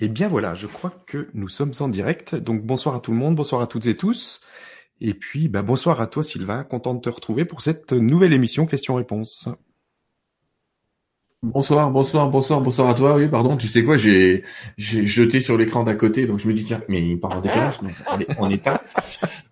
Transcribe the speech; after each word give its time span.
Eh 0.00 0.08
bien 0.08 0.28
voilà, 0.28 0.54
je 0.54 0.66
crois 0.66 0.90
que 1.06 1.28
nous 1.34 1.48
sommes 1.48 1.72
en 1.80 1.88
direct. 1.88 2.34
Donc 2.36 2.64
bonsoir 2.64 2.94
à 2.94 3.00
tout 3.00 3.10
le 3.10 3.16
monde, 3.16 3.34
bonsoir 3.36 3.60
à 3.62 3.66
toutes 3.66 3.86
et 3.86 3.96
tous. 3.96 4.42
Et 5.00 5.14
puis 5.14 5.48
bah, 5.48 5.62
bonsoir 5.62 6.00
à 6.00 6.06
toi 6.06 6.22
Sylvain, 6.22 6.64
content 6.64 6.94
de 6.94 7.00
te 7.00 7.08
retrouver 7.08 7.44
pour 7.44 7.62
cette 7.62 7.92
nouvelle 7.92 8.32
émission 8.32 8.66
questions-réponses. 8.66 9.48
Bonsoir, 11.44 11.92
bonsoir, 11.92 12.28
bonsoir, 12.28 12.60
bonsoir 12.60 12.88
à 12.88 12.94
toi. 12.94 13.14
Oui, 13.14 13.28
pardon. 13.28 13.56
Tu 13.56 13.68
sais 13.68 13.84
quoi, 13.84 13.96
j'ai 13.96 14.42
j'ai 14.76 15.06
jeté 15.06 15.40
sur 15.40 15.56
l'écran 15.56 15.84
d'à 15.84 15.94
côté, 15.94 16.26
donc 16.26 16.40
je 16.40 16.48
me 16.48 16.52
dis 16.52 16.64
tiens, 16.64 16.82
mais 16.88 17.00
il 17.00 17.20
part 17.20 17.30
en 17.36 17.40
décalage. 17.40 17.76
on 17.80 18.18
est, 18.18 18.26
on 18.38 18.50
est 18.50 18.56
pas. 18.60 18.82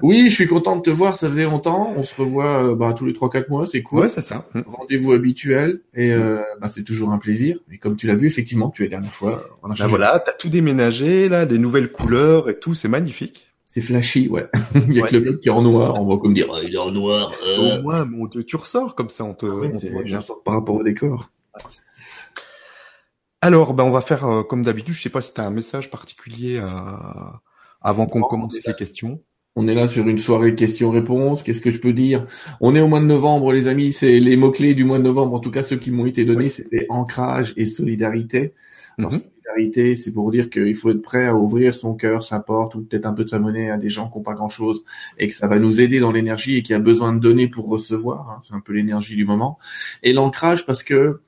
Oui, 0.03 0.29
je 0.29 0.35
suis 0.35 0.49
content 0.49 0.75
de 0.75 0.83
te 0.83 0.91
voir. 0.91 1.15
Ça 1.15 1.29
faisait 1.29 1.45
longtemps. 1.45 1.95
On 1.97 2.03
se 2.03 2.21
revoit 2.21 2.65
euh, 2.65 2.75
bah, 2.75 2.93
tous 2.93 3.07
les 3.07 3.13
trois 3.13 3.31
quatre 3.31 3.51
mois, 3.51 3.67
c'est 3.67 3.83
cool. 3.83 4.01
Ouais, 4.01 4.09
c'est 4.09 4.21
ça. 4.21 4.49
Mm. 4.55 4.63
Rendez-vous 4.67 5.13
habituel 5.13 5.83
et 5.95 6.11
euh, 6.11 6.43
bah, 6.61 6.67
c'est 6.67 6.83
toujours 6.83 7.13
un 7.13 7.19
plaisir. 7.19 7.61
Et 7.71 7.79
comme 7.79 7.95
tu 7.95 8.09
l'as 8.09 8.17
vu, 8.17 8.27
effectivement, 8.27 8.71
tu 8.71 8.83
es 8.83 8.87
la 8.87 8.91
dernière 8.91 9.13
fois. 9.13 9.49
On 9.63 9.71
a 9.71 9.75
bah 9.75 9.87
voilà, 9.87 10.21
t'as 10.27 10.33
tout 10.33 10.49
déménagé 10.49 11.29
là, 11.29 11.47
des 11.47 11.59
nouvelles 11.59 11.93
couleurs 11.93 12.51
et 12.51 12.59
tout, 12.59 12.75
c'est 12.75 12.89
magnifique. 12.89 13.47
C'est 13.65 13.81
flashy, 13.81 14.29
ouais. 14.29 14.49
il 14.75 14.93
y 14.93 15.01
a 15.01 15.07
que 15.07 15.15
le 15.15 15.21
mec 15.21 15.41
qui 15.41 15.49
est 15.49 15.53
en 15.53 15.63
noir. 15.63 16.03
On 16.03 16.07
va 16.07 16.21
comme 16.21 16.35
dire, 16.35 16.49
il 16.65 16.75
est 16.75 16.79
en 16.79 16.91
noir. 16.91 17.33
Euh... 17.47 17.79
Au 17.79 17.83
moins, 17.83 18.05
bon, 18.05 18.27
tu 18.27 18.57
ressors 18.57 18.97
comme 18.97 19.11
ça, 19.11 19.25
on 19.25 19.35
te. 19.35 19.47
Ah 19.47 20.21
par 20.45 20.55
rapport 20.55 20.75
au 20.75 20.83
décor. 20.83 21.31
Alors, 23.47 23.75
ben, 23.75 23.85
on 23.85 23.93
va 23.93 24.01
faire 24.01 24.27
euh, 24.27 24.43
comme 24.43 24.65
d'habitude. 24.65 24.97
Je 24.97 25.03
sais 25.03 25.09
pas 25.09 25.21
si 25.21 25.33
tu 25.33 25.41
as 25.41 25.45
un 25.45 25.51
message 25.51 25.89
particulier 25.89 26.61
avant 27.81 28.07
qu'on 28.07 28.23
commence 28.23 28.59
les 28.67 28.75
questions. 28.75 29.23
On 29.55 29.69
est 29.69 29.75
là 29.77 29.87
sur 29.87 30.09
une 30.09 30.19
soirée 30.19 30.57
questions-réponses. 30.57 31.45
Qu'est-ce 31.45 31.61
que 31.61 31.71
je 31.71 31.81
peux 31.81 31.93
dire? 31.93 32.27
On 32.61 32.75
est 32.75 32.81
au 32.81 32.89
mois 32.89 32.99
de 32.99 33.05
novembre, 33.05 33.53
les 33.53 33.69
amis. 33.69 33.93
C'est 33.93 34.19
les 34.19 34.37
mots-clés 34.37 34.75
du 34.75 34.83
mois 34.83 34.99
de 34.99 35.05
novembre. 35.05 35.35
En 35.35 35.39
tout 35.39 35.53
cas, 35.53 35.63
ceux 35.63 35.77
qui 35.77 35.93
m'ont 35.93 36.07
été 36.07 36.25
donnés, 36.25 36.49
c'était 36.49 36.87
ancrage 36.89 37.55
et 37.57 37.67
solidarité. 37.67 38.53
Alors, 38.99 39.13
mhm. 39.13 39.21
solidarité, 39.21 39.95
c'est 39.95 40.13
pour 40.13 40.33
dire 40.33 40.51
qu'il 40.51 40.75
faut 40.75 40.91
être 40.91 41.03
prêt 41.03 41.29
à 41.29 41.37
ouvrir 41.37 41.73
son 41.73 41.95
cœur, 41.95 42.25
sa 42.25 42.41
porte, 42.41 42.75
ou 42.75 42.83
peut-être 42.83 43.07
un 43.07 43.13
peu 43.13 43.23
de 43.23 43.29
sa 43.29 43.39
monnaie 43.39 43.71
à 43.71 43.77
des 43.77 43.91
gens 43.91 44.11
qui 44.11 44.19
n'ont 44.19 44.25
pas 44.25 44.35
grand-chose, 44.35 44.83
et 45.19 45.29
que 45.29 45.35
ça 45.35 45.47
va 45.47 45.61
nous 45.61 45.81
aider 45.81 46.01
dans 46.01 46.11
l'énergie 46.11 46.57
et 46.57 46.63
qui 46.63 46.75
a 46.75 46.81
besoin 46.81 47.13
de 47.13 47.21
donner 47.21 47.47
pour 47.47 47.69
recevoir. 47.69 48.29
Hein. 48.29 48.39
C'est 48.43 48.55
un 48.55 48.61
peu 48.61 48.73
l'énergie 48.73 49.15
du 49.15 49.25
moment. 49.25 49.57
Et 50.03 50.13
l'ancrage, 50.13 50.67
parce 50.67 50.83
que 50.83 51.21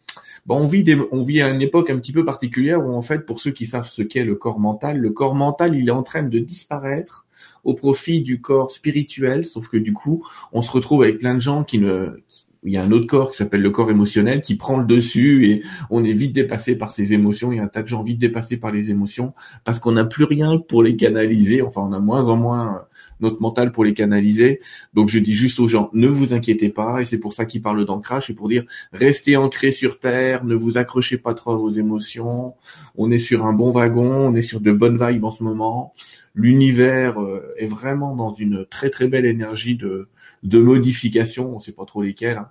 on 0.56 0.66
vit 0.66 0.84
on 1.12 1.22
vit 1.24 1.42
à 1.42 1.50
une 1.50 1.62
époque 1.62 1.90
un 1.90 1.98
petit 1.98 2.12
peu 2.12 2.24
particulière 2.24 2.84
où 2.84 2.92
en 2.92 3.02
fait, 3.02 3.26
pour 3.26 3.40
ceux 3.40 3.50
qui 3.50 3.66
savent 3.66 3.88
ce 3.88 4.02
qu'est 4.02 4.24
le 4.24 4.34
corps 4.34 4.60
mental, 4.60 4.98
le 4.98 5.10
corps 5.10 5.34
mental, 5.34 5.74
il 5.74 5.88
est 5.88 5.92
en 5.92 6.02
train 6.02 6.22
de 6.22 6.38
disparaître 6.38 7.26
au 7.64 7.74
profit 7.74 8.20
du 8.20 8.40
corps 8.40 8.70
spirituel, 8.70 9.44
sauf 9.44 9.68
que 9.68 9.76
du 9.76 9.92
coup, 9.92 10.26
on 10.52 10.62
se 10.62 10.70
retrouve 10.70 11.02
avec 11.02 11.18
plein 11.18 11.34
de 11.34 11.40
gens 11.40 11.64
qui 11.64 11.78
ne, 11.78 12.22
il 12.64 12.72
y 12.72 12.76
a 12.76 12.82
un 12.82 12.90
autre 12.90 13.06
corps 13.06 13.30
qui 13.30 13.36
s'appelle 13.36 13.62
le 13.62 13.70
corps 13.70 13.90
émotionnel 13.90 14.42
qui 14.42 14.56
prend 14.56 14.78
le 14.78 14.84
dessus 14.84 15.46
et 15.48 15.62
on 15.90 16.04
est 16.04 16.12
vite 16.12 16.32
dépassé 16.32 16.76
par 16.76 16.90
ses 16.90 17.12
émotions. 17.12 17.52
Il 17.52 17.56
y 17.56 17.60
a 17.60 17.64
un 17.64 17.68
tas 17.68 17.82
de 17.82 17.88
gens 17.88 18.02
vite 18.02 18.18
dépassés 18.18 18.56
par 18.56 18.72
les 18.72 18.90
émotions 18.90 19.32
parce 19.64 19.78
qu'on 19.78 19.92
n'a 19.92 20.04
plus 20.04 20.24
rien 20.24 20.58
pour 20.58 20.82
les 20.82 20.96
canaliser. 20.96 21.62
Enfin, 21.62 21.82
on 21.82 21.92
a 21.92 22.00
moins 22.00 22.28
en 22.28 22.36
moins 22.36 22.86
notre 23.20 23.40
mental 23.42 23.72
pour 23.72 23.84
les 23.84 23.94
canaliser. 23.94 24.60
Donc, 24.94 25.08
je 25.08 25.18
dis 25.18 25.34
juste 25.34 25.60
aux 25.60 25.68
gens, 25.68 25.90
ne 25.92 26.08
vous 26.08 26.32
inquiétez 26.32 26.68
pas. 26.68 27.00
Et 27.00 27.04
c'est 27.04 27.18
pour 27.18 27.32
ça 27.32 27.44
qu'il 27.44 27.62
parle 27.62 27.84
d'ancrage. 27.84 28.26
C'est 28.26 28.34
pour 28.34 28.48
dire, 28.48 28.64
restez 28.92 29.36
ancrés 29.36 29.70
sur 29.70 29.98
terre. 29.98 30.44
Ne 30.44 30.54
vous 30.54 30.78
accrochez 30.78 31.18
pas 31.18 31.34
trop 31.34 31.52
à 31.52 31.56
vos 31.56 31.70
émotions. 31.70 32.54
On 32.96 33.10
est 33.10 33.18
sur 33.18 33.46
un 33.46 33.52
bon 33.52 33.70
wagon. 33.70 34.28
On 34.28 34.34
est 34.34 34.42
sur 34.42 34.60
de 34.60 34.72
bonnes 34.72 34.98
vibes 34.98 35.24
en 35.24 35.30
ce 35.30 35.42
moment. 35.42 35.92
L'univers 36.34 37.20
euh, 37.20 37.54
est 37.58 37.66
vraiment 37.66 38.14
dans 38.14 38.30
une 38.30 38.64
très 38.66 38.90
très 38.90 39.08
belle 39.08 39.26
énergie 39.26 39.76
de 39.76 40.08
de 40.42 40.60
modifications, 40.60 41.54
on 41.54 41.58
sait 41.58 41.72
pas 41.72 41.84
trop 41.84 42.02
lesquelles, 42.02 42.38
hein, 42.38 42.50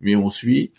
mais 0.00 0.16
on 0.16 0.30
suit. 0.30 0.72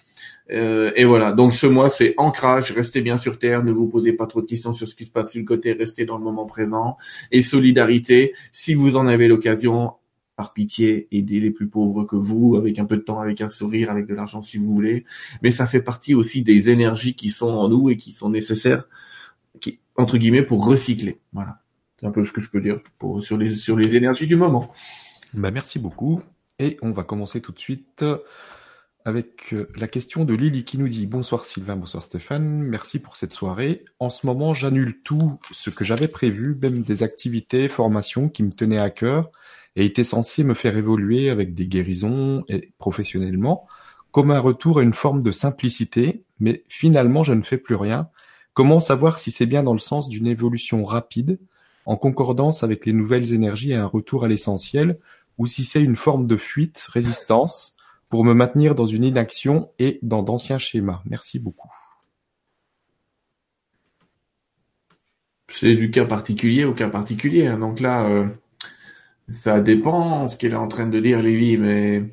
Euh, 0.52 0.92
et 0.96 1.04
voilà, 1.04 1.34
donc 1.34 1.54
ce 1.54 1.68
mois 1.68 1.90
c'est 1.90 2.14
ancrage, 2.18 2.72
restez 2.72 3.02
bien 3.02 3.18
sur 3.18 3.38
terre, 3.38 3.64
ne 3.64 3.72
vous 3.72 3.88
posez 3.88 4.14
pas 4.14 4.28
trop 4.28 4.42
de 4.42 4.46
questions 4.46 4.72
sur 4.72 4.88
ce 4.88 4.96
qui 4.96 5.06
se 5.06 5.12
passe 5.12 5.32
sur 5.32 5.40
le 5.40 5.46
côté, 5.46 5.74
restez 5.74 6.06
dans 6.06 6.18
le 6.18 6.24
moment 6.24 6.46
présent. 6.46 6.98
Et 7.32 7.42
solidarité, 7.42 8.34
si 8.52 8.74
vous 8.74 8.96
en 8.98 9.08
avez 9.08 9.28
l'occasion, 9.28 9.94
par 10.38 10.54
pitié, 10.54 11.08
aidez 11.12 11.40
les 11.40 11.50
plus 11.50 11.68
pauvres 11.68 12.06
que 12.06 12.16
vous, 12.16 12.56
avec 12.56 12.78
un 12.78 12.86
peu 12.86 12.96
de 12.96 13.02
temps, 13.02 13.20
avec 13.20 13.42
un 13.42 13.48
sourire, 13.48 13.90
avec 13.90 14.06
de 14.06 14.14
l'argent 14.14 14.44
si 14.44 14.58
vous 14.58 14.72
voulez. 14.74 15.04
Mais 15.42 15.50
ça 15.50 15.66
fait 15.66 15.82
partie 15.82 16.14
aussi 16.14 16.44
des 16.44 16.70
énergies 16.70 17.16
qui 17.16 17.30
sont 17.30 17.50
en 17.50 17.68
nous 17.68 17.90
et 17.90 17.98
qui 17.98 18.12
sont 18.12 18.30
nécessaires, 18.30 18.88
qui, 19.60 19.80
entre 19.96 20.18
guillemets, 20.18 20.44
pour 20.44 20.64
recycler. 20.64 21.20
Voilà. 21.34 21.60
C'est 22.00 22.06
un 22.06 22.12
peu 22.12 22.24
ce 22.24 22.32
que 22.32 22.40
je 22.40 22.52
peux 22.52 22.62
dire 22.62 22.80
pour, 23.00 23.24
sur 23.24 23.36
les, 23.36 23.56
sur 23.56 23.76
les 23.76 23.96
énergies 23.96 24.28
du 24.28 24.36
moment. 24.36 24.72
Bah, 25.34 25.50
merci 25.50 25.80
beaucoup. 25.80 26.22
Et 26.60 26.78
on 26.84 26.92
va 26.92 27.04
commencer 27.04 27.42
tout 27.42 27.52
de 27.52 27.60
suite 27.60 28.06
avec 29.08 29.54
euh, 29.54 29.70
la 29.78 29.88
question 29.88 30.26
de 30.26 30.34
Lily 30.34 30.66
qui 30.66 30.78
nous 30.78 30.90
dit 30.90 31.08
Bonsoir 31.08 31.46
Sylvain, 31.46 31.78
bonsoir 31.78 32.04
Stéphane, 32.04 32.44
merci 32.44 33.00
pour 33.00 33.16
cette 33.16 33.32
soirée. 33.32 33.86
En 34.00 34.10
ce 34.10 34.28
moment, 34.28 34.54
j'annule 34.54 35.02
tout 35.02 35.40
ce 35.54 35.70
que 35.70 35.86
j'avais 35.86 36.10
prévu, 36.10 36.58
même 36.62 36.82
des 36.82 37.04
activités, 37.04 37.70
formations 37.70 38.28
qui 38.28 38.44
me 38.44 38.52
tenaient 38.52 38.82
à 38.82 38.90
cœur 38.90 39.32
et 39.78 39.86
étaient 39.86 40.04
censées 40.04 40.44
me 40.44 40.54
faire 40.54 40.76
évoluer 40.76 41.30
avec 41.30 41.54
des 41.54 41.68
guérisons 41.68 42.44
et 42.50 42.74
professionnellement, 42.80 43.66
comme 44.12 44.30
un 44.30 44.42
retour 44.42 44.80
à 44.80 44.84
une 44.84 44.94
forme 44.94 45.24
de 45.24 45.32
simplicité, 45.32 46.26
mais 46.42 46.66
finalement 46.68 47.24
je 47.24 47.34
ne 47.34 47.44
fais 47.44 47.58
plus 47.58 47.76
rien. 47.76 48.10
Comment 48.54 48.82
savoir 48.82 49.20
si 49.20 49.32
c'est 49.32 49.46
bien 49.46 49.64
dans 49.64 49.74
le 49.74 49.80
sens 49.80 50.10
d'une 50.10 50.28
évolution 50.28 50.84
rapide, 50.84 51.40
en 51.86 51.96
concordance 51.96 52.62
avec 52.62 52.86
les 52.86 52.94
nouvelles 52.94 53.32
énergies 53.32 53.72
et 53.72 53.76
un 53.76 53.86
retour 53.86 54.26
à 54.26 54.28
l'essentiel, 54.28 55.00
ou 55.38 55.48
si 55.48 55.64
c'est 55.64 55.82
une 55.82 55.96
forme 55.96 56.28
de 56.28 56.36
fuite, 56.36 56.88
résistance, 56.92 57.77
pour 58.10 58.24
me 58.24 58.34
maintenir 58.34 58.76
dans 58.76 58.86
une 58.86 59.04
inaction 59.04 59.72
et 59.80 60.00
dans 60.02 60.24
d'anciens 60.24 60.58
schémas. 60.58 61.02
Merci 61.06 61.40
beaucoup. 61.40 61.70
C'est 65.50 65.76
du 65.76 65.92
cas 65.92 66.06
particulier 66.06 66.66
au 66.66 66.74
cas 66.74 66.90
particulier. 66.90 67.48
Hein. 67.48 67.60
Donc 67.60 67.80
là, 67.80 68.06
euh, 68.06 68.28
ça 69.30 69.60
dépend 69.60 70.28
ce 70.28 70.38
qu'elle 70.38 70.54
est 70.54 70.56
en 70.56 70.68
train 70.68 70.88
de 70.88 71.00
dire, 71.00 71.22
Lily. 71.22 71.58
Mais 71.58 72.04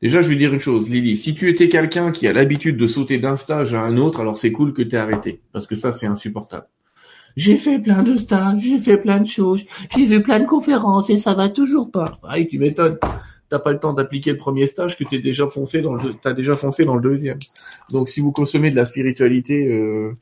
déjà, 0.00 0.22
je 0.22 0.28
vais 0.28 0.36
dire 0.36 0.52
une 0.54 0.60
chose, 0.60 0.90
Lily. 0.90 1.16
Si 1.16 1.34
tu 1.34 1.48
étais 1.48 1.68
quelqu'un 1.68 2.12
qui 2.12 2.26
a 2.26 2.32
l'habitude 2.32 2.76
de 2.76 2.86
sauter 2.86 3.18
d'un 3.18 3.36
stage 3.36 3.74
à 3.74 3.82
un 3.82 3.96
autre, 3.96 4.20
alors 4.20 4.38
c'est 4.38 4.52
cool 4.52 4.72
que 4.72 4.82
tu 4.82 4.94
aies 4.94 4.98
arrêté, 4.98 5.40
parce 5.52 5.66
que 5.66 5.74
ça, 5.74 5.92
c'est 5.92 6.06
insupportable. 6.06 6.66
J'ai 7.36 7.56
fait 7.56 7.78
plein 7.78 8.02
de 8.02 8.16
stages, 8.16 8.62
j'ai 8.62 8.78
fait 8.78 8.96
plein 8.96 9.20
de 9.20 9.26
choses, 9.26 9.64
j'ai 9.94 10.04
vu 10.04 10.22
plein 10.22 10.40
de 10.40 10.46
conférences 10.46 11.10
et 11.10 11.18
ça 11.18 11.34
va 11.34 11.48
toujours 11.48 11.90
pas. 11.90 12.18
Ah, 12.24 12.42
tu 12.44 12.58
m'étonnes. 12.58 12.98
T'as 13.50 13.58
pas 13.58 13.72
le 13.72 13.80
temps 13.80 13.92
d'appliquer 13.92 14.30
le 14.30 14.36
premier 14.38 14.66
stage 14.66 14.96
que 14.96 15.04
t'es 15.04 15.18
déjà 15.18 15.48
foncé 15.48 15.82
dans 15.82 15.94
le, 15.94 16.14
t'as 16.14 16.32
déjà 16.32 16.54
foncé 16.54 16.84
dans 16.84 16.94
le 16.94 17.02
deuxième. 17.02 17.38
Donc, 17.90 18.08
si 18.08 18.20
vous 18.20 18.32
consommez 18.32 18.70
de 18.70 18.76
la 18.76 18.84
spiritualité 18.84 19.66
euh, 19.66 20.12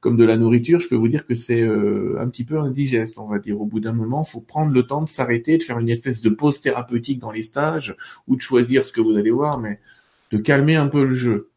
comme 0.00 0.16
de 0.16 0.24
la 0.24 0.36
nourriture, 0.36 0.78
je 0.78 0.88
peux 0.88 0.94
vous 0.94 1.08
dire 1.08 1.26
que 1.26 1.34
c'est 1.34 1.60
euh, 1.60 2.16
un 2.20 2.28
petit 2.28 2.44
peu 2.44 2.58
indigeste, 2.58 3.18
on 3.18 3.26
va 3.26 3.40
dire. 3.40 3.60
Au 3.60 3.66
bout 3.66 3.80
d'un 3.80 3.92
moment, 3.92 4.22
faut 4.22 4.40
prendre 4.40 4.72
le 4.72 4.84
temps 4.84 5.02
de 5.02 5.08
s'arrêter, 5.08 5.58
de 5.58 5.62
faire 5.64 5.78
une 5.78 5.88
espèce 5.88 6.20
de 6.20 6.30
pause 6.30 6.60
thérapeutique 6.60 7.18
dans 7.18 7.32
les 7.32 7.42
stages 7.42 7.96
ou 8.28 8.36
de 8.36 8.40
choisir 8.40 8.84
ce 8.84 8.92
que 8.92 9.00
vous 9.00 9.16
allez 9.16 9.32
voir, 9.32 9.58
mais 9.58 9.80
de 10.30 10.38
calmer 10.38 10.76
un 10.76 10.86
peu 10.86 11.04
le 11.04 11.14
jeu. 11.14 11.50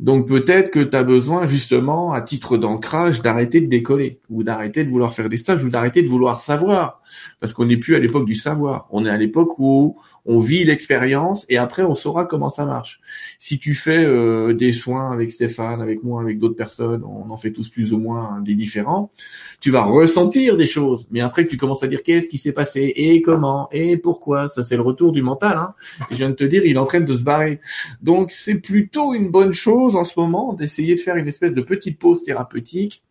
Donc 0.00 0.28
peut-être 0.28 0.70
que 0.70 0.80
tu 0.80 0.96
as 0.96 1.04
besoin 1.04 1.46
justement, 1.46 2.12
à 2.12 2.20
titre 2.20 2.56
d'ancrage, 2.56 3.22
d'arrêter 3.22 3.60
de 3.60 3.66
décoller, 3.66 4.20
ou 4.28 4.42
d'arrêter 4.42 4.84
de 4.84 4.90
vouloir 4.90 5.12
faire 5.12 5.28
des 5.28 5.36
stages, 5.36 5.64
ou 5.64 5.70
d'arrêter 5.70 6.02
de 6.02 6.08
vouloir 6.08 6.38
savoir. 6.38 7.00
Parce 7.40 7.52
qu'on 7.52 7.66
n'est 7.66 7.76
plus 7.76 7.94
à 7.94 7.98
l'époque 7.98 8.26
du 8.26 8.34
savoir. 8.34 8.88
On 8.90 9.06
est 9.06 9.10
à 9.10 9.16
l'époque 9.16 9.58
où 9.58 9.96
on 10.26 10.38
vit 10.38 10.64
l'expérience 10.64 11.44
et 11.48 11.56
après 11.58 11.82
on 11.82 11.94
saura 11.94 12.24
comment 12.24 12.50
ça 12.50 12.64
marche. 12.64 13.00
Si 13.38 13.58
tu 13.58 13.74
fais 13.74 14.04
euh, 14.04 14.54
des 14.54 14.72
soins 14.72 15.10
avec 15.12 15.30
Stéphane, 15.30 15.82
avec 15.82 16.02
moi, 16.02 16.22
avec 16.22 16.38
d'autres 16.38 16.56
personnes, 16.56 17.04
on 17.04 17.30
en 17.30 17.36
fait 17.36 17.52
tous 17.52 17.68
plus 17.68 17.92
ou 17.92 17.98
moins 17.98 18.40
des 18.40 18.54
différents, 18.54 19.10
tu 19.60 19.70
vas 19.70 19.82
ressentir 19.82 20.56
des 20.56 20.66
choses. 20.66 21.06
Mais 21.10 21.20
après 21.20 21.46
tu 21.46 21.56
commences 21.56 21.82
à 21.82 21.86
dire 21.86 22.02
qu'est-ce 22.02 22.28
qui 22.28 22.38
s'est 22.38 22.52
passé 22.52 22.92
et 22.96 23.22
comment 23.22 23.68
et 23.72 23.96
pourquoi? 23.96 24.48
Ça 24.48 24.62
c'est 24.62 24.76
le 24.76 24.82
retour 24.82 25.12
du 25.12 25.22
mental. 25.22 25.56
Hein. 25.56 25.74
Je 26.10 26.16
viens 26.16 26.30
de 26.30 26.34
te 26.34 26.44
dire, 26.44 26.64
il 26.64 26.76
est 26.76 26.78
en 26.78 26.84
train 26.84 27.00
de 27.00 27.14
se 27.14 27.22
barrer. 27.22 27.60
Donc 28.02 28.30
c'est 28.30 28.56
plutôt 28.56 29.14
une 29.14 29.30
bonne 29.30 29.52
chose 29.52 29.96
en 29.96 30.04
ce 30.04 30.18
moment 30.18 30.52
d'essayer 30.52 30.94
de 30.94 31.00
faire 31.00 31.16
une 31.16 31.28
espèce 31.28 31.54
de 31.54 31.62
petite 31.62 31.98
pause 31.98 32.24
thérapeutique 32.24 33.02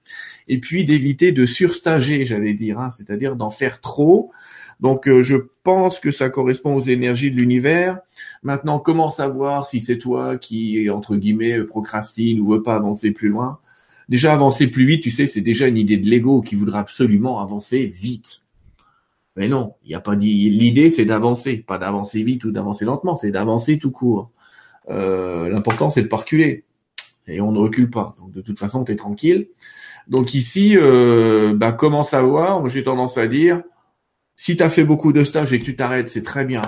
et 0.47 0.59
puis 0.59 0.85
d'éviter 0.85 1.31
de 1.31 1.45
surstager, 1.45 2.25
j'allais 2.25 2.53
dire, 2.53 2.79
hein, 2.79 2.91
c'est-à-dire 2.91 3.35
d'en 3.35 3.49
faire 3.49 3.79
trop 3.79 4.31
donc 4.83 5.07
euh, 5.07 5.21
je 5.21 5.37
pense 5.63 5.97
que 5.97 6.11
ça 6.11 6.29
correspond 6.29 6.75
aux 6.75 6.81
énergies 6.81 7.31
de 7.31 7.37
l'univers. 7.37 7.99
Maintenant, 8.43 8.77
comment 8.79 9.09
savoir 9.09 9.65
si 9.65 9.79
c'est 9.79 9.97
toi 9.97 10.37
qui, 10.37 10.89
entre 10.89 11.15
guillemets, 11.15 11.63
procrastine 11.63 12.41
ou 12.41 12.51
veut 12.51 12.61
pas 12.61 12.75
avancer 12.75 13.11
plus 13.11 13.29
loin? 13.29 13.59
Déjà, 14.09 14.33
avancer 14.33 14.67
plus 14.67 14.85
vite, 14.85 15.01
tu 15.01 15.09
sais, 15.09 15.25
c'est 15.25 15.39
déjà 15.39 15.67
une 15.67 15.77
idée 15.77 15.95
de 15.97 16.09
l'ego 16.09 16.41
qui 16.41 16.55
voudra 16.55 16.79
absolument 16.81 17.39
avancer 17.39 17.85
vite. 17.85 18.43
Mais 19.37 19.47
non, 19.47 19.75
il 19.85 19.89
n'y 19.89 19.95
a 19.95 20.01
pas 20.01 20.17
dit. 20.17 20.49
L'idée, 20.49 20.89
c'est 20.89 21.05
d'avancer, 21.05 21.55
pas 21.55 21.77
d'avancer 21.77 22.21
vite 22.21 22.43
ou 22.43 22.51
d'avancer 22.51 22.83
lentement, 22.83 23.15
c'est 23.15 23.31
d'avancer 23.31 23.79
tout 23.79 23.91
court. 23.91 24.31
Euh, 24.89 25.47
L'important, 25.47 25.89
c'est 25.91 26.03
de 26.03 26.07
pas 26.07 26.17
reculer. 26.17 26.65
Et 27.27 27.39
on 27.39 27.53
ne 27.53 27.59
recule 27.59 27.89
pas. 27.89 28.15
Donc 28.19 28.33
de 28.33 28.41
toute 28.41 28.59
façon, 28.59 28.83
tu 28.83 28.91
es 28.91 28.95
tranquille. 28.97 29.47
Donc 30.09 30.33
ici, 30.33 30.75
euh, 30.75 31.53
bah, 31.55 31.71
comment 31.71 32.03
savoir? 32.03 32.67
J'ai 32.67 32.83
tendance 32.83 33.17
à 33.17 33.27
dire, 33.27 33.63
si 34.43 34.57
tu 34.57 34.63
as 34.63 34.69
fait 34.69 34.83
beaucoup 34.83 35.13
de 35.13 35.23
stages 35.23 35.53
et 35.53 35.59
que 35.59 35.63
tu 35.63 35.77
t'arrêtes, 35.77 36.09
c'est 36.09 36.21
très 36.21 36.43
bien, 36.43 36.61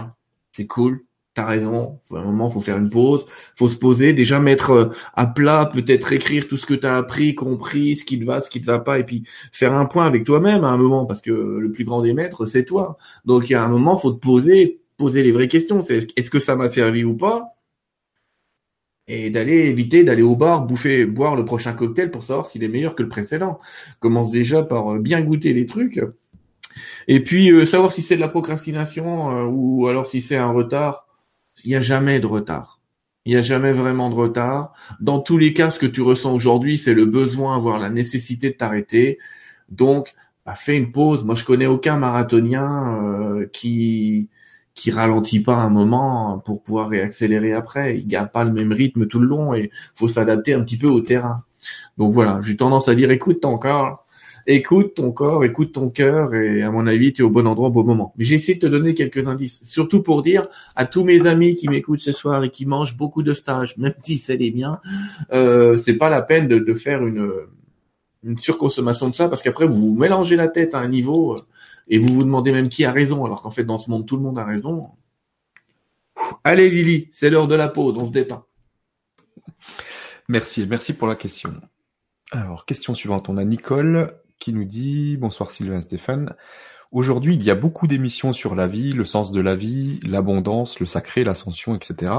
c'est 0.55 0.65
cool. 0.65 1.01
T'as 1.33 1.45
raison. 1.45 1.99
À 2.09 2.19
un 2.19 2.23
moment, 2.23 2.49
faut 2.49 2.61
faire 2.61 2.77
une 2.77 2.89
pause, 2.89 3.25
faut 3.57 3.67
se 3.67 3.75
poser, 3.75 4.13
déjà 4.13 4.39
mettre 4.39 4.71
euh, 4.71 4.89
à 5.13 5.27
plat, 5.27 5.65
peut-être 5.65 6.13
écrire 6.13 6.47
tout 6.47 6.55
ce 6.55 6.65
que 6.65 6.73
t'as 6.73 6.95
appris, 6.95 7.35
compris, 7.35 7.97
ce 7.97 8.05
qui 8.05 8.17
te 8.17 8.23
va, 8.23 8.39
ce 8.39 8.49
qui 8.49 8.61
te 8.61 8.65
va 8.65 8.79
pas, 8.79 8.97
et 8.99 9.03
puis 9.03 9.23
faire 9.51 9.73
un 9.73 9.85
point 9.87 10.05
avec 10.05 10.23
toi-même 10.23 10.63
à 10.63 10.69
un 10.69 10.77
moment, 10.77 11.05
parce 11.05 11.19
que 11.19 11.31
le 11.31 11.69
plus 11.69 11.83
grand 11.83 12.01
des 12.01 12.13
maîtres, 12.13 12.45
c'est 12.45 12.63
toi. 12.63 12.95
Donc 13.25 13.49
il 13.49 13.53
y 13.53 13.55
a 13.57 13.63
un 13.63 13.67
moment, 13.67 13.97
faut 13.97 14.11
te 14.11 14.25
poser, 14.25 14.79
poser 14.95 15.21
les 15.21 15.33
vraies 15.33 15.49
questions. 15.49 15.81
C'est 15.81 16.07
est-ce 16.17 16.29
que 16.29 16.39
ça 16.39 16.55
m'a 16.55 16.69
servi 16.69 17.03
ou 17.03 17.17
pas? 17.17 17.57
Et 19.07 19.29
d'aller 19.29 19.65
éviter 19.67 20.05
d'aller 20.05 20.23
au 20.23 20.37
bar 20.37 20.65
bouffer 20.65 21.05
boire 21.05 21.35
le 21.35 21.43
prochain 21.43 21.73
cocktail 21.73 22.09
pour 22.09 22.23
savoir 22.23 22.45
s'il 22.45 22.63
est 22.63 22.69
meilleur 22.69 22.95
que 22.95 23.03
le 23.03 23.09
précédent. 23.09 23.59
Commence 23.99 24.31
déjà 24.31 24.63
par 24.63 24.93
euh, 24.95 24.99
bien 24.99 25.21
goûter 25.21 25.51
les 25.53 25.65
trucs 25.65 25.99
et 27.07 27.23
puis 27.23 27.51
euh, 27.51 27.65
savoir 27.65 27.91
si 27.91 28.01
c'est 28.01 28.15
de 28.15 28.21
la 28.21 28.27
procrastination 28.27 29.31
euh, 29.31 29.43
ou 29.45 29.87
alors 29.87 30.07
si 30.07 30.21
c'est 30.21 30.37
un 30.37 30.51
retard. 30.51 31.07
Il 31.63 31.69
n'y 31.69 31.75
a 31.75 31.81
jamais 31.81 32.19
de 32.19 32.25
retard. 32.25 32.81
Il 33.25 33.31
n'y 33.33 33.37
a 33.37 33.41
jamais 33.41 33.71
vraiment 33.71 34.09
de 34.09 34.15
retard. 34.15 34.73
Dans 34.99 35.19
tous 35.19 35.37
les 35.37 35.53
cas, 35.53 35.69
ce 35.69 35.79
que 35.79 35.85
tu 35.85 36.01
ressens 36.01 36.33
aujourd'hui, 36.33 36.77
c'est 36.77 36.93
le 36.93 37.05
besoin, 37.05 37.57
voire 37.57 37.79
la 37.79 37.89
nécessité 37.89 38.49
de 38.51 38.55
t'arrêter. 38.55 39.17
Donc, 39.69 40.13
bah, 40.45 40.53
fais 40.55 40.75
une 40.75 40.91
pause. 40.91 41.23
Moi, 41.23 41.35
je 41.35 41.43
connais 41.43 41.65
aucun 41.65 41.97
marathonien 41.97 43.47
qui 43.51 44.29
qui 44.75 44.91
ralentit 44.91 45.39
pas 45.39 45.55
un 45.55 45.69
moment 45.69 46.39
pour 46.39 46.61
pouvoir 46.61 46.89
réaccélérer 46.89 47.53
après. 47.53 47.97
Il 47.97 48.07
garde 48.07 48.31
pas 48.31 48.43
le 48.43 48.51
même 48.51 48.73
rythme 48.73 49.07
tout 49.07 49.19
le 49.19 49.27
long 49.27 49.53
et 49.53 49.71
faut 49.95 50.09
s'adapter 50.09 50.53
un 50.53 50.61
petit 50.61 50.77
peu 50.77 50.87
au 50.87 50.99
terrain. 50.99 51.43
Donc 51.97 52.11
voilà, 52.11 52.39
j'ai 52.43 52.57
tendance 52.57 52.89
à 52.89 52.95
dire 52.95 53.09
écoute 53.09 53.41
ton 53.41 53.57
corps, 53.57 54.04
écoute 54.47 54.93
ton 54.95 55.11
corps, 55.11 55.43
écoute 55.43 55.73
ton 55.73 55.89
cœur 55.89 56.33
et 56.33 56.61
à 56.61 56.71
mon 56.71 56.87
avis 56.87 57.13
tu 57.13 57.21
es 57.21 57.25
au 57.25 57.29
bon 57.29 57.47
endroit 57.47 57.67
au 57.69 57.71
bon 57.71 57.83
moment. 57.83 58.13
Mais 58.17 58.25
j'ai 58.25 58.35
essayé 58.35 58.55
de 58.55 58.59
te 58.59 58.67
donner 58.67 58.93
quelques 58.93 59.27
indices, 59.27 59.61
surtout 59.63 60.01
pour 60.03 60.21
dire 60.21 60.43
à 60.75 60.85
tous 60.85 61.03
mes 61.03 61.27
amis 61.27 61.55
qui 61.55 61.67
m'écoutent 61.67 61.99
ce 61.99 62.11
soir 62.11 62.43
et 62.43 62.49
qui 62.49 62.65
mangent 62.65 62.97
beaucoup 62.97 63.23
de 63.23 63.33
stages, 63.33 63.77
même 63.77 63.95
si 63.99 64.17
c'est 64.17 64.37
les 64.37 64.51
miens, 64.51 64.79
euh, 65.33 65.77
c'est 65.77 65.95
pas 65.95 66.09
la 66.09 66.21
peine 66.21 66.47
de, 66.47 66.59
de 66.59 66.73
faire 66.73 67.05
une 67.05 67.31
une 68.23 68.39
surconsommation 68.39 69.07
de 69.07 69.15
ça 69.15 69.29
parce 69.29 69.43
qu'après 69.43 69.67
vous 69.67 69.89
vous 69.89 69.95
mélangez 69.95 70.35
la 70.35 70.47
tête 70.47 70.73
à 70.73 70.79
un 70.79 70.87
niveau 70.87 71.35
et 71.87 71.99
vous 71.99 72.13
vous 72.13 72.23
demandez 72.23 72.51
même 72.51 72.67
qui 72.67 72.83
a 72.83 72.91
raison, 72.91 73.23
alors 73.25 73.41
qu'en 73.41 73.51
fait, 73.51 73.63
dans 73.63 73.77
ce 73.77 73.89
monde, 73.89 74.07
tout 74.07 74.15
le 74.17 74.23
monde 74.23 74.39
a 74.39 74.43
raison. 74.43 74.89
Allez, 76.43 76.69
Lily, 76.69 77.07
c'est 77.11 77.29
l'heure 77.29 77.47
de 77.47 77.55
la 77.55 77.69
pause, 77.69 77.97
on 77.97 78.05
se 78.05 78.11
détend. 78.11 78.45
Merci, 80.27 80.65
merci 80.67 80.93
pour 80.93 81.07
la 81.07 81.15
question. 81.15 81.51
Alors, 82.31 82.65
question 82.65 82.95
suivante, 82.95 83.29
on 83.29 83.37
a 83.37 83.43
Nicole 83.43 84.15
qui 84.39 84.53
nous 84.53 84.65
dit 84.65 85.17
Bonsoir 85.17 85.51
Sylvain 85.51 85.81
Stéphane. 85.81 86.35
Aujourd'hui, 86.91 87.35
il 87.35 87.43
y 87.43 87.51
a 87.51 87.55
beaucoup 87.55 87.87
d'émissions 87.87 88.33
sur 88.33 88.55
la 88.55 88.67
vie, 88.67 88.91
le 88.91 89.05
sens 89.05 89.31
de 89.31 89.41
la 89.41 89.55
vie, 89.55 89.99
l'abondance, 90.03 90.79
le 90.79 90.85
sacré, 90.85 91.23
l'ascension, 91.23 91.75
etc. 91.75 92.13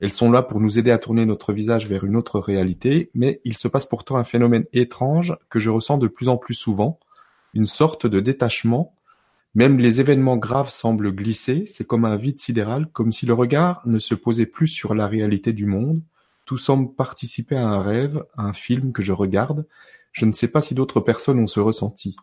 Elles 0.00 0.12
sont 0.12 0.30
là 0.30 0.42
pour 0.42 0.60
nous 0.60 0.78
aider 0.78 0.90
à 0.90 0.98
tourner 0.98 1.24
notre 1.24 1.52
visage 1.52 1.88
vers 1.88 2.04
une 2.04 2.16
autre 2.16 2.40
réalité, 2.40 3.10
mais 3.14 3.40
il 3.44 3.56
se 3.56 3.68
passe 3.68 3.86
pourtant 3.86 4.16
un 4.16 4.24
phénomène 4.24 4.64
étrange 4.72 5.36
que 5.48 5.60
je 5.60 5.70
ressens 5.70 5.98
de 5.98 6.08
plus 6.08 6.28
en 6.28 6.36
plus 6.36 6.54
souvent, 6.54 6.98
une 7.54 7.66
sorte 7.66 8.06
de 8.06 8.18
détachement, 8.18 8.94
même 9.54 9.78
les 9.78 10.00
événements 10.00 10.38
graves 10.38 10.70
semblent 10.70 11.12
glisser, 11.12 11.66
c'est 11.66 11.84
comme 11.84 12.06
un 12.06 12.16
vide 12.16 12.40
sidéral, 12.40 12.86
comme 12.92 13.12
si 13.12 13.26
le 13.26 13.34
regard 13.34 13.82
ne 13.84 13.98
se 13.98 14.14
posait 14.14 14.46
plus 14.46 14.68
sur 14.68 14.94
la 14.94 15.06
réalité 15.06 15.52
du 15.52 15.66
monde, 15.66 16.00
tout 16.46 16.58
semble 16.58 16.94
participer 16.94 17.56
à 17.56 17.68
un 17.68 17.82
rêve, 17.82 18.24
à 18.36 18.42
un 18.42 18.54
film 18.54 18.92
que 18.92 19.02
je 19.02 19.12
regarde, 19.12 19.66
je 20.12 20.24
ne 20.24 20.32
sais 20.32 20.48
pas 20.48 20.62
si 20.62 20.74
d'autres 20.74 21.00
personnes 21.00 21.38
ont 21.38 21.46
ce 21.46 21.60
ressenti. 21.60 22.16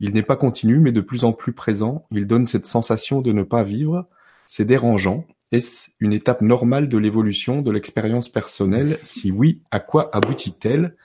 Il 0.00 0.14
n'est 0.14 0.22
pas 0.22 0.36
continu, 0.36 0.80
mais 0.80 0.92
de 0.92 1.00
plus 1.00 1.24
en 1.24 1.32
plus 1.32 1.52
présent, 1.52 2.06
il 2.10 2.26
donne 2.26 2.46
cette 2.46 2.66
sensation 2.66 3.20
de 3.20 3.32
ne 3.32 3.42
pas 3.42 3.62
vivre, 3.62 4.08
c'est 4.46 4.64
dérangeant, 4.64 5.26
est-ce 5.52 5.90
une 5.98 6.12
étape 6.12 6.42
normale 6.42 6.88
de 6.88 6.96
l'évolution 6.96 7.60
de 7.60 7.70
l'expérience 7.70 8.28
personnelle? 8.28 8.98
Si 9.04 9.30
oui, 9.32 9.62
à 9.70 9.80
quoi 9.80 10.08
aboutit-elle? 10.14 10.96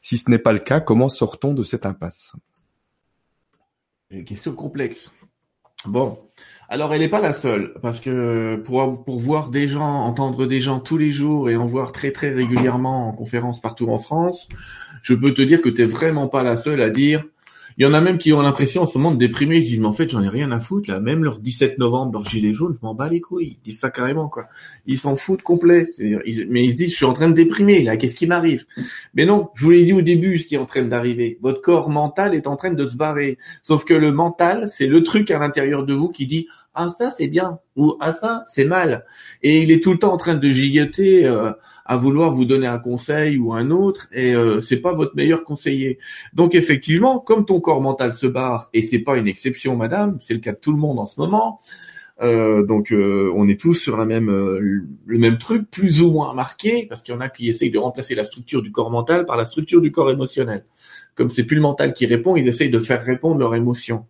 Si 0.00 0.18
ce 0.18 0.28
n'est 0.28 0.38
pas 0.38 0.52
le 0.52 0.58
cas, 0.58 0.80
comment 0.80 1.08
sort-on 1.08 1.54
de 1.54 1.62
cette 1.62 1.86
impasse? 1.86 2.34
Une 4.10 4.24
question 4.24 4.54
complexe. 4.54 5.12
Bon, 5.86 6.18
alors 6.72 6.94
elle 6.94 7.02
n'est 7.02 7.10
pas 7.10 7.20
la 7.20 7.34
seule, 7.34 7.74
parce 7.82 8.00
que 8.00 8.56
pour, 8.64 9.04
pour 9.04 9.18
voir 9.18 9.50
des 9.50 9.68
gens, 9.68 10.06
entendre 10.06 10.46
des 10.46 10.62
gens 10.62 10.80
tous 10.80 10.96
les 10.96 11.12
jours 11.12 11.50
et 11.50 11.56
en 11.56 11.66
voir 11.66 11.92
très 11.92 12.12
très 12.12 12.30
régulièrement 12.30 13.10
en 13.10 13.12
conférence 13.12 13.60
partout 13.60 13.90
en 13.90 13.98
France, 13.98 14.48
je 15.02 15.12
peux 15.12 15.34
te 15.34 15.42
dire 15.42 15.60
que 15.60 15.68
tu 15.68 15.82
n'es 15.82 15.86
vraiment 15.86 16.28
pas 16.28 16.42
la 16.42 16.56
seule 16.56 16.80
à 16.80 16.88
dire. 16.88 17.24
Il 17.78 17.84
y 17.84 17.86
en 17.86 17.94
a 17.94 18.00
même 18.00 18.18
qui 18.18 18.32
ont 18.32 18.42
l'impression 18.42 18.82
en 18.82 18.86
ce 18.86 18.98
moment 18.98 19.12
de 19.12 19.18
déprimer, 19.18 19.56
ils 19.56 19.64
disent 19.64 19.80
mais 19.80 19.86
en 19.86 19.92
fait 19.92 20.10
j'en 20.10 20.22
ai 20.22 20.28
rien 20.28 20.52
à 20.52 20.60
foutre 20.60 20.90
là, 20.90 21.00
même 21.00 21.24
leur 21.24 21.38
17 21.38 21.78
novembre, 21.78 22.12
leur 22.12 22.28
gilet 22.28 22.52
jaune, 22.52 22.74
je 22.78 22.86
m'en 22.86 22.94
bats 22.94 23.08
les 23.08 23.20
couilles, 23.20 23.58
ils 23.64 23.70
disent 23.70 23.80
ça 23.80 23.90
carrément 23.90 24.28
quoi. 24.28 24.48
Ils 24.86 24.98
s'en 24.98 25.16
foutent 25.16 25.42
complet, 25.42 25.86
mais 25.98 26.64
ils 26.64 26.72
se 26.72 26.76
disent 26.76 26.90
je 26.90 26.96
suis 26.96 27.06
en 27.06 27.14
train 27.14 27.28
de 27.28 27.34
déprimer 27.34 27.82
là, 27.82 27.96
qu'est-ce 27.96 28.14
qui 28.14 28.26
m'arrive? 28.26 28.66
Mais 29.14 29.24
non, 29.24 29.48
je 29.54 29.64
vous 29.64 29.70
l'ai 29.70 29.84
dit 29.84 29.92
au 29.92 30.02
début 30.02 30.38
ce 30.38 30.48
qui 30.48 30.56
est 30.56 30.58
en 30.58 30.66
train 30.66 30.82
d'arriver. 30.82 31.38
Votre 31.40 31.62
corps 31.62 31.88
mental 31.88 32.34
est 32.34 32.46
en 32.46 32.56
train 32.56 32.72
de 32.72 32.84
se 32.84 32.96
barrer, 32.96 33.38
sauf 33.62 33.84
que 33.84 33.94
le 33.94 34.12
mental 34.12 34.68
c'est 34.68 34.86
le 34.86 35.02
truc 35.02 35.30
à 35.30 35.38
l'intérieur 35.38 35.84
de 35.86 35.94
vous 35.94 36.10
qui 36.10 36.26
dit 36.26 36.48
ah 36.74 36.88
ça 36.88 37.10
c'est 37.10 37.28
bien 37.28 37.58
ou 37.76 37.96
ah 38.00 38.12
ça 38.12 38.44
c'est 38.46 38.64
mal 38.64 39.04
et 39.42 39.62
il 39.62 39.70
est 39.70 39.82
tout 39.82 39.92
le 39.92 39.98
temps 39.98 40.12
en 40.12 40.16
train 40.16 40.34
de 40.34 40.48
gigoter 40.48 41.26
euh, 41.26 41.52
à 41.84 41.96
vouloir 41.96 42.32
vous 42.32 42.44
donner 42.44 42.66
un 42.66 42.78
conseil 42.78 43.38
ou 43.38 43.52
un 43.52 43.70
autre 43.70 44.08
et 44.12 44.34
euh, 44.34 44.60
c'est 44.60 44.78
pas 44.78 44.92
votre 44.92 45.14
meilleur 45.16 45.44
conseiller. 45.44 45.98
Donc 46.32 46.54
effectivement, 46.54 47.18
comme 47.18 47.44
ton 47.44 47.60
corps 47.60 47.80
mental 47.80 48.12
se 48.12 48.26
barre 48.26 48.70
et 48.72 48.82
c'est 48.82 49.00
pas 49.00 49.16
une 49.16 49.28
exception, 49.28 49.76
madame, 49.76 50.16
c'est 50.20 50.34
le 50.34 50.40
cas 50.40 50.52
de 50.52 50.58
tout 50.58 50.72
le 50.72 50.78
monde 50.78 50.98
en 50.98 51.06
ce 51.06 51.20
moment. 51.20 51.60
Euh, 52.20 52.64
donc 52.64 52.92
euh, 52.92 53.32
on 53.34 53.48
est 53.48 53.58
tous 53.58 53.74
sur 53.74 53.96
la 53.96 54.04
même 54.04 54.30
le 54.30 55.18
même 55.18 55.38
truc, 55.38 55.70
plus 55.70 56.02
ou 56.02 56.12
moins 56.12 56.34
marqué, 56.34 56.86
parce 56.88 57.02
qu'il 57.02 57.14
y 57.14 57.16
en 57.16 57.20
a 57.20 57.28
qui 57.28 57.48
essayent 57.48 57.70
de 57.70 57.78
remplacer 57.78 58.14
la 58.14 58.24
structure 58.24 58.62
du 58.62 58.70
corps 58.70 58.90
mental 58.90 59.26
par 59.26 59.36
la 59.36 59.44
structure 59.44 59.80
du 59.80 59.90
corps 59.90 60.10
émotionnel. 60.10 60.64
Comme 61.14 61.30
c'est 61.30 61.44
plus 61.44 61.56
le 61.56 61.62
mental 61.62 61.92
qui 61.92 62.06
répond, 62.06 62.36
ils 62.36 62.48
essayent 62.48 62.70
de 62.70 62.80
faire 62.80 63.04
répondre 63.04 63.38
leur 63.38 63.54
émotion 63.54 64.06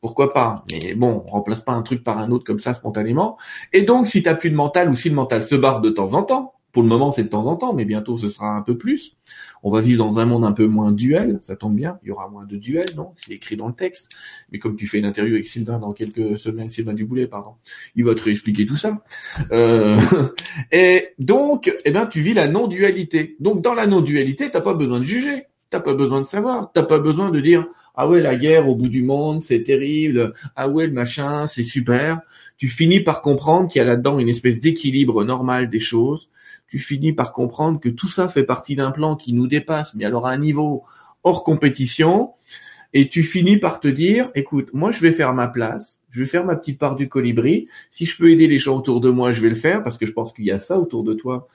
pourquoi 0.00 0.32
pas? 0.32 0.64
Mais 0.70 0.94
bon, 0.94 1.24
on 1.26 1.30
remplace 1.30 1.62
pas 1.62 1.72
un 1.72 1.82
truc 1.82 2.02
par 2.04 2.18
un 2.18 2.30
autre 2.30 2.44
comme 2.44 2.58
ça 2.58 2.74
spontanément. 2.74 3.36
Et 3.72 3.82
donc, 3.82 4.06
si 4.06 4.22
t'as 4.22 4.34
plus 4.34 4.50
de 4.50 4.56
mental 4.56 4.90
ou 4.90 4.96
si 4.96 5.08
le 5.08 5.14
mental 5.14 5.44
se 5.44 5.54
barre 5.54 5.80
de 5.80 5.90
temps 5.90 6.14
en 6.14 6.22
temps, 6.22 6.54
pour 6.72 6.82
le 6.82 6.88
moment 6.88 7.10
c'est 7.10 7.24
de 7.24 7.28
temps 7.28 7.46
en 7.46 7.56
temps, 7.56 7.74
mais 7.74 7.84
bientôt 7.84 8.16
ce 8.16 8.28
sera 8.28 8.54
un 8.56 8.62
peu 8.62 8.78
plus. 8.78 9.16
On 9.62 9.70
va 9.70 9.80
vivre 9.80 10.04
dans 10.04 10.18
un 10.18 10.24
monde 10.24 10.44
un 10.44 10.52
peu 10.52 10.66
moins 10.66 10.92
duel, 10.92 11.38
ça 11.40 11.56
tombe 11.56 11.74
bien, 11.74 11.98
il 12.02 12.08
y 12.08 12.10
aura 12.10 12.28
moins 12.28 12.46
de 12.46 12.56
duels, 12.56 12.86
non 12.96 13.12
C'est 13.16 13.32
écrit 13.32 13.56
dans 13.56 13.66
le 13.66 13.74
texte. 13.74 14.08
Mais 14.52 14.58
comme 14.58 14.76
tu 14.76 14.86
fais 14.86 14.98
une 14.98 15.04
interview 15.04 15.34
avec 15.34 15.46
Sylvain 15.46 15.78
dans 15.78 15.92
quelques 15.92 16.38
semaines, 16.38 16.70
Sylvain 16.70 16.94
Duboulet, 16.94 17.26
pardon, 17.26 17.54
il 17.96 18.04
va 18.04 18.14
te 18.14 18.22
réexpliquer 18.22 18.66
tout 18.66 18.76
ça. 18.76 19.02
Euh... 19.52 20.00
et 20.72 21.08
donc, 21.18 21.74
eh 21.84 21.90
ben, 21.90 22.06
tu 22.06 22.20
vis 22.20 22.34
la 22.34 22.48
non-dualité. 22.48 23.36
Donc, 23.40 23.62
dans 23.62 23.74
la 23.74 23.86
non-dualité, 23.86 24.50
t'as 24.50 24.60
pas 24.60 24.74
besoin 24.74 25.00
de 25.00 25.04
juger, 25.04 25.46
t'as 25.68 25.80
pas 25.80 25.94
besoin 25.94 26.20
de 26.20 26.26
savoir, 26.26 26.70
t'as 26.72 26.82
pas 26.82 26.98
besoin 26.98 27.30
de 27.30 27.40
dire 27.40 27.66
ah 27.94 28.08
ouais, 28.08 28.20
la 28.20 28.36
guerre 28.36 28.68
au 28.68 28.76
bout 28.76 28.88
du 28.88 29.02
monde, 29.02 29.42
c'est 29.42 29.62
terrible. 29.62 30.32
Ah 30.56 30.68
ouais, 30.68 30.86
le 30.86 30.92
machin, 30.92 31.46
c'est 31.46 31.62
super. 31.62 32.20
Tu 32.56 32.68
finis 32.68 33.00
par 33.00 33.22
comprendre 33.22 33.68
qu'il 33.68 33.78
y 33.78 33.82
a 33.82 33.84
là-dedans 33.84 34.18
une 34.18 34.28
espèce 34.28 34.60
d'équilibre 34.60 35.24
normal 35.24 35.70
des 35.70 35.80
choses. 35.80 36.30
Tu 36.68 36.78
finis 36.78 37.12
par 37.12 37.32
comprendre 37.32 37.80
que 37.80 37.88
tout 37.88 38.08
ça 38.08 38.28
fait 38.28 38.44
partie 38.44 38.76
d'un 38.76 38.90
plan 38.90 39.16
qui 39.16 39.32
nous 39.32 39.46
dépasse, 39.46 39.94
mais 39.94 40.04
alors 40.04 40.26
à 40.26 40.30
un 40.30 40.38
niveau 40.38 40.84
hors 41.24 41.42
compétition. 41.44 42.30
Et 42.92 43.08
tu 43.08 43.22
finis 43.22 43.56
par 43.56 43.80
te 43.80 43.88
dire, 43.88 44.30
écoute, 44.34 44.70
moi 44.72 44.90
je 44.90 45.00
vais 45.00 45.12
faire 45.12 45.32
ma 45.32 45.46
place, 45.46 46.00
je 46.10 46.20
vais 46.20 46.26
faire 46.26 46.44
ma 46.44 46.56
petite 46.56 46.78
part 46.78 46.96
du 46.96 47.08
colibri. 47.08 47.68
Si 47.90 48.04
je 48.04 48.16
peux 48.16 48.30
aider 48.30 48.48
les 48.48 48.58
gens 48.58 48.76
autour 48.76 49.00
de 49.00 49.10
moi, 49.10 49.30
je 49.32 49.40
vais 49.40 49.48
le 49.48 49.54
faire 49.54 49.82
parce 49.84 49.96
que 49.96 50.06
je 50.06 50.12
pense 50.12 50.32
qu'il 50.32 50.44
y 50.44 50.50
a 50.50 50.58
ça 50.58 50.78
autour 50.78 51.04
de 51.04 51.14
toi 51.14 51.48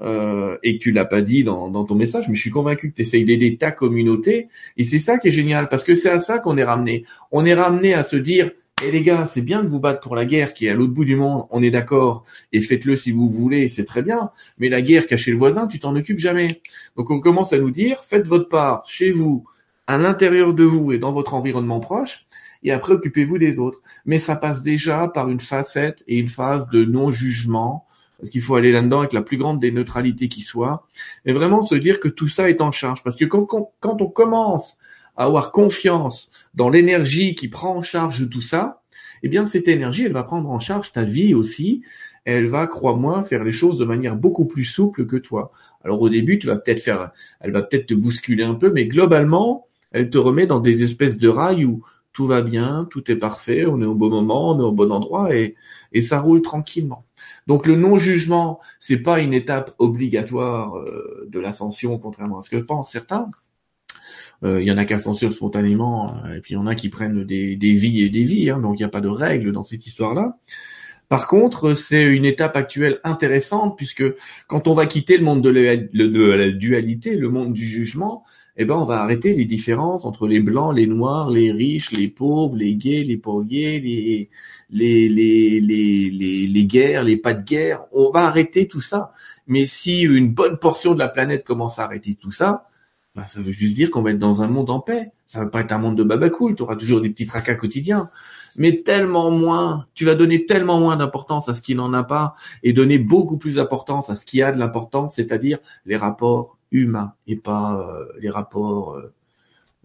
euh, 0.00 0.56
et 0.62 0.78
que 0.78 0.82
tu 0.82 0.92
l'as 0.92 1.04
pas 1.04 1.22
dit 1.22 1.44
dans, 1.44 1.68
dans, 1.68 1.84
ton 1.84 1.94
message, 1.94 2.28
mais 2.28 2.34
je 2.34 2.40
suis 2.40 2.50
convaincu 2.50 2.90
que 2.90 2.96
tu 2.96 3.02
essayes 3.02 3.24
d'aider 3.24 3.56
ta 3.56 3.70
communauté, 3.70 4.48
et 4.76 4.84
c'est 4.84 4.98
ça 4.98 5.18
qui 5.18 5.28
est 5.28 5.32
génial, 5.32 5.68
parce 5.68 5.84
que 5.84 5.94
c'est 5.94 6.10
à 6.10 6.18
ça 6.18 6.38
qu'on 6.38 6.56
est 6.56 6.64
ramené. 6.64 7.04
On 7.32 7.44
est 7.44 7.54
ramené 7.54 7.94
à 7.94 8.02
se 8.02 8.16
dire, 8.16 8.50
eh 8.84 8.92
les 8.92 9.02
gars, 9.02 9.26
c'est 9.26 9.42
bien 9.42 9.64
de 9.64 9.68
vous 9.68 9.80
battre 9.80 10.00
pour 10.00 10.14
la 10.14 10.24
guerre 10.24 10.54
qui 10.54 10.66
est 10.66 10.70
à 10.70 10.74
l'autre 10.74 10.92
bout 10.92 11.04
du 11.04 11.16
monde, 11.16 11.46
on 11.50 11.62
est 11.62 11.70
d'accord, 11.70 12.24
et 12.52 12.60
faites-le 12.60 12.94
si 12.96 13.10
vous 13.10 13.28
voulez, 13.28 13.68
c'est 13.68 13.84
très 13.84 14.02
bien, 14.02 14.30
mais 14.58 14.68
la 14.68 14.82
guerre 14.82 15.06
cachée 15.06 15.32
le 15.32 15.36
voisin, 15.36 15.66
tu 15.66 15.80
t'en 15.80 15.96
occupes 15.96 16.20
jamais. 16.20 16.48
Donc 16.96 17.10
on 17.10 17.18
commence 17.18 17.52
à 17.52 17.58
nous 17.58 17.72
dire, 17.72 18.04
faites 18.04 18.26
votre 18.26 18.48
part 18.48 18.84
chez 18.86 19.10
vous, 19.10 19.44
à 19.88 19.98
l'intérieur 19.98 20.54
de 20.54 20.62
vous 20.62 20.92
et 20.92 20.98
dans 20.98 21.10
votre 21.10 21.34
environnement 21.34 21.80
proche, 21.80 22.24
et 22.62 22.70
après 22.70 22.92
occupez-vous 22.92 23.38
des 23.38 23.58
autres. 23.58 23.80
Mais 24.06 24.18
ça 24.18 24.36
passe 24.36 24.62
déjà 24.62 25.08
par 25.12 25.28
une 25.28 25.40
facette 25.40 26.04
et 26.06 26.18
une 26.18 26.28
phase 26.28 26.68
de 26.68 26.84
non-jugement, 26.84 27.87
parce 28.18 28.30
qu'il 28.30 28.42
faut 28.42 28.56
aller 28.56 28.72
là-dedans 28.72 29.00
avec 29.00 29.12
la 29.12 29.22
plus 29.22 29.36
grande 29.36 29.60
des 29.60 29.70
neutralités 29.70 30.28
qui 30.28 30.42
soit, 30.42 30.86
et 31.24 31.32
vraiment 31.32 31.62
se 31.62 31.74
dire 31.74 32.00
que 32.00 32.08
tout 32.08 32.28
ça 32.28 32.50
est 32.50 32.60
en 32.60 32.72
charge. 32.72 33.02
Parce 33.02 33.16
que 33.16 33.24
quand, 33.24 33.46
on 33.82 34.06
commence 34.06 34.76
à 35.16 35.24
avoir 35.24 35.52
confiance 35.52 36.30
dans 36.54 36.68
l'énergie 36.68 37.34
qui 37.34 37.48
prend 37.48 37.76
en 37.76 37.82
charge 37.82 38.28
tout 38.28 38.40
ça, 38.40 38.82
eh 39.22 39.28
bien 39.28 39.46
cette 39.46 39.68
énergie, 39.68 40.04
elle 40.04 40.12
va 40.12 40.24
prendre 40.24 40.50
en 40.50 40.58
charge 40.58 40.92
ta 40.92 41.02
vie 41.02 41.34
aussi. 41.34 41.82
Elle 42.24 42.46
va, 42.46 42.66
crois-moi, 42.66 43.22
faire 43.22 43.42
les 43.42 43.52
choses 43.52 43.78
de 43.78 43.84
manière 43.84 44.16
beaucoup 44.16 44.44
plus 44.44 44.64
souple 44.64 45.06
que 45.06 45.16
toi. 45.16 45.50
Alors 45.84 46.00
au 46.02 46.08
début, 46.08 46.38
tu 46.38 46.46
vas 46.46 46.56
peut-être 46.56 46.80
faire, 46.80 47.12
elle 47.40 47.52
va 47.52 47.62
peut-être 47.62 47.86
te 47.86 47.94
bousculer 47.94 48.44
un 48.44 48.54
peu, 48.54 48.70
mais 48.72 48.86
globalement, 48.86 49.66
elle 49.92 50.10
te 50.10 50.18
remet 50.18 50.46
dans 50.46 50.60
des 50.60 50.82
espèces 50.82 51.18
de 51.18 51.28
rails 51.28 51.64
où 51.64 51.82
tout 52.12 52.26
va 52.26 52.42
bien, 52.42 52.86
tout 52.90 53.10
est 53.10 53.16
parfait, 53.16 53.64
on 53.66 53.80
est 53.80 53.86
au 53.86 53.94
bon 53.94 54.10
moment, 54.10 54.50
on 54.50 54.60
est 54.60 54.64
au 54.64 54.72
bon 54.72 54.92
endroit 54.92 55.34
et 55.34 55.54
ça 56.00 56.20
roule 56.20 56.42
tranquillement. 56.42 57.04
Donc 57.48 57.66
le 57.66 57.76
non-jugement, 57.76 58.60
c'est 58.78 58.98
pas 58.98 59.20
une 59.20 59.32
étape 59.32 59.74
obligatoire 59.78 60.76
euh, 60.76 61.26
de 61.28 61.40
l'ascension, 61.40 61.98
contrairement 61.98 62.38
à 62.38 62.42
ce 62.42 62.50
que 62.50 62.58
pensent 62.58 62.92
certains. 62.92 63.30
Euh, 64.44 64.60
il 64.60 64.68
y 64.68 64.70
en 64.70 64.76
a 64.76 64.84
qui 64.84 64.92
ascensionnent 64.94 65.32
spontanément, 65.32 66.14
euh, 66.24 66.34
et 66.34 66.40
puis 66.40 66.52
il 66.52 66.56
y 66.56 66.60
en 66.60 66.66
a 66.66 66.74
qui 66.74 66.90
prennent 66.90 67.24
des, 67.24 67.56
vies 67.56 68.04
et 68.04 68.10
des 68.10 68.22
vies, 68.22 68.50
hein, 68.50 68.60
donc 68.60 68.78
il 68.78 68.82
n'y 68.82 68.86
a 68.86 68.90
pas 68.90 69.00
de 69.00 69.08
règle 69.08 69.50
dans 69.52 69.62
cette 69.62 69.86
histoire-là. 69.86 70.36
Par 71.08 71.26
contre, 71.26 71.72
c'est 71.72 72.04
une 72.04 72.26
étape 72.26 72.54
actuelle 72.54 73.00
intéressante 73.02 73.78
puisque 73.78 74.04
quand 74.46 74.68
on 74.68 74.74
va 74.74 74.84
quitter 74.84 75.16
le 75.16 75.24
monde 75.24 75.42
de 75.42 75.48
la, 75.48 76.50
dualité, 76.50 77.16
le 77.16 77.30
monde 77.30 77.54
du 77.54 77.66
jugement, 77.66 78.24
eh 78.58 78.64
ben 78.64 78.74
on 78.74 78.84
va 78.84 79.00
arrêter 79.00 79.32
les 79.32 79.44
différences 79.44 80.04
entre 80.04 80.26
les 80.26 80.40
blancs, 80.40 80.74
les 80.74 80.86
noirs, 80.86 81.30
les 81.30 81.52
riches, 81.52 81.92
les 81.92 82.08
pauvres, 82.08 82.56
les 82.56 82.74
gays, 82.74 83.04
les 83.04 83.16
pauvres 83.16 83.44
gays, 83.44 83.78
les 83.80 84.30
les 84.70 85.08
les 85.08 85.60
les 85.60 86.46
les, 86.48 86.66
guerres, 86.66 87.04
les 87.04 87.16
pas 87.16 87.34
de 87.34 87.42
guerre. 87.42 87.84
On 87.92 88.10
va 88.10 88.26
arrêter 88.26 88.66
tout 88.66 88.80
ça. 88.80 89.12
Mais 89.46 89.64
si 89.64 90.02
une 90.02 90.30
bonne 90.32 90.58
portion 90.58 90.92
de 90.94 90.98
la 90.98 91.08
planète 91.08 91.44
commence 91.44 91.78
à 91.78 91.84
arrêter 91.84 92.16
tout 92.16 92.32
ça, 92.32 92.68
ben, 93.14 93.24
ça 93.26 93.40
veut 93.40 93.52
juste 93.52 93.74
dire 93.74 93.90
qu'on 93.90 94.02
va 94.02 94.10
être 94.10 94.18
dans 94.18 94.42
un 94.42 94.48
monde 94.48 94.70
en 94.70 94.80
paix. 94.80 95.12
Ça 95.26 95.40
va 95.40 95.46
pas 95.46 95.60
être 95.60 95.72
un 95.72 95.78
monde 95.78 95.96
de 95.96 96.04
babacool. 96.04 96.56
Tu 96.56 96.62
auras 96.62 96.76
toujours 96.76 97.00
des 97.00 97.10
petits 97.10 97.26
tracas 97.26 97.54
quotidiens 97.54 98.08
mais 98.58 98.82
tellement 98.82 99.30
moins, 99.30 99.86
tu 99.94 100.04
vas 100.04 100.16
donner 100.16 100.44
tellement 100.44 100.80
moins 100.80 100.96
d'importance 100.96 101.48
à 101.48 101.54
ce 101.54 101.62
qui 101.62 101.76
n'en 101.76 101.94
a 101.94 102.02
pas 102.02 102.34
et 102.64 102.72
donner 102.72 102.98
beaucoup 102.98 103.38
plus 103.38 103.54
d'importance 103.54 104.10
à 104.10 104.16
ce 104.16 104.26
qui 104.26 104.42
a 104.42 104.50
de 104.50 104.58
l'importance, 104.58 105.14
c'est-à-dire 105.14 105.58
les 105.86 105.96
rapports 105.96 106.57
humains 106.70 107.14
et 107.26 107.36
pas 107.36 107.80
euh, 107.80 108.06
les 108.20 108.30
rapports 108.30 108.94
euh, 108.94 109.12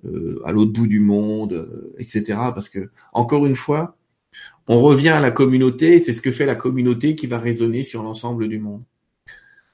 euh, 0.05 0.41
à 0.45 0.51
l'autre 0.51 0.73
bout 0.73 0.87
du 0.87 0.99
monde, 0.99 1.93
etc. 1.97 2.23
Parce 2.53 2.69
que 2.69 2.89
encore 3.13 3.45
une 3.45 3.55
fois, 3.55 3.95
on 4.67 4.81
revient 4.81 5.09
à 5.09 5.19
la 5.19 5.31
communauté, 5.31 5.99
c'est 5.99 6.13
ce 6.13 6.21
que 6.21 6.31
fait 6.31 6.45
la 6.45 6.55
communauté 6.55 7.15
qui 7.15 7.27
va 7.27 7.37
résonner 7.37 7.83
sur 7.83 8.03
l'ensemble 8.03 8.47
du 8.47 8.59
monde. 8.59 8.83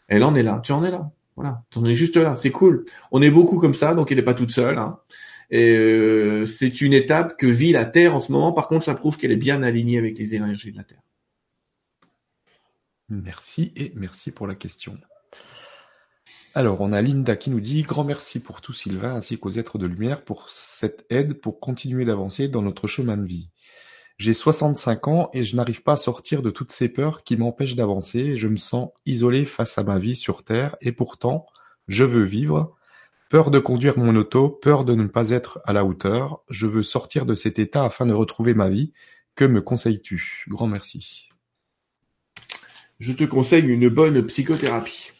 Elle 0.07 0.23
en 0.23 0.35
est 0.35 0.43
là, 0.43 0.61
tu 0.63 0.71
en 0.71 0.83
es 0.83 0.91
là. 0.91 1.11
Voilà, 1.35 1.63
tu 1.69 1.79
en 1.79 1.85
es 1.85 1.95
juste 1.95 2.17
là, 2.17 2.35
c'est 2.35 2.51
cool. 2.51 2.83
On 3.11 3.21
est 3.21 3.31
beaucoup 3.31 3.57
comme 3.57 3.73
ça, 3.73 3.95
donc 3.95 4.11
elle 4.11 4.17
n'est 4.17 4.23
pas 4.23 4.33
toute 4.33 4.51
seule. 4.51 4.77
Hein. 4.77 4.99
Et 5.51 6.43
c'est 6.45 6.81
une 6.81 6.93
étape 6.93 7.37
que 7.37 7.47
vit 7.47 7.71
la 7.71 7.85
Terre 7.85 8.13
en 8.13 8.19
ce 8.19 8.31
moment. 8.31 8.51
Par 8.51 8.67
contre, 8.67 8.85
ça 8.85 8.93
prouve 8.93 9.17
qu'elle 9.17 9.31
est 9.31 9.37
bien 9.37 9.63
alignée 9.63 9.97
avec 9.97 10.17
les 10.17 10.35
énergies 10.35 10.71
de 10.71 10.77
la 10.77 10.83
Terre. 10.83 11.01
Merci 13.09 13.71
et 13.75 13.91
merci 13.95 14.31
pour 14.31 14.45
la 14.45 14.55
question. 14.55 14.95
Alors, 16.55 16.81
on 16.81 16.93
a 16.93 17.01
Linda 17.01 17.35
qui 17.35 17.51
nous 17.51 17.59
dit 17.59 17.83
Grand 17.83 18.03
merci 18.03 18.39
pour 18.39 18.61
tout, 18.61 18.73
Sylvain, 18.73 19.13
ainsi 19.13 19.37
qu'aux 19.37 19.51
êtres 19.51 19.77
de 19.77 19.85
lumière 19.85 20.23
pour 20.23 20.49
cette 20.49 21.05
aide 21.11 21.35
pour 21.35 21.59
continuer 21.59 22.05
d'avancer 22.05 22.47
dans 22.47 22.63
notre 22.63 22.87
chemin 22.87 23.17
de 23.17 23.25
vie. 23.25 23.49
J'ai 24.17 24.33
65 24.33 25.07
ans 25.07 25.29
et 25.33 25.43
je 25.43 25.55
n'arrive 25.55 25.83
pas 25.83 25.93
à 25.93 25.97
sortir 25.97 26.41
de 26.41 26.49
toutes 26.49 26.71
ces 26.71 26.89
peurs 26.89 27.23
qui 27.23 27.37
m'empêchent 27.37 27.75
d'avancer. 27.75 28.35
Je 28.35 28.47
me 28.47 28.57
sens 28.57 28.89
isolé 29.05 29.45
face 29.45 29.77
à 29.77 29.83
ma 29.83 29.99
vie 29.99 30.15
sur 30.15 30.43
Terre 30.43 30.75
et 30.81 30.91
pourtant, 30.91 31.45
je 31.87 32.03
veux 32.03 32.25
vivre. 32.25 32.75
Peur 33.29 33.51
de 33.51 33.59
conduire 33.59 33.99
mon 33.99 34.15
auto, 34.15 34.49
peur 34.49 34.85
de 34.85 34.95
ne 34.95 35.05
pas 35.05 35.29
être 35.29 35.61
à 35.65 35.71
la 35.71 35.85
hauteur, 35.85 36.41
je 36.49 36.65
veux 36.65 36.81
sortir 36.81 37.27
de 37.27 37.35
cet 37.35 37.59
état 37.59 37.85
afin 37.85 38.07
de 38.07 38.13
retrouver 38.13 38.55
ma 38.55 38.69
vie. 38.69 38.91
Que 39.35 39.45
me 39.45 39.61
conseilles-tu? 39.61 40.45
Grand 40.47 40.67
merci. 40.67 41.29
Je 42.99 43.13
te 43.13 43.23
conseille 43.23 43.67
une 43.67 43.87
bonne 43.87 44.25
psychothérapie. 44.25 45.11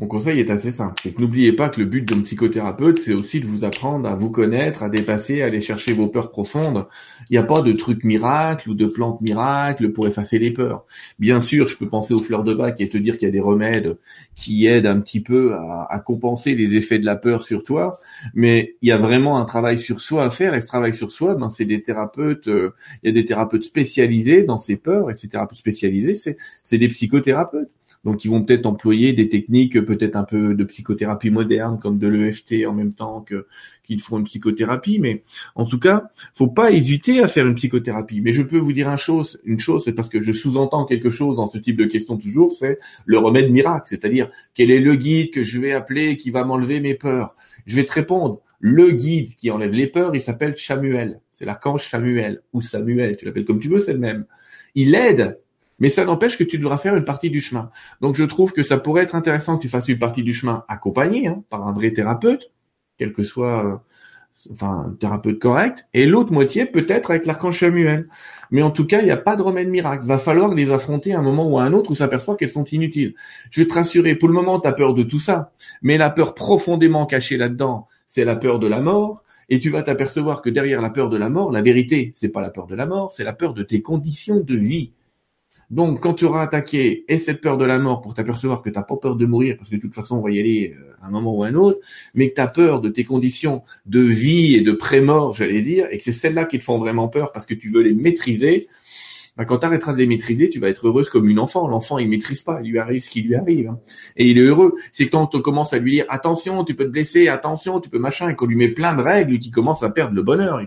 Mon 0.00 0.06
conseil 0.06 0.38
est 0.38 0.50
assez 0.50 0.70
simple. 0.70 0.94
C'est 1.02 1.12
que 1.12 1.20
n'oubliez 1.20 1.52
pas 1.52 1.68
que 1.68 1.80
le 1.80 1.86
but 1.86 2.08
d'un 2.08 2.20
psychothérapeute, 2.20 3.00
c'est 3.00 3.14
aussi 3.14 3.40
de 3.40 3.46
vous 3.46 3.64
apprendre 3.64 4.08
à 4.08 4.14
vous 4.14 4.30
connaître, 4.30 4.84
à 4.84 4.88
dépasser, 4.88 5.42
à 5.42 5.46
aller 5.46 5.60
chercher 5.60 5.92
vos 5.92 6.06
peurs 6.06 6.30
profondes. 6.30 6.86
Il 7.28 7.32
n'y 7.32 7.38
a 7.38 7.42
pas 7.42 7.62
de 7.62 7.72
truc 7.72 8.04
miracle 8.04 8.70
ou 8.70 8.74
de 8.74 8.86
plante 8.86 9.20
miracle 9.22 9.90
pour 9.90 10.06
effacer 10.06 10.38
les 10.38 10.52
peurs. 10.52 10.86
Bien 11.18 11.40
sûr, 11.40 11.66
je 11.66 11.76
peux 11.76 11.88
penser 11.88 12.14
aux 12.14 12.20
fleurs 12.20 12.44
de 12.44 12.54
bac 12.54 12.80
et 12.80 12.88
te 12.88 12.96
dire 12.96 13.18
qu'il 13.18 13.26
y 13.26 13.28
a 13.28 13.32
des 13.32 13.40
remèdes 13.40 13.98
qui 14.36 14.68
aident 14.68 14.86
un 14.86 15.00
petit 15.00 15.18
peu 15.18 15.54
à, 15.54 16.00
compenser 16.06 16.54
les 16.54 16.76
effets 16.76 17.00
de 17.00 17.04
la 17.04 17.16
peur 17.16 17.42
sur 17.42 17.64
toi, 17.64 17.98
mais 18.34 18.76
il 18.82 18.88
y 18.88 18.92
a 18.92 18.98
vraiment 18.98 19.40
un 19.40 19.44
travail 19.46 19.80
sur 19.80 20.00
soi 20.00 20.24
à 20.24 20.30
faire 20.30 20.54
et 20.54 20.60
ce 20.60 20.68
travail 20.68 20.94
sur 20.94 21.10
soi, 21.10 21.34
ben, 21.34 21.50
c'est 21.50 21.64
des 21.64 21.82
thérapeutes, 21.82 22.46
euh, 22.46 22.72
il 23.02 23.08
y 23.08 23.10
a 23.10 23.12
des 23.12 23.24
thérapeutes 23.24 23.64
spécialisés 23.64 24.44
dans 24.44 24.58
ces 24.58 24.76
peurs 24.76 25.10
et 25.10 25.16
ces 25.16 25.28
thérapeutes 25.28 25.58
spécialisés, 25.58 26.14
c'est 26.62 26.78
des 26.78 26.88
psychothérapeutes. 26.88 27.68
Donc 28.04 28.24
ils 28.24 28.30
vont 28.30 28.42
peut-être 28.42 28.66
employer 28.66 29.12
des 29.12 29.28
techniques 29.28 29.78
peut-être 29.80 30.16
un 30.16 30.24
peu 30.24 30.54
de 30.54 30.64
psychothérapie 30.64 31.30
moderne 31.30 31.78
comme 31.80 31.98
de 31.98 32.06
l'EFT 32.06 32.66
en 32.66 32.72
même 32.72 32.92
temps 32.92 33.20
que 33.22 33.46
qu'ils 33.82 34.00
font 34.00 34.18
une 34.18 34.24
psychothérapie, 34.24 34.98
mais 35.00 35.22
en 35.54 35.64
tout 35.64 35.78
cas, 35.78 36.10
faut 36.34 36.48
pas 36.48 36.70
hésiter 36.72 37.22
à 37.22 37.28
faire 37.28 37.46
une 37.46 37.54
psychothérapie. 37.54 38.20
Mais 38.20 38.34
je 38.34 38.42
peux 38.42 38.58
vous 38.58 38.74
dire 38.74 38.88
une 38.90 38.98
chose, 38.98 39.40
une 39.44 39.58
chose, 39.58 39.84
c'est 39.84 39.94
parce 39.94 40.10
que 40.10 40.20
je 40.20 40.32
sous-entends 40.32 40.84
quelque 40.84 41.08
chose 41.08 41.38
dans 41.38 41.48
ce 41.48 41.56
type 41.56 41.76
de 41.76 41.86
question 41.86 42.18
toujours, 42.18 42.52
c'est 42.52 42.78
le 43.06 43.16
remède 43.16 43.50
miracle, 43.50 43.86
c'est-à-dire 43.88 44.30
quel 44.54 44.70
est 44.70 44.80
le 44.80 44.94
guide 44.94 45.30
que 45.30 45.42
je 45.42 45.58
vais 45.58 45.72
appeler 45.72 46.16
qui 46.16 46.30
va 46.30 46.44
m'enlever 46.44 46.80
mes 46.80 46.94
peurs? 46.94 47.34
Je 47.66 47.76
vais 47.76 47.86
te 47.86 47.92
répondre, 47.92 48.42
le 48.60 48.90
guide 48.90 49.34
qui 49.34 49.50
enlève 49.50 49.72
les 49.72 49.86
peurs, 49.86 50.14
il 50.14 50.20
s'appelle 50.20 50.56
Samuel. 50.58 51.20
C'est 51.32 51.46
l'archange 51.46 51.88
Samuel 51.88 52.42
ou 52.52 52.60
Samuel, 52.60 53.16
tu 53.16 53.24
l'appelles 53.24 53.46
comme 53.46 53.60
tu 53.60 53.68
veux, 53.68 53.80
c'est 53.80 53.94
le 53.94 54.00
même. 54.00 54.26
Il 54.74 54.94
aide 54.94 55.38
mais 55.78 55.88
ça 55.88 56.04
n'empêche 56.04 56.36
que 56.36 56.44
tu 56.44 56.58
devras 56.58 56.78
faire 56.78 56.96
une 56.96 57.04
partie 57.04 57.30
du 57.30 57.40
chemin. 57.40 57.70
Donc 58.00 58.16
je 58.16 58.24
trouve 58.24 58.52
que 58.52 58.62
ça 58.62 58.78
pourrait 58.78 59.02
être 59.02 59.14
intéressant 59.14 59.56
que 59.56 59.62
tu 59.62 59.68
fasses 59.68 59.88
une 59.88 59.98
partie 59.98 60.22
du 60.22 60.34
chemin 60.34 60.64
accompagné 60.68 61.28
hein, 61.28 61.42
par 61.50 61.66
un 61.66 61.72
vrai 61.72 61.92
thérapeute, 61.92 62.50
quel 62.96 63.12
que 63.12 63.22
soit 63.22 63.64
euh, 63.64 63.76
enfin 64.52 64.86
un 64.86 64.92
thérapeute 64.92 65.38
correct, 65.38 65.86
et 65.94 66.06
l'autre 66.06 66.32
moitié 66.32 66.66
peut-être 66.66 67.10
avec 67.10 67.26
l'archange 67.26 67.58
Samuel. 67.58 68.06
Mais 68.50 68.62
en 68.62 68.70
tout 68.70 68.86
cas, 68.86 69.00
il 69.00 69.04
n'y 69.04 69.10
a 69.10 69.16
pas 69.16 69.36
de 69.36 69.42
remède 69.42 69.68
miracle. 69.68 70.04
Va 70.06 70.18
falloir 70.18 70.54
les 70.54 70.72
affronter 70.72 71.12
à 71.12 71.18
un 71.18 71.22
moment 71.22 71.48
ou 71.48 71.58
à 71.58 71.64
un 71.64 71.72
autre 71.72 71.90
où 71.90 71.94
s'aperçoit 71.94 72.36
qu'elles 72.36 72.48
sont 72.48 72.64
inutiles. 72.64 73.14
Je 73.50 73.60
vais 73.60 73.66
te 73.66 73.74
rassurer, 73.74 74.14
pour 74.14 74.28
le 74.28 74.34
moment, 74.34 74.60
tu 74.60 74.68
as 74.68 74.72
peur 74.72 74.94
de 74.94 75.02
tout 75.02 75.18
ça. 75.18 75.52
Mais 75.82 75.98
la 75.98 76.10
peur 76.10 76.34
profondément 76.34 77.04
cachée 77.06 77.36
là-dedans, 77.36 77.88
c'est 78.06 78.24
la 78.24 78.36
peur 78.36 78.58
de 78.58 78.66
la 78.66 78.80
mort. 78.80 79.22
Et 79.50 79.60
tu 79.60 79.70
vas 79.70 79.82
t'apercevoir 79.82 80.42
que 80.42 80.50
derrière 80.50 80.82
la 80.82 80.90
peur 80.90 81.08
de 81.08 81.16
la 81.16 81.30
mort, 81.30 81.50
la 81.50 81.62
vérité, 81.62 82.12
c'est 82.14 82.28
pas 82.28 82.42
la 82.42 82.50
peur 82.50 82.66
de 82.66 82.74
la 82.74 82.84
mort, 82.84 83.12
c'est 83.12 83.24
la 83.24 83.32
peur 83.32 83.54
de 83.54 83.62
tes 83.62 83.80
conditions 83.80 84.40
de 84.40 84.54
vie. 84.54 84.92
Donc, 85.70 86.00
quand 86.02 86.14
tu 86.14 86.24
auras 86.24 86.42
attaqué 86.42 87.04
et 87.08 87.18
cette 87.18 87.42
peur 87.42 87.58
de 87.58 87.64
la 87.64 87.78
mort 87.78 88.00
pour 88.00 88.14
t'apercevoir 88.14 88.62
que 88.62 88.70
tu 88.70 88.76
n'as 88.76 88.82
pas 88.82 88.96
peur 88.96 89.16
de 89.16 89.26
mourir, 89.26 89.56
parce 89.58 89.68
que 89.68 89.76
de 89.76 89.80
toute 89.80 89.94
façon, 89.94 90.16
on 90.16 90.22
va 90.22 90.30
y 90.30 90.40
aller 90.40 90.74
euh, 90.78 90.94
à 91.02 91.08
un 91.08 91.10
moment 91.10 91.36
ou 91.36 91.42
à 91.42 91.48
un 91.48 91.54
autre, 91.54 91.78
mais 92.14 92.30
que 92.30 92.36
tu 92.36 92.40
as 92.40 92.46
peur 92.46 92.80
de 92.80 92.88
tes 92.88 93.04
conditions 93.04 93.62
de 93.84 94.00
vie 94.00 94.54
et 94.54 94.62
de 94.62 94.72
pré-mort, 94.72 95.34
j'allais 95.34 95.60
dire, 95.60 95.86
et 95.90 95.98
que 95.98 96.04
c'est 96.04 96.12
celles-là 96.12 96.46
qui 96.46 96.58
te 96.58 96.64
font 96.64 96.78
vraiment 96.78 97.08
peur 97.08 97.32
parce 97.32 97.44
que 97.44 97.54
tu 97.54 97.68
veux 97.68 97.82
les 97.82 97.92
maîtriser, 97.92 98.68
bah, 99.38 99.44
quand 99.44 99.58
tu 99.58 99.66
arrêteras 99.66 99.92
de 99.92 99.98
les 99.98 100.06
maîtriser, 100.08 100.48
tu 100.48 100.58
vas 100.58 100.68
être 100.68 100.88
heureuse 100.88 101.08
comme 101.08 101.28
une 101.28 101.38
enfant. 101.38 101.68
L'enfant, 101.68 101.98
il 101.98 102.08
maîtrise 102.08 102.42
pas, 102.42 102.60
il 102.64 102.72
lui 102.72 102.80
arrive 102.80 103.02
ce 103.02 103.08
qui 103.08 103.22
lui 103.22 103.36
arrive. 103.36 103.68
Hein. 103.68 103.78
Et 104.16 104.28
il 104.28 104.36
est 104.36 104.42
heureux. 104.42 104.74
C'est 104.90 105.08
quand 105.08 105.32
on 105.32 105.40
commence 105.40 105.72
à 105.72 105.78
lui 105.78 105.92
dire, 105.92 106.06
attention, 106.08 106.64
tu 106.64 106.74
peux 106.74 106.84
te 106.84 106.90
blesser, 106.90 107.28
attention, 107.28 107.78
tu 107.78 107.88
peux 107.88 108.00
machin, 108.00 108.28
et 108.30 108.34
qu'on 108.34 108.46
lui 108.46 108.56
met 108.56 108.70
plein 108.70 108.96
de 108.96 109.00
règles, 109.00 109.38
qui 109.38 109.52
commence 109.52 109.84
à 109.84 109.90
perdre 109.90 110.16
le 110.16 110.24
bonheur. 110.24 110.60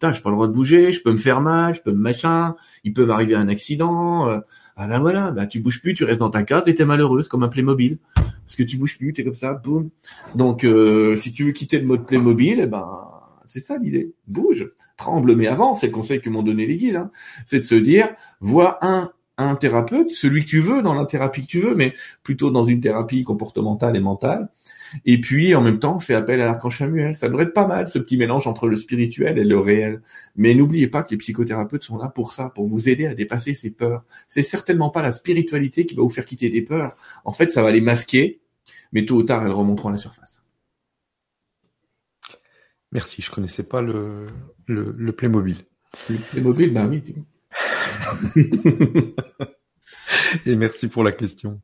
Putain, 0.00 0.14
j'ai 0.14 0.22
pas 0.22 0.30
le 0.30 0.36
droit 0.36 0.48
de 0.48 0.52
bouger, 0.54 0.94
je 0.94 1.02
peux 1.02 1.12
me 1.12 1.18
faire 1.18 1.42
mal, 1.42 1.74
je 1.74 1.82
peux 1.82 1.92
me 1.92 1.98
machin, 1.98 2.56
il 2.84 2.94
peut 2.94 3.04
m'arriver 3.04 3.34
un 3.34 3.48
accident. 3.48 4.30
Euh, 4.30 4.40
ah 4.76 4.88
ben 4.88 4.98
voilà, 4.98 5.30
ben 5.30 5.46
tu 5.46 5.60
bouges 5.60 5.82
plus, 5.82 5.92
tu 5.92 6.04
restes 6.04 6.20
dans 6.20 6.30
ta 6.30 6.42
case 6.42 6.66
et 6.68 6.74
t'es 6.74 6.86
malheureuse 6.86 7.28
comme 7.28 7.42
un 7.42 7.48
Playmobil. 7.48 7.98
Parce 8.14 8.56
que 8.56 8.62
tu 8.62 8.78
bouges 8.78 8.96
plus, 8.96 9.12
t'es 9.12 9.24
comme 9.24 9.34
ça, 9.34 9.52
boum. 9.52 9.90
Donc 10.34 10.64
euh, 10.64 11.16
si 11.16 11.34
tu 11.34 11.44
veux 11.44 11.52
quitter 11.52 11.78
le 11.78 11.86
mode 11.86 12.06
Playmobil, 12.06 12.60
eh 12.60 12.66
ben 12.66 12.88
c'est 13.44 13.60
ça 13.60 13.76
l'idée. 13.76 14.14
Bouge, 14.26 14.72
tremble 14.96 15.36
mais 15.36 15.48
avant, 15.48 15.74
c'est 15.74 15.88
le 15.88 15.92
conseil 15.92 16.22
que 16.22 16.30
m'ont 16.30 16.42
donné 16.42 16.66
les 16.66 16.78
guides. 16.78 16.96
Hein. 16.96 17.10
C'est 17.44 17.58
de 17.58 17.64
se 17.64 17.74
dire, 17.74 18.08
vois 18.40 18.78
un 18.80 19.12
un 19.36 19.56
thérapeute, 19.56 20.12
celui 20.12 20.44
que 20.44 20.50
tu 20.50 20.60
veux, 20.60 20.82
dans 20.82 20.94
la 20.94 21.06
thérapie 21.06 21.42
que 21.42 21.46
tu 21.46 21.60
veux, 21.60 21.74
mais 21.74 21.94
plutôt 22.22 22.50
dans 22.50 22.64
une 22.64 22.80
thérapie 22.80 23.24
comportementale 23.24 23.96
et 23.96 24.00
mentale, 24.00 24.50
et 25.04 25.20
puis, 25.20 25.54
en 25.54 25.62
même 25.62 25.78
temps, 25.78 25.96
on 25.96 26.00
fait 26.00 26.14
appel 26.14 26.40
à 26.40 26.46
l'archange 26.46 26.78
Samuel. 26.78 27.14
Ça 27.14 27.28
devrait 27.28 27.44
être 27.44 27.54
pas 27.54 27.66
mal, 27.66 27.88
ce 27.88 27.98
petit 27.98 28.16
mélange 28.16 28.46
entre 28.46 28.68
le 28.68 28.76
spirituel 28.76 29.38
et 29.38 29.44
le 29.44 29.58
réel. 29.58 30.02
Mais 30.36 30.54
n'oubliez 30.54 30.88
pas 30.88 31.02
que 31.02 31.10
les 31.12 31.16
psychothérapeutes 31.18 31.82
sont 31.82 31.98
là 31.98 32.08
pour 32.08 32.32
ça, 32.32 32.50
pour 32.50 32.66
vous 32.66 32.88
aider 32.88 33.06
à 33.06 33.14
dépasser 33.14 33.54
ces 33.54 33.70
peurs. 33.70 34.04
C'est 34.26 34.42
certainement 34.42 34.90
pas 34.90 35.02
la 35.02 35.10
spiritualité 35.10 35.86
qui 35.86 35.94
va 35.94 36.02
vous 36.02 36.10
faire 36.10 36.24
quitter 36.24 36.50
des 36.50 36.62
peurs. 36.62 36.96
En 37.24 37.32
fait, 37.32 37.50
ça 37.50 37.62
va 37.62 37.70
les 37.70 37.80
masquer, 37.80 38.40
mais 38.92 39.04
tôt 39.04 39.16
ou 39.16 39.22
tard, 39.22 39.44
elles 39.44 39.52
remonteront 39.52 39.88
à 39.90 39.92
la 39.92 39.98
surface. 39.98 40.42
Merci, 42.92 43.22
je 43.22 43.30
connaissais 43.30 43.62
pas 43.62 43.82
le, 43.82 44.26
le, 44.66 44.94
le 44.96 45.12
Playmobil. 45.12 45.58
Le 46.08 46.16
Playmobil, 46.16 46.72
ben 46.72 46.88
oui. 46.88 47.02
Et 50.46 50.56
merci 50.56 50.88
pour 50.88 51.04
la 51.04 51.12
question. 51.12 51.60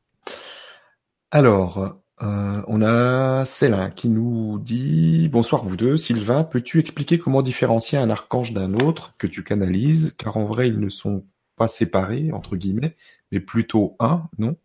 Alors, 1.33 2.01
euh, 2.23 2.63
on 2.67 2.81
a 2.83 3.45
Célin 3.45 3.91
qui 3.91 4.09
nous 4.09 4.59
dit 4.59 5.29
Bonsoir 5.29 5.65
vous 5.65 5.77
deux. 5.77 5.97
Sylvain, 5.97 6.45
peux-tu 6.45 6.79
expliquer 6.79 7.19
comment 7.19 7.43
différencier 7.43 7.99
un 7.99 8.09
archange 8.09 8.53
d'un 8.53 8.75
autre 8.75 9.15
que 9.19 9.27
tu 9.27 9.45
canalises? 9.45 10.15
Car 10.17 10.37
en 10.37 10.47
vrai, 10.47 10.69
ils 10.69 10.81
ne 10.81 10.89
sont 10.89 11.25
pas 11.57 11.69
séparés, 11.69 12.33
entre 12.33 12.57
guillemets, 12.57 12.97
mais 13.33 13.41
plutôt 13.41 13.97
un, 13.99 14.29
non? 14.39 14.57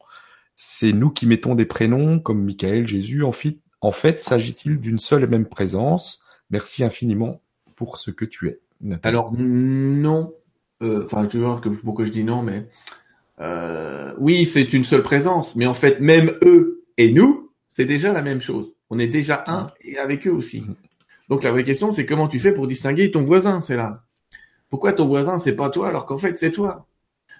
C'est 0.55 0.93
nous 0.93 1.09
qui 1.09 1.25
mettons 1.25 1.55
des 1.55 1.65
prénoms 1.65 2.19
comme 2.19 2.43
Michael, 2.43 2.87
Jésus. 2.87 3.23
En 3.23 3.31
fait, 3.31 3.57
en 3.81 3.91
fait 3.91 4.19
s'agit-il 4.19 4.79
d'une 4.79 4.99
seule 4.99 5.23
et 5.23 5.27
même 5.27 5.47
présence? 5.47 6.23
Merci 6.51 6.83
infiniment 6.83 7.41
pour 7.75 7.97
ce 7.97 8.11
que 8.11 8.25
tu 8.25 8.47
es. 8.47 8.59
Alors 9.03 9.31
non, 9.37 10.33
euh, 10.83 11.03
enfin 11.03 11.25
tu 11.25 11.39
vois 11.39 11.59
que 11.59 11.69
pourquoi 11.69 12.05
je 12.05 12.11
dis 12.11 12.23
non, 12.23 12.43
mais 12.43 12.67
euh, 13.39 14.13
oui 14.19 14.45
c'est 14.45 14.73
une 14.73 14.83
seule 14.83 15.03
présence, 15.03 15.55
mais 15.55 15.65
en 15.65 15.73
fait 15.73 15.99
même 15.99 16.33
eux 16.43 16.83
et 16.97 17.11
nous 17.11 17.40
c'est 17.73 17.85
déjà 17.85 18.11
la 18.13 18.21
même 18.21 18.41
chose. 18.41 18.73
On 18.89 18.99
est 18.99 19.07
déjà 19.07 19.43
un 19.47 19.71
et 19.81 19.97
avec 19.97 20.27
eux 20.27 20.31
aussi. 20.31 20.63
Donc 21.29 21.43
la 21.43 21.51
vraie 21.51 21.63
question 21.63 21.91
c'est 21.91 22.05
comment 22.05 22.27
tu 22.27 22.39
fais 22.39 22.53
pour 22.53 22.67
distinguer 22.67 23.11
ton 23.11 23.21
voisin, 23.21 23.61
c'est 23.61 23.77
là. 23.77 24.03
Pourquoi 24.69 24.93
ton 24.93 25.07
voisin 25.07 25.37
c'est 25.37 25.55
pas 25.55 25.69
toi 25.69 25.87
alors 25.87 26.05
qu'en 26.05 26.17
fait 26.17 26.37
c'est 26.37 26.51
toi? 26.51 26.87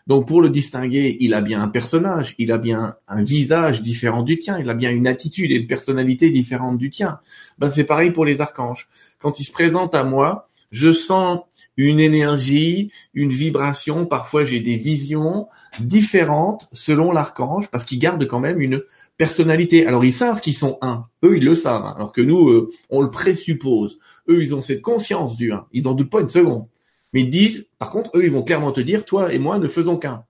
Donc 0.08 0.28
pour 0.28 0.42
le 0.42 0.50
distinguer, 0.50 1.18
il 1.20 1.34
a 1.34 1.42
bien 1.42 1.62
un 1.62 1.68
personnage, 1.68 2.34
il 2.40 2.52
a 2.52 2.58
bien 2.58 2.96
un 3.08 3.22
visage 3.22 3.82
différent 3.82 4.24
du 4.24 4.40
tien, 4.40 4.58
il 4.60 4.70
a 4.70 4.74
bien 4.74 4.90
une 4.90 5.08
attitude 5.08 5.52
et 5.52 5.56
une 5.56 5.68
personnalité 5.68 6.32
différente 6.32 6.78
du 6.78 6.90
tien. 6.90 7.20
Ben 7.60 7.70
c'est 7.70 7.84
pareil 7.84 8.12
pour 8.12 8.26
les 8.26 8.42
archanges. 8.42 8.88
Quand 9.20 9.40
ils 9.40 9.44
se 9.44 9.52
présentent 9.52 9.94
à 9.94 10.04
moi, 10.04 10.50
je 10.72 10.92
sens 10.92 11.42
une 11.78 12.00
énergie, 12.00 12.92
une 13.14 13.30
vibration, 13.30 14.06
parfois 14.06 14.44
j'ai 14.44 14.60
des 14.60 14.78
visions 14.78 15.48
différentes 15.80 16.68
selon 16.74 17.12
l'archange 17.12 17.70
parce 17.70 17.86
qu'ils 17.86 18.00
gardent 18.00 18.26
quand 18.26 18.40
même 18.40 18.60
une 18.60 18.82
personnalité. 19.22 19.86
Alors 19.86 20.04
ils 20.04 20.14
savent 20.14 20.42
qu'ils 20.42 20.56
sont 20.56 20.80
un, 20.82 21.06
eux 21.24 21.38
ils 21.38 21.46
le 21.46 21.54
savent, 21.54 21.86
hein. 21.86 21.94
alors 21.96 22.12
que 22.12 22.22
nous 22.22 22.50
euh, 22.50 22.72
on 22.90 23.02
le 23.02 23.12
présuppose. 23.12 24.00
Eux 24.28 24.42
ils 24.42 24.56
ont 24.56 24.64
cette 24.64 24.82
conscience 24.82 25.38
du 25.38 25.52
un, 25.52 25.68
ils 25.74 25.88
en 25.88 25.94
doutent 25.94 26.10
pas 26.10 26.22
une 26.22 26.30
seconde. 26.30 26.66
Mais 27.14 27.22
ils 27.22 27.30
disent, 27.30 27.68
par 27.78 27.90
contre, 27.90 28.10
eux, 28.16 28.24
ils 28.24 28.32
vont 28.32 28.42
clairement 28.42 28.72
te 28.72 28.82
dire, 28.82 29.06
toi 29.06 29.34
et 29.34 29.38
moi 29.38 29.60
ne 29.60 29.68
faisons 29.68 29.98
qu'un. 29.98 30.24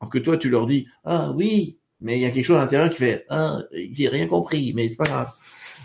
Alors 0.00 0.10
que 0.10 0.18
toi, 0.18 0.36
tu 0.36 0.50
leur 0.50 0.66
dis, 0.66 0.86
ah 1.04 1.32
oui, 1.32 1.78
mais 2.00 2.16
il 2.16 2.22
y 2.22 2.24
a 2.24 2.30
quelque 2.30 2.44
chose 2.44 2.56
à 2.56 2.60
l'intérieur 2.60 2.90
qui 2.90 2.98
fait, 2.98 3.26
ah, 3.28 3.58
j'ai 3.72 4.08
rien 4.08 4.26
compris, 4.26 4.72
mais 4.74 4.88
c'est 4.88 4.96
pas 4.96 5.04
grave. 5.04 5.30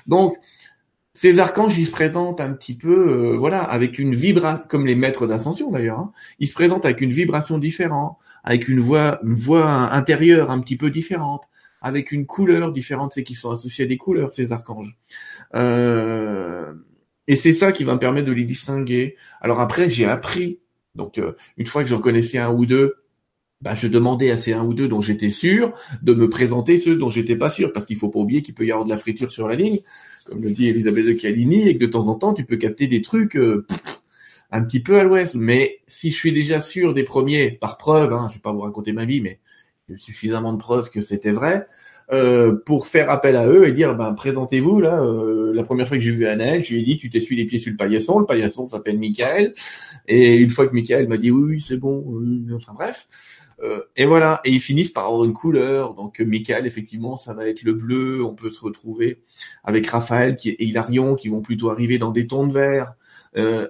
Donc, 0.06 0.38
ces 1.14 1.40
archanges, 1.40 1.78
ils 1.78 1.88
se 1.88 1.92
présentent 1.92 2.40
un 2.40 2.54
petit 2.54 2.76
peu, 2.76 3.34
euh, 3.34 3.38
voilà, 3.38 3.64
avec 3.64 3.98
une 3.98 4.14
vibration, 4.14 4.64
comme 4.70 4.86
les 4.86 4.96
maîtres 4.96 5.26
d'ascension 5.26 5.72
d'ailleurs, 5.72 6.00
hein. 6.00 6.12
ils 6.38 6.48
se 6.48 6.54
présentent 6.54 6.86
avec 6.86 7.02
une 7.02 7.12
vibration 7.12 7.58
différente, 7.58 8.18
avec 8.44 8.68
une 8.68 8.80
voix, 8.80 9.20
une 9.24 9.34
voix 9.34 9.68
intérieure 9.92 10.52
un 10.52 10.60
petit 10.60 10.78
peu 10.78 10.92
différente, 10.92 11.42
avec 11.82 12.12
une 12.12 12.26
couleur 12.26 12.72
différente, 12.72 13.14
c'est 13.14 13.24
qu'ils 13.24 13.36
sont 13.36 13.52
associés 13.52 13.86
à 13.86 13.88
des 13.88 13.98
couleurs, 13.98 14.32
ces 14.32 14.52
archanges. 14.52 14.98
Euh, 15.56 16.74
et 17.28 17.36
c'est 17.36 17.54
ça 17.54 17.72
qui 17.72 17.84
va 17.84 17.94
me 17.94 18.00
permettre 18.00 18.28
de 18.28 18.32
les 18.32 18.46
distinguer. 18.46 19.16
Alors 19.42 19.60
après, 19.60 19.90
j'ai 19.90 20.06
appris. 20.06 20.60
Donc 20.96 21.18
euh, 21.18 21.34
une 21.58 21.68
fois 21.68 21.84
que 21.84 21.90
j'en 21.90 22.00
connaissais 22.00 22.38
un 22.38 22.52
ou 22.52 22.66
deux, 22.66 22.96
bah, 23.62 23.76
je 23.76 23.88
demandais 23.88 24.32
à 24.32 24.38
ces 24.38 24.54
un 24.54 24.64
ou 24.64 24.74
deux 24.74 24.88
dont 24.88 25.02
j'étais 25.02 25.30
sûr 25.30 25.74
de 26.02 26.14
me 26.14 26.30
présenter 26.30 26.78
ceux 26.78 26.96
dont 26.96 27.10
j'étais 27.10 27.36
pas 27.36 27.50
sûr, 27.50 27.74
parce 27.74 27.86
qu'il 27.86 27.98
faut 27.98 28.10
pas 28.10 28.20
oublier 28.20 28.42
qu'il 28.42 28.54
peut 28.54 28.66
y 28.66 28.72
avoir 28.72 28.86
de 28.86 28.90
la 28.90 28.98
friture 28.98 29.32
sur 29.32 29.48
la 29.48 29.56
ligne, 29.56 29.80
comme 30.28 30.42
le 30.42 30.52
dit 30.52 30.68
Elisabeth 30.68 31.06
de 31.06 31.14
Calini, 31.14 31.68
et 31.68 31.78
que 31.78 31.86
de 31.86 31.92
temps 31.92 32.08
en 32.08 32.16
temps 32.16 32.34
tu 32.34 32.46
peux 32.46 32.58
capter 32.58 32.88
des 32.88 33.02
trucs 33.02 33.36
euh, 33.36 33.66
un 34.52 34.62
petit 34.62 34.80
peu 34.80 35.00
à 35.00 35.04
l'ouest. 35.04 35.36
Mais 35.36 35.80
si 35.88 36.12
je 36.12 36.16
suis 36.16 36.32
déjà 36.32 36.60
sûr 36.60 36.94
des 36.94 37.04
premiers, 37.04 37.52
par 37.52 37.78
preuve, 37.78 38.14
hein, 38.14 38.28
je 38.30 38.36
vais 38.36 38.42
pas 38.42 38.52
vous 38.52 38.62
raconter 38.62 38.92
ma 38.92 39.06
vie, 39.06 39.22
mais 39.22 39.40
suffisamment 39.96 40.54
de 40.54 40.58
preuves 40.58 40.90
que 40.90 41.02
c'était 41.02 41.32
vrai, 41.32 41.66
euh, 42.10 42.56
pour 42.66 42.88
faire 42.88 43.10
appel 43.10 43.36
à 43.36 43.48
eux 43.48 43.68
et 43.68 43.74
dire 43.74 43.94
ben 43.96 44.14
présentez-vous 44.14 44.80
là. 44.80 45.02
Euh, 45.02 45.52
la 45.54 45.64
première 45.64 45.88
fois 45.88 45.98
que 45.98 46.04
j'ai 46.04 46.12
vu 46.12 46.26
Annette, 46.26 46.64
je 46.64 46.74
lui 46.74 46.82
ai 46.82 46.86
dit 46.86 46.98
tu 46.98 47.10
t'essuies 47.10 47.36
les 47.36 47.46
pieds 47.46 47.60
sur 47.60 47.70
le 47.70 47.76
paillasson. 47.78 48.20
Le 48.20 48.26
paillasson 48.26 48.66
s'appelle 48.66 48.98
Michael. 48.98 49.54
Et 50.08 50.38
une 50.38 50.50
fois 50.50 50.68
que 50.68 50.74
Michael 50.74 51.08
m'a 51.10 51.18
dit 51.18 51.32
oui, 51.32 51.56
oui 51.56 51.62
c'est 51.62 51.76
bon, 51.78 52.06
enfin 52.56 52.74
bref. 52.74 53.08
Euh, 53.62 53.82
et 53.98 54.06
voilà, 54.06 54.40
et 54.46 54.52
ils 54.52 54.62
finissent 54.62 54.92
par 54.92 55.06
avoir 55.08 55.26
une 55.26 55.34
couleur. 55.34 55.96
Donc 55.96 56.20
Michael, 56.22 56.66
effectivement, 56.66 57.18
ça 57.18 57.34
va 57.34 57.48
être 57.48 57.64
le 57.64 57.74
bleu. 57.74 58.24
On 58.24 58.36
peut 58.36 58.52
se 58.52 58.62
retrouver 58.62 59.22
avec 59.66 59.88
Raphaël 59.88 60.38
qui, 60.38 60.50
et 60.52 60.64
Hilarion 60.64 61.16
qui 61.16 61.28
vont 61.28 61.42
plutôt 61.42 61.72
arriver 61.72 61.98
dans 61.98 62.12
des 62.12 62.28
tons 62.28 62.48
de 62.48 62.54
vert. 62.54 62.94
Euh, 63.36 63.68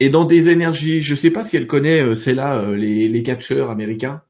et 0.00 0.08
dans 0.08 0.24
des 0.24 0.50
énergies, 0.50 1.02
je 1.02 1.14
sais 1.14 1.30
pas 1.30 1.44
si 1.44 1.56
elle 1.56 1.66
connaît, 1.66 2.14
c'est 2.16 2.34
là 2.34 2.72
les, 2.72 3.08
les 3.08 3.22
catcheurs 3.22 3.70
américains. 3.70 4.22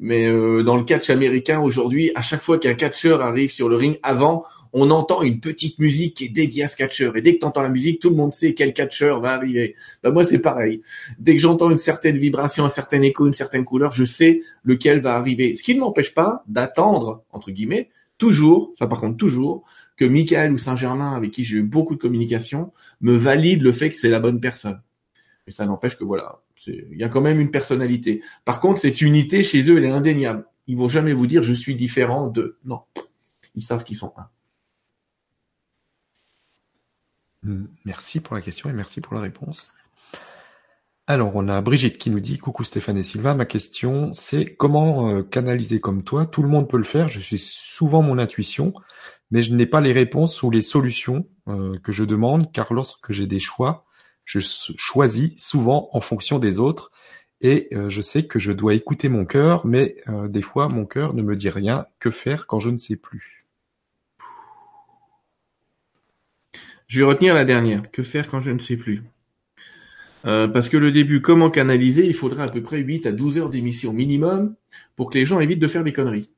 Mais 0.00 0.26
euh, 0.26 0.62
dans 0.62 0.76
le 0.76 0.84
catch 0.84 1.10
américain 1.10 1.60
aujourd'hui, 1.60 2.12
à 2.14 2.22
chaque 2.22 2.42
fois 2.42 2.58
qu'un 2.58 2.74
catcheur 2.74 3.20
arrive 3.20 3.50
sur 3.50 3.68
le 3.68 3.76
ring, 3.76 3.98
avant, 4.02 4.44
on 4.72 4.90
entend 4.90 5.22
une 5.22 5.40
petite 5.40 5.78
musique 5.78 6.16
qui 6.16 6.26
est 6.26 6.28
dédiée 6.28 6.64
à 6.64 6.68
ce 6.68 6.76
catcheur. 6.76 7.16
Et 7.16 7.22
dès 7.22 7.34
que 7.34 7.40
tu 7.40 7.46
entends 7.46 7.62
la 7.62 7.68
musique, 7.68 8.00
tout 8.00 8.10
le 8.10 8.16
monde 8.16 8.32
sait 8.32 8.54
quel 8.54 8.72
catcheur 8.72 9.20
va 9.20 9.32
arriver. 9.32 9.74
Ben 10.02 10.10
moi, 10.12 10.24
c'est 10.24 10.38
pareil. 10.38 10.82
Dès 11.18 11.34
que 11.34 11.40
j'entends 11.40 11.70
une 11.70 11.78
certaine 11.78 12.16
vibration, 12.16 12.64
un 12.64 12.68
certain 12.68 13.02
écho, 13.02 13.26
une 13.26 13.32
certaine 13.32 13.64
couleur, 13.64 13.92
je 13.92 14.04
sais 14.04 14.40
lequel 14.62 15.00
va 15.00 15.16
arriver. 15.16 15.54
Ce 15.54 15.62
qui 15.62 15.74
ne 15.74 15.80
m'empêche 15.80 16.14
pas 16.14 16.44
d'attendre, 16.46 17.24
entre 17.32 17.50
guillemets, 17.50 17.88
toujours, 18.18 18.72
ça 18.78 18.86
par 18.86 19.00
contre 19.00 19.16
toujours, 19.16 19.64
que 19.96 20.04
Michael 20.04 20.52
ou 20.52 20.58
Saint-Germain, 20.58 21.16
avec 21.16 21.32
qui 21.32 21.44
j'ai 21.44 21.56
eu 21.56 21.62
beaucoup 21.62 21.94
de 21.94 22.00
communication, 22.00 22.72
me 23.00 23.12
valide 23.12 23.62
le 23.62 23.72
fait 23.72 23.90
que 23.90 23.96
c'est 23.96 24.08
la 24.08 24.20
bonne 24.20 24.40
personne. 24.40 24.80
Et 25.46 25.50
ça 25.50 25.66
n'empêche 25.66 25.96
que 25.96 26.04
voilà, 26.04 26.40
il 26.66 26.98
y 26.98 27.04
a 27.04 27.08
quand 27.08 27.20
même 27.20 27.40
une 27.40 27.50
personnalité. 27.50 28.22
Par 28.44 28.60
contre, 28.60 28.80
cette 28.80 29.00
unité 29.00 29.42
chez 29.42 29.70
eux, 29.70 29.78
elle 29.78 29.84
est 29.84 29.90
indéniable. 29.90 30.46
Ils 30.66 30.76
vont 30.76 30.88
jamais 30.88 31.12
vous 31.12 31.26
dire 31.26 31.42
je 31.42 31.54
suis 31.54 31.76
différent 31.76 32.26
de. 32.26 32.58
Non, 32.64 32.82
ils 33.54 33.62
savent 33.62 33.84
qu'ils 33.84 33.96
sont 33.96 34.12
un. 34.16 34.28
Hmm, 37.42 37.66
merci 37.84 38.20
pour 38.20 38.34
la 38.34 38.42
question 38.42 38.68
et 38.68 38.72
merci 38.72 39.00
pour 39.00 39.14
la 39.14 39.20
réponse. 39.20 39.72
Alors, 41.06 41.34
on 41.36 41.48
a 41.48 41.62
Brigitte 41.62 41.96
qui 41.96 42.10
nous 42.10 42.20
dit 42.20 42.36
Coucou 42.36 42.64
Stéphane 42.64 42.98
et 42.98 43.02
Sylvain, 43.02 43.34
ma 43.34 43.46
question 43.46 44.12
c'est 44.12 44.44
comment 44.44 45.08
euh, 45.08 45.22
canaliser 45.22 45.80
comme 45.80 46.02
toi? 46.02 46.26
Tout 46.26 46.42
le 46.42 46.48
monde 46.48 46.68
peut 46.68 46.76
le 46.76 46.84
faire, 46.84 47.08
je 47.08 47.20
suis 47.20 47.38
souvent 47.38 48.02
mon 48.02 48.18
intuition, 48.18 48.74
mais 49.30 49.40
je 49.40 49.54
n'ai 49.54 49.64
pas 49.64 49.80
les 49.80 49.92
réponses 49.92 50.42
ou 50.42 50.50
les 50.50 50.60
solutions 50.60 51.26
euh, 51.48 51.78
que 51.78 51.92
je 51.92 52.04
demande, 52.04 52.52
car 52.52 52.74
lorsque 52.74 53.10
j'ai 53.10 53.26
des 53.26 53.40
choix, 53.40 53.86
je 54.28 54.40
choisis 54.76 55.32
souvent 55.42 55.88
en 55.92 56.02
fonction 56.02 56.38
des 56.38 56.58
autres 56.58 56.92
et 57.40 57.68
euh, 57.72 57.88
je 57.88 58.02
sais 58.02 58.26
que 58.26 58.38
je 58.38 58.52
dois 58.52 58.74
écouter 58.74 59.08
mon 59.08 59.24
cœur, 59.24 59.64
mais 59.64 59.96
euh, 60.08 60.28
des 60.28 60.42
fois 60.42 60.68
mon 60.68 60.84
cœur 60.84 61.14
ne 61.14 61.22
me 61.22 61.34
dit 61.34 61.48
rien. 61.48 61.86
Que 61.98 62.10
faire 62.10 62.46
quand 62.46 62.58
je 62.58 62.68
ne 62.68 62.76
sais 62.76 62.96
plus? 62.96 63.46
Je 66.88 66.98
vais 66.98 67.06
retenir 67.06 67.34
la 67.34 67.46
dernière. 67.46 67.90
Que 67.90 68.02
faire 68.02 68.28
quand 68.28 68.42
je 68.42 68.50
ne 68.50 68.58
sais 68.58 68.76
plus? 68.76 69.02
Euh, 70.26 70.46
Parce 70.46 70.68
que 70.68 70.76
le 70.76 70.92
début, 70.92 71.22
comment 71.22 71.48
canaliser? 71.48 72.04
Il 72.06 72.14
faudrait 72.14 72.42
à 72.42 72.48
peu 72.48 72.62
près 72.62 72.78
8 72.78 73.06
à 73.06 73.12
12 73.12 73.38
heures 73.38 73.50
d'émission 73.50 73.94
minimum 73.94 74.54
pour 74.94 75.08
que 75.08 75.16
les 75.16 75.24
gens 75.24 75.40
évitent 75.40 75.58
de 75.58 75.68
faire 75.68 75.84
des 75.84 75.94
conneries. 75.94 76.28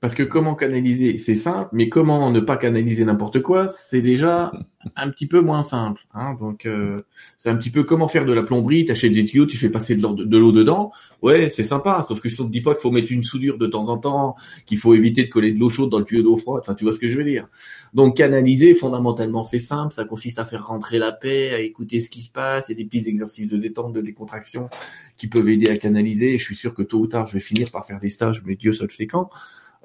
Parce 0.00 0.14
que 0.14 0.22
comment 0.22 0.54
canaliser, 0.54 1.16
c'est 1.18 1.34
simple, 1.34 1.70
mais 1.72 1.88
comment 1.88 2.30
ne 2.30 2.40
pas 2.40 2.56
canaliser 2.58 3.04
n'importe 3.04 3.40
quoi, 3.40 3.68
c'est 3.68 4.02
déjà 4.02 4.52
un 4.96 5.10
petit 5.10 5.26
peu 5.26 5.40
moins 5.40 5.62
simple. 5.62 6.02
Hein. 6.12 6.36
Donc 6.38 6.66
euh, 6.66 7.02
c'est 7.38 7.48
un 7.48 7.56
petit 7.56 7.70
peu 7.70 7.84
comment 7.84 8.06
faire 8.06 8.26
de 8.26 8.32
la 8.32 8.42
plomberie, 8.42 8.84
t'achètes 8.84 9.12
des 9.12 9.24
tuyaux, 9.24 9.46
tu 9.46 9.56
fais 9.56 9.70
passer 9.70 9.96
de 9.96 10.36
l'eau 10.36 10.52
dedans. 10.52 10.92
Ouais, 11.22 11.48
c'est 11.48 11.62
sympa, 11.62 12.02
sauf 12.06 12.20
que 12.20 12.28
si 12.28 12.40
on 12.40 12.46
te 12.46 12.50
dit 12.50 12.60
pas 12.60 12.74
qu'il 12.74 12.82
faut 12.82 12.90
mettre 12.90 13.12
une 13.12 13.22
soudure 13.22 13.56
de 13.56 13.66
temps 13.66 13.88
en 13.88 13.96
temps, 13.96 14.36
qu'il 14.66 14.76
faut 14.76 14.94
éviter 14.94 15.24
de 15.24 15.30
coller 15.30 15.52
de 15.52 15.58
l'eau 15.58 15.70
chaude 15.70 15.90
dans 15.90 16.00
le 16.00 16.04
tuyau 16.04 16.22
d'eau 16.22 16.36
froide, 16.36 16.60
enfin 16.62 16.74
tu 16.74 16.84
vois 16.84 16.92
ce 16.92 16.98
que 16.98 17.08
je 17.08 17.16
veux 17.16 17.24
dire. 17.24 17.48
Donc 17.94 18.16
canaliser, 18.16 18.74
fondamentalement, 18.74 19.44
c'est 19.44 19.58
simple, 19.58 19.94
ça 19.94 20.04
consiste 20.04 20.38
à 20.38 20.44
faire 20.44 20.66
rentrer 20.66 20.98
la 20.98 21.12
paix, 21.12 21.54
à 21.54 21.60
écouter 21.60 22.00
ce 22.00 22.10
qui 22.10 22.22
se 22.22 22.30
passe, 22.30 22.68
il 22.68 22.72
y 22.72 22.74
a 22.74 22.76
des 22.76 22.84
petits 22.84 23.08
exercices 23.08 23.48
de 23.48 23.56
détente, 23.56 23.92
de 23.92 24.00
décontraction 24.00 24.68
qui 25.16 25.28
peuvent 25.28 25.48
aider 25.48 25.70
à 25.70 25.76
canaliser. 25.76 26.38
je 26.38 26.44
suis 26.44 26.56
sûr 26.56 26.74
que 26.74 26.82
tôt 26.82 26.98
ou 26.98 27.06
tard, 27.06 27.26
je 27.26 27.34
vais 27.34 27.40
finir 27.40 27.70
par 27.70 27.86
faire 27.86 28.00
des 28.00 28.10
stages, 28.10 28.42
mais 28.44 28.56
Dieu 28.56 28.72
seul 28.72 28.90
sait 28.90 29.06
quand. 29.06 29.30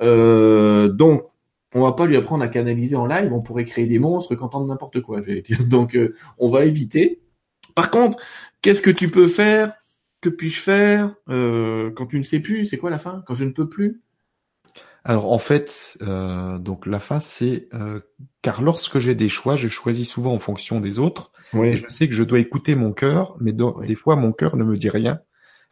Euh, 0.02 0.90
donc, 0.90 1.24
on 1.74 1.82
va 1.82 1.94
pas 1.94 2.06
lui 2.06 2.18
apprendre 2.18 2.44
à 2.44 2.48
canaliser 2.48 2.96
en 2.96 3.06
live, 3.06 3.32
on 3.32 3.42
pourrait 3.42 3.66
créer 3.66 3.86
des 3.86 4.00
monstres 4.00 4.36
on 4.40 4.66
n'importe 4.66 5.02
quoi. 5.02 5.22
Donc, 5.68 5.96
euh, 5.96 6.16
on 6.38 6.50
va 6.50 6.66
éviter. 6.66 7.22
Par 7.76 7.92
contre, 7.92 8.18
qu'est-ce 8.62 8.82
que 8.82 8.90
tu 8.90 9.10
peux 9.10 9.28
faire? 9.28 9.74
Que 10.22 10.30
puis-je 10.30 10.60
faire? 10.60 11.16
Euh, 11.30 11.92
quand 11.96 12.08
tu 12.08 12.18
ne 12.18 12.24
sais 12.24 12.40
plus 12.40 12.66
C'est 12.66 12.78
quoi 12.78 12.90
la 12.90 13.00
fin? 13.00 13.24
Quand 13.28 13.36
je 13.36 13.46
ne 13.46 13.52
peux 13.52 13.70
plus? 13.70 14.02
Alors 15.06 15.32
en 15.32 15.40
fait, 15.40 15.98
donc 16.02 16.86
la 16.86 17.00
fin 17.00 17.22
c'est 17.22 17.70
car 18.42 18.62
lorsque 18.62 19.00
j'ai 19.00 19.16
des 19.16 19.30
choix, 19.30 19.56
je 19.56 19.70
choisis 19.70 20.08
souvent 20.08 20.34
en 20.34 20.40
fonction 20.40 20.82
des 20.82 21.00
autres. 21.00 21.32
Et 21.54 21.78
je 21.78 21.88
sais 21.88 22.10
que 22.10 22.14
je 22.14 22.24
dois 22.24 22.40
écouter 22.40 22.76
mon 22.76 22.92
cœur, 22.92 23.36
mais 23.40 23.54
des 23.54 23.96
fois 23.96 24.18
mon 24.18 24.34
cœur 24.34 24.58
ne 24.58 24.64
me 24.66 24.76
dit 24.76 24.90
rien. 24.90 25.22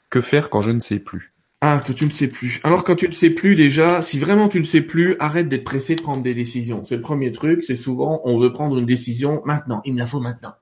Que 0.10 0.22
faire 0.22 0.50
quand 0.50 0.62
je 0.62 0.72
ne 0.72 0.80
sais 0.80 1.00
plus? 1.00 1.37
Ah, 1.62 1.82
que 1.86 1.92
tu 1.92 2.06
ne 2.06 2.12
sais 2.12 2.28
plus. 2.28 2.60
Alors 2.64 2.84
quand 2.84 2.96
tu 2.96 3.08
ne 3.08 3.14
sais 3.14 3.32
plus 3.32 3.56
déjà, 3.56 4.04
si 4.04 4.20
vraiment 4.20 4.48
tu 4.48 4.60
ne 4.60 4.64
sais 4.64 4.82
plus, 4.82 5.16
arrête 5.18 5.50
d'être 5.50 5.64
pressé 5.64 5.96
de 5.96 6.02
prendre 6.02 6.22
des 6.22 6.36
décisions. 6.36 6.84
C'est 6.86 6.98
le 6.98 7.02
premier 7.02 7.32
truc, 7.32 7.64
c'est 7.64 7.76
souvent 7.76 8.22
on 8.26 8.38
veut 8.38 8.54
prendre 8.54 8.78
une 8.78 8.86
décision 8.86 9.42
maintenant, 9.44 9.82
il 9.84 9.94
me 9.96 10.00
la 10.00 10.06
faut 10.06 10.20
maintenant. 10.20 10.54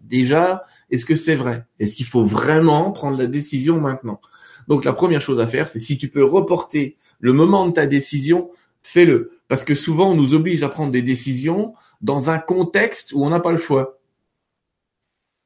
Déjà, 0.00 0.64
est-ce 0.90 1.04
que 1.04 1.16
c'est 1.16 1.34
vrai? 1.34 1.66
Est-ce 1.78 1.96
qu'il 1.96 2.06
faut 2.06 2.24
vraiment 2.24 2.92
prendre 2.92 3.18
la 3.18 3.26
décision 3.26 3.78
maintenant? 3.78 4.20
Donc 4.68 4.86
la 4.86 4.94
première 4.94 5.20
chose 5.20 5.38
à 5.38 5.46
faire, 5.46 5.68
c'est 5.68 5.78
si 5.78 5.98
tu 5.98 6.08
peux 6.08 6.24
reporter 6.24 6.96
le 7.20 7.34
moment 7.34 7.66
de 7.66 7.72
ta 7.72 7.86
décision, 7.86 8.50
fais-le. 8.82 9.32
Parce 9.48 9.64
que 9.64 9.74
souvent 9.74 10.12
on 10.12 10.14
nous 10.14 10.32
oblige 10.32 10.62
à 10.62 10.70
prendre 10.70 10.92
des 10.92 11.02
décisions 11.02 11.74
dans 12.00 12.30
un 12.30 12.38
contexte 12.38 13.12
où 13.12 13.22
on 13.22 13.28
n'a 13.28 13.40
pas 13.40 13.52
le 13.52 13.58
choix 13.58 13.98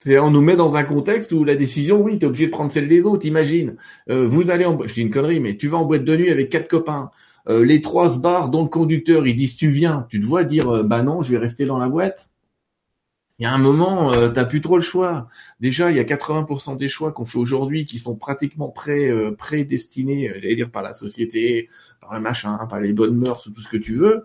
on 0.08 0.30
nous 0.30 0.40
met 0.40 0.56
dans 0.56 0.76
un 0.76 0.84
contexte 0.84 1.32
où 1.32 1.44
la 1.44 1.56
décision, 1.56 2.00
oui, 2.00 2.18
t'es 2.18 2.26
obligé 2.26 2.46
de 2.46 2.50
prendre 2.50 2.70
celle 2.70 2.88
des 2.88 3.06
autres. 3.06 3.26
Imagine, 3.26 3.76
euh, 4.10 4.26
vous 4.26 4.50
allez 4.50 4.64
en, 4.64 4.78
je 4.86 4.94
dis 4.94 5.02
une 5.02 5.10
connerie, 5.10 5.40
mais 5.40 5.56
tu 5.56 5.68
vas 5.68 5.78
en 5.78 5.84
boîte 5.84 6.04
de 6.04 6.16
nuit 6.16 6.30
avec 6.30 6.48
quatre 6.48 6.68
copains. 6.68 7.10
Euh, 7.48 7.64
les 7.64 7.80
trois 7.80 8.10
se 8.10 8.18
barrent, 8.18 8.48
dont 8.50 8.62
le 8.62 8.68
conducteur, 8.68 9.26
ils 9.26 9.34
disent 9.34 9.56
tu 9.56 9.68
viens. 9.68 10.06
Tu 10.10 10.20
te 10.20 10.26
vois 10.26 10.44
dire, 10.44 10.68
euh, 10.68 10.82
bah 10.82 11.02
non, 11.02 11.22
je 11.22 11.32
vais 11.32 11.38
rester 11.38 11.64
dans 11.64 11.78
la 11.78 11.88
boîte. 11.88 12.30
Il 13.38 13.42
y 13.42 13.46
a 13.46 13.52
un 13.52 13.58
moment, 13.58 14.14
euh, 14.14 14.28
t'as 14.30 14.46
plus 14.46 14.62
trop 14.62 14.76
le 14.76 14.82
choix. 14.82 15.28
Déjà, 15.60 15.90
il 15.90 15.96
y 15.96 16.00
a 16.00 16.04
80% 16.04 16.76
des 16.76 16.88
choix 16.88 17.12
qu'on 17.12 17.26
fait 17.26 17.38
aujourd'hui 17.38 17.84
qui 17.84 17.98
sont 17.98 18.16
pratiquement 18.16 18.70
pré 18.70 19.12
prédestinés, 19.36 20.30
j'allais 20.34 20.56
dire 20.56 20.70
par 20.70 20.82
la 20.82 20.94
société, 20.94 21.68
par 22.00 22.14
le 22.14 22.20
machin, 22.20 22.58
par 22.68 22.80
les 22.80 22.94
bonnes 22.94 23.16
mœurs, 23.16 23.42
tout 23.42 23.60
ce 23.60 23.68
que 23.68 23.76
tu 23.76 23.94
veux. 23.94 24.24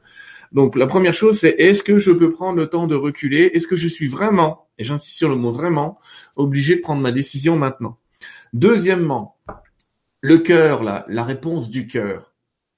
Donc 0.52 0.76
la 0.76 0.88
première 0.88 1.14
chose, 1.14 1.40
c'est 1.40 1.56
est-ce 1.58 1.84
que 1.84 2.00
je 2.00 2.12
peux 2.12 2.32
prendre 2.32 2.58
le 2.58 2.68
temps 2.68 2.88
de 2.88 2.96
reculer? 2.96 3.52
Est-ce 3.54 3.68
que 3.68 3.76
je 3.76 3.88
suis 3.88 4.08
vraiment, 4.08 4.68
et 4.78 4.84
j'insiste 4.84 5.18
sur 5.18 5.30
le 5.30 5.36
mot 5.36 5.52
vraiment, 5.52 6.00
obligé 6.36 6.76
de 6.76 6.82
prendre 6.82 7.02
ma 7.02 7.12
décision 7.12 7.58
maintenant? 7.58 7.98
Deuxièmement, 8.54 9.38
le 10.20 10.38
cœur, 10.40 10.84
là, 10.84 11.06
la 11.08 11.24
réponse 11.24 11.70
du 11.70 11.88
cœur 11.88 12.32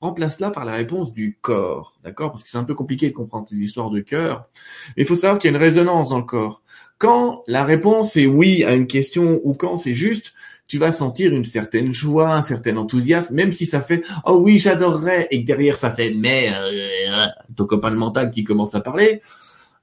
remplace-la 0.03 0.51
par 0.51 0.65
la 0.65 0.73
réponse 0.73 1.13
du 1.13 1.39
corps, 1.39 1.97
d'accord? 2.03 2.31
Parce 2.31 2.43
que 2.43 2.49
c'est 2.49 2.57
un 2.57 2.65
peu 2.65 2.75
compliqué 2.75 3.07
de 3.07 3.13
comprendre 3.13 3.47
ces 3.47 3.55
histoires 3.55 3.89
de 3.89 4.01
cœur. 4.01 4.49
Mais 4.97 5.03
il 5.03 5.05
faut 5.05 5.15
savoir 5.15 5.39
qu'il 5.39 5.49
y 5.49 5.53
a 5.53 5.55
une 5.55 5.63
résonance 5.63 6.09
dans 6.09 6.17
le 6.17 6.25
corps. 6.25 6.61
Quand 6.97 7.43
la 7.47 7.63
réponse 7.63 8.17
est 8.17 8.25
oui 8.25 8.65
à 8.65 8.73
une 8.73 8.87
question 8.87 9.39
ou 9.45 9.53
quand 9.53 9.77
c'est 9.77 9.93
juste, 9.93 10.33
tu 10.67 10.77
vas 10.77 10.91
sentir 10.91 11.33
une 11.33 11.45
certaine 11.45 11.93
joie, 11.93 12.33
un 12.33 12.41
certain 12.41 12.77
enthousiasme, 12.77 13.35
même 13.35 13.51
si 13.51 13.65
ça 13.65 13.81
fait 13.81 14.03
oh 14.25 14.39
oui 14.41 14.59
j'adorerais 14.59 15.27
et 15.31 15.41
que 15.41 15.47
derrière 15.47 15.77
ça 15.77 15.91
fait 15.91 16.13
mais 16.13 16.49
euh, 16.53 17.27
ton 17.55 17.65
copain 17.65 17.89
le 17.89 17.97
mental 17.97 18.31
qui 18.31 18.43
commence 18.43 18.75
à 18.75 18.81
parler. 18.81 19.21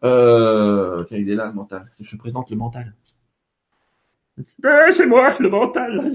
Euh, 0.02 1.04
il 1.10 1.30
est 1.30 1.34
là 1.34 1.46
le 1.46 1.52
mental. 1.52 1.90
Je 2.00 2.16
présente 2.16 2.50
le 2.50 2.56
mental. 2.56 2.94
Eh, 4.38 4.92
c'est 4.92 5.06
moi, 5.06 5.34
le 5.38 5.50
mental. 5.50 6.12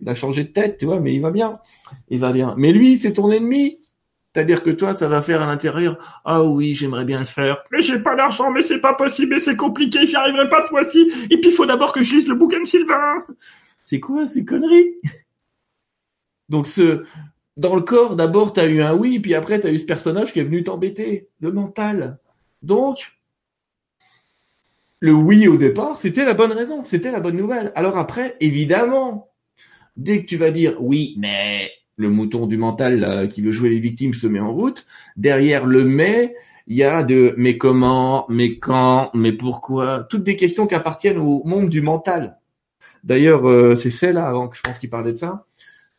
Il 0.00 0.08
a 0.08 0.14
changé 0.14 0.44
de 0.44 0.48
tête, 0.48 0.78
tu 0.78 0.86
vois, 0.86 1.00
mais 1.00 1.14
il 1.14 1.22
va 1.22 1.30
bien. 1.30 1.58
Il 2.08 2.20
va 2.20 2.32
bien. 2.32 2.54
Mais 2.58 2.72
lui, 2.72 2.96
c'est 2.96 3.14
ton 3.14 3.30
ennemi. 3.30 3.78
C'est-à-dire 4.34 4.64
que 4.64 4.70
toi, 4.70 4.92
ça 4.94 5.06
va 5.06 5.20
faire 5.20 5.42
à 5.42 5.46
l'intérieur. 5.46 6.20
Ah 6.24 6.42
oui, 6.42 6.74
j'aimerais 6.74 7.04
bien 7.04 7.20
le 7.20 7.24
faire. 7.24 7.62
Mais 7.70 7.82
j'ai 7.82 8.00
pas 8.00 8.16
d'argent, 8.16 8.50
mais 8.50 8.62
c'est 8.62 8.80
pas 8.80 8.94
possible, 8.94 9.34
mais 9.34 9.40
c'est 9.40 9.54
compliqué, 9.54 10.06
j'y 10.06 10.16
arriverai 10.16 10.48
pas 10.48 10.60
ce 10.60 10.72
mois-ci. 10.72 11.08
Et 11.30 11.40
puis 11.40 11.50
il 11.50 11.52
faut 11.52 11.66
d'abord 11.66 11.92
que 11.92 12.02
je 12.02 12.16
lise 12.16 12.28
le 12.28 12.34
bouquin 12.34 12.60
de 12.60 12.66
Sylvain. 12.66 13.22
C'est 13.84 14.00
quoi 14.00 14.26
ces 14.26 14.44
conneries? 14.44 14.96
Donc 16.48 16.66
ce, 16.66 17.04
dans 17.56 17.76
le 17.76 17.82
corps, 17.82 18.16
d'abord 18.16 18.52
t'as 18.52 18.66
eu 18.66 18.82
un 18.82 18.94
oui, 18.94 19.20
puis 19.20 19.34
après 19.34 19.60
t'as 19.60 19.70
eu 19.70 19.78
ce 19.78 19.86
personnage 19.86 20.32
qui 20.32 20.40
est 20.40 20.44
venu 20.44 20.64
t'embêter, 20.64 21.28
le 21.40 21.52
mental. 21.52 22.18
Donc 22.62 23.16
le 24.98 25.12
oui 25.12 25.46
au 25.46 25.56
départ, 25.56 25.96
c'était 25.96 26.24
la 26.24 26.34
bonne 26.34 26.52
raison, 26.52 26.84
c'était 26.84 27.12
la 27.12 27.20
bonne 27.20 27.36
nouvelle. 27.36 27.72
Alors 27.76 27.96
après, 27.98 28.36
évidemment, 28.40 29.30
dès 29.96 30.22
que 30.22 30.26
tu 30.26 30.36
vas 30.36 30.50
dire 30.50 30.76
oui, 30.80 31.14
mais 31.18 31.70
le 31.96 32.10
mouton 32.10 32.46
du 32.46 32.56
mental 32.56 33.28
qui 33.30 33.40
veut 33.40 33.52
jouer 33.52 33.68
les 33.68 33.78
victimes 33.78 34.14
se 34.14 34.26
met 34.26 34.40
en 34.40 34.52
route, 34.52 34.86
derrière 35.16 35.66
le 35.66 35.84
mais, 35.84 36.34
il 36.66 36.76
y 36.76 36.82
a 36.82 37.02
de 37.02 37.34
mais 37.36 37.58
comment, 37.58 38.26
mais 38.28 38.58
quand, 38.58 39.10
mais 39.14 39.32
pourquoi, 39.32 40.06
toutes 40.10 40.24
des 40.24 40.36
questions 40.36 40.66
qui 40.66 40.74
appartiennent 40.74 41.18
au 41.18 41.42
monde 41.44 41.68
du 41.68 41.82
mental. 41.82 42.38
D'ailleurs, 43.04 43.48
euh, 43.48 43.74
c'est 43.74 43.90
celle-là 43.90 44.26
avant 44.26 44.48
que 44.48 44.56
je 44.56 44.62
pense 44.62 44.78
qu'il 44.78 44.90
parlait 44.90 45.12
de 45.12 45.18
ça. 45.18 45.46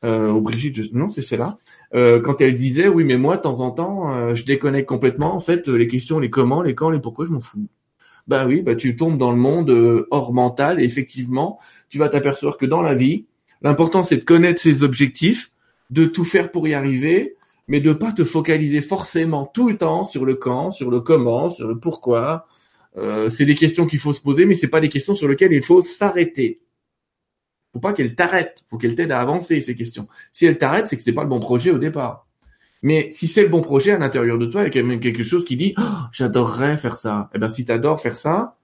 Euh, 0.04 0.30
au 0.30 0.42
Brigitte, 0.42 0.94
non, 0.94 1.10
c'est 1.10 1.22
celle-là. 1.22 1.58
Euh, 1.94 2.20
quand 2.20 2.42
elle 2.42 2.56
disait 2.56 2.88
oui, 2.88 3.04
mais 3.04 3.18
moi, 3.18 3.38
de 3.38 3.42
temps 3.42 3.60
en 3.60 3.72
temps, 3.72 4.12
euh, 4.14 4.36
je 4.36 4.44
déconnecte 4.44 4.90
complètement. 4.90 5.34
En 5.34 5.40
fait, 5.40 5.68
les 5.68 5.88
questions, 5.88 6.20
les 6.20 6.30
comment, 6.30 6.62
les 6.62 6.76
quand, 6.76 6.90
les 6.90 7.00
pourquoi, 7.00 7.26
je 7.26 7.32
m'en 7.32 7.40
fous 7.40 7.68
bah 8.28 8.46
oui, 8.48 8.62
bah 8.62 8.76
tu 8.76 8.96
tombes 8.96 9.18
dans 9.18 9.32
le 9.32 9.38
monde 9.38 9.70
euh, 9.70 10.08
hors 10.12 10.34
mental 10.34 10.82
et 10.82 10.84
effectivement, 10.84 11.60
tu 11.90 11.98
vas 11.98 12.10
t'apercevoir 12.10 12.58
que 12.58 12.66
dans 12.66 12.82
la 12.82 12.96
vie, 12.96 13.26
l'important 13.62 14.04
c'est 14.04 14.18
de 14.18 14.24
connaître 14.24 14.62
ses 14.62 14.84
objectifs, 14.84 15.52
de 15.90 16.06
tout 16.06 16.24
faire 16.24 16.52
pour 16.52 16.68
y 16.68 16.74
arriver, 16.74 17.36
mais 17.68 17.80
de 17.80 17.94
pas 17.94 18.12
te 18.12 18.24
focaliser 18.24 18.82
forcément 18.82 19.46
tout 19.46 19.70
le 19.70 19.78
temps 19.78 20.04
sur 20.04 20.26
le 20.26 20.36
quand, 20.36 20.72
sur 20.72 20.92
le 20.92 21.02
comment, 21.02 21.50
sur 21.50 21.68
le 21.68 21.80
pourquoi. 21.80 22.46
Euh, 22.98 23.30
c'est 23.30 23.46
des 23.46 23.56
questions 23.56 23.86
qu'il 23.86 24.00
faut 24.00 24.14
se 24.14 24.22
poser, 24.22 24.46
mais 24.46 24.54
c'est 24.54 24.68
pas 24.68 24.80
des 24.80 24.90
questions 24.90 25.14
sur 25.14 25.28
lesquelles 25.28 25.54
il 25.54 25.64
faut 25.64 25.82
s'arrêter. 25.82 26.62
Faut 27.74 27.80
pas 27.80 27.94
qu'elle 27.94 28.16
t'arrête, 28.16 28.64
faut 28.68 28.78
qu'elle 28.78 28.96
t'aide 28.96 29.12
à 29.12 29.20
avancer 29.20 29.60
ces 29.60 29.76
questions. 29.76 30.08
Si 30.32 30.46
elle 30.46 30.58
t'arrête, 30.58 30.88
c'est 30.88 30.96
que 30.96 31.02
c'était 31.02 31.14
pas 31.14 31.24
le 31.24 31.30
bon 31.30 31.40
projet 31.40 31.72
au 31.72 31.78
départ. 31.78 32.26
Mais 32.82 33.10
si 33.12 33.28
c'est 33.28 33.42
le 33.44 33.50
bon 33.50 33.62
projet 33.62 33.92
à 33.92 33.98
l'intérieur 33.98 34.38
de 34.38 34.46
toi, 34.46 34.62
il 34.62 34.66
y 34.66 34.68
a 34.68 34.70
quand 34.70 34.88
même 34.88 35.00
quelque 35.00 35.24
chose 35.24 35.44
qui 35.44 35.58
dit 35.58 35.74
oh, 35.78 35.82
j'adorerais 36.12 36.78
faire 36.78 36.96
ça. 36.96 37.30
Eh 37.34 37.40
ben 37.40 37.50
si 37.50 37.66
tu 37.66 37.72
adores 37.72 38.00
faire 38.00 38.16
ça, 38.16 38.58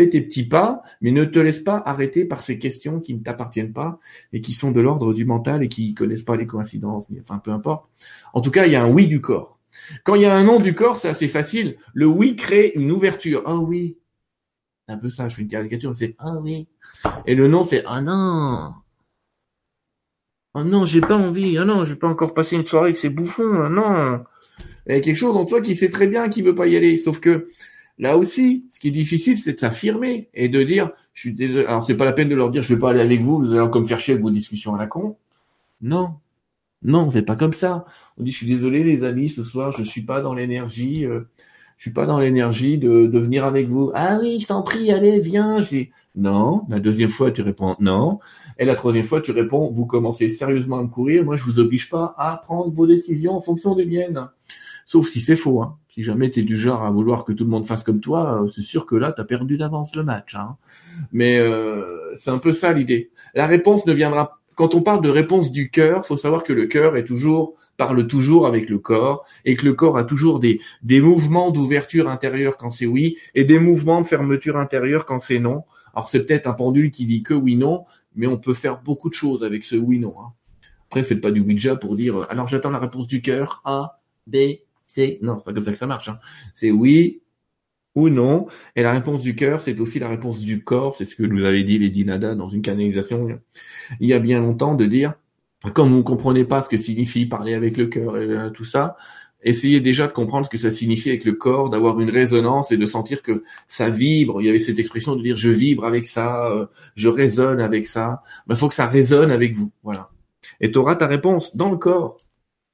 fais 0.00 0.08
tes 0.08 0.20
petits 0.20 0.46
pas, 0.46 0.82
mais 1.00 1.10
ne 1.10 1.24
te 1.24 1.38
laisse 1.38 1.60
pas 1.60 1.82
arrêter 1.84 2.24
par 2.24 2.40
ces 2.40 2.58
questions 2.58 3.00
qui 3.00 3.14
ne 3.14 3.22
t'appartiennent 3.22 3.72
pas 3.72 3.98
et 4.32 4.40
qui 4.40 4.54
sont 4.54 4.70
de 4.70 4.80
l'ordre 4.80 5.12
du 5.12 5.24
mental 5.24 5.62
et 5.62 5.68
qui 5.68 5.94
connaissent 5.94 6.22
pas 6.22 6.36
les 6.36 6.46
coïncidences, 6.46 7.06
enfin 7.20 7.38
peu 7.38 7.50
importe. 7.50 7.88
En 8.32 8.40
tout 8.40 8.50
cas, 8.50 8.66
il 8.66 8.72
y 8.72 8.76
a 8.76 8.82
un 8.82 8.90
oui 8.90 9.06
du 9.06 9.20
corps. 9.20 9.58
Quand 10.04 10.14
il 10.14 10.22
y 10.22 10.26
a 10.26 10.34
un 10.34 10.44
non 10.44 10.58
du 10.58 10.74
corps, 10.74 10.96
c'est 10.96 11.08
assez 11.08 11.28
facile. 11.28 11.76
Le 11.94 12.06
oui 12.06 12.34
crée 12.34 12.72
une 12.74 12.90
ouverture. 12.90 13.42
Oh 13.46 13.64
oui. 13.66 13.98
Un 14.88 14.96
peu 14.96 15.10
ça, 15.10 15.28
je 15.28 15.36
fais 15.36 15.42
une 15.42 15.48
caricature, 15.48 15.94
c'est 15.94 16.16
oh 16.24 16.38
oui. 16.42 16.66
Et 17.26 17.34
le 17.34 17.46
non, 17.46 17.62
c'est 17.62 17.84
oh 17.86 18.00
non. 18.00 18.72
Oh 20.54 20.64
non, 20.64 20.84
j'ai 20.84 21.00
pas 21.00 21.16
envie. 21.16 21.58
Oh 21.60 21.64
non, 21.64 21.84
je 21.84 21.92
vais 21.92 21.98
pas 21.98 22.08
encore 22.08 22.34
passer 22.34 22.56
une 22.56 22.66
soirée 22.66 22.86
avec 22.86 22.96
ces 22.96 23.10
bouffons. 23.10 23.66
Oh 23.66 23.68
non. 23.68 24.24
Il 24.86 24.94
y 24.94 24.98
a 24.98 25.00
quelque 25.00 25.16
chose 25.16 25.36
en 25.36 25.44
toi 25.44 25.60
qui 25.60 25.76
sait 25.76 25.90
très 25.90 26.08
bien 26.08 26.28
qu'il 26.28 26.44
veut 26.44 26.54
pas 26.54 26.66
y 26.66 26.76
aller. 26.76 26.96
Sauf 26.96 27.20
que 27.20 27.50
là 28.00 28.16
aussi, 28.16 28.66
ce 28.70 28.80
qui 28.80 28.88
est 28.88 28.92
difficile, 28.92 29.38
c'est 29.38 29.52
de 29.52 29.58
s'affirmer 29.58 30.28
et 30.34 30.48
de 30.48 30.62
dire, 30.62 30.90
je 31.12 31.20
suis 31.20 31.34
désolé. 31.34 31.66
Alors 31.66 31.84
c'est 31.84 31.96
pas 31.96 32.06
la 32.06 32.12
peine 32.12 32.28
de 32.28 32.34
leur 32.34 32.50
dire, 32.50 32.62
je 32.62 32.74
vais 32.74 32.80
pas 32.80 32.90
aller 32.90 33.00
avec 33.00 33.20
vous. 33.20 33.38
Vous 33.38 33.50
allez 33.52 33.60
encore 33.60 33.82
me 33.82 33.86
faire 33.86 34.00
chier 34.00 34.14
avec 34.14 34.22
vos 34.22 34.30
discussions 34.30 34.74
à 34.74 34.78
la 34.78 34.86
con. 34.86 35.16
Non. 35.82 36.14
Non, 36.82 37.10
c'est 37.10 37.22
pas 37.22 37.36
comme 37.36 37.52
ça. 37.52 37.84
On 38.16 38.22
dit, 38.22 38.32
je 38.32 38.38
suis 38.38 38.46
désolé 38.46 38.82
les 38.82 39.04
amis, 39.04 39.28
ce 39.28 39.44
soir, 39.44 39.70
je 39.70 39.84
suis 39.84 40.02
pas 40.02 40.22
dans 40.22 40.32
l'énergie. 40.34 41.04
Euh, 41.04 41.28
je 41.76 41.84
suis 41.84 41.92
pas 41.92 42.06
dans 42.06 42.18
l'énergie 42.18 42.78
de, 42.78 43.18
venir 43.18 43.44
avec 43.44 43.68
vous. 43.68 43.90
Ah 43.94 44.18
oui, 44.20 44.38
je 44.40 44.46
t'en 44.46 44.62
prie, 44.62 44.92
allez, 44.92 45.20
viens. 45.20 45.62
J'ai 45.62 45.92
non. 46.16 46.66
La 46.68 46.80
deuxième 46.80 47.10
fois, 47.10 47.30
tu 47.30 47.42
réponds 47.42 47.76
non. 47.80 48.18
Et 48.58 48.64
la 48.64 48.74
troisième 48.74 49.04
fois, 49.04 49.20
tu 49.20 49.30
réponds, 49.30 49.70
vous 49.70 49.86
commencez 49.86 50.28
sérieusement 50.28 50.78
à 50.78 50.82
me 50.82 50.88
courir, 50.88 51.24
moi 51.24 51.36
je 51.36 51.44
vous 51.44 51.58
oblige 51.58 51.88
pas 51.88 52.14
à 52.18 52.36
prendre 52.36 52.70
vos 52.70 52.86
décisions 52.86 53.34
en 53.34 53.40
fonction 53.40 53.74
des 53.74 53.86
miennes. 53.86 54.28
Sauf 54.90 55.06
si 55.06 55.20
c'est 55.20 55.36
faux. 55.36 55.62
Hein. 55.62 55.78
Si 55.86 56.02
jamais 56.02 56.32
tu 56.32 56.40
es 56.40 56.42
du 56.42 56.56
genre 56.56 56.82
à 56.82 56.90
vouloir 56.90 57.24
que 57.24 57.32
tout 57.32 57.44
le 57.44 57.50
monde 57.50 57.64
fasse 57.64 57.84
comme 57.84 58.00
toi, 58.00 58.42
euh, 58.42 58.48
c'est 58.48 58.62
sûr 58.62 58.86
que 58.86 58.96
là, 58.96 59.12
tu 59.12 59.20
as 59.20 59.24
perdu 59.24 59.56
d'avance 59.56 59.94
le 59.94 60.02
match. 60.02 60.34
Hein. 60.34 60.56
Mais 61.12 61.38
euh, 61.38 62.12
c'est 62.16 62.32
un 62.32 62.38
peu 62.38 62.52
ça 62.52 62.72
l'idée. 62.72 63.12
La 63.32 63.46
réponse 63.46 63.86
ne 63.86 63.92
viendra... 63.92 64.40
Quand 64.56 64.74
on 64.74 64.82
parle 64.82 65.00
de 65.00 65.08
réponse 65.08 65.52
du 65.52 65.70
cœur, 65.70 66.04
faut 66.04 66.16
savoir 66.16 66.42
que 66.42 66.52
le 66.52 66.66
cœur 66.66 66.96
est 66.96 67.04
toujours 67.04 67.54
parle 67.76 68.04
toujours 68.08 68.48
avec 68.48 68.68
le 68.68 68.80
corps 68.80 69.24
et 69.44 69.54
que 69.54 69.64
le 69.64 69.74
corps 69.74 69.96
a 69.96 70.02
toujours 70.02 70.40
des, 70.40 70.60
des 70.82 71.00
mouvements 71.00 71.52
d'ouverture 71.52 72.08
intérieure 72.08 72.56
quand 72.56 72.72
c'est 72.72 72.86
oui 72.86 73.16
et 73.36 73.44
des 73.44 73.60
mouvements 73.60 74.00
de 74.00 74.08
fermeture 74.08 74.56
intérieure 74.56 75.06
quand 75.06 75.20
c'est 75.20 75.38
non. 75.38 75.62
Alors 75.94 76.08
c'est 76.08 76.26
peut-être 76.26 76.48
un 76.48 76.52
pendule 76.54 76.90
qui 76.90 77.06
dit 77.06 77.22
que 77.22 77.32
oui 77.32 77.54
non, 77.54 77.84
mais 78.16 78.26
on 78.26 78.38
peut 78.38 78.54
faire 78.54 78.82
beaucoup 78.82 79.08
de 79.08 79.14
choses 79.14 79.44
avec 79.44 79.62
ce 79.62 79.76
oui-non. 79.76 80.14
Hein. 80.20 80.32
Après, 80.88 81.04
faites 81.04 81.20
pas 81.20 81.30
du 81.30 81.40
Ouija 81.40 81.76
pour 81.76 81.94
dire 81.94 82.22
euh, 82.22 82.26
alors 82.28 82.48
j'attends 82.48 82.70
la 82.70 82.80
réponse 82.80 83.06
du 83.06 83.22
cœur 83.22 83.62
A, 83.64 83.96
B, 84.26 84.36
C. 84.90 85.18
Non, 85.22 85.36
c'est 85.38 85.44
pas 85.44 85.52
comme 85.52 85.62
ça 85.62 85.72
que 85.72 85.78
ça 85.78 85.86
marche. 85.86 86.08
Hein. 86.08 86.18
C'est 86.54 86.70
oui 86.70 87.22
ou 87.94 88.08
non. 88.08 88.46
Et 88.76 88.82
la 88.82 88.92
réponse 88.92 89.22
du 89.22 89.34
cœur, 89.34 89.60
c'est 89.60 89.78
aussi 89.80 89.98
la 89.98 90.08
réponse 90.08 90.40
du 90.40 90.62
corps. 90.62 90.94
C'est 90.94 91.04
ce 91.04 91.16
que 91.16 91.22
nous 91.22 91.44
avait 91.44 91.64
dit 91.64 91.78
Lady 91.78 92.04
Nada 92.04 92.34
dans 92.34 92.48
une 92.48 92.62
canalisation 92.62 93.40
il 94.00 94.08
y 94.08 94.14
a 94.14 94.18
bien 94.18 94.40
longtemps 94.40 94.74
de 94.74 94.86
dire 94.86 95.14
quand 95.74 95.86
vous 95.86 95.98
ne 95.98 96.02
comprenez 96.02 96.44
pas 96.44 96.62
ce 96.62 96.68
que 96.68 96.76
signifie 96.76 97.26
parler 97.26 97.54
avec 97.54 97.76
le 97.76 97.86
cœur 97.86 98.16
et 98.16 98.24
euh, 98.24 98.50
tout 98.50 98.64
ça, 98.64 98.96
essayez 99.42 99.80
déjà 99.80 100.06
de 100.06 100.12
comprendre 100.12 100.46
ce 100.46 100.50
que 100.50 100.56
ça 100.56 100.70
signifie 100.70 101.10
avec 101.10 101.24
le 101.24 101.32
corps, 101.32 101.70
d'avoir 101.70 102.00
une 102.00 102.10
résonance 102.10 102.72
et 102.72 102.76
de 102.76 102.86
sentir 102.86 103.22
que 103.22 103.44
ça 103.66 103.90
vibre. 103.90 104.40
Il 104.40 104.46
y 104.46 104.48
avait 104.48 104.58
cette 104.58 104.78
expression 104.78 105.16
de 105.16 105.22
dire 105.22 105.36
je 105.36 105.50
vibre 105.50 105.84
avec 105.84 106.06
ça, 106.06 106.46
euh, 106.46 106.66
je 106.96 107.08
résonne 107.08 107.60
avec 107.60 107.86
ça. 107.86 108.22
Il 108.48 108.56
faut 108.56 108.68
que 108.68 108.74
ça 108.74 108.86
résonne 108.86 109.30
avec 109.30 109.54
vous. 109.54 109.70
Voilà. 109.82 110.10
Et 110.60 110.70
tu 110.70 110.78
auras 110.78 110.96
ta 110.96 111.06
réponse 111.06 111.54
dans 111.56 111.70
le 111.70 111.76
corps, 111.76 112.16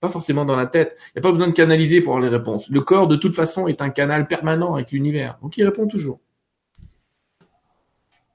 pas 0.06 0.12
forcément 0.12 0.44
dans 0.44 0.56
la 0.56 0.66
tête. 0.66 0.96
Il 0.98 1.18
n'y 1.18 1.20
a 1.20 1.22
pas 1.22 1.32
besoin 1.32 1.48
de 1.48 1.52
canaliser 1.52 2.00
pour 2.00 2.16
avoir 2.16 2.30
les 2.30 2.36
réponses. 2.36 2.68
Le 2.70 2.80
corps, 2.80 3.08
de 3.08 3.16
toute 3.16 3.34
façon, 3.34 3.66
est 3.66 3.82
un 3.82 3.90
canal 3.90 4.26
permanent 4.26 4.74
avec 4.74 4.92
l'univers. 4.92 5.38
Donc 5.42 5.56
il 5.56 5.64
répond 5.64 5.86
toujours. 5.86 6.20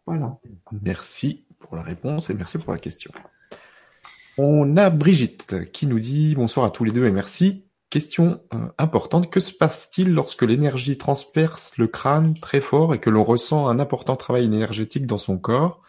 Voilà. 0.05 0.37
Merci 0.81 1.45
pour 1.59 1.75
la 1.75 1.83
réponse 1.83 2.29
et 2.29 2.33
merci 2.33 2.57
pour 2.57 2.73
la 2.73 2.79
question. 2.79 3.11
On 4.37 4.77
a 4.77 4.89
Brigitte 4.89 5.71
qui 5.71 5.87
nous 5.87 5.99
dit 5.99 6.35
bonsoir 6.35 6.65
à 6.65 6.71
tous 6.71 6.83
les 6.83 6.91
deux 6.91 7.05
et 7.05 7.11
merci. 7.11 7.65
Question 7.89 8.41
euh, 8.53 8.67
importante, 8.77 9.29
que 9.29 9.41
se 9.41 9.51
passe-t-il 9.51 10.13
lorsque 10.13 10.43
l'énergie 10.43 10.97
transperce 10.97 11.77
le 11.77 11.87
crâne 11.87 12.35
très 12.39 12.61
fort 12.61 12.95
et 12.95 12.99
que 12.99 13.09
l'on 13.09 13.25
ressent 13.25 13.67
un 13.67 13.79
important 13.79 14.15
travail 14.15 14.45
énergétique 14.45 15.05
dans 15.05 15.17
son 15.17 15.37
corps? 15.37 15.81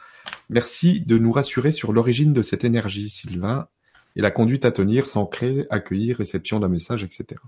Merci 0.50 1.00
de 1.00 1.16
nous 1.16 1.30
rassurer 1.30 1.70
sur 1.70 1.92
l'origine 1.92 2.32
de 2.32 2.42
cette 2.42 2.64
énergie, 2.64 3.08
Sylvain, 3.08 3.68
et 4.16 4.22
la 4.22 4.30
conduite 4.30 4.64
à 4.64 4.72
tenir, 4.72 5.06
s'ancrer, 5.06 5.66
accueillir, 5.70 6.18
réception 6.18 6.60
d'un 6.60 6.68
message, 6.68 7.04
etc. 7.04 7.40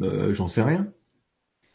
Euh, 0.00 0.34
J'en 0.34 0.48
sais 0.48 0.62
rien. 0.62 0.88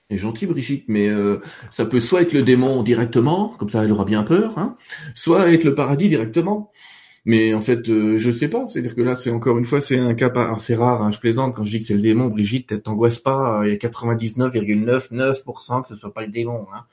est 0.09 0.17
gentil 0.17 0.45
Brigitte, 0.45 0.85
mais 0.87 1.09
euh, 1.09 1.41
ça 1.69 1.85
peut 1.85 2.01
soit 2.01 2.21
être 2.21 2.33
le 2.33 2.43
démon 2.43 2.83
directement, 2.83 3.49
comme 3.49 3.69
ça 3.69 3.83
elle 3.83 3.91
aura 3.91 4.05
bien 4.05 4.23
peur, 4.23 4.57
hein, 4.57 4.77
soit 5.15 5.51
être 5.51 5.63
le 5.63 5.75
paradis 5.75 6.09
directement. 6.09 6.71
Mais 7.27 7.53
en 7.53 7.59
fait, 7.59 7.89
euh, 7.89 8.17
je 8.17 8.31
sais 8.31 8.47
pas. 8.47 8.65
C'est-à-dire 8.65 8.95
que 8.95 9.01
là, 9.01 9.13
c'est 9.13 9.31
encore 9.31 9.57
une 9.57 9.65
fois, 9.65 9.81
c'est 9.81 9.99
un 9.99 10.13
cas. 10.13 10.31
Alors 10.33 10.61
c'est 10.61 10.75
rare. 10.75 11.03
Hein, 11.03 11.11
je 11.11 11.19
plaisante 11.19 11.53
quand 11.53 11.65
je 11.65 11.71
dis 11.71 11.79
que 11.79 11.85
c'est 11.85 11.95
le 11.95 12.01
démon. 12.01 12.27
Brigitte, 12.27 12.81
t'angoisse 12.81 13.19
pas. 13.19 13.63
Il 13.65 13.69
y 13.69 13.73
a 13.73 13.75
99,99% 13.75 15.81
que 15.81 15.89
ce 15.89 15.95
soit 15.95 16.13
pas 16.13 16.21
le 16.21 16.31
démon. 16.31 16.67
Hein. 16.73 16.85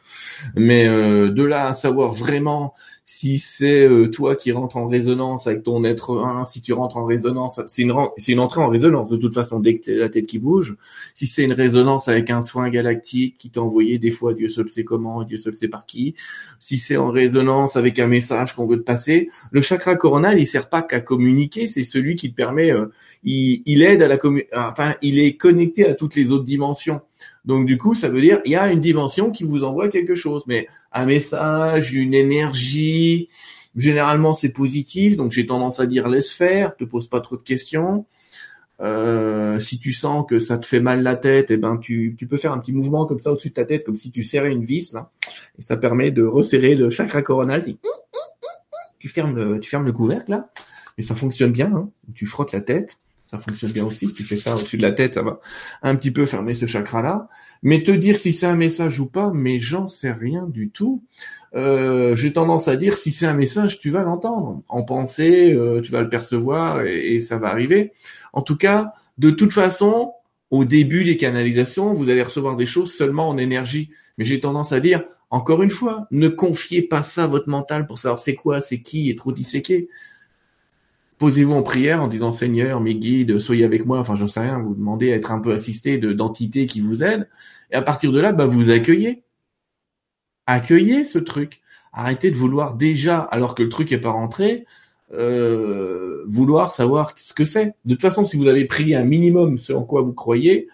Mais 0.56 0.88
euh, 0.88 1.30
de 1.30 1.44
là 1.44 1.68
à 1.68 1.72
savoir 1.72 2.14
vraiment 2.14 2.74
si 3.06 3.38
c'est 3.38 3.86
euh, 3.86 4.08
toi 4.08 4.34
qui 4.34 4.50
rentres 4.50 4.78
en 4.78 4.88
résonance 4.88 5.46
avec 5.46 5.62
ton 5.62 5.84
être 5.84 6.24
1, 6.24 6.46
si 6.46 6.62
tu 6.62 6.72
rentres 6.72 6.96
en 6.96 7.04
résonance, 7.04 7.60
c'est 7.66 7.82
une, 7.82 7.92
entrée 8.40 8.62
en 8.62 8.68
résonance 8.68 9.10
de 9.10 9.16
toute 9.16 9.34
façon 9.34 9.60
dès 9.60 9.74
que 9.74 9.84
t'as 9.84 9.92
la 9.92 10.08
tête 10.08 10.26
qui 10.26 10.38
bouge. 10.38 10.76
Si 11.14 11.26
c'est 11.26 11.44
une 11.44 11.52
résonance 11.52 12.08
avec 12.08 12.30
un 12.30 12.40
soin 12.40 12.70
galactique 12.70 13.36
qui 13.38 13.50
t'a 13.50 13.60
envoyé 13.60 13.98
des 13.98 14.10
fois 14.10 14.32
Dieu 14.32 14.48
seul 14.48 14.68
sait 14.70 14.84
comment, 14.84 15.22
Dieu 15.22 15.36
seul 15.36 15.54
sait 15.54 15.68
par 15.68 15.84
qui. 15.84 16.14
Si 16.60 16.78
c'est 16.78 16.96
en 16.96 17.10
résonance 17.10 17.76
avec 17.76 17.98
un 17.98 18.06
message 18.06 18.54
qu'on 18.54 18.66
veut 18.66 18.78
te 18.78 18.84
passer, 18.84 19.28
le 19.50 19.60
chakra 19.60 19.96
coronal 19.96 20.40
il 20.40 20.46
sert 20.46 20.70
pas 20.70 20.80
qu'à 20.80 21.00
communiquer, 21.00 21.66
c'est 21.66 21.84
celui 21.84 22.16
qui 22.16 22.30
te 22.30 22.36
permet, 22.36 22.70
euh, 22.70 22.86
il, 23.22 23.62
il 23.66 23.82
aide 23.82 24.00
à 24.00 24.08
la 24.08 24.16
commu, 24.16 24.46
enfin 24.56 24.94
il 25.02 25.18
est 25.18 25.36
connecté 25.36 25.86
à 25.86 25.94
toutes 25.94 26.14
les 26.14 26.32
autres 26.32 26.44
dimensions. 26.44 27.02
Donc 27.44 27.66
du 27.66 27.78
coup, 27.78 27.94
ça 27.94 28.08
veut 28.08 28.20
dire 28.20 28.40
il 28.44 28.52
y 28.52 28.56
a 28.56 28.70
une 28.70 28.80
dimension 28.80 29.30
qui 29.30 29.44
vous 29.44 29.64
envoie 29.64 29.88
quelque 29.88 30.14
chose, 30.14 30.44
mais 30.46 30.66
un 30.92 31.04
message, 31.04 31.92
une 31.92 32.14
énergie. 32.14 33.28
Généralement, 33.76 34.32
c'est 34.32 34.50
positif, 34.50 35.16
donc 35.16 35.32
j'ai 35.32 35.46
tendance 35.46 35.80
à 35.80 35.86
dire 35.86 36.08
laisse 36.08 36.30
faire, 36.30 36.76
te 36.76 36.84
pose 36.84 37.08
pas 37.08 37.20
trop 37.20 37.36
de 37.36 37.42
questions. 37.42 38.06
Euh, 38.80 39.60
si 39.60 39.78
tu 39.78 39.92
sens 39.92 40.24
que 40.28 40.38
ça 40.38 40.58
te 40.58 40.66
fait 40.66 40.80
mal 40.80 41.02
la 41.02 41.16
tête, 41.16 41.50
eh 41.50 41.56
ben 41.56 41.76
tu, 41.76 42.16
tu 42.18 42.26
peux 42.26 42.36
faire 42.36 42.52
un 42.52 42.58
petit 42.58 42.72
mouvement 42.72 43.06
comme 43.06 43.20
ça 43.20 43.30
au-dessus 43.30 43.50
de 43.50 43.54
ta 43.54 43.64
tête, 43.64 43.84
comme 43.84 43.96
si 43.96 44.10
tu 44.10 44.24
serrais 44.24 44.50
une 44.50 44.64
vis 44.64 44.92
là, 44.92 45.10
et 45.58 45.62
ça 45.62 45.76
permet 45.76 46.10
de 46.10 46.24
resserrer 46.24 46.74
le 46.74 46.90
chakra 46.90 47.22
coronal. 47.22 47.64
Tu 48.98 49.08
fermes 49.08 49.36
le, 49.36 49.60
tu 49.60 49.70
fermes 49.70 49.84
le 49.84 49.92
couvercle 49.92 50.30
là, 50.30 50.50
et 50.98 51.02
ça 51.02 51.14
fonctionne 51.14 51.52
bien. 51.52 51.72
Hein. 51.74 51.90
Tu 52.14 52.26
frottes 52.26 52.52
la 52.52 52.60
tête 52.60 52.98
ça 53.26 53.38
fonctionne 53.38 53.72
bien 53.72 53.84
aussi. 53.84 54.08
Si 54.08 54.14
tu 54.14 54.24
fais 54.24 54.36
ça 54.36 54.54
au-dessus 54.54 54.76
de 54.76 54.82
la 54.82 54.92
tête, 54.92 55.14
ça 55.14 55.22
va 55.22 55.40
un 55.82 55.96
petit 55.96 56.10
peu 56.10 56.26
fermer 56.26 56.54
ce 56.54 56.66
chakra-là. 56.66 57.28
Mais 57.62 57.82
te 57.82 57.90
dire 57.90 58.16
si 58.16 58.32
c'est 58.32 58.46
un 58.46 58.56
message 58.56 59.00
ou 59.00 59.06
pas, 59.06 59.30
mais 59.32 59.58
j'en 59.58 59.88
sais 59.88 60.12
rien 60.12 60.46
du 60.46 60.70
tout. 60.70 61.02
Euh, 61.54 62.14
J'ai 62.14 62.32
tendance 62.32 62.68
à 62.68 62.76
dire 62.76 62.94
si 62.94 63.10
c'est 63.10 63.26
un 63.26 63.34
message, 63.34 63.78
tu 63.78 63.90
vas 63.90 64.02
l'entendre. 64.02 64.62
En 64.68 64.82
pensée, 64.82 65.52
euh, 65.52 65.80
tu 65.80 65.90
vas 65.90 66.02
le 66.02 66.08
percevoir 66.08 66.82
et, 66.82 67.18
ça 67.18 67.38
va 67.38 67.48
arriver. 67.48 67.92
En 68.32 68.42
tout 68.42 68.56
cas, 68.56 68.92
de 69.16 69.30
toute 69.30 69.52
façon, 69.52 70.12
au 70.50 70.64
début 70.64 71.04
des 71.04 71.16
canalisations, 71.16 71.94
vous 71.94 72.10
allez 72.10 72.22
recevoir 72.22 72.56
des 72.56 72.66
choses 72.66 72.92
seulement 72.92 73.28
en 73.28 73.38
énergie. 73.38 73.90
Mais 74.18 74.24
j'ai 74.24 74.40
tendance 74.40 74.72
à 74.72 74.80
dire, 74.80 75.02
encore 75.30 75.62
une 75.62 75.70
fois, 75.70 76.06
ne 76.10 76.28
confiez 76.28 76.82
pas 76.82 77.02
ça 77.02 77.24
à 77.24 77.26
votre 77.26 77.48
mental 77.48 77.86
pour 77.86 77.98
savoir 77.98 78.18
c'est 78.18 78.34
quoi, 78.34 78.60
c'est 78.60 78.82
qui 78.82 79.08
et 79.08 79.14
trop 79.14 79.32
disséquer 79.32 79.88
posez-vous 81.24 81.54
en 81.54 81.62
prière 81.62 82.02
en 82.02 82.08
disant 82.08 82.32
Seigneur, 82.32 82.82
mes 82.82 82.96
guides, 82.96 83.38
soyez 83.38 83.64
avec 83.64 83.86
moi. 83.86 83.98
Enfin, 83.98 84.14
j'en 84.14 84.28
sais 84.28 84.40
rien. 84.40 84.58
Vous 84.58 84.74
demandez 84.74 85.10
à 85.10 85.16
être 85.16 85.32
un 85.32 85.40
peu 85.40 85.54
assisté 85.54 85.96
de 85.96 86.12
d'entités 86.12 86.66
qui 86.66 86.82
vous 86.82 87.02
aident. 87.02 87.30
Et 87.70 87.76
à 87.76 87.80
partir 87.80 88.12
de 88.12 88.20
là, 88.20 88.32
bah, 88.32 88.44
vous 88.44 88.68
accueillez. 88.68 89.24
Accueillez 90.46 91.02
ce 91.02 91.18
truc. 91.18 91.62
Arrêtez 91.94 92.30
de 92.30 92.36
vouloir 92.36 92.74
déjà, 92.74 93.20
alors 93.20 93.54
que 93.54 93.62
le 93.62 93.70
truc 93.70 93.90
est 93.90 93.98
pas 93.98 94.10
rentré, 94.10 94.66
euh, 95.14 96.24
vouloir 96.26 96.70
savoir 96.70 97.14
ce 97.16 97.32
que 97.32 97.46
c'est. 97.46 97.74
De 97.86 97.94
toute 97.94 98.02
façon, 98.02 98.26
si 98.26 98.36
vous 98.36 98.46
avez 98.46 98.66
prié 98.66 98.94
un 98.94 99.04
minimum 99.04 99.56
ce 99.56 99.72
en 99.72 99.84
quoi 99.84 100.02
vous 100.02 100.12
croyez, 100.12 100.68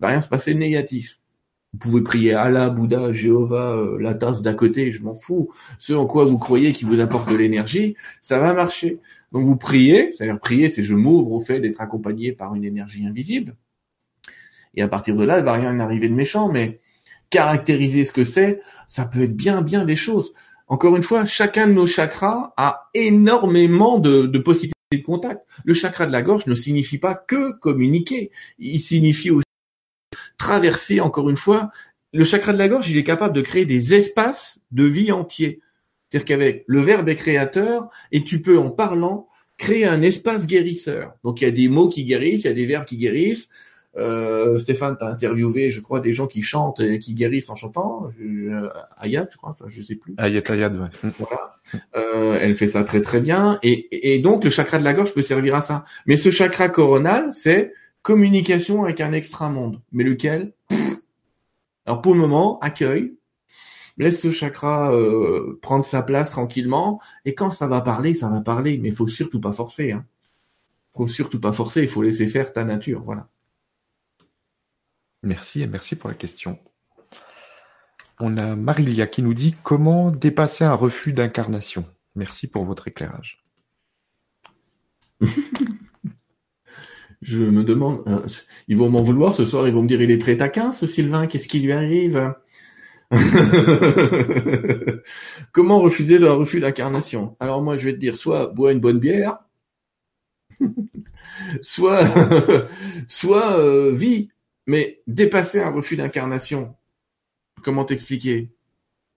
va 0.00 0.08
rien 0.08 0.20
se 0.20 0.28
passer 0.28 0.52
de 0.52 0.58
négatif. 0.58 1.20
Vous 1.74 1.78
pouvez 1.78 2.02
prier 2.02 2.34
Allah, 2.34 2.70
Bouddha, 2.70 3.12
Jéhovah, 3.12 3.76
euh, 3.76 3.98
la 4.00 4.14
tasse 4.14 4.42
d'à 4.42 4.52
côté, 4.52 4.90
je 4.90 5.00
m'en 5.04 5.14
fous. 5.14 5.50
Ce 5.78 5.92
en 5.92 6.06
quoi 6.06 6.24
vous 6.24 6.38
croyez 6.38 6.72
qui 6.72 6.84
vous 6.84 6.98
apporte 6.98 7.30
de 7.30 7.36
l'énergie, 7.36 7.94
ça 8.20 8.40
va 8.40 8.52
marcher. 8.52 8.98
Donc 9.32 9.44
vous 9.44 9.56
priez, 9.56 10.12
c'est-à-dire 10.12 10.38
prier, 10.38 10.68
c'est 10.68 10.82
je 10.82 10.94
m'ouvre 10.94 11.32
au 11.32 11.40
fait 11.40 11.60
d'être 11.60 11.80
accompagné 11.80 12.32
par 12.32 12.54
une 12.54 12.64
énergie 12.64 13.06
invisible. 13.06 13.56
Et 14.74 14.82
à 14.82 14.88
partir 14.88 15.16
de 15.16 15.24
là, 15.24 15.38
il 15.38 15.44
va 15.44 15.54
rien 15.54 15.78
arriver 15.80 16.08
de 16.08 16.14
méchant, 16.14 16.50
mais 16.50 16.80
caractériser 17.30 18.04
ce 18.04 18.12
que 18.12 18.24
c'est, 18.24 18.60
ça 18.86 19.06
peut 19.06 19.22
être 19.22 19.36
bien, 19.36 19.62
bien 19.62 19.84
des 19.84 19.96
choses. 19.96 20.32
Encore 20.68 20.96
une 20.96 21.02
fois, 21.02 21.24
chacun 21.24 21.66
de 21.66 21.72
nos 21.72 21.86
chakras 21.86 22.52
a 22.56 22.90
énormément 22.94 23.98
de, 23.98 24.26
de 24.26 24.38
possibilités 24.38 24.72
de 24.92 25.02
contact. 25.02 25.46
Le 25.64 25.74
chakra 25.74 26.06
de 26.06 26.12
la 26.12 26.22
gorge 26.22 26.46
ne 26.46 26.54
signifie 26.54 26.98
pas 26.98 27.14
que 27.14 27.58
communiquer, 27.58 28.30
il 28.58 28.80
signifie 28.80 29.30
aussi 29.30 29.46
traverser, 30.36 31.00
encore 31.00 31.30
une 31.30 31.36
fois, 31.36 31.70
le 32.12 32.24
chakra 32.24 32.52
de 32.52 32.58
la 32.58 32.68
gorge, 32.68 32.90
il 32.90 32.98
est 32.98 33.04
capable 33.04 33.34
de 33.34 33.40
créer 33.40 33.64
des 33.64 33.94
espaces 33.94 34.60
de 34.70 34.84
vie 34.84 35.12
entiers. 35.12 35.60
C'est-à-dire 36.12 36.26
qu'avec 36.26 36.64
le 36.66 36.80
verbe 36.80 37.08
est 37.08 37.16
créateur, 37.16 37.88
et 38.10 38.22
tu 38.22 38.42
peux, 38.42 38.58
en 38.58 38.68
parlant, 38.68 39.28
créer 39.56 39.86
un 39.86 40.02
espace 40.02 40.46
guérisseur. 40.46 41.14
Donc 41.24 41.40
il 41.40 41.44
y 41.44 41.46
a 41.46 41.50
des 41.50 41.68
mots 41.68 41.88
qui 41.88 42.04
guérissent, 42.04 42.44
il 42.44 42.48
y 42.48 42.50
a 42.50 42.52
des 42.54 42.66
verbes 42.66 42.84
qui 42.84 42.98
guérissent. 42.98 43.48
Euh, 43.96 44.58
Stéphane, 44.58 44.96
tu 44.98 45.04
as 45.04 45.08
interviewé, 45.08 45.70
je 45.70 45.80
crois, 45.80 46.00
des 46.00 46.12
gens 46.12 46.26
qui 46.26 46.42
chantent 46.42 46.80
et 46.80 46.98
qui 46.98 47.14
guérissent 47.14 47.48
en 47.48 47.56
chantant. 47.56 48.10
Euh, 48.20 48.68
Ayat, 48.98 49.26
je 49.30 49.38
crois, 49.38 49.50
enfin, 49.50 49.64
je 49.68 49.80
sais 49.80 49.94
plus. 49.94 50.14
Ayat, 50.18 50.42
Ayat, 50.50 50.68
ouais. 50.68 51.10
Voilà. 51.18 51.56
Euh, 51.96 52.38
elle 52.38 52.56
fait 52.56 52.68
ça 52.68 52.84
très 52.84 53.00
très 53.00 53.20
bien. 53.20 53.58
Et, 53.62 54.14
et 54.14 54.18
donc 54.18 54.44
le 54.44 54.50
chakra 54.50 54.78
de 54.78 54.84
la 54.84 54.92
gorge 54.92 55.14
peut 55.14 55.22
servir 55.22 55.54
à 55.54 55.62
ça. 55.62 55.86
Mais 56.04 56.18
ce 56.18 56.30
chakra 56.30 56.68
coronal, 56.68 57.32
c'est 57.32 57.72
communication 58.02 58.84
avec 58.84 59.00
un 59.00 59.12
extra-monde. 59.12 59.80
Mais 59.92 60.04
lequel? 60.04 60.52
Alors 61.86 62.02
pour 62.02 62.12
le 62.12 62.20
moment, 62.20 62.58
accueil, 62.60 63.14
laisse 63.98 64.20
ce 64.20 64.30
chakra 64.30 64.92
euh, 64.92 65.58
prendre 65.62 65.84
sa 65.84 66.02
place 66.02 66.30
tranquillement, 66.30 67.00
et 67.24 67.34
quand 67.34 67.50
ça 67.50 67.66
va 67.66 67.80
parler, 67.80 68.14
ça 68.14 68.28
va 68.28 68.40
parler, 68.40 68.78
mais 68.78 68.88
il 68.88 68.94
faut 68.94 69.08
surtout 69.08 69.40
pas 69.40 69.52
forcer. 69.52 69.92
Hein. 69.92 70.04
Faut 70.94 71.08
surtout 71.08 71.40
pas 71.40 71.52
forcer, 71.52 71.82
il 71.82 71.88
faut 71.88 72.02
laisser 72.02 72.26
faire 72.26 72.52
ta 72.52 72.64
nature, 72.64 73.02
voilà. 73.02 73.28
Merci 75.22 75.62
et 75.62 75.66
merci 75.66 75.96
pour 75.96 76.08
la 76.08 76.14
question. 76.14 76.58
On 78.20 78.36
a 78.36 78.56
Marilia 78.56 79.06
qui 79.06 79.22
nous 79.22 79.34
dit 79.34 79.54
comment 79.62 80.10
dépasser 80.10 80.64
un 80.64 80.74
refus 80.74 81.12
d'incarnation? 81.12 81.84
Merci 82.14 82.46
pour 82.46 82.64
votre 82.64 82.88
éclairage. 82.88 83.42
Je 87.22 87.38
me 87.38 87.62
demande, 87.62 88.02
euh, 88.08 88.26
ils 88.66 88.76
vont 88.76 88.90
m'en 88.90 89.02
vouloir 89.02 89.32
ce 89.32 89.46
soir, 89.46 89.68
ils 89.68 89.74
vont 89.74 89.82
me 89.82 89.88
dire 89.88 90.02
il 90.02 90.10
est 90.10 90.20
très 90.20 90.36
taquin 90.36 90.72
ce 90.72 90.88
Sylvain, 90.88 91.28
qu'est-ce 91.28 91.46
qui 91.46 91.60
lui 91.60 91.72
arrive? 91.72 92.34
Comment 95.52 95.80
refuser 95.80 96.18
le 96.18 96.32
refus 96.32 96.60
d'incarnation? 96.60 97.36
Alors 97.40 97.62
moi 97.62 97.76
je 97.76 97.86
vais 97.86 97.92
te 97.92 97.98
dire, 97.98 98.16
soit 98.16 98.46
bois 98.48 98.72
une 98.72 98.80
bonne 98.80 98.98
bière, 98.98 99.38
soit 101.62 102.06
soit 103.08 103.58
euh, 103.58 103.92
vis, 103.92 104.30
mais 104.66 105.00
dépasser 105.06 105.60
un 105.60 105.70
refus 105.70 105.96
d'incarnation, 105.96 106.74
comment 107.62 107.84
t'expliquer? 107.84 108.50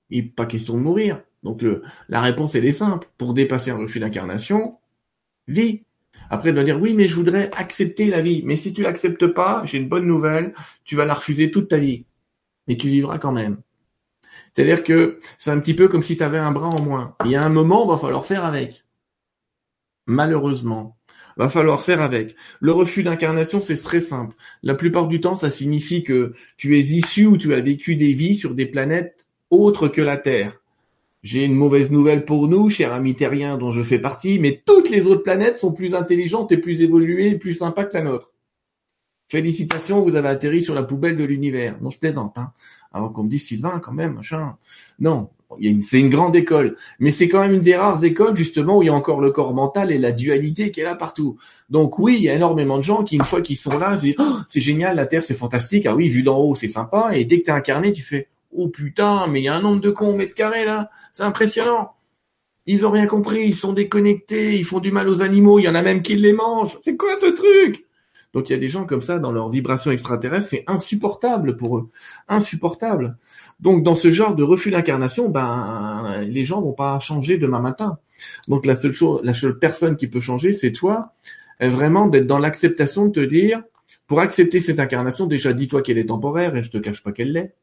Il 0.10 0.32
pas 0.32 0.46
question 0.46 0.76
de 0.76 0.82
mourir. 0.82 1.22
Donc 1.44 1.62
le, 1.62 1.84
la 2.10 2.22
réponse 2.22 2.56
elle 2.56 2.66
est 2.66 2.72
simple. 2.72 3.08
Pour 3.18 3.34
dépasser 3.34 3.72
un 3.72 3.78
refus 3.78 4.00
d'incarnation, 4.00 4.78
vis. 5.48 5.84
Après, 6.30 6.54
doit 6.54 6.64
dire 6.64 6.80
oui, 6.82 6.94
mais 6.94 7.08
je 7.08 7.16
voudrais 7.16 7.52
accepter 7.56 8.08
la 8.08 8.22
vie. 8.22 8.42
Mais 8.46 8.56
si 8.56 8.74
tu 8.74 8.82
l'acceptes 8.82 9.28
pas, 9.28 9.64
j'ai 9.66 9.78
une 9.78 9.90
bonne 9.90 10.08
nouvelle, 10.08 10.54
tu 10.84 10.96
vas 10.96 11.06
la 11.06 11.14
refuser 11.14 11.52
toute 11.52 11.70
ta 11.70 11.78
vie. 11.78 12.06
Mais 12.68 12.78
tu 12.78 12.88
vivras 12.88 13.20
quand 13.20 13.32
même. 13.32 13.58
C'est-à-dire 14.56 14.84
que 14.84 15.20
c'est 15.38 15.52
un 15.52 15.60
petit 15.60 15.74
peu 15.74 15.90
comme 15.90 16.02
si 16.02 16.16
tu 16.16 16.24
avais 16.24 16.38
un 16.38 16.52
bras 16.52 16.70
en 16.70 16.82
moins. 16.82 17.16
Il 17.26 17.32
y 17.32 17.36
a 17.36 17.44
un 17.44 17.50
moment, 17.50 17.86
va 17.86 17.98
falloir 17.98 18.26
faire 18.26 18.46
avec. 18.46 18.86
Malheureusement. 20.08 20.96
Va 21.36 21.50
falloir 21.50 21.82
faire 21.82 22.02
avec. 22.02 22.38
Le 22.62 22.72
refus 22.72 23.04
d'incarnation, 23.04 23.62
c'est 23.62 23.76
très 23.76 24.00
simple. 24.00 24.34
La 24.64 24.74
plupart 24.74 25.08
du 25.10 25.20
temps, 25.20 25.36
ça 25.36 25.50
signifie 25.50 26.04
que 26.04 26.32
tu 26.56 26.78
es 26.78 26.82
issu 26.82 27.26
ou 27.26 27.38
tu 27.38 27.54
as 27.54 27.60
vécu 27.60 27.98
des 27.98 28.14
vies 28.14 28.38
sur 28.38 28.56
des 28.56 28.66
planètes 28.66 29.28
autres 29.50 29.90
que 29.90 30.02
la 30.02 30.16
Terre. 30.16 30.62
J'ai 31.22 31.44
une 31.44 31.56
mauvaise 31.56 31.92
nouvelle 31.92 32.24
pour 32.24 32.48
nous, 32.48 32.70
cher 32.70 32.94
ami 32.94 33.16
terrien 33.16 33.58
dont 33.58 33.72
je 33.72 33.84
fais 33.84 34.00
partie, 34.00 34.40
mais 34.40 34.64
toutes 34.66 34.90
les 34.90 35.06
autres 35.06 35.24
planètes 35.24 35.58
sont 35.58 35.74
plus 35.74 35.96
intelligentes 35.96 36.54
et 36.54 36.58
plus 36.58 36.82
évoluées 36.82 37.32
et 37.32 37.38
plus 37.38 37.56
sympas 37.56 37.84
que 37.84 37.98
la 37.98 38.04
nôtre. 38.04 38.32
Félicitations, 39.28 40.02
vous 40.02 40.16
avez 40.16 40.30
atterri 40.30 40.62
sur 40.62 40.76
la 40.76 40.84
poubelle 40.84 41.18
de 41.18 41.24
l'univers. 41.24 41.78
Non, 41.82 41.90
je 41.90 41.98
plaisante, 41.98 42.38
hein. 42.38 42.52
Avant 42.94 43.10
qu'on 43.10 43.24
me 43.24 43.30
dise 43.30 43.46
Sylvain, 43.46 43.80
quand 43.80 43.92
même, 43.92 44.14
machin. 44.14 44.56
Non, 45.00 45.30
c'est 45.82 46.00
une 46.00 46.10
grande 46.10 46.36
école, 46.36 46.76
mais 47.00 47.12
c'est 47.12 47.28
quand 47.28 47.42
même 47.42 47.54
une 47.54 47.62
des 47.62 47.76
rares 47.76 48.04
écoles 48.04 48.36
justement 48.36 48.78
où 48.78 48.84
il 48.84 48.88
y 48.88 48.90
a 48.90 48.94
encore 48.94 49.22
le 49.22 49.32
corps 49.32 49.54
mental 49.54 49.92
et 49.92 49.98
la 49.98 50.12
dualité 50.12 50.72
qui 50.72 50.82
est 50.82 50.84
là 50.84 50.96
partout. 50.96 51.38
Donc 51.70 52.00
oui, 52.00 52.16
il 52.18 52.24
y 52.24 52.30
a 52.30 52.34
énormément 52.34 52.78
de 52.78 52.84
gens 52.84 53.04
qui 53.04 53.16
une 53.16 53.24
fois 53.24 53.42
qu'ils 53.42 53.58
sont 53.58 53.78
là, 53.78 53.96
oh, 54.18 54.24
c'est 54.48 54.62
génial, 54.62 54.96
la 54.96 55.06
Terre 55.06 55.24
c'est 55.24 55.34
fantastique. 55.34 55.86
Ah 55.86 55.96
oui, 55.96 56.08
vu 56.08 56.24
d'en 56.24 56.38
haut 56.40 56.56
c'est 56.56 56.68
sympa. 56.68 57.12
Et 57.14 57.26
dès 57.26 57.40
que 57.40 57.46
t'es 57.46 57.52
incarné, 57.52 57.94
tu 57.94 58.02
fais 58.02 58.28
oh 58.52 58.70
putain, 58.70 59.28
mais 59.28 59.42
il 59.42 59.44
y 59.44 59.48
a 59.48 59.56
un 59.56 59.62
nombre 59.62 59.82
de 59.82 59.92
cons 59.92 60.14
au 60.14 60.16
mètre 60.16 60.34
carré 60.34 60.66
là. 60.66 60.90
C'est 61.12 61.24
impressionnant. 61.24 61.92
Ils 62.66 62.86
ont 62.86 62.92
rien 62.92 63.06
compris, 63.06 63.46
ils 63.46 63.56
sont 63.56 63.74
déconnectés, 63.74 64.56
ils 64.56 64.66
font 64.66 64.80
du 64.80 64.92
mal 64.92 65.08
aux 65.08 65.22
animaux, 65.22 65.60
il 65.60 65.64
y 65.64 65.70
en 65.70 65.76
a 65.76 65.84
même 65.84 66.02
qui 66.02 66.16
les 66.16 66.34
mangent. 66.34 66.80
C'est 66.82 66.98
quoi 66.98 67.18
ce 67.20 67.28
truc? 67.28 67.85
Donc 68.36 68.50
il 68.50 68.52
y 68.52 68.56
a 68.56 68.60
des 68.60 68.68
gens 68.68 68.86
comme 68.86 69.02
ça 69.02 69.18
dans 69.18 69.32
leur 69.32 69.50
vibration 69.50 69.92
extraterrestre, 69.92 70.50
c'est 70.50 70.66
insupportable 70.68 71.56
pour 71.56 71.78
eux, 71.78 71.90
insupportable. 72.28 73.18
Donc 73.62 73.82
dans 73.82 73.96
ce 73.96 74.10
genre 74.10 74.36
de 74.36 74.44
refus 74.44 74.72
d'incarnation, 74.72 75.30
ben 75.30 76.22
les 76.28 76.44
gens 76.44 76.62
vont 76.62 76.74
pas 76.74 77.00
changer 77.00 77.38
demain 77.38 77.62
matin. 77.62 77.98
Donc 78.50 78.66
la 78.66 78.76
seule 78.76 78.92
chose, 78.92 79.22
la 79.24 79.34
seule 79.34 79.58
personne 79.58 79.96
qui 79.96 80.08
peut 80.08 80.20
changer, 80.20 80.52
c'est 80.52 80.74
toi, 80.74 81.14
vraiment 81.62 82.08
d'être 82.08 82.28
dans 82.28 82.38
l'acceptation 82.38 83.06
de 83.06 83.12
te 83.14 83.20
dire, 83.22 83.64
pour 84.06 84.20
accepter 84.20 84.60
cette 84.60 84.82
incarnation, 84.82 85.28
déjà 85.28 85.54
dis-toi 85.54 85.82
qu'elle 85.82 85.98
est 85.98 86.08
temporaire 86.08 86.58
et 86.58 86.64
je 86.64 86.70
te 86.70 86.78
cache 86.78 87.02
pas 87.02 87.14
qu'elle 87.14 87.32
l'est. 87.32 87.56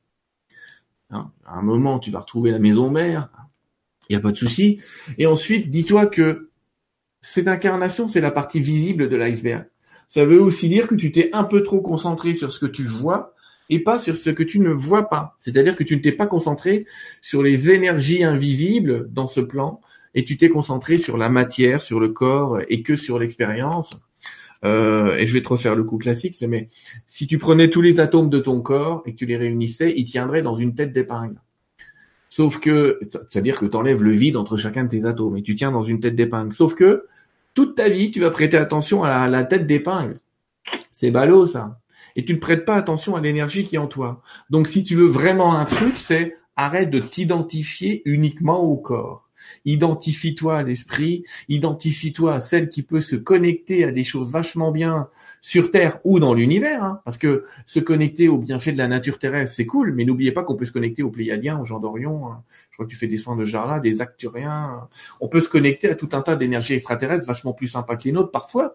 Hein, 1.10 1.30
à 1.44 1.58
un 1.58 1.62
moment, 1.62 1.98
tu 1.98 2.10
vas 2.10 2.20
retrouver 2.20 2.50
la 2.50 2.58
maison 2.58 2.90
mère, 2.90 3.28
il 4.08 4.14
y 4.14 4.16
a 4.16 4.20
pas 4.20 4.32
de 4.32 4.38
souci. 4.38 4.80
Et 5.18 5.26
ensuite, 5.26 5.68
dis-toi 5.68 6.06
que 6.06 6.48
cette 7.20 7.46
incarnation, 7.46 8.08
c'est 8.08 8.22
la 8.22 8.30
partie 8.30 8.60
visible 8.60 9.10
de 9.10 9.16
l'iceberg. 9.16 9.66
Ça 10.12 10.26
veut 10.26 10.42
aussi 10.42 10.68
dire 10.68 10.88
que 10.88 10.94
tu 10.94 11.10
t'es 11.10 11.30
un 11.32 11.42
peu 11.42 11.62
trop 11.62 11.80
concentré 11.80 12.34
sur 12.34 12.52
ce 12.52 12.60
que 12.60 12.66
tu 12.66 12.84
vois 12.84 13.32
et 13.70 13.78
pas 13.78 13.98
sur 13.98 14.14
ce 14.14 14.28
que 14.28 14.42
tu 14.42 14.60
ne 14.60 14.68
vois 14.68 15.08
pas. 15.08 15.34
C'est-à-dire 15.38 15.74
que 15.74 15.84
tu 15.84 15.96
ne 15.96 16.02
t'es 16.02 16.12
pas 16.12 16.26
concentré 16.26 16.84
sur 17.22 17.42
les 17.42 17.70
énergies 17.70 18.22
invisibles 18.22 19.10
dans 19.10 19.26
ce 19.26 19.40
plan 19.40 19.80
et 20.14 20.22
tu 20.26 20.36
t'es 20.36 20.50
concentré 20.50 20.98
sur 20.98 21.16
la 21.16 21.30
matière, 21.30 21.80
sur 21.80 21.98
le 21.98 22.10
corps 22.10 22.58
et 22.68 22.82
que 22.82 22.94
sur 22.94 23.18
l'expérience. 23.18 23.88
Euh, 24.66 25.16
et 25.16 25.26
je 25.26 25.32
vais 25.32 25.42
te 25.42 25.48
refaire 25.48 25.74
le 25.74 25.82
coup 25.82 25.96
classique, 25.96 26.36
c'est 26.36 26.46
mais 26.46 26.68
si 27.06 27.26
tu 27.26 27.38
prenais 27.38 27.70
tous 27.70 27.80
les 27.80 27.98
atomes 27.98 28.28
de 28.28 28.38
ton 28.38 28.60
corps 28.60 29.02
et 29.06 29.12
que 29.12 29.16
tu 29.16 29.24
les 29.24 29.38
réunissais, 29.38 29.94
ils 29.96 30.04
tiendraient 30.04 30.42
dans 30.42 30.56
une 30.56 30.74
tête 30.74 30.92
d'épingle. 30.92 31.40
Sauf 32.28 32.60
que, 32.60 33.00
c'est-à-dire 33.30 33.58
que 33.58 33.64
tu 33.64 33.76
enlèves 33.78 34.02
le 34.02 34.12
vide 34.12 34.36
entre 34.36 34.58
chacun 34.58 34.84
de 34.84 34.90
tes 34.90 35.06
atomes 35.06 35.38
et 35.38 35.42
tu 35.42 35.54
tiens 35.54 35.72
dans 35.72 35.82
une 35.82 36.00
tête 36.00 36.16
d'épingle. 36.16 36.52
Sauf 36.52 36.74
que 36.74 37.06
toute 37.54 37.76
ta 37.76 37.88
vie, 37.88 38.10
tu 38.10 38.20
vas 38.20 38.30
prêter 38.30 38.56
attention 38.56 39.04
à 39.04 39.28
la, 39.28 39.44
tête 39.44 39.66
d'épingle. 39.66 40.18
C'est 40.90 41.10
ballot 41.10 41.46
ça. 41.46 41.80
Et 42.16 42.24
tu 42.24 42.34
ne 42.34 42.38
prêtes 42.38 42.64
pas 42.64 42.76
attention 42.76 43.16
à 43.16 43.20
l'énergie 43.20 43.64
qui 43.64 43.76
est 43.76 43.78
en 43.78 43.86
toi. 43.86 44.22
Donc 44.50 44.66
si 44.66 44.82
tu 44.82 44.94
veux 44.94 45.06
vraiment 45.06 45.54
un 45.56 45.64
truc, 45.64 45.94
c'est 45.96 46.36
arrête 46.56 46.90
de 46.90 47.00
t'identifier 47.00 48.02
uniquement 48.04 48.60
au 48.60 48.76
corps. 48.76 49.28
Identifie-toi 49.64 50.58
à 50.58 50.62
l'esprit, 50.62 51.24
identifie-toi 51.48 52.34
à 52.34 52.40
celle 52.40 52.68
qui 52.68 52.82
peut 52.82 53.00
se 53.00 53.16
connecter 53.16 53.84
à 53.84 53.92
des 53.92 54.04
choses 54.04 54.32
vachement 54.32 54.70
bien 54.72 55.08
sur 55.40 55.70
Terre 55.70 55.98
ou 56.04 56.20
dans 56.20 56.34
l'univers, 56.34 56.84
hein, 56.84 57.00
parce 57.04 57.18
que 57.18 57.44
se 57.66 57.80
connecter 57.80 58.28
aux 58.28 58.38
bienfaits 58.38 58.70
de 58.70 58.78
la 58.78 58.88
nature 58.88 59.18
terrestre, 59.18 59.54
c'est 59.56 59.66
cool, 59.66 59.92
mais 59.92 60.04
n'oubliez 60.04 60.32
pas 60.32 60.44
qu'on 60.44 60.56
peut 60.56 60.64
se 60.64 60.72
connecter 60.72 61.02
aux 61.02 61.10
Pléiadiens, 61.10 61.58
aux 61.58 61.64
gens 61.64 61.80
d'Orion, 61.80 62.26
hein. 62.26 62.42
je 62.70 62.76
crois 62.76 62.86
que 62.86 62.90
tu 62.90 62.96
fais 62.96 63.08
des 63.08 63.18
soins 63.18 63.36
de 63.36 63.44
ce 63.44 63.80
des 63.80 64.00
Acturiens, 64.00 64.88
on 65.20 65.28
peut 65.28 65.40
se 65.40 65.48
connecter 65.48 65.90
à 65.90 65.94
tout 65.94 66.08
un 66.12 66.22
tas 66.22 66.36
d'énergies 66.36 66.74
extraterrestres 66.74 67.26
vachement 67.26 67.52
plus 67.52 67.66
sympas 67.66 67.96
que 67.96 68.04
les 68.04 68.12
nôtres 68.12 68.30
parfois, 68.30 68.74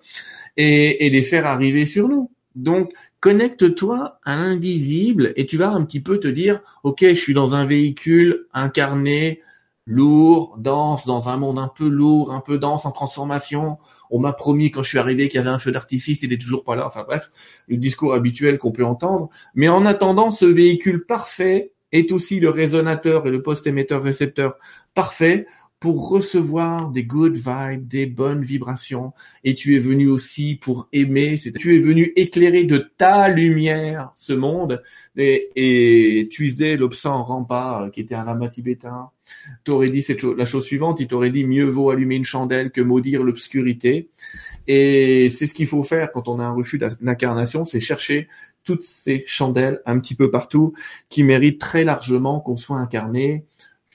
et, 0.58 1.06
et 1.06 1.10
les 1.10 1.22
faire 1.22 1.46
arriver 1.46 1.86
sur 1.86 2.08
nous. 2.08 2.32
Donc, 2.56 2.92
connecte-toi 3.20 4.20
à 4.24 4.36
l'invisible 4.36 5.34
et 5.36 5.46
tu 5.46 5.58
vas 5.58 5.70
un 5.70 5.86
petit 5.86 6.00
peu 6.00 6.20
te 6.20 6.28
dire, 6.28 6.62
ok, 6.84 7.02
je 7.02 7.14
suis 7.14 7.34
dans 7.34 7.56
un 7.56 7.66
véhicule 7.66 8.48
incarné, 8.54 9.42
lourd, 9.88 10.58
dense, 10.60 11.08
dans 11.08 11.30
un 11.30 11.38
monde 11.38 11.58
un 11.58 11.70
peu 11.70 11.88
lourd, 11.88 12.32
un 12.32 12.42
peu 12.42 12.60
dense, 12.60 12.86
en 12.86 12.92
transformation. 12.92 13.78
On 14.12 14.20
m'a 14.20 14.34
promis 14.34 14.70
quand 14.70 14.84
je 14.84 14.90
suis 14.90 15.00
arrivé 15.00 15.30
qu'il 15.30 15.38
y 15.38 15.42
avait 15.42 15.50
un 15.50 15.58
feu 15.58 15.72
d'artifice, 15.72 16.22
il 16.22 16.34
est 16.34 16.42
toujours 16.42 16.64
pas 16.64 16.76
là. 16.76 16.86
Enfin 16.86 17.04
bref, 17.08 17.32
le 17.68 17.78
discours 17.78 18.14
habituel 18.14 18.60
qu'on 18.60 18.72
peut 18.72 18.86
entendre. 18.86 19.30
Mais 19.56 19.70
en 19.70 19.86
attendant, 19.86 20.30
ce 20.30 20.46
véhicule 20.46 21.06
parfait 21.06 21.72
est 21.94 22.12
aussi 22.12 22.42
le 22.42 22.50
résonateur 22.50 23.26
et 23.26 23.32
le 23.32 23.42
post-émetteur-récepteur 23.42 24.58
parfait 24.94 25.48
pour 25.80 26.10
recevoir 26.10 26.90
des 26.90 27.04
good 27.04 27.36
vibes, 27.36 27.88
des 27.88 28.08
bonnes 28.08 28.42
vibrations. 28.42 29.14
Et 29.44 29.54
tu 29.54 29.76
es 29.76 29.80
venu 29.80 30.08
aussi 30.08 30.56
pour 30.56 30.88
aimer. 30.92 31.36
Tu 31.38 31.76
es 31.76 31.80
venu 31.80 32.14
éclairer 32.16 32.64
de 32.64 32.90
ta 32.98 33.30
lumière 33.30 34.12
ce 34.16 34.34
monde. 34.34 34.82
Et, 35.16 35.50
et 35.56 36.28
Tuesday, 36.30 36.78
l'obsent 36.78 37.24
Rampa, 37.24 37.90
qui 37.94 38.02
était 38.02 38.16
un 38.16 38.26
lama 38.26 38.50
tibétain, 38.50 39.12
t'aurait 39.64 39.90
dit 39.90 40.06
la 40.36 40.46
chose 40.46 40.66
suivante. 40.66 41.00
Il 41.00 41.08
t'aurait 41.08 41.30
dit 41.30 41.44
mieux 41.44 41.66
vaut 41.66 41.92
allumer 41.92 42.16
une 42.16 42.26
chandelle 42.26 42.72
que 42.72 42.82
maudire 42.82 43.22
l'obscurité. 43.22 44.10
Et 44.68 45.30
c'est 45.30 45.48
ce 45.48 45.54
qu'il 45.54 45.68
faut 45.68 45.84
faire 45.84 46.12
quand 46.12 46.28
on 46.28 46.40
a 46.40 46.44
un 46.44 46.54
refus 46.54 46.80
d'incarnation, 47.02 47.66
c'est 47.66 47.80
chercher 47.80 48.28
toutes 48.64 48.84
ces 48.84 49.24
chandelles 49.28 49.82
un 49.86 49.98
petit 50.00 50.14
peu 50.14 50.30
partout 50.30 50.74
qui 51.08 51.24
méritent 51.24 51.62
très 51.62 51.86
largement 51.86 52.42
qu'on 52.42 52.58
soit 52.58 52.78
incarné 52.78 53.46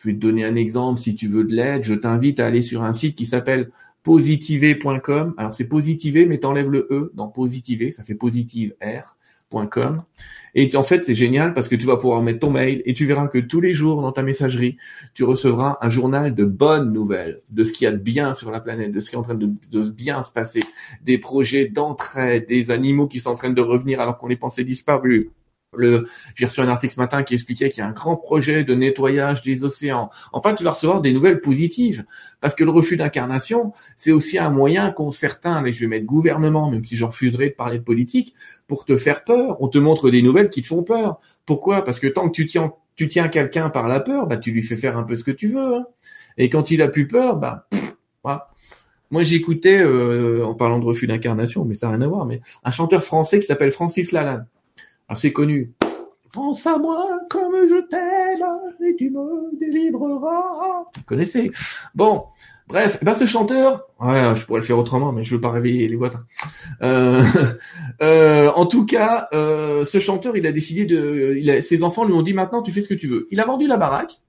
je 0.03 0.09
vais 0.09 0.15
te 0.15 0.21
donner 0.21 0.45
un 0.45 0.57
exemple 0.57 0.99
si 0.99 1.15
tu 1.15 1.29
veux 1.29 1.45
de 1.45 1.55
l'aide. 1.55 1.85
Je 1.85 1.95
t'invite 1.95 2.41
à 2.41 2.47
aller 2.47 2.62
sur 2.62 2.83
un 2.83 2.93
site 2.93 3.15
qui 3.15 3.25
s'appelle 3.25 3.71
positiver.com. 4.03 5.35
Alors 5.37 5.55
c'est 5.55 5.65
positiver, 5.65 6.27
mais 6.27 6.38
t'enlèves 6.38 6.71
le 6.71 6.88
E 6.91 7.12
dans 7.15 7.29
positiver, 7.29 7.93
ça 7.93 8.03
fait 8.03 8.17
positive 8.17 8.75
R.com. 8.83 10.03
Et 10.57 10.75
en 10.75 10.83
fait, 10.83 11.05
c'est 11.05 11.15
génial 11.15 11.55
parce 11.55 11.69
que 11.69 11.77
tu 11.77 11.87
vas 11.87 11.97
pouvoir 11.97 12.21
mettre 12.21 12.41
ton 12.41 12.51
mail 12.51 12.83
et 12.85 12.95
tu 12.95 13.07
verras 13.07 13.29
que 13.29 13.38
tous 13.38 13.61
les 13.61 13.75
jours 13.75 14.03
dans 14.03 14.11
ta 14.11 14.23
messagerie, 14.23 14.77
tu 15.15 15.23
recevras 15.23 15.79
un 15.81 15.88
journal 15.88 16.35
de 16.35 16.45
bonnes 16.45 16.93
nouvelles, 16.93 17.43
de 17.51 17.62
ce 17.62 17.73
qu'il 17.73 17.85
y 17.85 17.88
a 17.88 17.93
de 17.93 17.97
bien 17.97 18.33
sur 18.33 18.51
la 18.51 18.61
planète, 18.61 18.91
de 18.91 18.99
ce 18.99 19.09
qui 19.09 19.15
est 19.15 19.19
en 19.19 19.23
train 19.23 19.37
de, 19.37 19.51
de 19.71 19.83
bien 19.88 20.25
se 20.25 20.33
passer, 20.33 20.62
des 21.05 21.19
projets 21.19 21.69
d'entraide, 21.69 22.49
des 22.49 22.73
animaux 22.73 23.07
qui 23.07 23.21
sont 23.21 23.31
en 23.31 23.37
train 23.37 23.51
de 23.51 23.62
revenir 23.62 24.01
alors 24.01 24.19
qu'on 24.19 24.27
les 24.27 24.37
pensait 24.37 24.65
disparus, 24.65 25.31
le, 25.75 26.07
j'ai 26.35 26.47
reçu 26.47 26.61
un 26.61 26.69
article 26.69 26.95
ce 26.95 27.01
matin 27.01 27.23
qui 27.23 27.35
expliquait 27.35 27.71
qu'il 27.71 27.79
y 27.79 27.87
a 27.87 27.89
un 27.89 27.93
grand 27.93 28.17
projet 28.17 28.65
de 28.65 28.75
nettoyage 28.75 29.43
des 29.43 29.65
océans. 29.65 30.11
Enfin, 30.33 30.55
tu 30.55 30.65
vas 30.65 30.71
recevoir 30.71 31.01
des 31.01 31.13
nouvelles 31.13 31.41
positives, 31.41 32.05
parce 32.41 32.55
que 32.55 32.65
le 32.65 32.71
refus 32.71 32.97
d'incarnation, 32.97 33.73
c'est 33.97 34.13
aussi 34.13 34.39
un 34.39 34.51
moyen 34.51 34.91
qu'ont 34.91 35.11
certains, 35.11 35.65
et 35.65 35.73
je 35.73 35.81
vais 35.81 35.87
mettre 35.87 36.07
gouvernement, 36.07 36.71
même 36.71 36.85
si 36.85 36.97
j'en 36.97 37.09
refuserai 37.09 37.51
de 37.51 37.55
parler 37.55 37.79
de 37.79 37.85
politique, 37.85 38.35
pour 38.67 38.85
te 38.85 38.97
faire 38.97 39.25
peur. 39.25 39.57
On 39.61 39.69
te 39.69 39.79
montre 39.79 40.11
des 40.11 40.23
nouvelles 40.23 40.51
qui 40.51 40.63
te 40.63 40.67
font 40.67 40.83
peur. 40.83 41.21
Pourquoi? 41.47 41.85
Parce 41.85 42.01
que 42.01 42.07
tant 42.07 42.29
que 42.29 42.35
tu 42.35 42.47
tiens, 42.47 42.73
tu 42.97 43.09
tiens 43.09 43.29
quelqu'un 43.29 43.71
par 43.71 43.89
la 43.89 44.01
peur, 44.01 44.27
bah 44.27 44.37
tu 44.37 44.51
lui 44.51 44.63
fais 44.63 44.77
faire 44.77 44.97
un 44.97 45.03
peu 45.03 45.17
ce 45.17 45.25
que 45.25 45.31
tu 45.31 45.49
veux. 45.49 45.77
Hein. 45.77 45.87
Et 46.39 46.49
quand 46.49 46.71
il 46.71 46.83
a 46.83 46.89
plus 46.89 47.07
peur, 47.07 47.37
bah 47.37 47.67
voilà. 48.23 48.49
Moi, 49.11 49.25
j'écoutais, 49.25 49.79
euh, 49.79 50.43
en 50.43 50.55
parlant 50.55 50.79
de 50.79 50.87
refus 50.87 51.07
d'incarnation, 51.07 51.67
mais 51.67 51.75
ça 51.75 51.87
n'a 51.89 51.97
rien 51.97 52.03
à 52.03 52.09
voir, 52.09 52.25
mais 52.25 52.41
un 52.65 52.71
chanteur 52.71 53.03
français 53.03 53.41
qui 53.41 53.47
s'appelle 53.47 53.71
Francis 53.71 54.11
Lalanne 54.11 54.47
assez 55.09 55.33
connu. 55.33 55.73
Pense 56.33 56.67
à 56.67 56.79
moi 56.79 57.07
comme 57.29 57.69
je 57.69 57.87
t'aime 57.88 58.88
et 58.88 58.97
tu 58.97 59.11
me 59.11 59.59
délivreras. 59.59 60.85
Vous 60.97 61.03
connaissez. 61.05 61.53
Bon, 61.95 62.25
bref, 62.69 62.99
eh 63.03 63.05
ben 63.05 63.12
ce 63.12 63.27
chanteur, 63.27 63.87
ouais, 64.01 64.35
je 64.35 64.47
pourrais 64.47 64.61
le 64.61 64.65
faire 64.65 64.79
autrement, 64.79 65.12
mais 65.12 65.25
je 65.25 65.35
veux 65.35 65.41
pas 65.41 65.51
réveiller 65.51 65.88
les 65.88 65.97
voisins. 65.97 66.25
Euh, 66.83 67.23
euh, 68.03 68.51
en 68.53 68.65
tout 68.65 68.87
cas, 68.87 69.29
euh, 69.35 69.85
ce 69.85 69.99
chanteur, 69.99 70.35
il 70.37 70.47
a 70.47 70.53
décidé 70.53 70.87
de, 70.87 71.61
ses 71.61 71.83
enfants 71.83 72.05
lui 72.05 72.15
ont 72.15 72.23
dit 72.23 72.33
maintenant 72.33 72.62
tu 72.62 72.73
fais 72.73 72.81
ce 72.81 72.88
que 72.88 72.95
tu 72.95 73.09
veux. 73.09 73.29
Il 73.31 73.38
a 73.41 73.45
vendu 73.45 73.67
la 73.67 73.77
baraque, 73.77 74.23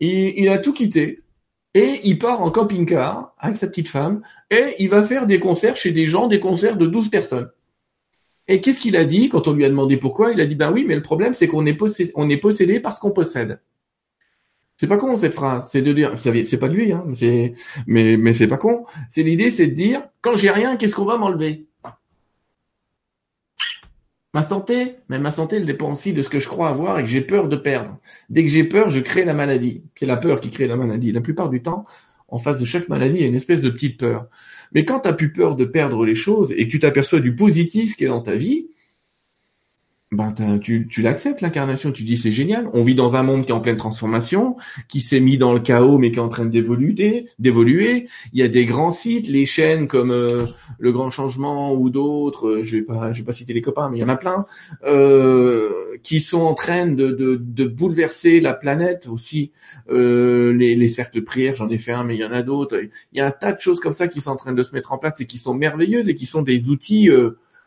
il, 0.00 0.32
il 0.36 0.48
a 0.48 0.58
tout 0.58 0.72
quitté. 0.72 1.22
Et 1.74 2.00
il 2.04 2.18
part 2.18 2.42
en 2.42 2.50
camping-car 2.50 3.34
avec 3.38 3.56
sa 3.56 3.66
petite 3.66 3.88
femme 3.88 4.20
et 4.50 4.74
il 4.78 4.90
va 4.90 5.02
faire 5.02 5.26
des 5.26 5.40
concerts 5.40 5.76
chez 5.76 5.90
des 5.90 6.06
gens, 6.06 6.26
des 6.26 6.40
concerts 6.40 6.76
de 6.76 6.86
12 6.86 7.08
personnes. 7.08 7.48
Et 8.52 8.60
qu'est-ce 8.60 8.80
qu'il 8.80 8.98
a 8.98 9.04
dit 9.06 9.30
quand 9.30 9.48
on 9.48 9.54
lui 9.54 9.64
a 9.64 9.70
demandé 9.70 9.96
pourquoi? 9.96 10.30
Il 10.30 10.40
a 10.42 10.44
dit 10.44 10.54
ben 10.54 10.70
oui, 10.70 10.84
mais 10.86 10.94
le 10.94 11.00
problème 11.00 11.32
c'est 11.32 11.48
qu'on 11.48 11.64
est 11.64 11.72
possédé, 11.72 12.12
on 12.16 12.28
est 12.28 12.36
possédé 12.36 12.80
parce 12.80 12.98
qu'on 12.98 13.10
possède. 13.10 13.60
C'est 14.76 14.86
pas 14.86 14.98
con 14.98 15.16
cette 15.16 15.34
phrase, 15.34 15.70
c'est 15.70 15.80
de 15.80 15.90
dire, 15.90 16.18
c'est 16.18 16.58
pas 16.58 16.68
de 16.68 16.74
lui, 16.74 16.92
hein, 16.92 17.02
c'est, 17.14 17.54
mais 17.86 18.18
mais 18.18 18.34
c'est 18.34 18.48
pas 18.48 18.58
con. 18.58 18.84
C'est 19.08 19.22
l'idée, 19.22 19.50
c'est 19.50 19.68
de 19.68 19.74
dire 19.74 20.02
quand 20.20 20.36
j'ai 20.36 20.50
rien, 20.50 20.76
qu'est-ce 20.76 20.94
qu'on 20.94 21.06
va 21.06 21.16
m'enlever? 21.16 21.66
Ma 24.34 24.42
santé, 24.42 24.96
mais 25.08 25.18
ma 25.18 25.30
santé, 25.30 25.56
elle 25.56 25.64
dépend 25.64 25.90
aussi 25.92 26.12
de 26.12 26.20
ce 26.20 26.28
que 26.28 26.38
je 26.38 26.48
crois 26.48 26.68
avoir 26.68 26.98
et 26.98 27.04
que 27.04 27.08
j'ai 27.08 27.22
peur 27.22 27.48
de 27.48 27.56
perdre. 27.56 27.96
Dès 28.28 28.44
que 28.44 28.50
j'ai 28.50 28.64
peur, 28.64 28.90
je 28.90 29.00
crée 29.00 29.24
la 29.24 29.34
maladie. 29.34 29.82
C'est 29.94 30.04
la 30.04 30.18
peur 30.18 30.40
qui 30.42 30.50
crée 30.50 30.66
la 30.66 30.76
maladie. 30.76 31.10
La 31.10 31.22
plupart 31.22 31.48
du 31.48 31.62
temps, 31.62 31.86
en 32.28 32.38
face 32.38 32.58
de 32.58 32.66
chaque 32.66 32.90
maladie, 32.90 33.16
il 33.16 33.22
y 33.22 33.24
a 33.24 33.28
une 33.28 33.34
espèce 33.34 33.62
de 33.62 33.70
petite 33.70 33.98
peur. 33.98 34.28
Mais 34.74 34.84
quand 34.84 35.00
tu 35.00 35.14
plus 35.14 35.32
peur 35.32 35.56
de 35.56 35.64
perdre 35.64 36.04
les 36.04 36.14
choses 36.14 36.52
et 36.56 36.66
que 36.66 36.70
tu 36.70 36.78
t'aperçois 36.78 37.20
du 37.20 37.34
positif 37.34 37.96
qui 37.96 38.04
est 38.04 38.08
dans 38.08 38.22
ta 38.22 38.34
vie, 38.34 38.68
ben 40.12 40.58
tu, 40.60 40.86
tu 40.88 41.00
l'acceptes 41.00 41.40
l'incarnation, 41.40 41.90
tu 41.90 42.02
dis 42.02 42.18
c'est 42.18 42.32
génial. 42.32 42.68
On 42.74 42.82
vit 42.82 42.94
dans 42.94 43.16
un 43.16 43.22
monde 43.22 43.46
qui 43.46 43.50
est 43.50 43.54
en 43.54 43.60
pleine 43.60 43.78
transformation, 43.78 44.56
qui 44.86 45.00
s'est 45.00 45.20
mis 45.20 45.38
dans 45.38 45.54
le 45.54 45.60
chaos 45.60 45.96
mais 45.96 46.12
qui 46.12 46.18
est 46.18 46.22
en 46.22 46.28
train 46.28 46.44
d'évoluer. 46.44 47.28
D'évoluer. 47.38 48.08
Il 48.34 48.38
y 48.38 48.42
a 48.42 48.48
des 48.48 48.66
grands 48.66 48.90
sites, 48.90 49.26
les 49.26 49.46
chaînes 49.46 49.88
comme 49.88 50.10
euh, 50.10 50.44
le 50.78 50.92
Grand 50.92 51.08
Changement 51.08 51.72
ou 51.72 51.88
d'autres. 51.88 52.48
Euh, 52.48 52.62
je 52.62 52.76
vais 52.76 52.82
pas, 52.82 53.12
je 53.12 53.20
vais 53.20 53.24
pas 53.24 53.32
citer 53.32 53.54
les 53.54 53.62
copains, 53.62 53.88
mais 53.88 53.98
il 53.98 54.00
y 54.02 54.04
en 54.04 54.10
a 54.10 54.16
plein 54.16 54.44
euh, 54.84 55.70
qui 56.02 56.20
sont 56.20 56.42
en 56.42 56.52
train 56.52 56.86
de, 56.86 57.10
de, 57.10 57.36
de 57.36 57.64
bouleverser 57.64 58.40
la 58.40 58.52
planète 58.52 59.08
aussi. 59.08 59.50
Euh, 59.88 60.52
les, 60.52 60.76
les 60.76 60.88
cercles 60.88 61.20
de 61.20 61.24
prière, 61.24 61.54
j'en 61.54 61.70
ai 61.70 61.78
fait 61.78 61.92
un, 61.92 62.04
mais 62.04 62.16
il 62.16 62.20
y 62.20 62.24
en 62.24 62.32
a 62.32 62.42
d'autres. 62.42 62.78
Il 63.12 63.18
y 63.18 63.20
a 63.22 63.26
un 63.26 63.30
tas 63.30 63.52
de 63.52 63.60
choses 63.60 63.80
comme 63.80 63.94
ça 63.94 64.08
qui 64.08 64.20
sont 64.20 64.30
en 64.30 64.36
train 64.36 64.52
de 64.52 64.62
se 64.62 64.74
mettre 64.74 64.92
en 64.92 64.98
place 64.98 65.20
et 65.22 65.26
qui 65.26 65.38
sont 65.38 65.54
merveilleuses 65.54 66.10
et 66.10 66.14
qui 66.14 66.26
sont 66.26 66.42
des 66.42 66.68
outils 66.68 67.08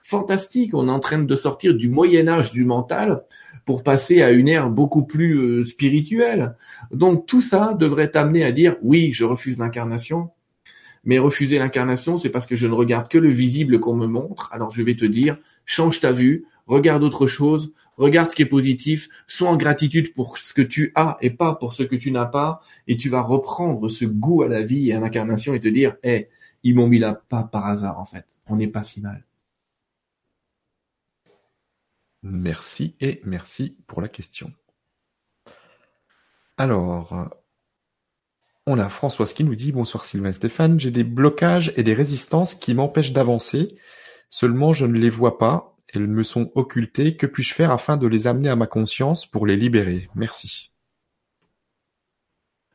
fantastique. 0.06 0.76
On 0.76 0.88
est 0.88 0.92
en 0.92 1.00
train 1.00 1.20
de 1.20 1.36
sortir 1.36 1.74
du 1.74 1.90
Moyen 1.90 2.28
Âge 2.28 2.52
du 2.52 2.64
mental 2.64 3.24
pour 3.66 3.84
passer 3.84 4.22
à 4.22 4.32
une 4.32 4.48
ère 4.48 4.70
beaucoup 4.70 5.04
plus 5.04 5.34
euh, 5.34 5.64
spirituelle. 5.64 6.56
Donc 6.92 7.26
tout 7.26 7.42
ça 7.42 7.74
devrait 7.74 8.12
t'amener 8.12 8.44
à 8.44 8.52
dire 8.52 8.76
oui, 8.84 9.14
je 9.14 9.26
refuse 9.26 9.58
l'incarnation, 9.58 10.30
Mais 11.06 11.20
refuser 11.20 11.60
l'incarnation, 11.60 12.18
c'est 12.18 12.30
parce 12.30 12.46
que 12.46 12.56
je 12.56 12.68
ne 12.68 12.74
regarde 12.74 13.08
que 13.08 13.18
le 13.18 13.30
visible 13.30 13.80
qu'on 13.80 13.96
me 13.96 14.08
montre. 14.08 14.50
Alors 14.54 14.72
je 14.72 14.84
vais 14.84 14.96
te 14.96 15.06
dire, 15.06 15.38
change 15.66 16.00
ta 16.00 16.12
vue, 16.12 16.46
regarde 16.68 17.04
autre 17.04 17.26
chose, 17.26 17.74
regarde 17.98 18.30
ce 18.30 18.36
qui 18.36 18.44
est 18.44 18.48
positif, 18.48 19.10
sois 19.26 19.50
en 19.50 19.58
gratitude 19.58 20.14
pour 20.14 20.38
ce 20.38 20.54
que 20.54 20.62
tu 20.62 20.92
as 20.96 21.18
et 21.22 21.32
pas 21.32 21.56
pour 21.56 21.74
ce 21.74 21.84
que 21.84 21.96
tu 21.96 22.12
n'as 22.12 22.26
pas, 22.26 22.62
et 22.88 22.98
tu 22.98 23.10
vas 23.10 23.22
reprendre 23.22 23.90
ce 23.90 24.06
goût 24.06 24.44
à 24.44 24.48
la 24.50 24.62
vie 24.62 24.90
et 24.90 24.94
à 24.94 25.00
l'incarnation 25.00 25.56
et 25.56 25.60
te 25.60 25.70
dire, 25.70 25.96
hé, 26.04 26.30
ils 26.64 26.76
m'ont 26.76 26.88
mis 26.88 27.00
là 27.00 27.22
pas 27.30 27.44
par 27.44 27.66
hasard 27.66 28.00
en 28.00 28.06
fait. 28.06 28.26
On 28.50 28.56
n'est 28.58 28.68
pas 28.68 28.84
si 28.84 29.02
mal. 29.02 29.24
Merci 32.28 32.96
et 33.02 33.22
merci 33.24 33.78
pour 33.86 34.02
la 34.02 34.08
question. 34.08 34.52
Alors, 36.58 37.30
on 38.66 38.80
a 38.80 38.90
Françoise 38.90 39.32
qui 39.32 39.44
nous 39.44 39.54
dit 39.54 39.72
Bonsoir 39.72 40.06
Sylvain 40.06 40.34
Stéphane, 40.34 40.80
j'ai 40.80 40.90
des 40.90 41.04
blocages 41.04 41.72
et 41.76 41.84
des 41.84 41.94
résistances 41.94 42.56
qui 42.56 42.74
m'empêchent 42.74 43.14
d'avancer. 43.14 43.78
Seulement 44.32 44.74
je 44.74 44.88
ne 44.88 44.98
les 44.98 45.12
vois 45.12 45.38
pas, 45.38 45.78
elles 45.94 46.08
me 46.08 46.24
sont 46.24 46.52
occultées. 46.56 47.16
Que 47.16 47.28
puis-je 47.28 47.54
faire 47.54 47.70
afin 47.70 47.96
de 47.96 48.08
les 48.08 48.26
amener 48.26 48.50
à 48.50 48.56
ma 48.56 48.66
conscience 48.66 49.28
pour 49.28 49.46
les 49.46 49.56
libérer? 49.56 50.10
Merci. 50.16 50.72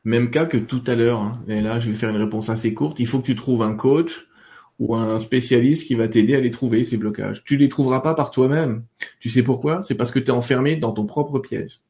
Même 0.05 0.31
cas 0.31 0.45
que 0.45 0.57
tout 0.57 0.83
à 0.87 0.95
l'heure. 0.95 1.19
Hein. 1.19 1.43
Et 1.49 1.59
là, 1.59 1.77
je 1.77 1.91
vais 1.91 1.97
faire 1.97 2.09
une 2.09 2.23
réponse 2.23 2.47
assez 2.47 2.73
courte. 2.73 2.99
Il 2.99 3.07
faut 3.07 3.19
que 3.19 3.25
tu 3.25 3.35
trouves 3.35 3.63
un 3.63 3.75
coach 3.75 4.27
ou 4.81 4.95
un 4.95 5.19
spécialiste 5.19 5.85
qui 5.85 5.93
va 5.93 6.07
t'aider 6.07 6.33
à 6.33 6.39
les 6.39 6.49
trouver, 6.49 6.83
ces 6.83 6.97
blocages. 6.97 7.43
Tu 7.43 7.55
les 7.55 7.69
trouveras 7.69 7.99
pas 7.99 8.15
par 8.15 8.31
toi-même. 8.31 8.83
Tu 9.19 9.29
sais 9.29 9.43
pourquoi? 9.43 9.83
C'est 9.83 9.93
parce 9.93 10.09
que 10.09 10.17
tu 10.17 10.27
es 10.27 10.31
enfermé 10.31 10.75
dans 10.75 10.91
ton 10.91 11.05
propre 11.05 11.37
piège. 11.37 11.81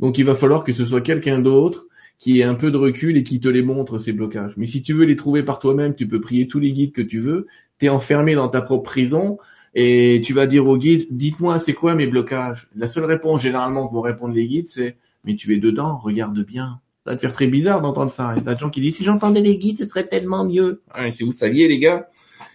Donc 0.00 0.18
il 0.18 0.26
va 0.26 0.34
falloir 0.34 0.62
que 0.62 0.70
ce 0.70 0.84
soit 0.84 1.00
quelqu'un 1.00 1.38
d'autre 1.38 1.86
qui 2.18 2.40
ait 2.40 2.44
un 2.44 2.54
peu 2.54 2.70
de 2.70 2.76
recul 2.76 3.16
et 3.16 3.22
qui 3.22 3.40
te 3.40 3.48
les 3.48 3.62
montre, 3.62 3.98
ces 3.98 4.12
blocages. 4.12 4.52
Mais 4.58 4.66
si 4.66 4.82
tu 4.82 4.92
veux 4.92 5.06
les 5.06 5.16
trouver 5.16 5.44
par 5.44 5.58
toi-même, 5.58 5.94
tu 5.94 6.06
peux 6.06 6.20
prier 6.20 6.46
tous 6.46 6.58
les 6.58 6.72
guides 6.72 6.92
que 6.92 7.00
tu 7.00 7.20
veux. 7.20 7.46
Tu 7.78 7.86
es 7.86 7.88
enfermé 7.88 8.34
dans 8.34 8.50
ta 8.50 8.60
propre 8.60 8.82
prison 8.82 9.38
et 9.74 10.20
tu 10.22 10.34
vas 10.34 10.46
dire 10.46 10.66
au 10.66 10.76
guide, 10.76 11.06
dites-moi, 11.10 11.58
c'est 11.58 11.72
quoi 11.72 11.94
mes 11.94 12.06
blocages? 12.06 12.68
La 12.76 12.86
seule 12.86 13.06
réponse 13.06 13.40
généralement 13.40 13.88
que 13.88 13.94
vont 13.94 14.02
répondre 14.02 14.34
les 14.34 14.46
guides, 14.46 14.66
c'est, 14.66 14.98
mais 15.24 15.36
tu 15.36 15.54
es 15.54 15.56
dedans, 15.56 15.96
regarde 15.96 16.38
bien. 16.44 16.80
Ça 17.04 17.12
va 17.12 17.16
te 17.16 17.22
faire 17.22 17.32
très 17.32 17.46
bizarre 17.46 17.80
d'entendre 17.80 18.12
ça. 18.12 18.34
Il 18.36 18.44
y 18.44 18.46
a 18.46 18.52
des 18.52 18.60
gens 18.60 18.68
qui 18.68 18.82
disent, 18.82 18.96
si 18.96 19.04
j'entendais 19.04 19.40
les 19.40 19.56
guides, 19.56 19.78
ce 19.78 19.86
serait 19.86 20.06
tellement 20.06 20.44
mieux. 20.44 20.82
si 21.14 21.24
vous 21.24 21.32
saviez, 21.32 21.66
les 21.66 21.78
gars, 21.78 22.10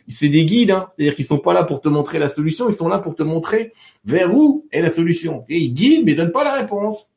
c'est 0.07 0.29
des 0.29 0.45
guides, 0.45 0.71
hein. 0.71 0.87
c'est-à-dire 0.95 1.15
qu'ils 1.15 1.25
sont 1.25 1.39
pas 1.39 1.53
là 1.53 1.63
pour 1.63 1.81
te 1.81 1.89
montrer 1.89 2.19
la 2.19 2.29
solution, 2.29 2.69
ils 2.69 2.75
sont 2.75 2.87
là 2.87 2.99
pour 2.99 3.15
te 3.15 3.23
montrer 3.23 3.73
vers 4.05 4.35
où 4.35 4.67
est 4.71 4.81
la 4.81 4.89
solution. 4.89 5.45
Et 5.49 5.59
ils 5.59 5.73
guident, 5.73 6.05
mais 6.05 6.13
ils 6.13 6.17
donnent 6.17 6.31
pas 6.31 6.43
la 6.43 6.53
réponse. 6.53 7.11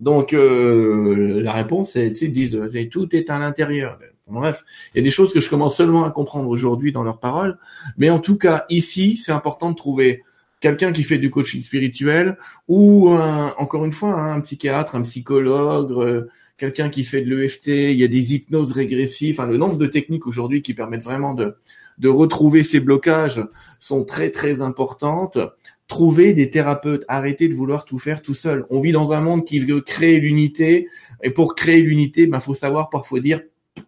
Donc 0.00 0.32
euh, 0.32 1.42
la 1.42 1.52
réponse, 1.52 1.92
c'est, 1.92 2.08
ils 2.08 2.32
disent, 2.32 2.58
tout 2.90 3.14
est 3.14 3.30
à 3.30 3.38
l'intérieur. 3.38 3.98
Bref, 4.28 4.64
il 4.92 4.98
y 4.98 5.00
a 5.00 5.02
des 5.02 5.10
choses 5.10 5.32
que 5.32 5.40
je 5.40 5.48
commence 5.48 5.76
seulement 5.76 6.04
à 6.04 6.10
comprendre 6.10 6.48
aujourd'hui 6.48 6.92
dans 6.92 7.02
leurs 7.02 7.18
paroles, 7.18 7.58
mais 7.96 8.10
en 8.10 8.18
tout 8.18 8.36
cas 8.36 8.66
ici, 8.68 9.16
c'est 9.16 9.32
important 9.32 9.70
de 9.70 9.76
trouver 9.76 10.22
quelqu'un 10.60 10.92
qui 10.92 11.02
fait 11.02 11.18
du 11.18 11.30
coaching 11.30 11.62
spirituel 11.62 12.36
ou 12.66 13.08
encore 13.10 13.84
une 13.84 13.92
fois 13.92 14.10
un 14.14 14.40
psychiatre, 14.40 14.94
un 14.96 15.02
psychologue, 15.02 15.92
euh, 15.92 16.28
quelqu'un 16.58 16.90
qui 16.90 17.04
fait 17.04 17.22
de 17.22 17.34
l'EFT. 17.34 17.68
Il 17.68 17.98
y 17.98 18.04
a 18.04 18.08
des 18.08 18.34
hypnoses 18.34 18.72
régressives. 18.72 19.40
Enfin, 19.40 19.48
le 19.48 19.56
nombre 19.56 19.76
de 19.76 19.86
techniques 19.86 20.26
aujourd'hui 20.26 20.62
qui 20.62 20.74
permettent 20.74 21.04
vraiment 21.04 21.34
de 21.34 21.56
de 21.98 22.08
retrouver 22.08 22.62
ces 22.62 22.80
blocages 22.80 23.42
sont 23.78 24.04
très 24.04 24.30
très 24.30 24.62
importantes. 24.62 25.38
Trouver 25.86 26.34
des 26.34 26.50
thérapeutes, 26.50 27.04
arrêtez 27.08 27.48
de 27.48 27.54
vouloir 27.54 27.84
tout 27.84 27.98
faire 27.98 28.20
tout 28.20 28.34
seul. 28.34 28.66
On 28.68 28.80
vit 28.80 28.92
dans 28.92 29.12
un 29.12 29.20
monde 29.20 29.44
qui 29.44 29.58
veut 29.58 29.80
créer 29.80 30.20
l'unité, 30.20 30.88
et 31.22 31.30
pour 31.30 31.54
créer 31.54 31.80
l'unité, 31.80 32.26
ben 32.26 32.40
faut 32.40 32.54
savoir 32.54 32.90
parfois 32.90 33.20
dire 33.20 33.40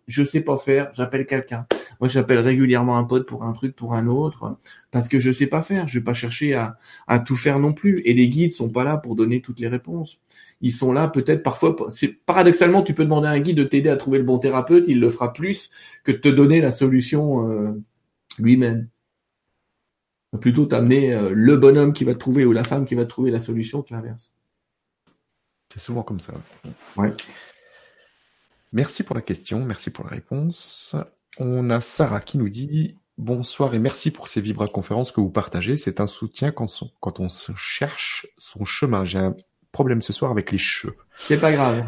je 0.07 0.25
sais 0.25 0.41
pas 0.41 0.57
faire, 0.57 0.91
j'appelle 0.95 1.27
quelqu'un. 1.27 1.67
Moi, 2.01 2.09
j'appelle 2.09 2.39
régulièrement 2.39 2.97
un 2.97 3.05
pote 3.05 3.27
pour 3.27 3.45
un 3.45 3.53
truc, 3.53 3.77
pour 3.77 3.95
un 3.95 4.07
autre, 4.07 4.57
parce 4.91 5.07
que 5.07 5.21
je 5.21 5.31
sais 5.33 5.47
pas 5.47 5.61
faire. 5.61 5.87
Je 5.87 5.99
vais 5.99 6.05
pas 6.05 6.15
chercher 6.15 6.55
à, 6.55 7.19
tout 7.21 7.37
faire 7.37 7.59
non 7.59 7.75
plus. 7.75 8.01
Et 8.05 8.15
les 8.15 8.29
guides 8.29 8.53
sont 8.53 8.71
pas 8.71 8.85
là 8.85 8.97
pour 8.97 9.17
donner 9.17 9.43
toutes 9.43 9.61
les 9.61 9.69
réponses. 9.69 10.19
Ils 10.63 10.73
sont 10.73 10.93
là 10.93 11.09
peut-être 11.09 11.43
parfois. 11.43 11.77
Paradoxalement, 12.27 12.83
tu 12.83 12.95
peux 12.95 13.05
demander 13.05 13.29
à 13.29 13.33
un 13.33 13.41
guide 13.41 13.59
de 13.59 13.65
t'aider 13.65 13.91
à 13.91 13.97
trouver 13.97 14.19
le 14.19 14.25
bon 14.25 14.39
thérapeute. 14.39 14.85
Il 14.89 15.01
le 15.01 15.09
fera 15.11 15.33
plus 15.33 15.71
que 16.05 16.13
de 16.13 16.17
te 16.17 16.29
donner 16.29 16.61
la 16.61 16.71
solution 16.71 17.49
euh, 17.51 17.83
lui-même. 18.39 18.89
Plutôt 20.41 20.67
t'amener 20.67 21.13
euh, 21.13 21.31
le 21.35 21.57
bonhomme 21.57 21.93
qui 21.93 22.05
va 22.05 22.15
te 22.15 22.19
trouver 22.19 22.45
ou 22.45 22.53
la 22.53 22.65
femme 22.65 22.87
qui 22.87 22.95
va 22.95 23.05
te 23.05 23.09
trouver 23.09 23.31
la 23.31 23.41
solution 23.41 23.83
que 23.83 23.93
l'inverse. 23.93 24.33
C'est 25.73 25.81
souvent 25.81 26.03
comme 26.03 26.21
ça. 26.21 26.33
Ouais. 26.97 27.13
Merci 28.73 29.03
pour 29.03 29.17
la 29.17 29.23
question, 29.23 29.65
merci 29.65 29.91
pour 29.91 30.05
la 30.05 30.11
réponse. 30.11 30.95
On 31.39 31.71
a 31.71 31.81
Sarah 31.81 32.21
qui 32.21 32.39
nous 32.39 32.49
dit 32.49 32.97
Bonsoir 33.19 33.75
et 33.75 33.79
merci 33.79 34.11
pour 34.11 34.29
ces 34.29 34.41
vibra-conférences 34.41 35.13
que 35.13 35.21
vous 35.21 35.31
partagez. 35.31 35.77
C'est 35.77 36.01
un 36.01 36.07
soutien 36.07 36.53
quand 36.53 36.71
on, 36.81 36.91
quand 37.01 37.21
on 37.21 37.29
cherche 37.29 38.27
son 38.39 38.65
chemin. 38.65 39.05
J'ai 39.05 39.19
un 39.19 39.35
problème 39.73 40.01
ce 40.01 40.13
soir 40.13 40.31
avec 40.31 40.51
les 40.51 40.59
cheveux. 40.59 40.97
C'est 41.19 41.39
pas 41.39 41.53
grave. 41.53 41.85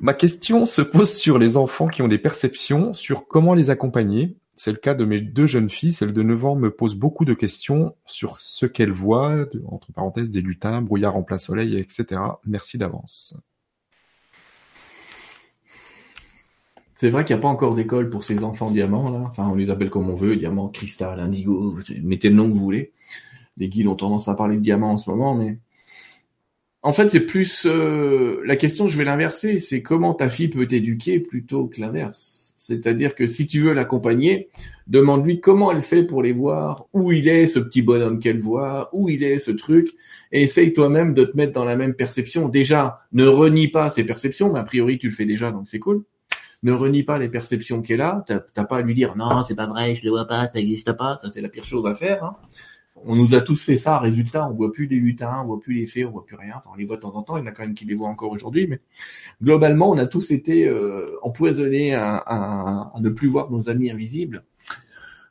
Ma 0.00 0.14
question 0.14 0.64
se 0.64 0.80
pose 0.80 1.12
sur 1.12 1.38
les 1.38 1.56
enfants 1.56 1.86
qui 1.86 2.02
ont 2.02 2.08
des 2.08 2.18
perceptions, 2.18 2.94
sur 2.94 3.28
comment 3.28 3.54
les 3.54 3.68
accompagner. 3.68 4.36
C'est 4.62 4.72
le 4.72 4.76
cas 4.76 4.92
de 4.92 5.06
mes 5.06 5.22
deux 5.22 5.46
jeunes 5.46 5.70
filles. 5.70 5.94
Celle 5.94 6.12
de 6.12 6.22
9 6.22 6.44
ans 6.44 6.54
me 6.54 6.70
pose 6.70 6.94
beaucoup 6.94 7.24
de 7.24 7.32
questions 7.32 7.96
sur 8.04 8.42
ce 8.42 8.66
qu'elle 8.66 8.92
voit, 8.92 9.46
entre 9.66 9.90
parenthèses 9.90 10.28
des 10.28 10.42
lutins, 10.42 10.82
brouillard 10.82 11.16
en 11.16 11.22
plein 11.22 11.38
soleil, 11.38 11.78
etc. 11.78 12.20
Merci 12.44 12.76
d'avance. 12.76 13.34
C'est 16.92 17.08
vrai 17.08 17.24
qu'il 17.24 17.34
n'y 17.34 17.40
a 17.40 17.42
pas 17.42 17.48
encore 17.48 17.74
d'école 17.74 18.10
pour 18.10 18.22
ces 18.22 18.44
enfants 18.44 18.70
diamants. 18.70 19.24
Enfin, 19.30 19.48
on 19.48 19.54
les 19.54 19.70
appelle 19.70 19.88
comme 19.88 20.10
on 20.10 20.14
veut, 20.14 20.36
diamant, 20.36 20.68
cristal, 20.68 21.20
indigo, 21.20 21.78
mettez 22.02 22.28
le 22.28 22.34
nom 22.34 22.46
que 22.50 22.52
vous 22.54 22.62
voulez. 22.62 22.92
Les 23.56 23.70
guides 23.70 23.86
ont 23.86 23.96
tendance 23.96 24.28
à 24.28 24.34
parler 24.34 24.56
de 24.56 24.62
diamant 24.62 24.92
en 24.92 24.98
ce 24.98 25.08
moment, 25.08 25.34
mais 25.34 25.56
en 26.82 26.92
fait, 26.92 27.08
c'est 27.08 27.20
plus 27.20 27.64
euh, 27.64 28.42
la 28.44 28.56
question. 28.56 28.88
Je 28.88 28.98
vais 28.98 29.04
l'inverser. 29.04 29.58
C'est 29.58 29.80
comment 29.80 30.12
ta 30.12 30.28
fille 30.28 30.48
peut 30.48 30.66
t'éduquer 30.66 31.18
plutôt 31.18 31.66
que 31.66 31.80
l'inverse? 31.80 32.49
C'est-à-dire 32.62 33.14
que 33.14 33.26
si 33.26 33.46
tu 33.46 33.60
veux 33.60 33.72
l'accompagner, 33.72 34.50
demande-lui 34.86 35.40
comment 35.40 35.72
elle 35.72 35.80
fait 35.80 36.02
pour 36.02 36.22
les 36.22 36.32
voir, 36.32 36.84
où 36.92 37.10
il 37.10 37.26
est 37.26 37.46
ce 37.46 37.58
petit 37.58 37.80
bonhomme 37.80 38.20
qu'elle 38.20 38.38
voit, 38.38 38.90
où 38.92 39.08
il 39.08 39.22
est 39.22 39.38
ce 39.38 39.50
truc, 39.50 39.88
et 40.30 40.42
essaye 40.42 40.74
toi-même 40.74 41.14
de 41.14 41.24
te 41.24 41.34
mettre 41.38 41.54
dans 41.54 41.64
la 41.64 41.74
même 41.74 41.94
perception. 41.94 42.50
Déjà, 42.50 43.00
ne 43.12 43.26
renie 43.26 43.68
pas 43.68 43.88
ses 43.88 44.04
perceptions, 44.04 44.52
mais 44.52 44.58
a 44.58 44.64
priori 44.64 44.98
tu 44.98 45.08
le 45.08 45.14
fais 45.14 45.24
déjà, 45.24 45.50
donc 45.52 45.68
c'est 45.68 45.78
cool 45.78 46.04
ne 46.62 46.72
renie 46.72 47.04
pas 47.04 47.18
les 47.18 47.30
perceptions 47.30 47.80
qu'elle 47.80 48.02
a. 48.02 48.22
T'as 48.26 48.64
pas 48.64 48.76
à 48.76 48.82
lui 48.82 48.94
dire 48.94 49.16
non, 49.16 49.42
c'est 49.44 49.54
pas 49.54 49.66
vrai, 49.66 49.94
je 49.94 50.04
le 50.04 50.10
vois 50.10 50.26
pas, 50.26 50.44
ça 50.44 50.50
n'existe 50.56 50.92
pas. 50.92 51.16
Ça 51.16 51.30
c'est 51.30 51.40
la 51.40 51.48
pire 51.48 51.64
chose 51.64 51.86
à 51.86 51.94
faire. 51.94 52.22
Hein. 52.22 52.36
On 53.04 53.16
nous 53.16 53.34
a 53.34 53.40
tous 53.40 53.62
fait 53.62 53.76
ça. 53.76 53.98
Résultat, 53.98 54.46
on 54.48 54.52
voit 54.52 54.72
plus 54.72 54.86
les 54.86 54.96
lutins, 54.96 55.40
on 55.42 55.46
voit 55.46 55.60
plus 55.60 55.74
les 55.74 55.86
fées, 55.86 56.04
on 56.04 56.10
voit 56.10 56.24
plus 56.24 56.36
rien. 56.36 56.54
Enfin, 56.56 56.70
on 56.72 56.76
les 56.76 56.84
voit 56.84 56.96
de 56.96 57.02
temps 57.02 57.14
en 57.16 57.22
temps. 57.22 57.36
Il 57.36 57.40
y 57.40 57.42
en 57.44 57.46
a 57.46 57.52
quand 57.52 57.62
même 57.62 57.74
qui 57.74 57.84
les 57.84 57.94
voient 57.94 58.08
encore 58.08 58.32
aujourd'hui, 58.32 58.66
mais 58.66 58.80
globalement, 59.42 59.90
on 59.90 59.98
a 59.98 60.06
tous 60.06 60.30
été 60.30 60.66
euh, 60.66 61.16
empoisonnés 61.22 61.94
à, 61.94 62.92
ne 63.00 63.10
plus 63.10 63.28
voir 63.28 63.50
nos 63.50 63.68
amis 63.68 63.90
invisibles. 63.90 64.44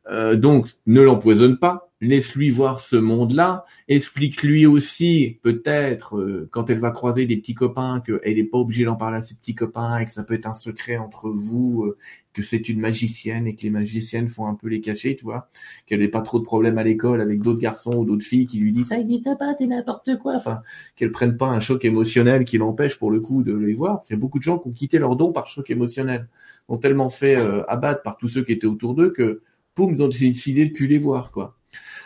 Euh, 0.10 0.36
donc, 0.36 0.70
ne 0.88 1.02
l'empoisonne 1.02 1.58
pas 1.58 1.89
laisse-lui 2.02 2.50
voir 2.50 2.80
ce 2.80 2.96
monde-là, 2.96 3.66
explique-lui 3.88 4.66
aussi 4.66 5.40
peut-être 5.42 6.18
euh, 6.18 6.48
quand 6.52 6.70
elle 6.70 6.80
va 6.80 6.92
croiser 6.92 7.26
des 7.26 7.38
petits 7.38 7.56
copains 7.56 8.02
qu'elle 8.06 8.36
n'est 8.36 8.44
pas 8.44 8.58
obligée 8.58 8.86
d'en 8.86 8.96
parler 8.96 9.18
à 9.18 9.22
ses 9.22 9.36
petits 9.36 9.56
copains 9.56 9.98
et 9.98 10.06
que 10.06 10.12
ça 10.12 10.24
peut 10.24 10.34
être 10.34 10.48
un 10.48 10.54
secret 10.54 10.98
entre 10.98 11.30
vous, 11.30 11.84
euh, 11.84 11.98
que 12.34 12.42
c'est 12.42 12.70
une 12.70 12.80
magicienne 12.80 13.48
et 13.48 13.56
que 13.56 13.64
les 13.64 13.70
magiciennes 13.70 14.30
font 14.30 14.48
un 14.48 14.56
peu 14.56 14.68
les 14.68 14.80
cacher, 14.80 15.16
tu 15.16 15.26
vois, 15.26 15.50
qu'elle 15.86 16.00
n'ait 16.00 16.08
pas 16.08 16.22
trop 16.22 16.40
de 16.40 16.46
problèmes 16.46 16.78
à 16.78 16.84
l'école 16.84 17.20
avec 17.20 17.42
d'autres 17.42 17.60
garçons 17.60 17.92
ou 17.98 18.06
d'autres 18.06 18.24
filles 18.24 18.48
qui 18.48 18.60
lui 18.60 18.72
disent 18.72 18.88
ça 18.88 19.00
existe 19.00 19.38
pas, 19.38 19.56
c'est 19.58 19.68
n'importe 19.68 20.18
quoi, 20.20 20.36
enfin 20.36 20.62
qu'elle 20.96 21.12
prenne 21.12 21.36
pas 21.36 21.48
un 21.48 21.60
choc 21.60 21.84
émotionnel 21.84 22.46
qui 22.46 22.58
l'empêche 22.58 22.98
pour 22.98 23.12
le 23.12 23.20
coup 23.20 23.44
de 23.44 23.54
les 23.54 23.74
voir. 23.74 24.02
A 24.10 24.16
beaucoup 24.16 24.40
de 24.40 24.44
gens 24.44 24.58
qui 24.58 24.70
ont 24.70 24.72
quitté 24.72 25.00
leur 25.00 25.16
don 25.16 25.34
par 25.34 25.48
choc 25.48 25.70
émotionnel, 25.70 26.28
ont 26.70 26.78
tellement 26.78 27.10
fait 27.10 27.36
euh, 27.36 27.64
abattre 27.68 28.04
par 28.04 28.16
tous 28.16 28.30
ceux 28.30 28.44
qui 28.44 28.54
étaient 28.54 28.68
autour 28.68 28.94
d'eux 28.94 29.10
que 29.10 29.42
poum, 29.76 29.94
ils 29.94 30.04
ont 30.04 30.08
décidé 30.08 30.66
de 30.66 30.72
plus 30.72 30.88
les 30.88 30.98
voir, 30.98 31.32
quoi. 31.32 31.59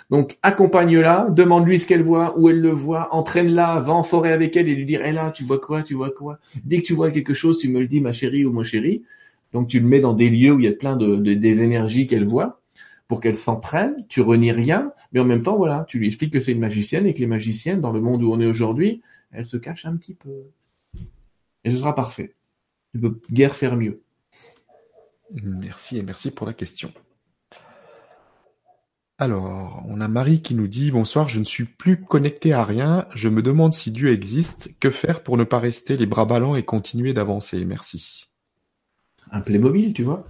Donc 0.09 0.37
accompagne-la, 0.43 1.27
demande-lui 1.29 1.79
ce 1.79 1.85
qu'elle 1.85 2.03
voit, 2.03 2.37
où 2.37 2.49
elle 2.49 2.59
le 2.61 2.71
voit, 2.71 3.13
entraîne-la, 3.13 3.79
va 3.79 3.93
en 3.93 4.03
forêt 4.03 4.31
avec 4.31 4.55
elle 4.55 4.67
et 4.67 4.75
lui 4.75 4.85
dire 4.85 5.01
"Eh 5.03 5.11
là, 5.11 5.31
tu 5.31 5.43
vois 5.43 5.59
quoi 5.59 5.83
Tu 5.83 5.93
vois 5.93 6.11
quoi? 6.11 6.39
Dès 6.63 6.81
que 6.81 6.87
tu 6.87 6.93
vois 6.93 7.11
quelque 7.11 7.33
chose, 7.33 7.57
tu 7.57 7.69
me 7.69 7.79
le 7.79 7.87
dis, 7.87 8.01
ma 8.01 8.13
chérie 8.13 8.45
ou 8.45 8.51
mon 8.51 8.63
chéri." 8.63 9.03
Donc 9.53 9.67
tu 9.67 9.79
le 9.79 9.87
mets 9.87 10.01
dans 10.01 10.13
des 10.13 10.29
lieux 10.29 10.51
où 10.51 10.59
il 10.59 10.65
y 10.65 10.67
a 10.67 10.73
plein 10.73 10.95
de, 10.95 11.15
des 11.15 11.61
énergies 11.61 12.07
qu'elle 12.07 12.25
voit 12.25 12.61
pour 13.07 13.21
qu'elle 13.21 13.35
s'entraîne. 13.35 13.95
Tu 14.09 14.21
renies 14.21 14.51
rien, 14.51 14.91
mais 15.11 15.19
en 15.19 15.25
même 15.25 15.43
temps, 15.43 15.55
voilà, 15.55 15.85
tu 15.87 15.99
lui 15.99 16.07
expliques 16.07 16.33
que 16.33 16.39
c'est 16.39 16.51
une 16.51 16.59
magicienne 16.59 17.05
et 17.05 17.13
que 17.13 17.19
les 17.19 17.27
magiciennes, 17.27 17.79
dans 17.79 17.91
le 17.91 18.01
monde 18.01 18.23
où 18.23 18.31
on 18.31 18.39
est 18.39 18.47
aujourd'hui, 18.47 19.01
elles 19.31 19.45
se 19.45 19.57
cachent 19.57 19.85
un 19.85 19.95
petit 19.95 20.15
peu. 20.15 20.31
Et 21.63 21.69
ce 21.69 21.77
sera 21.77 21.95
parfait. 21.95 22.33
Tu 22.93 22.99
peux 22.99 23.19
guère 23.31 23.55
faire 23.55 23.75
mieux. 23.75 24.01
Merci 25.43 25.97
et 25.97 26.03
merci 26.03 26.31
pour 26.31 26.45
la 26.45 26.53
question. 26.53 26.91
Alors, 29.19 29.83
on 29.87 30.01
a 30.01 30.07
Marie 30.07 30.41
qui 30.41 30.55
nous 30.55 30.67
dit 30.67 30.91
Bonsoir, 30.91 31.29
je 31.29 31.39
ne 31.39 31.43
suis 31.43 31.65
plus 31.65 32.01
connecté 32.01 32.51
à 32.51 32.63
rien, 32.63 33.05
je 33.13 33.29
me 33.29 33.41
demande 33.41 33.73
si 33.73 33.91
Dieu 33.91 34.11
existe, 34.11 34.77
que 34.79 34.89
faire 34.89 35.21
pour 35.21 35.37
ne 35.37 35.43
pas 35.43 35.59
rester 35.59 35.97
les 35.97 36.05
bras 36.05 36.25
ballants 36.25 36.55
et 36.55 36.63
continuer 36.63 37.13
d'avancer? 37.13 37.63
Merci. 37.65 38.29
Un 39.31 39.41
Playmobil, 39.41 39.93
tu 39.93 40.03
vois 40.03 40.25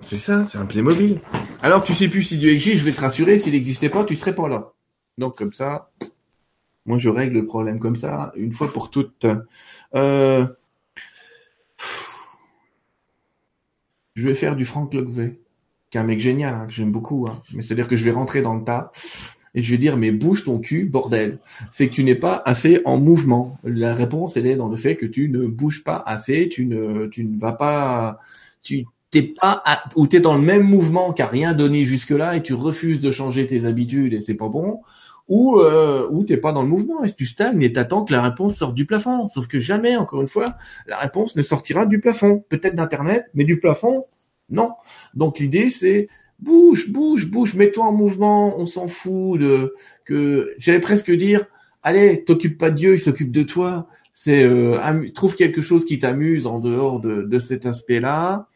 C'est 0.00 0.18
ça, 0.18 0.44
c'est 0.44 0.58
un 0.58 0.66
Playmobil. 0.66 1.20
Alors 1.62 1.82
tu 1.82 1.94
sais 1.94 2.08
plus 2.08 2.22
si 2.22 2.36
Dieu 2.36 2.50
existe, 2.52 2.80
je 2.80 2.84
vais 2.84 2.92
te 2.92 3.00
rassurer, 3.00 3.38
s'il 3.38 3.52
n'existait 3.52 3.90
pas, 3.90 4.04
tu 4.04 4.16
serais 4.16 4.34
pas 4.34 4.48
là. 4.48 4.72
Donc 5.16 5.38
comme 5.38 5.52
ça, 5.52 5.90
moi 6.84 6.98
je 6.98 7.08
règle 7.08 7.34
le 7.34 7.46
problème 7.46 7.78
comme 7.78 7.96
ça, 7.96 8.32
une 8.34 8.52
fois 8.52 8.72
pour 8.72 8.90
toutes. 8.90 9.26
Euh, 9.94 10.46
Je 14.20 14.26
vais 14.26 14.34
faire 14.34 14.54
du 14.54 14.66
Frank 14.66 14.92
Logvey, 14.92 15.40
qui 15.90 15.98
est 15.98 16.00
un 16.00 16.04
mec 16.04 16.20
génial, 16.20 16.54
hein, 16.54 16.66
que 16.66 16.72
j'aime 16.72 16.92
beaucoup. 16.92 17.26
Hein. 17.28 17.42
Mais 17.54 17.62
c'est-à-dire 17.62 17.88
que 17.88 17.96
je 17.96 18.04
vais 18.04 18.10
rentrer 18.10 18.42
dans 18.42 18.54
le 18.54 18.64
tas 18.64 18.92
et 19.54 19.62
je 19.62 19.70
vais 19.70 19.78
dire 19.78 19.96
mais 19.96 20.12
bouge 20.12 20.44
ton 20.44 20.58
cul, 20.58 20.84
bordel. 20.84 21.38
C'est 21.70 21.88
que 21.88 21.92
tu 21.92 22.04
n'es 22.04 22.14
pas 22.14 22.42
assez 22.44 22.80
en 22.84 22.98
mouvement. 22.98 23.58
La 23.64 23.94
réponse 23.94 24.36
elle 24.36 24.46
est 24.46 24.56
dans 24.56 24.68
le 24.68 24.76
fait 24.76 24.96
que 24.96 25.06
tu 25.06 25.28
ne 25.28 25.46
bouges 25.46 25.82
pas 25.82 26.02
assez, 26.06 26.48
tu 26.48 26.66
ne 26.66 27.06
tu 27.06 27.24
ne 27.24 27.38
vas 27.38 27.52
pas 27.52 28.20
tu 28.62 28.86
t'es 29.10 29.22
pas 29.22 29.60
à, 29.64 29.82
ou 29.96 30.06
t'es 30.06 30.20
dans 30.20 30.34
le 30.34 30.42
même 30.42 30.62
mouvement 30.62 31.12
qui 31.12 31.22
a 31.22 31.26
rien 31.26 31.52
donné 31.52 31.84
jusque 31.84 32.10
là 32.10 32.36
et 32.36 32.42
tu 32.42 32.54
refuses 32.54 33.00
de 33.00 33.10
changer 33.10 33.46
tes 33.46 33.64
habitudes 33.64 34.12
et 34.12 34.20
c'est 34.20 34.34
pas 34.34 34.48
bon 34.48 34.80
ou 35.28 35.60
euh, 35.60 36.06
ou 36.10 36.24
t'es 36.24 36.36
pas 36.36 36.52
dans 36.52 36.62
le 36.62 36.68
mouvement 36.68 37.02
et 37.04 37.12
tu 37.12 37.26
stagnes 37.26 37.62
et 37.62 37.72
t'attends 37.72 38.04
que 38.04 38.12
la 38.12 38.22
réponse 38.22 38.56
sorte 38.56 38.74
du 38.74 38.84
plafond. 38.84 39.28
Sauf 39.28 39.46
que 39.46 39.60
jamais, 39.60 39.96
encore 39.96 40.20
une 40.20 40.28
fois, 40.28 40.56
la 40.86 40.98
réponse 40.98 41.36
ne 41.36 41.42
sortira 41.42 41.86
du 41.86 42.00
plafond. 42.00 42.44
Peut-être 42.48 42.74
d'internet, 42.74 43.26
mais 43.34 43.44
du 43.44 43.60
plafond, 43.60 44.06
non. 44.50 44.72
Donc 45.14 45.38
l'idée 45.38 45.70
c'est 45.70 46.08
bouge, 46.40 46.90
bouge, 46.90 47.30
bouge, 47.30 47.54
mets-toi 47.54 47.84
en 47.84 47.92
mouvement. 47.92 48.58
On 48.58 48.66
s'en 48.66 48.88
fout 48.88 49.40
de 49.40 49.74
que 50.04 50.54
j'allais 50.58 50.80
presque 50.80 51.10
dire, 51.10 51.46
allez, 51.82 52.24
t'occupe 52.24 52.58
pas 52.58 52.70
de 52.70 52.76
Dieu, 52.76 52.94
il 52.94 53.00
s'occupe 53.00 53.32
de 53.32 53.42
toi. 53.42 53.86
C'est 54.12 54.42
euh, 54.42 55.08
trouve 55.14 55.36
quelque 55.36 55.62
chose 55.62 55.84
qui 55.84 55.98
t'amuse 55.98 56.46
en 56.46 56.58
dehors 56.58 57.00
de, 57.00 57.22
de 57.22 57.38
cet 57.38 57.66
aspect-là. 57.66 58.48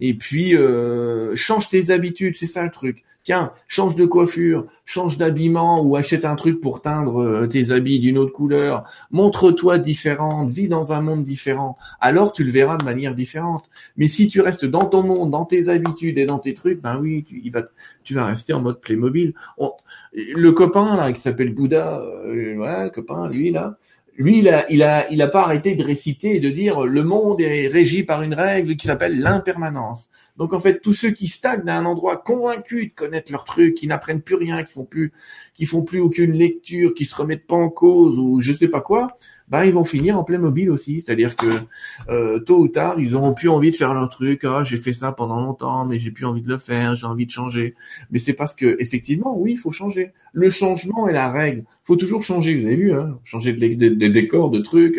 Et 0.00 0.14
puis 0.14 0.56
euh, 0.56 1.34
change 1.36 1.68
tes 1.68 1.90
habitudes, 1.90 2.34
c'est 2.36 2.46
ça 2.46 2.64
le 2.64 2.70
truc 2.70 3.04
tiens, 3.22 3.52
change 3.68 3.96
de 3.96 4.06
coiffure, 4.06 4.66
change 4.84 5.18
d'habillement 5.18 5.82
ou 5.82 5.96
achète 5.96 6.24
un 6.24 6.36
truc 6.36 6.60
pour 6.60 6.80
teindre 6.80 7.22
euh, 7.22 7.46
tes 7.46 7.70
habits 7.70 8.00
d'une 8.00 8.18
autre 8.18 8.32
couleur, 8.32 8.84
montre-toi 9.10 9.78
différente, 9.78 10.50
vis 10.50 10.68
dans 10.68 10.92
un 10.92 11.02
monde 11.02 11.24
différent, 11.24 11.76
alors 12.00 12.32
tu 12.32 12.44
le 12.44 12.50
verras 12.50 12.76
de 12.76 12.84
manière 12.84 13.14
différente. 13.14 13.64
Mais 13.96 14.06
si 14.06 14.28
tu 14.28 14.40
restes 14.40 14.64
dans 14.64 14.86
ton 14.86 15.02
monde, 15.02 15.30
dans 15.30 15.44
tes 15.44 15.68
habitudes 15.68 16.18
et 16.18 16.26
dans 16.26 16.38
tes 16.38 16.54
trucs, 16.54 16.80
ben 16.80 16.98
oui, 16.98 17.24
tu, 17.24 17.40
il 17.44 17.52
va, 17.52 17.62
tu 18.04 18.14
vas 18.14 18.24
rester 18.24 18.52
en 18.52 18.60
mode 18.60 18.80
Playmobil. 18.80 19.34
le 20.12 20.52
copain 20.52 20.96
là 20.96 21.12
qui 21.12 21.20
s'appelle 21.20 21.54
Bouddha, 21.54 22.00
euh, 22.00 22.54
voilà, 22.56 22.84
le 22.84 22.90
copain, 22.90 23.28
lui 23.28 23.50
là, 23.50 23.76
lui, 24.20 24.40
il 24.40 24.50
a, 24.50 24.70
il 24.70 24.82
a, 24.82 25.10
il 25.10 25.22
a 25.22 25.28
pas 25.28 25.44
arrêté 25.44 25.74
de 25.74 25.82
réciter 25.82 26.36
et 26.36 26.40
de 26.40 26.50
dire 26.50 26.84
le 26.84 27.02
monde 27.02 27.40
est 27.40 27.68
régi 27.68 28.02
par 28.02 28.20
une 28.20 28.34
règle 28.34 28.76
qui 28.76 28.86
s'appelle 28.86 29.18
l'impermanence. 29.18 30.10
Donc 30.36 30.52
en 30.52 30.58
fait, 30.58 30.80
tous 30.80 30.92
ceux 30.92 31.10
qui 31.10 31.26
stagnent 31.26 31.66
à 31.70 31.78
un 31.78 31.86
endroit 31.86 32.18
convaincus 32.18 32.90
de 32.90 32.94
connaître 32.94 33.32
leur 33.32 33.44
truc, 33.44 33.72
qui 33.72 33.86
n'apprennent 33.86 34.20
plus 34.20 34.34
rien, 34.34 34.62
qui 34.62 34.74
font 34.74 34.84
plus, 34.84 35.12
qui 35.54 35.64
font 35.64 35.82
plus 35.82 36.00
aucune 36.00 36.32
lecture, 36.32 36.92
qui 36.92 37.06
se 37.06 37.16
remettent 37.16 37.46
pas 37.46 37.56
en 37.56 37.70
cause 37.70 38.18
ou 38.18 38.42
je 38.42 38.52
sais 38.52 38.68
pas 38.68 38.82
quoi, 38.82 39.16
bah 39.50 39.66
ils 39.66 39.72
vont 39.72 39.84
finir 39.84 40.18
en 40.18 40.24
plein 40.24 40.38
mobile 40.38 40.70
aussi. 40.70 41.00
C'est-à-dire 41.00 41.34
que 41.34 41.46
euh, 42.08 42.38
tôt 42.38 42.58
ou 42.58 42.68
tard, 42.68 43.00
ils 43.00 43.16
auront 43.16 43.34
plus 43.34 43.48
envie 43.48 43.70
de 43.70 43.76
faire 43.76 43.92
leur 43.92 44.08
truc. 44.08 44.44
Ah, 44.44 44.62
j'ai 44.64 44.76
fait 44.76 44.92
ça 44.92 45.12
pendant 45.12 45.40
longtemps, 45.40 45.84
mais 45.86 45.98
j'ai 45.98 46.10
plus 46.10 46.24
envie 46.24 46.42
de 46.42 46.48
le 46.48 46.58
faire. 46.58 46.94
J'ai 46.94 47.06
envie 47.06 47.26
de 47.26 47.30
changer. 47.30 47.74
Mais 48.10 48.18
c'est 48.18 48.32
parce 48.32 48.54
que 48.54 48.76
effectivement, 48.78 49.36
oui, 49.36 49.52
il 49.52 49.58
faut 49.58 49.72
changer. 49.72 50.12
Le 50.32 50.48
changement 50.48 51.08
est 51.08 51.12
la 51.12 51.32
règle. 51.32 51.64
Faut 51.82 51.96
toujours 51.96 52.22
changer. 52.22 52.60
Vous 52.60 52.66
avez 52.66 52.76
vu, 52.76 52.92
hein, 52.92 53.18
changer 53.24 53.52
des 53.52 53.74
de, 53.74 54.08
décors, 54.08 54.50
de 54.50 54.60
trucs. 54.60 54.98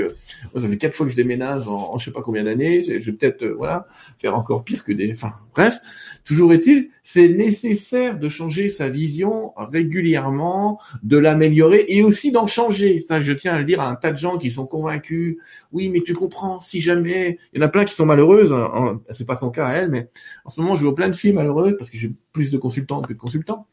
Moi, 0.54 0.62
ça 0.62 0.68
fait 0.68 0.78
quatre 0.78 0.95
fois 0.95 1.06
que 1.06 1.12
je 1.12 1.16
déménage 1.16 1.70
en, 1.70 1.97
je 1.97 2.06
sais 2.06 2.12
pas 2.12 2.22
combien 2.22 2.43
d'années. 2.43 2.82
Je 2.82 2.97
vais 2.97 3.12
peut-être 3.14 3.43
euh, 3.43 3.56
voilà 3.58 3.88
faire 4.18 4.36
encore 4.36 4.66
pire 4.66 4.84
que 4.84 4.91
des. 4.91 5.12
Enfin, 5.12 5.34
bref. 5.56 5.80
Toujours 6.24 6.54
est-il, 6.54 6.89
c'est 7.02 7.30
nécessaire 7.30 8.20
de 8.20 8.30
changer 8.30 8.70
sa 8.70 8.89
vision 8.89 9.54
régulièrement, 9.58 10.80
de 11.02 11.18
l'améliorer 11.18 11.86
et 11.88 12.04
aussi 12.04 12.32
d'en 12.32 12.45
changer. 12.45 13.02
Ça, 13.02 13.20
je 13.22 13.34
tiens 13.34 13.56
à 13.56 13.58
le 13.58 13.66
dire 13.66 13.82
à 13.82 13.89
un 13.89 13.95
tas 13.95 14.12
de 14.12 14.18
gens 14.18 14.38
qui 14.42 14.52
sont 14.52 14.66
convaincus. 14.66 15.38
Oui, 15.72 15.89
mais 15.89 16.02
tu 16.02 16.14
comprends, 16.14 16.60
si 16.60 16.82
jamais, 16.82 17.38
il 17.54 17.62
y 17.62 17.64
en 17.64 17.66
a 17.66 17.70
plein 17.70 17.86
qui 17.86 17.94
sont 17.94 18.06
malheureuses. 18.06 18.52
Hein, 18.52 19.02
c'est 19.12 19.26
pas 19.26 19.36
son 19.36 19.50
cas 19.50 19.68
à 19.68 19.74
elle, 19.74 19.89
mais 19.89 20.10
en 20.44 20.50
ce 20.50 20.60
moment, 20.60 20.76
je 20.76 20.84
vois 20.84 20.96
plein 20.96 21.08
de 21.08 21.16
filles 21.16 21.34
malheureuses 21.34 21.76
parce 21.78 21.89
que 21.89 21.98
j'ai 21.98 22.12
plus 22.34 22.52
de 22.52 22.58
consultants 22.58 23.02
que 23.02 23.14
de 23.14 23.18
consultants 23.18 23.68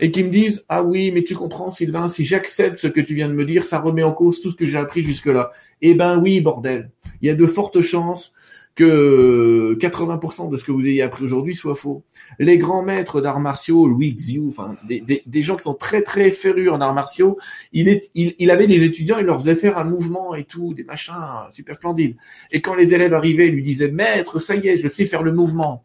et 0.00 0.10
qui 0.10 0.24
me 0.24 0.30
disent 0.30 0.64
ah 0.68 0.82
oui, 0.82 1.10
mais 1.12 1.24
tu 1.24 1.34
comprends, 1.34 1.70
Sylvain, 1.70 2.08
si 2.08 2.24
j'accepte 2.24 2.78
ce 2.78 2.86
que 2.86 3.00
tu 3.00 3.14
viens 3.14 3.28
de 3.28 3.34
me 3.34 3.44
dire, 3.44 3.64
ça 3.64 3.78
remet 3.78 4.02
en 4.02 4.12
cause 4.12 4.40
tout 4.40 4.50
ce 4.50 4.56
que 4.56 4.66
j'ai 4.66 4.78
appris 4.78 5.02
jusque-là. 5.02 5.52
Eh 5.80 5.94
ben 5.94 6.18
oui, 6.18 6.40
bordel. 6.40 6.90
Il 7.20 7.26
y 7.26 7.30
a 7.30 7.34
de 7.34 7.46
fortes 7.46 7.80
chances 7.80 8.32
que 8.74 9.76
80% 9.78 10.50
de 10.50 10.56
ce 10.56 10.64
que 10.64 10.72
vous 10.72 10.86
ayez 10.86 11.02
appris 11.02 11.24
aujourd'hui 11.24 11.54
soit 11.54 11.74
faux. 11.74 12.04
Les 12.38 12.56
grands 12.56 12.82
maîtres 12.82 13.20
d'arts 13.20 13.40
martiaux, 13.40 13.86
Louis 13.86 14.14
Xiu, 14.14 14.48
enfin 14.48 14.76
des, 14.84 15.42
gens 15.42 15.56
qui 15.56 15.64
sont 15.64 15.74
très 15.74 16.02
très 16.02 16.30
férus 16.30 16.70
en 16.70 16.80
arts 16.80 16.94
martiaux, 16.94 17.38
il, 17.72 18.50
avait 18.50 18.66
des 18.66 18.84
étudiants, 18.84 19.18
il 19.18 19.26
leur 19.26 19.40
faisait 19.40 19.54
faire 19.54 19.76
un 19.76 19.84
mouvement 19.84 20.34
et 20.34 20.44
tout, 20.44 20.72
des 20.74 20.84
machins 20.84 21.14
super 21.50 21.74
splendides. 21.74 22.16
Et 22.50 22.60
quand 22.60 22.74
les 22.74 22.94
élèves 22.94 23.14
arrivaient, 23.14 23.48
ils 23.48 23.54
lui 23.54 23.62
disaient 23.62 23.90
maître, 23.90 24.38
ça 24.38 24.54
y 24.54 24.68
est, 24.68 24.76
je 24.76 24.88
sais 24.88 25.04
faire 25.04 25.22
le 25.22 25.32
mouvement. 25.32 25.84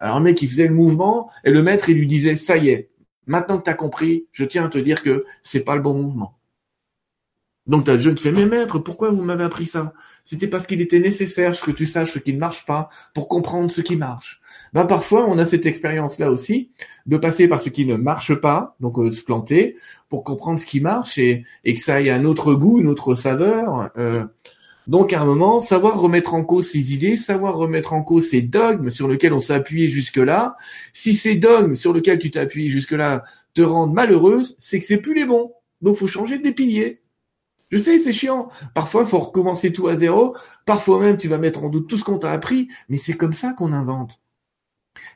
Alors 0.00 0.16
un 0.16 0.20
mec 0.20 0.40
il 0.42 0.48
faisait 0.48 0.68
le 0.68 0.74
mouvement 0.74 1.30
et 1.44 1.50
le 1.50 1.62
maître 1.62 1.88
il 1.88 1.96
lui 1.98 2.06
disait 2.06 2.36
ça 2.36 2.56
y 2.56 2.68
est, 2.68 2.90
maintenant 3.26 3.58
que 3.58 3.64
tu 3.64 3.70
as 3.70 3.74
compris, 3.74 4.26
je 4.32 4.44
tiens 4.44 4.66
à 4.66 4.68
te 4.68 4.78
dire 4.78 5.02
que 5.02 5.24
c'est 5.42 5.64
pas 5.64 5.74
le 5.74 5.82
bon 5.82 5.94
mouvement. 5.94 6.37
Donc 7.68 7.84
tu 7.84 7.90
as 7.90 7.98
jeune 7.98 8.14
qui 8.14 8.22
fait 8.22 8.32
mais 8.32 8.46
maître, 8.46 8.78
pourquoi 8.78 9.10
vous 9.10 9.22
m'avez 9.22 9.44
appris 9.44 9.66
ça? 9.66 9.92
C'était 10.24 10.48
parce 10.48 10.66
qu'il 10.66 10.80
était 10.80 11.00
nécessaire 11.00 11.58
que 11.60 11.70
tu 11.70 11.86
saches 11.86 12.12
ce 12.12 12.18
qui 12.18 12.32
ne 12.32 12.38
marche 12.38 12.66
pas 12.66 12.88
pour 13.14 13.28
comprendre 13.28 13.70
ce 13.70 13.82
qui 13.82 13.96
marche. 13.96 14.40
Ben 14.72 14.86
parfois 14.86 15.26
on 15.28 15.38
a 15.38 15.44
cette 15.44 15.66
expérience 15.66 16.18
là 16.18 16.30
aussi 16.30 16.70
de 17.06 17.16
passer 17.18 17.46
par 17.46 17.60
ce 17.60 17.68
qui 17.68 17.86
ne 17.86 17.96
marche 17.96 18.34
pas, 18.34 18.74
donc 18.80 18.98
euh, 18.98 19.12
se 19.12 19.22
planter 19.22 19.76
pour 20.08 20.24
comprendre 20.24 20.58
ce 20.58 20.66
qui 20.66 20.80
marche 20.80 21.18
et, 21.18 21.44
et, 21.64 21.74
que 21.74 21.80
ça 21.80 22.00
ait 22.00 22.10
un 22.10 22.24
autre 22.24 22.54
goût, 22.54 22.80
une 22.80 22.88
autre 22.88 23.14
saveur. 23.14 23.90
Euh, 23.98 24.24
donc 24.88 25.12
à 25.12 25.20
un 25.20 25.26
moment, 25.26 25.60
savoir 25.60 26.00
remettre 26.00 26.32
en 26.32 26.42
cause 26.42 26.70
ses 26.70 26.94
idées, 26.94 27.18
savoir 27.18 27.56
remettre 27.56 27.92
en 27.92 28.02
cause 28.02 28.28
ces 28.30 28.40
dogmes 28.40 28.88
sur 28.88 29.06
lesquels 29.06 29.34
on 29.34 29.40
s'est 29.40 29.52
appuyé 29.52 29.90
jusque-là. 29.90 30.56
Si 30.94 31.14
ces 31.14 31.34
dogmes 31.34 31.76
sur 31.76 31.92
lesquels 31.92 32.18
tu 32.18 32.30
t'es 32.30 32.40
appuyé 32.40 32.70
jusque-là 32.70 33.22
te 33.52 33.60
rendent 33.60 33.92
malheureuse, 33.92 34.56
c'est 34.58 34.80
que 34.80 34.86
c'est 34.86 34.96
plus 34.96 35.14
les 35.14 35.26
bons. 35.26 35.52
Donc 35.82 35.96
faut 35.96 36.06
changer 36.06 36.38
des 36.38 36.52
piliers. 36.52 37.02
Je 37.70 37.78
sais, 37.78 37.98
c'est 37.98 38.12
chiant. 38.12 38.48
Parfois, 38.74 39.02
il 39.02 39.08
faut 39.08 39.18
recommencer 39.18 39.72
tout 39.72 39.88
à 39.88 39.94
zéro. 39.94 40.34
Parfois 40.64 41.00
même, 41.00 41.18
tu 41.18 41.28
vas 41.28 41.38
mettre 41.38 41.62
en 41.62 41.68
doute 41.68 41.88
tout 41.88 41.98
ce 41.98 42.04
qu'on 42.04 42.18
t'a 42.18 42.32
appris. 42.32 42.68
Mais 42.88 42.96
c'est 42.96 43.14
comme 43.14 43.34
ça 43.34 43.52
qu'on 43.52 43.72
invente. 43.72 44.20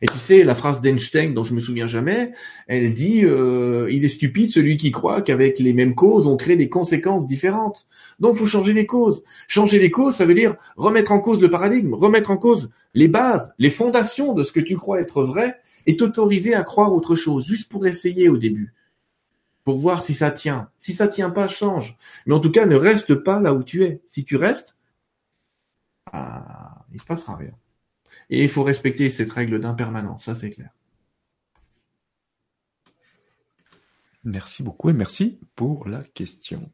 Et 0.01 0.07
tu 0.07 0.19
sais, 0.19 0.45
la 0.45 0.55
phrase 0.55 0.81
d'Einstein, 0.81 1.33
dont 1.33 1.45
je 1.45 1.55
me 1.55 1.61
souviens 1.61 1.87
jamais, 1.87 2.33
elle 2.67 2.93
dit 2.93 3.25
euh, 3.25 3.89
il 3.91 4.05
est 4.05 4.09
stupide 4.09 4.51
celui 4.51 4.77
qui 4.77 4.91
croit 4.91 5.23
qu'avec 5.23 5.59
les 5.59 5.73
mêmes 5.73 5.95
causes, 5.95 6.27
on 6.27 6.37
crée 6.37 6.57
des 6.57 6.69
conséquences 6.69 7.27
différentes. 7.27 7.87
Donc, 8.19 8.37
faut 8.37 8.47
changer 8.47 8.73
les 8.73 8.87
causes. 8.87 9.23
Changer 9.49 9.79
les 9.79 9.91
causes, 9.91 10.17
ça 10.17 10.25
veut 10.25 10.35
dire 10.35 10.57
remettre 10.77 11.13
en 11.13 11.21
cause 11.21 11.41
le 11.41 11.51
paradigme, 11.51 11.95
remettre 11.95 12.31
en 12.31 12.37
cause 12.37 12.71
les 12.95 13.09
bases, 13.09 13.55
les 13.59 13.71
fondations 13.71 14.35
de 14.35 14.43
ce 14.43 14.53
que 14.53 14.61
tu 14.61 14.77
crois 14.77 15.01
être 15.01 15.23
vrai, 15.23 15.57
et 15.87 15.97
t'autoriser 15.97 16.55
à 16.55 16.63
croire 16.63 16.93
autre 16.93 17.15
chose, 17.15 17.47
juste 17.47 17.71
pour 17.71 17.87
essayer 17.87 18.29
au 18.29 18.37
début 18.37 18.75
pour 19.65 19.79
voir 19.79 20.03
si 20.03 20.15
ça 20.15 20.31
tient. 20.31 20.71
Si 20.79 20.95
ça 20.95 21.09
tient 21.09 21.31
pas, 21.31 21.49
change. 21.49 21.97
Mais 22.27 22.35
en 22.35 22.41
tout 22.41 22.51
cas, 22.51 22.67
ne 22.67 22.77
reste 22.77 23.15
pas 23.15 23.41
là 23.41 23.55
où 23.55 23.63
tu 23.63 23.85
es. 23.85 24.01
Si 24.07 24.25
tu 24.25 24.37
restes, 24.37 24.77
ah, 26.13 26.85
il 26.93 27.01
se 27.01 27.07
passera 27.07 27.37
rien. 27.37 27.53
Et 28.31 28.43
il 28.43 28.49
faut 28.49 28.65
respecter 28.65 29.09
cette 29.09 29.31
règle 29.31 29.61
d'impermanence, 29.61 30.25
ça 30.25 30.35
c'est 30.35 30.51
clair. 30.51 30.71
Merci 34.25 34.63
beaucoup 34.63 34.91
et 34.91 34.93
merci 34.93 35.41
pour 35.57 35.89
la 35.89 36.03
question. 36.03 36.71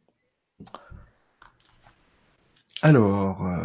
Alors, 2.82 3.44
euh, 3.46 3.56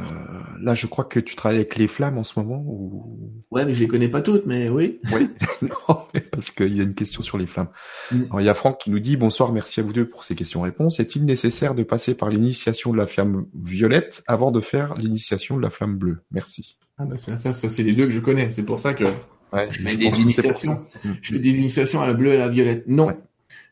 là, 0.60 0.74
je 0.74 0.88
crois 0.88 1.06
que 1.06 1.20
tu 1.20 1.36
travailles 1.36 1.60
avec 1.60 1.76
les 1.76 1.88
flammes 1.88 2.18
en 2.18 2.24
ce 2.24 2.40
moment 2.40 2.64
ou... 2.66 3.32
Ouais, 3.52 3.66
mais 3.66 3.74
je 3.74 3.80
les 3.80 3.88
connais 3.88 4.10
pas 4.10 4.22
toutes, 4.22 4.46
mais 4.46 4.70
oui. 4.70 5.00
Oui, 5.14 5.30
non, 5.62 5.98
parce 6.32 6.52
qu'il 6.52 6.76
y 6.76 6.80
a 6.80 6.84
une 6.84 6.96
question 6.96 7.22
sur 7.22 7.38
les 7.38 7.46
flammes. 7.46 7.70
Mm. 8.12 8.24
Alors, 8.30 8.42
il 8.42 8.46
y 8.46 8.50
a 8.50 8.54
Franck 8.54 8.80
qui 8.80 8.90
nous 8.90 9.00
dit 9.00 9.16
bonsoir, 9.16 9.52
merci 9.52 9.80
à 9.80 9.84
vous 9.84 9.94
deux 9.94 10.08
pour 10.08 10.24
ces 10.24 10.36
questions-réponses. 10.36 11.00
Est-il 11.00 11.26
nécessaire 11.26 11.76
de 11.76 11.84
passer 11.84 12.16
par 12.16 12.30
l'initiation 12.30 12.92
de 12.92 12.98
la 12.98 13.08
flamme 13.08 13.46
violette 13.54 14.24
avant 14.28 14.52
de 14.52 14.62
faire 14.62 14.96
l'initiation 14.96 15.58
de 15.58 15.62
la 15.62 15.70
flamme 15.70 15.98
bleue? 15.98 16.20
Merci. 16.32 16.78
Ah 16.98 17.06
bah 17.06 17.18
ça, 17.18 17.38
ça, 17.38 17.54
ça 17.54 17.70
c'est 17.70 17.84
les 17.84 17.94
deux 17.94 18.06
que 18.06 18.14
je 18.14 18.20
connais. 18.20 18.50
C'est 18.52 18.64
pour 18.64 18.80
ça 18.80 18.94
que 18.94 19.04
ouais, 19.04 19.68
je 19.70 19.82
fais 19.82 19.98
des 19.98 20.20
initiations. 20.20 20.80
Je 21.22 21.34
fais 21.34 21.40
des 21.40 21.52
initiations 21.52 22.02
à 22.02 22.08
la 22.08 22.14
bleue 22.14 22.34
et 22.34 22.36
à 22.38 22.40
la 22.40 22.50
violette. 22.50 22.86
Non, 22.88 23.16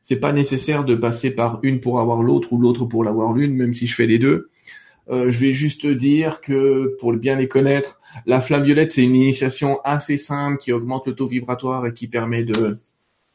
c'est 0.01 0.19
pas 0.19 0.33
nécessaire 0.33 0.83
de 0.83 0.95
passer 0.95 1.31
par 1.31 1.59
une 1.63 1.79
pour 1.79 1.99
avoir 1.99 2.21
l'autre 2.21 2.53
ou 2.53 2.59
l'autre 2.59 2.85
pour 2.85 3.03
l'avoir 3.03 3.33
l'une, 3.33 3.55
même 3.55 3.73
si 3.73 3.87
je 3.87 3.95
fais 3.95 4.07
les 4.07 4.19
deux. 4.19 4.51
Euh, 5.10 5.32
je 5.32 5.39
vais 5.39 5.54
juste 5.54 5.88
dire 5.88 6.41
que 6.41 6.95
pour 6.99 7.14
bien 7.14 7.36
les 7.36 7.47
connaître, 7.47 7.99
la 8.26 8.39
flamme 8.39 8.64
violette 8.64 8.91
c'est 8.91 9.04
une 9.04 9.16
initiation 9.16 9.80
assez 9.84 10.18
simple 10.18 10.58
qui 10.58 10.72
augmente 10.72 11.08
le 11.08 11.16
taux 11.16 11.28
vibratoire 11.28 11.86
et 11.88 11.93
qui 11.93 12.08
permet 12.08 12.43
de 12.43 12.78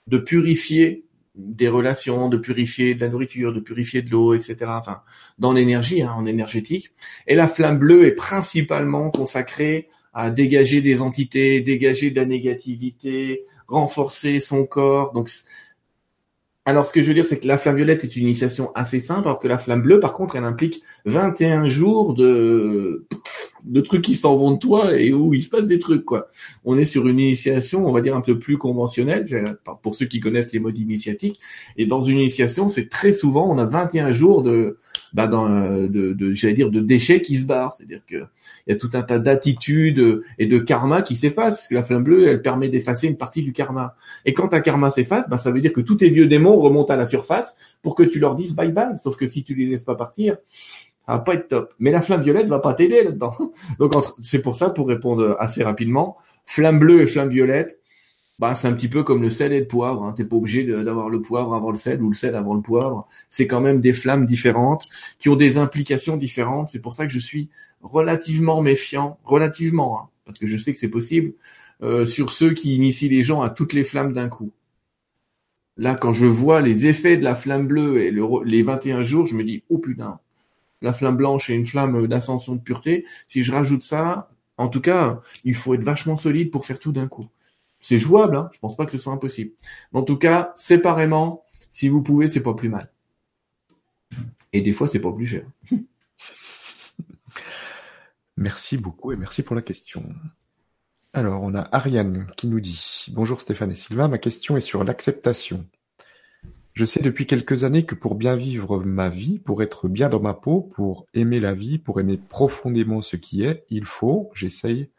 de 0.07 0.19
purifier 0.19 1.05
des 1.35 1.69
relations, 1.69 2.29
de 2.29 2.37
purifier 2.39 2.95
de 2.95 3.01
la 3.01 3.09
nourriture, 3.09 3.53
de 3.53 3.61
purifier 3.61 4.03
de 4.03 4.11
l'eau, 4.11 4.35
etc. 4.35 4.57
Enfin, 4.69 5.03
dans 5.39 5.53
l'énergie, 5.53 6.03
hein, 6.03 6.13
en 6.17 6.27
énergétique. 6.27 6.93
Et 7.27 7.35
la 7.35 7.47
flamme 7.47 7.79
bleue 7.79 8.07
est 8.07 8.15
principalement 8.15 9.11
consacrée 9.11 9.89
à 10.15 10.31
dégager 10.31 10.81
des 10.81 11.03
entités, 11.03 11.61
dégager 11.61 12.11
de 12.11 12.17
la 12.17 12.25
négativité, 12.25 13.45
renforcer 13.69 14.39
son 14.39 14.65
corps. 14.65 15.13
Donc, 15.13 15.31
alors, 16.69 16.85
ce 16.85 16.93
que 16.93 17.01
je 17.01 17.07
veux 17.07 17.15
dire, 17.15 17.25
c'est 17.25 17.39
que 17.39 17.47
la 17.47 17.59
flamme 17.59 17.77
violette 17.77 18.03
est 18.03 18.17
une 18.17 18.25
initiation 18.25 18.73
assez 18.75 18.99
simple, 18.99 19.29
alors 19.29 19.39
que 19.39 19.47
la 19.47 19.57
flamme 19.57 19.83
bleue, 19.83 20.01
par 20.01 20.13
contre, 20.13 20.35
elle 20.35 20.43
implique 20.45 20.83
21 21.05 21.69
jours 21.69 22.13
de, 22.13 23.07
de 23.65 23.81
trucs 23.81 24.03
qui 24.03 24.15
s'en 24.15 24.37
vont 24.37 24.53
de 24.53 24.59
toi 24.59 24.99
et 24.99 25.13
où 25.13 25.35
il 25.35 25.43
se 25.43 25.49
passe 25.49 25.65
des 25.65 25.79
trucs, 25.79 26.05
quoi. 26.05 26.29
On 26.65 26.79
est 26.79 26.85
sur 26.85 27.07
une 27.09 27.19
initiation, 27.19 27.87
on 27.87 27.93
va 27.93 28.01
dire, 28.01 28.17
un 28.17 28.21
peu 28.21 28.39
plus 28.39 28.59
conventionnelle, 28.59 29.27
pour 29.83 29.95
ceux 29.95 30.07
qui 30.07 30.21
connaissent 30.21 30.53
les 30.53 30.61
modes 30.61 30.79
initiatiques. 30.79 31.41
Et 31.77 31.87
dans 31.87 32.03
une 32.03 32.19
initiation, 32.19 32.69
c'est 32.69 32.89
très 32.89 33.13
souvent, 33.13 33.51
on 33.51 33.59
a 33.59 33.65
21 33.65 34.13
jours 34.13 34.43
de, 34.43 34.79
bah, 35.13 35.27
dans, 35.27 35.49
de, 35.49 36.13
de 36.13 36.35
j'allais 36.35 36.55
dire, 36.55 36.71
de 36.71 36.81
déchets 36.81 37.23
qui 37.23 37.37
se 37.37 37.45
barrent. 37.45 37.73
C'est-à-dire 37.73 38.03
que 38.07 38.17
il 38.67 38.73
y 38.73 38.73
a 38.73 38.77
tout 38.77 38.91
un 38.95 39.03
tas 39.03 39.19
d'attitudes 39.19 40.23
et 40.39 40.47
de 40.47 40.59
karma 40.59 41.03
qui 41.03 41.17
s'effacent, 41.17 41.55
parce 41.55 41.69
que 41.69 41.75
la 41.75 41.83
flamme 41.83 42.05
bleue, 42.05 42.29
elle 42.29 42.43
permet 42.43 42.69
d'effacer 42.69 43.07
une 43.07 43.17
partie 43.17 43.43
du 43.43 43.53
karma. 43.53 43.97
Et 44.25 44.35
quand 44.35 44.53
un 44.55 44.61
karma 44.61 44.91
s'efface, 44.91 45.29
bah, 45.29 45.39
ça 45.39 45.51
veut 45.51 45.61
dire 45.61 45.73
que 45.73 45.81
tous 45.81 45.97
tes 45.97 46.11
vieux 46.11 46.27
démons 46.27 46.57
remontent 46.57 46.93
à 46.93 46.97
la 46.97 47.05
surface 47.05 47.57
pour 47.83 47.95
que 47.95 48.03
tu 48.03 48.19
leur 48.19 48.35
dises 48.35 48.55
bye 48.55 48.73
bye. 48.73 48.99
Sauf 49.03 49.17
que 49.17 49.29
si 49.29 49.45
tu 49.45 49.55
les 49.55 49.67
laisses 49.67 49.85
pas 49.85 49.95
partir, 49.95 50.37
ça 51.07 51.13
va 51.13 51.19
pas 51.21 51.35
être 51.35 51.49
top. 51.49 51.75
Mais 51.79 51.91
la 51.91 52.01
flamme 52.01 52.23
violette 52.23 52.49
va 52.49 52.59
pas 52.59 52.75
t'aider 52.75 53.03
là-dedans. 53.05 53.35
Donc 53.79 53.93
c'est 54.21 54.43
pour 54.43 54.57
ça, 54.57 54.71
pour 54.71 54.89
répondre 54.89 55.37
assez 55.39 55.63
rapidement, 55.63 56.17
flamme 56.47 56.79
bleue 56.79 57.03
et 57.03 57.07
flamme 57.07 57.29
violette, 57.29 57.81
bah, 58.39 58.55
c'est 58.55 58.69
un 58.69 58.73
petit 58.75 58.89
peu 58.89 59.03
comme 59.03 59.23
le 59.23 59.31
sel 59.31 59.53
et 59.53 59.61
le 59.61 59.67
poivre. 59.67 60.03
Hein. 60.03 60.13
T'es 60.13 60.25
pas 60.25 60.37
obligé 60.37 60.65
d'avoir 60.65 61.09
le 61.09 61.23
poivre 61.23 61.55
avant 61.55 61.71
le 61.71 61.77
sel 61.77 62.03
ou 62.03 62.11
le 62.11 62.15
sel 62.15 62.35
avant 62.35 62.55
le 62.55 62.61
poivre. 62.61 63.09
C'est 63.31 63.47
quand 63.47 63.61
même 63.61 63.81
des 63.81 63.93
flammes 63.93 64.27
différentes 64.27 64.85
qui 65.19 65.29
ont 65.29 65.37
des 65.37 65.59
implications 65.59 66.17
différentes. 66.17 66.69
C'est 66.69 66.81
pour 66.81 66.93
ça 66.93 67.07
que 67.07 67.13
je 67.13 67.19
suis 67.19 67.49
relativement 67.83 68.61
méfiant, 68.61 69.19
relativement, 69.25 70.01
hein, 70.01 70.09
parce 70.27 70.39
que 70.39 70.47
je 70.47 70.59
sais 70.59 70.73
que 70.73 70.79
c'est 70.79 70.89
possible, 70.89 71.33
euh, 71.83 72.05
sur 72.05 72.31
ceux 72.31 72.53
qui 72.53 72.75
initient 72.75 73.09
les 73.09 73.23
gens 73.23 73.43
à 73.43 73.51
toutes 73.51 73.73
les 73.73 73.85
flammes 73.85 74.13
d'un 74.13 74.29
coup. 74.29 74.53
Là, 75.79 75.95
quand 75.95 76.13
je 76.13 76.27
vois 76.27 76.61
les 76.63 76.87
effets 76.87 77.17
de 77.17 77.25
la 77.25 77.35
flamme 77.35 77.67
bleue 77.67 78.03
et 78.03 78.11
les 78.45 78.63
21 78.63 79.03
jours, 79.03 79.27
je 79.27 79.35
me 79.35 79.45
dis, 79.45 79.63
oh 79.69 79.79
putain, 79.79 80.21
la 80.83 80.93
flamme 80.93 81.17
blanche 81.17 81.51
est 81.51 81.55
une 81.55 81.67
flamme 81.67 82.07
d'ascension 82.07 82.55
de 82.55 82.61
pureté. 82.61 83.07
Si 83.29 83.43
je 83.43 83.53
rajoute 83.53 83.83
ça, 83.83 84.31
en 84.59 84.69
tout 84.69 84.81
cas, 84.81 85.21
il 85.45 85.55
faut 85.55 85.75
être 85.75 85.83
vachement 85.83 86.17
solide 86.17 86.51
pour 86.51 86.65
faire 86.65 86.79
tout 86.79 86.93
d'un 86.93 87.09
coup. 87.09 87.27
C'est 87.81 87.99
jouable, 87.99 88.37
hein 88.37 88.51
je 88.53 88.59
pense 88.59 88.77
pas 88.77 88.87
que 88.87 88.93
ce 88.93 88.99
soit 88.99 89.13
impossible. 89.13 89.53
en 89.93 90.03
tout 90.03 90.17
cas, 90.17 90.53
séparément, 90.55 91.45
si 91.71 91.89
vous 91.89 92.03
pouvez, 92.03 92.29
c'est 92.29 92.41
pas 92.41 92.55
plus 92.55 92.69
mal. 92.69 92.91
Et 94.53 94.63
des 94.63 94.73
fois, 94.73 94.89
c'est 94.89 95.01
pas 95.01 95.13
plus 95.13 95.27
cher. 95.27 95.45
merci 98.37 98.79
beaucoup 98.79 99.13
et 99.13 99.17
merci 99.17 99.43
pour 99.43 99.57
la 99.57 99.63
question. 99.63 100.03
Alors, 101.13 101.43
on 101.43 101.55
a 101.55 101.69
Ariane 101.73 102.27
qui 102.37 102.47
nous 102.47 102.61
dit 102.61 103.07
Bonjour 103.13 103.41
Stéphane 103.41 103.73
et 103.73 103.75
Sylvain, 103.75 104.09
ma 104.09 104.19
question 104.19 104.57
est 104.57 104.61
sur 104.61 104.85
l'acceptation. 104.85 105.67
Je 106.77 106.85
sais 106.85 107.01
depuis 107.01 107.25
quelques 107.25 107.65
années 107.65 107.87
que 107.87 107.95
pour 107.95 108.17
bien 108.17 108.37
vivre 108.37 108.85
ma 108.85 109.09
vie, 109.09 109.39
pour 109.39 109.63
être 109.63 109.89
bien 109.89 110.11
dans 110.11 110.21
ma 110.21 110.35
peau, 110.35 110.61
pour 110.61 111.07
aimer 111.15 111.41
la 111.41 111.55
vie, 111.55 111.79
pour 111.79 112.01
aimer 112.01 112.19
profondément 112.19 113.01
ce 113.01 113.17
qui 113.17 113.45
est, 113.45 113.65
il 113.71 113.87
faut, 113.87 114.31
j'essaye 114.35 114.91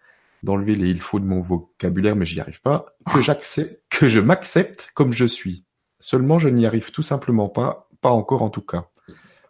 d'enlever 0.42 0.76
les 0.76 0.90
il 0.90 1.02
faut 1.02 1.20
de 1.20 1.26
mon 1.26 1.40
vocabulaire, 1.40 2.16
mais 2.16 2.26
j'y 2.26 2.40
arrive 2.40 2.62
pas, 2.62 2.88
que 3.14 3.22
j'accepte, 3.22 3.80
que 3.92 4.08
je 4.08 4.20
m'accepte 4.20 4.90
comme 4.96 5.14
je 5.14 5.26
suis. 5.26 5.66
Seulement, 6.00 6.40
je 6.40 6.50
n'y 6.50 6.66
arrive 6.66 6.90
tout 6.90 7.04
simplement 7.04 7.48
pas, 7.48 7.88
pas 8.02 8.10
encore 8.10 8.42
en 8.42 8.50
tout 8.50 8.62
cas. 8.62 8.90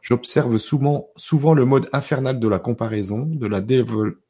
J'observe 0.01 0.57
souvent, 0.57 1.07
souvent 1.15 1.53
le 1.53 1.63
mode 1.63 1.87
infernal 1.93 2.41
de 2.41 2.47
la 2.49 2.59
comparaison, 2.59 3.25
de 3.25 3.47
la 3.47 3.61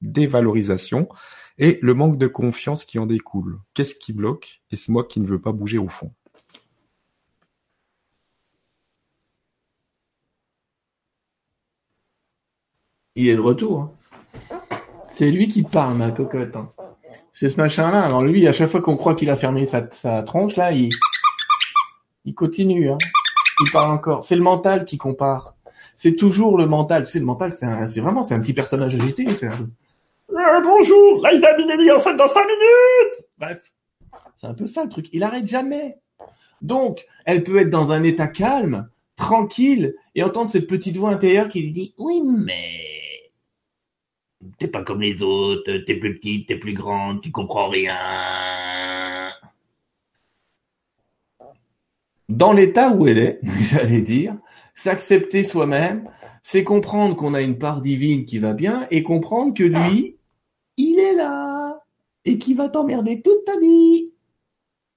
dévalorisation 0.02 1.10
et 1.58 1.80
le 1.82 1.96
manque 1.96 2.20
de 2.20 2.28
confiance 2.28 2.86
qui 2.86 3.00
en 3.00 3.08
découle. 3.08 3.58
Qu'est-ce 3.74 3.96
qui 3.96 4.14
bloque? 4.14 4.62
Et 4.70 4.76
c'est 4.76 4.92
moi 4.92 5.04
qui 5.04 5.20
ne 5.20 5.26
veux 5.26 5.42
pas 5.42 5.52
bouger 5.52 5.80
au 5.80 5.90
fond? 5.90 6.12
Il 13.20 13.30
est 13.30 13.36
de 13.36 13.42
retour. 13.42 13.80
Hein. 13.80 14.60
C'est 15.08 15.32
lui 15.32 15.48
qui 15.48 15.64
parle, 15.64 15.98
ma 15.98 16.12
cocotte. 16.12 16.56
Hein. 16.56 16.70
C'est 17.32 17.50
ce 17.50 17.58
machin-là. 17.58 18.04
Alors 18.04 18.22
lui, 18.22 18.48
à 18.48 18.54
chaque 18.54 18.70
fois 18.70 18.80
qu'on 18.80 18.96
croit 18.96 19.16
qu'il 19.16 19.32
a 19.32 19.36
fermé 19.36 19.66
sa, 19.66 19.90
sa 19.90 20.22
tronche, 20.22 20.56
là, 20.56 20.72
il, 20.72 20.90
il 22.26 22.36
continue. 22.36 22.92
Hein. 22.92 23.00
Il 23.60 23.72
parle 23.72 23.92
encore. 23.92 24.24
C'est 24.24 24.36
le 24.36 24.44
mental 24.44 24.86
qui 24.86 25.00
compare. 25.00 25.56
C'est 25.96 26.16
toujours 26.16 26.60
le 26.60 26.68
mental. 26.68 27.06
Tu 27.06 27.14
sais, 27.14 27.20
le 27.20 27.26
mental, 27.26 27.52
c'est 27.52 28.00
vraiment, 28.00 28.22
c'est 28.22 28.36
un 28.36 28.40
petit 28.40 28.54
personnage 28.54 28.94
agité. 28.94 29.26
Un... 29.26 29.48
Euh, 29.48 30.62
bonjour, 30.64 31.28
Liza 31.28 31.58
Minnelli 31.58 31.90
enceinte 31.90 32.18
dans 32.18 32.28
5 32.28 32.42
minutes 32.42 33.28
Bref, 33.40 33.60
c'est 34.36 34.46
un 34.46 34.54
peu 34.54 34.68
ça 34.68 34.84
le 34.84 34.90
truc. 34.90 35.10
Il 35.12 35.24
arrête 35.24 35.48
jamais. 35.48 35.98
Donc, 36.62 37.04
elle 37.26 37.44
peut 37.44 37.58
être 37.62 37.72
dans 37.72 37.92
un 37.92 38.04
état 38.04 38.28
calme, 38.28 38.90
tranquille, 39.16 39.96
et 40.14 40.22
entendre 40.22 40.52
cette 40.52 40.68
petite 40.68 40.98
voix 40.98 41.10
intérieure 41.10 41.50
qui 41.50 41.62
lui 41.62 41.72
dit 41.72 41.96
«Oui, 41.98 42.22
mais 42.24 42.97
T'es 44.60 44.68
pas 44.68 44.84
comme 44.84 45.02
les 45.02 45.24
autres, 45.24 45.78
t'es 45.86 45.96
plus 45.96 46.16
petite, 46.16 46.48
t'es 46.48 46.58
plus 46.58 46.74
grande, 46.74 47.22
tu 47.22 47.32
comprends 47.32 47.70
rien. 47.70 47.98
Dans 52.30 52.54
l'état 52.54 52.92
où 52.92 53.08
elle 53.08 53.18
est, 53.18 53.40
j'allais 53.72 54.02
dire, 54.02 54.36
s'accepter 54.76 55.44
soi-même, 55.44 56.10
c'est 56.44 56.64
comprendre 56.64 57.16
qu'on 57.16 57.34
a 57.34 57.42
une 57.42 57.58
part 57.58 57.82
divine 57.82 58.26
qui 58.26 58.38
va 58.38 58.54
bien 58.54 58.88
et 58.92 59.04
comprendre 59.04 59.54
que 59.54 59.64
lui, 59.64 60.18
il 60.78 61.00
est 61.00 61.14
là 61.14 61.84
et 62.26 62.38
qui 62.38 62.54
va 62.54 62.70
t'emmerder 62.70 63.22
toute 63.22 63.46
ta 63.46 63.60
vie. 63.60 64.12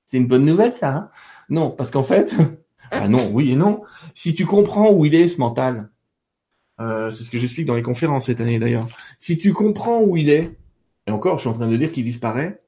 C'est 0.05 0.19
une 0.19 0.27
bonne 0.27 0.45
nouvelle 0.45 0.75
ça. 0.75 0.95
Hein? 0.95 1.11
Non, 1.49 1.71
parce 1.71 1.91
qu'en 1.91 2.03
fait, 2.03 2.35
ah 2.91 3.09
non, 3.09 3.31
oui 3.33 3.53
et 3.53 3.57
non. 3.57 3.83
Si 4.15 4.35
tu 4.35 4.45
comprends 4.45 4.91
où 4.93 5.07
il 5.07 5.15
est 5.15 5.29
ce 5.29 5.39
mental, 5.39 5.89
euh, 6.81 7.11
c'est 7.11 7.25
ce 7.25 7.31
que 7.31 7.39
j'explique 7.39 7.67
dans 7.67 7.75
les 7.75 7.83
conférences 7.83 8.27
cette 8.27 8.41
année 8.41 8.59
d'ailleurs. 8.59 8.89
Si 9.19 9.39
tu 9.39 9.53
comprends 9.53 10.01
où 10.01 10.17
il 10.17 10.31
est, 10.31 10.51
et 11.07 11.11
encore, 11.11 11.37
je 11.37 11.43
suis 11.43 11.51
en 11.51 11.55
train 11.55 11.69
de 11.69 11.77
dire 11.77 11.93
qu'il 11.93 12.05
disparaît, 12.05 12.61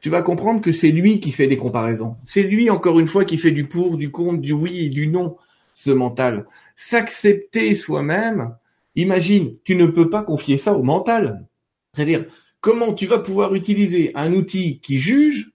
tu 0.00 0.10
vas 0.10 0.22
comprendre 0.22 0.60
que 0.60 0.72
c'est 0.72 0.90
lui 0.90 1.20
qui 1.20 1.32
fait 1.32 1.46
des 1.46 1.56
comparaisons. 1.56 2.16
C'est 2.24 2.42
lui, 2.42 2.68
encore 2.68 3.00
une 3.00 3.06
fois, 3.06 3.24
qui 3.24 3.38
fait 3.38 3.52
du 3.52 3.66
pour, 3.66 3.96
du 3.96 4.10
contre, 4.10 4.40
du 4.40 4.52
oui 4.52 4.86
et 4.86 4.88
du 4.90 5.06
non, 5.06 5.36
ce 5.72 5.90
mental. 5.90 6.44
S'accepter 6.76 7.72
soi-même, 7.72 8.54
imagine, 8.96 9.56
tu 9.64 9.76
ne 9.76 9.86
peux 9.86 10.10
pas 10.10 10.22
confier 10.22 10.58
ça 10.58 10.74
au 10.74 10.82
mental. 10.82 11.46
C'est-à-dire, 11.94 12.26
comment 12.60 12.92
tu 12.92 13.06
vas 13.06 13.18
pouvoir 13.18 13.54
utiliser 13.54 14.10
un 14.14 14.32
outil 14.32 14.80
qui 14.80 14.98
juge 14.98 15.52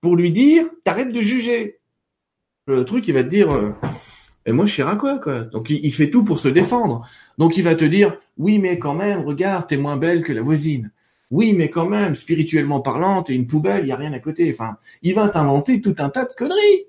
pour 0.00 0.16
lui 0.16 0.32
dire, 0.32 0.64
t'arrêtes 0.82 1.12
de 1.12 1.20
juger. 1.20 1.78
Le 2.66 2.84
truc, 2.84 3.06
il 3.06 3.14
va 3.14 3.22
te 3.22 3.28
dire, 3.28 3.50
euh, 3.52 3.70
et 4.46 4.52
moi, 4.52 4.66
je 4.66 4.76
sais 4.76 4.96
quoi, 4.98 5.18
quoi. 5.18 5.40
Donc, 5.40 5.70
il, 5.70 5.92
fait 5.92 6.08
tout 6.08 6.24
pour 6.24 6.38
se 6.38 6.46
défendre. 6.48 7.04
Donc, 7.36 7.56
il 7.56 7.64
va 7.64 7.74
te 7.74 7.84
dire, 7.84 8.16
oui, 8.38 8.60
mais 8.60 8.78
quand 8.78 8.94
même, 8.94 9.20
regarde, 9.22 9.66
t'es 9.66 9.76
moins 9.76 9.96
belle 9.96 10.22
que 10.22 10.32
la 10.32 10.40
voisine. 10.40 10.92
Oui, 11.32 11.52
mais 11.52 11.68
quand 11.68 11.86
même, 11.86 12.14
spirituellement 12.14 12.80
parlant, 12.80 13.24
t'es 13.24 13.34
une 13.34 13.48
poubelle, 13.48 13.84
il 13.84 13.88
y 13.88 13.92
a 13.92 13.96
rien 13.96 14.12
à 14.12 14.20
côté. 14.20 14.48
Enfin, 14.52 14.76
il 15.02 15.14
va 15.14 15.28
t'inventer 15.28 15.80
tout 15.80 15.96
un 15.98 16.10
tas 16.10 16.24
de 16.26 16.32
conneries. 16.32 16.86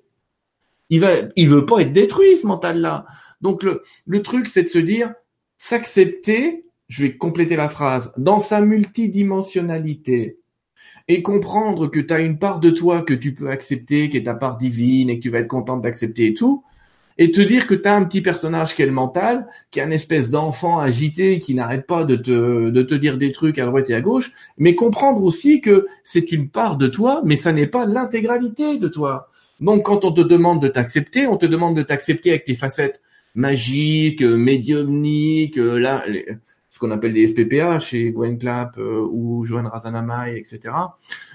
Il 0.91 1.01
va, 1.01 1.13
il 1.35 1.49
veut 1.49 1.65
pas 1.65 1.79
être 1.79 1.91
détruit, 1.91 2.37
ce 2.37 2.45
mental-là. 2.45 3.07
Donc, 3.41 3.63
le, 3.63 3.81
le 4.05 4.21
truc, 4.21 4.45
c'est 4.45 4.63
de 4.63 4.67
se 4.69 4.77
dire, 4.77 5.13
s'accepter, 5.57 6.63
je 6.89 7.03
vais 7.03 7.17
compléter 7.17 7.55
la 7.55 7.69
phrase, 7.69 8.13
dans 8.17 8.39
sa 8.39 8.61
multidimensionnalité, 8.61 10.37
et 11.07 11.23
comprendre 11.23 11.87
que 11.87 11.99
tu 11.99 12.13
as 12.13 12.19
une 12.19 12.37
part 12.37 12.59
de 12.59 12.69
toi 12.69 13.01
que 13.01 13.15
tu 13.15 13.33
peux 13.33 13.49
accepter, 13.49 14.09
qui 14.09 14.17
est 14.17 14.23
ta 14.23 14.35
part 14.35 14.57
divine, 14.57 15.09
et 15.09 15.17
que 15.17 15.23
tu 15.23 15.31
vas 15.31 15.39
être 15.39 15.47
contente 15.47 15.81
d'accepter 15.81 16.27
et 16.27 16.33
tout, 16.35 16.63
et 17.17 17.31
te 17.31 17.41
dire 17.41 17.67
que 17.67 17.75
tu 17.75 17.87
as 17.87 17.95
un 17.95 18.03
petit 18.03 18.21
personnage 18.21 18.75
qui 18.75 18.81
est 18.81 18.85
le 18.85 18.91
mental, 18.91 19.47
qui 19.71 19.79
est 19.79 19.83
un 19.83 19.91
espèce 19.91 20.29
d'enfant 20.29 20.79
agité 20.79 21.39
qui 21.39 21.53
n'arrête 21.55 21.87
pas 21.87 22.03
de 22.03 22.15
te, 22.15 22.69
de 22.69 22.81
te 22.81 22.95
dire 22.95 23.17
des 23.17 23.31
trucs 23.31 23.59
à 23.59 23.65
droite 23.65 23.89
et 23.89 23.95
à 23.95 24.01
gauche, 24.01 24.31
mais 24.57 24.75
comprendre 24.75 25.23
aussi 25.23 25.61
que 25.61 25.87
c'est 26.03 26.31
une 26.31 26.49
part 26.49 26.77
de 26.77 26.87
toi, 26.87 27.21
mais 27.25 27.35
ça 27.35 27.53
n'est 27.53 27.67
pas 27.67 27.85
l'intégralité 27.85 28.77
de 28.77 28.87
toi. 28.87 29.29
Donc 29.59 29.85
quand 29.85 30.05
on 30.05 30.11
te 30.11 30.21
demande 30.21 30.61
de 30.61 30.67
t'accepter, 30.67 31.27
on 31.27 31.37
te 31.37 31.45
demande 31.45 31.75
de 31.75 31.83
t'accepter 31.83 32.29
avec 32.29 32.45
tes 32.45 32.55
facettes 32.55 33.01
magiques, 33.33 34.21
médiumniques, 34.21 35.57
là, 35.57 36.03
ce 36.77 36.79
qu'on 36.79 36.91
appelle 36.91 37.13
les 37.13 37.25
SPPA 37.25 37.79
chez 37.79 38.11
Gwen 38.11 38.37
Clapp 38.37 38.77
euh, 38.77 39.01
ou 39.11 39.43
Joanne 39.45 39.65
Razanamai, 39.65 40.37
etc. 40.37 40.75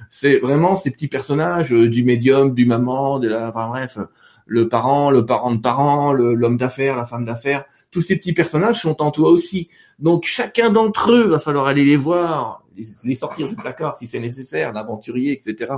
C'est 0.08 0.38
vraiment 0.38 0.76
ces 0.76 0.92
petits 0.92 1.08
personnages 1.08 1.72
euh, 1.72 1.88
du 1.88 2.04
médium, 2.04 2.54
du 2.54 2.64
maman, 2.64 3.18
de 3.18 3.26
la, 3.26 3.48
enfin 3.48 3.66
bref, 3.66 3.98
le 4.46 4.68
parent, 4.68 5.10
le 5.10 5.26
parent 5.26 5.52
de 5.52 5.60
parent, 5.60 6.12
l'homme 6.12 6.56
d'affaires, 6.56 6.96
la 6.96 7.06
femme 7.06 7.24
d'affaires, 7.24 7.64
tous 7.90 8.02
ces 8.02 8.14
petits 8.14 8.34
personnages 8.34 8.82
sont 8.82 9.02
en 9.02 9.10
toi 9.10 9.30
aussi. 9.30 9.68
Donc 9.98 10.26
chacun 10.26 10.70
d'entre 10.70 11.10
eux 11.10 11.26
va 11.26 11.40
falloir 11.40 11.66
aller 11.66 11.84
les 11.84 11.96
voir, 11.96 12.64
les 13.02 13.16
sortir 13.16 13.48
du 13.48 13.56
placard 13.56 13.96
si 13.96 14.06
c'est 14.06 14.20
nécessaire, 14.20 14.72
l'aventurier, 14.72 15.32
etc. 15.32 15.72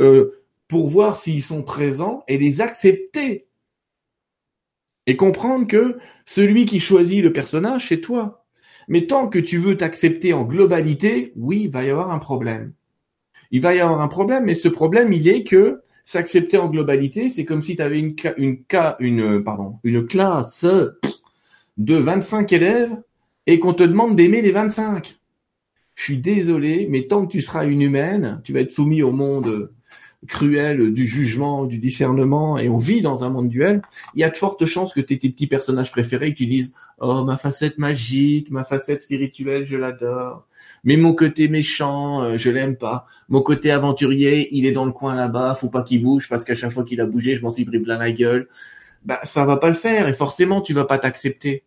Euh, 0.00 0.42
pour 0.66 0.88
voir 0.88 1.16
s'ils 1.16 1.44
sont 1.44 1.62
présents 1.62 2.24
et 2.26 2.36
les 2.36 2.60
accepter. 2.60 3.46
Et 5.06 5.16
comprendre 5.16 5.68
que 5.68 5.98
celui 6.26 6.64
qui 6.64 6.80
choisit 6.80 7.22
le 7.22 7.32
personnage, 7.32 7.86
c'est 7.86 8.00
toi. 8.00 8.37
Mais 8.88 9.06
tant 9.06 9.28
que 9.28 9.38
tu 9.38 9.58
veux 9.58 9.76
t'accepter 9.76 10.32
en 10.32 10.44
globalité, 10.44 11.32
oui, 11.36 11.64
il 11.64 11.70
va 11.70 11.84
y 11.84 11.90
avoir 11.90 12.10
un 12.10 12.18
problème. 12.18 12.72
Il 13.50 13.60
va 13.60 13.74
y 13.74 13.80
avoir 13.80 14.00
un 14.00 14.08
problème, 14.08 14.44
mais 14.44 14.54
ce 14.54 14.68
problème, 14.68 15.12
il 15.12 15.28
est 15.28 15.42
que 15.42 15.82
s'accepter 16.04 16.56
en 16.56 16.68
globalité, 16.68 17.28
c'est 17.28 17.44
comme 17.44 17.60
si 17.60 17.76
tu 17.76 17.82
avais 17.82 18.00
une, 18.00 19.42
pardon, 19.44 19.78
une 19.84 20.06
classe 20.06 20.64
de 21.76 21.94
25 21.94 22.50
élèves 22.52 22.96
et 23.46 23.58
qu'on 23.58 23.74
te 23.74 23.82
demande 23.82 24.16
d'aimer 24.16 24.40
les 24.40 24.52
25. 24.52 25.18
Je 25.94 26.02
suis 26.02 26.18
désolé, 26.18 26.86
mais 26.88 27.06
tant 27.06 27.26
que 27.26 27.32
tu 27.32 27.42
seras 27.42 27.66
une 27.66 27.82
humaine, 27.82 28.40
tu 28.44 28.52
vas 28.52 28.60
être 28.60 28.70
soumis 28.70 29.02
au 29.02 29.12
monde 29.12 29.70
cruel 30.26 30.92
du 30.92 31.06
jugement, 31.06 31.64
du 31.64 31.78
discernement, 31.78 32.58
et 32.58 32.68
on 32.68 32.76
vit 32.76 33.02
dans 33.02 33.22
un 33.22 33.30
monde 33.30 33.48
duel, 33.48 33.82
il 34.14 34.20
y 34.20 34.24
a 34.24 34.30
de 34.30 34.36
fortes 34.36 34.66
chances 34.66 34.92
que 34.92 35.00
tu 35.00 35.14
aies 35.14 35.18
tes 35.18 35.30
petits 35.30 35.46
personnages 35.46 35.90
préférés 35.92 36.34
tu 36.34 36.46
dises 36.46 36.74
«Oh, 36.98 37.22
ma 37.22 37.36
facette 37.36 37.78
magique, 37.78 38.50
ma 38.50 38.64
facette 38.64 39.00
spirituelle, 39.00 39.64
je 39.66 39.76
l'adore. 39.76 40.46
Mais 40.82 40.96
mon 40.96 41.14
côté 41.14 41.48
méchant, 41.48 42.22
euh, 42.22 42.36
je 42.36 42.50
l'aime 42.50 42.76
pas. 42.76 43.06
Mon 43.28 43.42
côté 43.42 43.70
aventurier, 43.70 44.48
il 44.50 44.66
est 44.66 44.72
dans 44.72 44.84
le 44.84 44.92
coin 44.92 45.14
là-bas, 45.14 45.54
faut 45.54 45.68
pas 45.68 45.82
qu'il 45.82 46.02
bouge, 46.02 46.28
parce 46.28 46.44
qu'à 46.44 46.54
chaque 46.54 46.72
fois 46.72 46.84
qu'il 46.84 47.00
a 47.00 47.06
bougé, 47.06 47.36
je 47.36 47.42
m'en 47.42 47.50
suis 47.50 47.64
pris 47.64 47.78
plein 47.78 47.98
la 47.98 48.12
gueule.» 48.12 48.48
Bah, 49.04 49.20
ça 49.22 49.44
va 49.44 49.56
pas 49.56 49.68
le 49.68 49.74
faire, 49.74 50.08
et 50.08 50.12
forcément, 50.12 50.60
tu 50.60 50.72
vas 50.72 50.84
pas 50.84 50.98
t'accepter. 50.98 51.62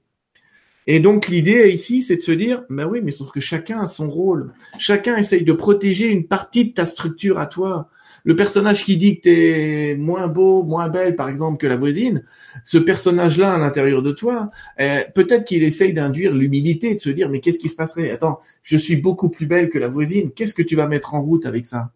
Et 0.88 1.00
donc 1.00 1.28
l'idée 1.28 1.70
ici, 1.72 2.02
c'est 2.02 2.16
de 2.16 2.22
se 2.22 2.32
dire, 2.32 2.64
bah 2.70 2.88
oui, 2.88 3.02
mais 3.04 3.12
sauf 3.12 3.32
que 3.32 3.40
chacun 3.40 3.82
a 3.82 3.88
son 3.88 4.10
rôle. 4.10 4.54
Chacun 4.80 5.16
essaye 5.16 5.44
de 5.44 5.54
protéger 5.54 6.08
une 6.08 6.28
partie 6.28 6.66
de 6.66 6.74
ta 6.74 6.86
structure 6.86 7.40
à 7.40 7.46
toi 7.46 7.88
le 8.24 8.36
personnage 8.36 8.84
qui 8.84 8.98
dit 8.98 9.18
que 9.18 9.22
t'es 9.22 9.96
moins 9.98 10.28
beau, 10.28 10.64
moins 10.64 10.90
belle, 10.90 11.16
par 11.16 11.30
exemple, 11.30 11.58
que 11.58 11.68
la 11.68 11.76
voisine, 11.76 12.24
ce 12.64 12.78
personnage-là 12.78 13.54
à 13.54 13.58
l'intérieur 13.58 14.02
de 14.02 14.12
toi, 14.12 14.52
eh, 14.78 15.06
peut-être 15.16 15.46
qu'il 15.46 15.64
essaye 15.64 15.94
d'induire 15.94 16.34
l'humilité, 16.34 16.94
de 16.94 17.00
se 17.00 17.10
dire, 17.10 17.30
mais 17.30 17.40
qu'est-ce 17.40 17.60
qui 17.60 17.70
se 17.70 17.76
passerait? 17.76 18.12
Attends, 18.12 18.40
je 18.64 18.78
suis 18.78 18.98
beaucoup 18.98 19.30
plus 19.30 19.46
belle 19.46 19.70
que 19.70 19.80
la 19.80 19.88
voisine, 19.88 20.32
qu'est-ce 20.32 20.54
que 20.54 20.62
tu 20.62 20.76
vas 20.76 20.88
mettre 20.88 21.14
en 21.16 21.22
route 21.22 21.46
avec 21.46 21.66
ça? 21.66 21.92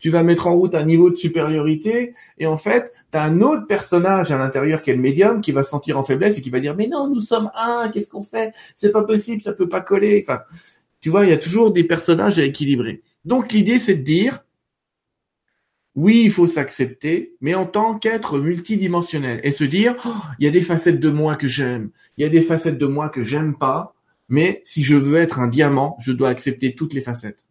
Tu 0.00 0.08
vas 0.08 0.22
mettre 0.22 0.46
en 0.46 0.56
route 0.56 0.74
un 0.74 0.86
niveau 0.86 1.10
de 1.10 1.14
supériorité 1.14 2.14
et 2.38 2.46
en 2.46 2.56
fait, 2.56 2.92
tu 3.12 3.18
as 3.18 3.22
un 3.22 3.42
autre 3.42 3.66
personnage 3.66 4.32
à 4.32 4.38
l'intérieur 4.38 4.80
qui 4.80 4.90
est 4.90 4.94
le 4.94 5.00
médium 5.00 5.42
qui 5.42 5.52
va 5.52 5.62
se 5.62 5.70
sentir 5.70 5.98
en 5.98 6.02
faiblesse 6.02 6.38
et 6.38 6.40
qui 6.40 6.48
va 6.48 6.58
dire 6.58 6.74
mais 6.74 6.86
non, 6.86 7.06
nous 7.06 7.20
sommes 7.20 7.50
un, 7.54 7.90
qu'est-ce 7.92 8.08
qu'on 8.08 8.22
fait? 8.22 8.54
C'est 8.74 8.92
pas 8.92 9.04
possible, 9.04 9.42
ça 9.42 9.52
peut 9.52 9.68
pas 9.68 9.82
coller. 9.82 10.24
Enfin, 10.26 10.40
tu 11.02 11.10
vois, 11.10 11.26
il 11.26 11.28
y 11.28 11.34
a 11.34 11.36
toujours 11.36 11.70
des 11.70 11.84
personnages 11.84 12.38
à 12.38 12.44
équilibrer. 12.44 13.02
Donc 13.26 13.52
l'idée 13.52 13.78
c'est 13.78 13.96
de 13.96 14.02
dire 14.02 14.42
oui, 15.96 16.22
il 16.24 16.30
faut 16.30 16.46
s'accepter, 16.46 17.34
mais 17.40 17.54
en 17.54 17.66
tant 17.66 17.98
qu'être 17.98 18.38
multidimensionnel 18.38 19.40
et 19.42 19.50
se 19.50 19.64
dire, 19.64 19.96
oh, 20.06 20.14
il 20.38 20.44
y 20.44 20.48
a 20.48 20.52
des 20.52 20.62
facettes 20.62 21.00
de 21.00 21.10
moi 21.10 21.36
que 21.36 21.48
j'aime, 21.48 21.90
il 22.16 22.22
y 22.22 22.24
a 22.24 22.28
des 22.28 22.40
facettes 22.40 22.78
de 22.78 22.86
moi 22.86 23.08
que 23.08 23.22
j'aime 23.22 23.56
pas, 23.56 23.94
mais 24.28 24.60
si 24.64 24.84
je 24.84 24.94
veux 24.94 25.16
être 25.16 25.40
un 25.40 25.48
diamant, 25.48 25.96
je 26.00 26.12
dois 26.12 26.28
accepter 26.28 26.74
toutes 26.74 26.94
les 26.94 27.00
facettes. 27.00 27.44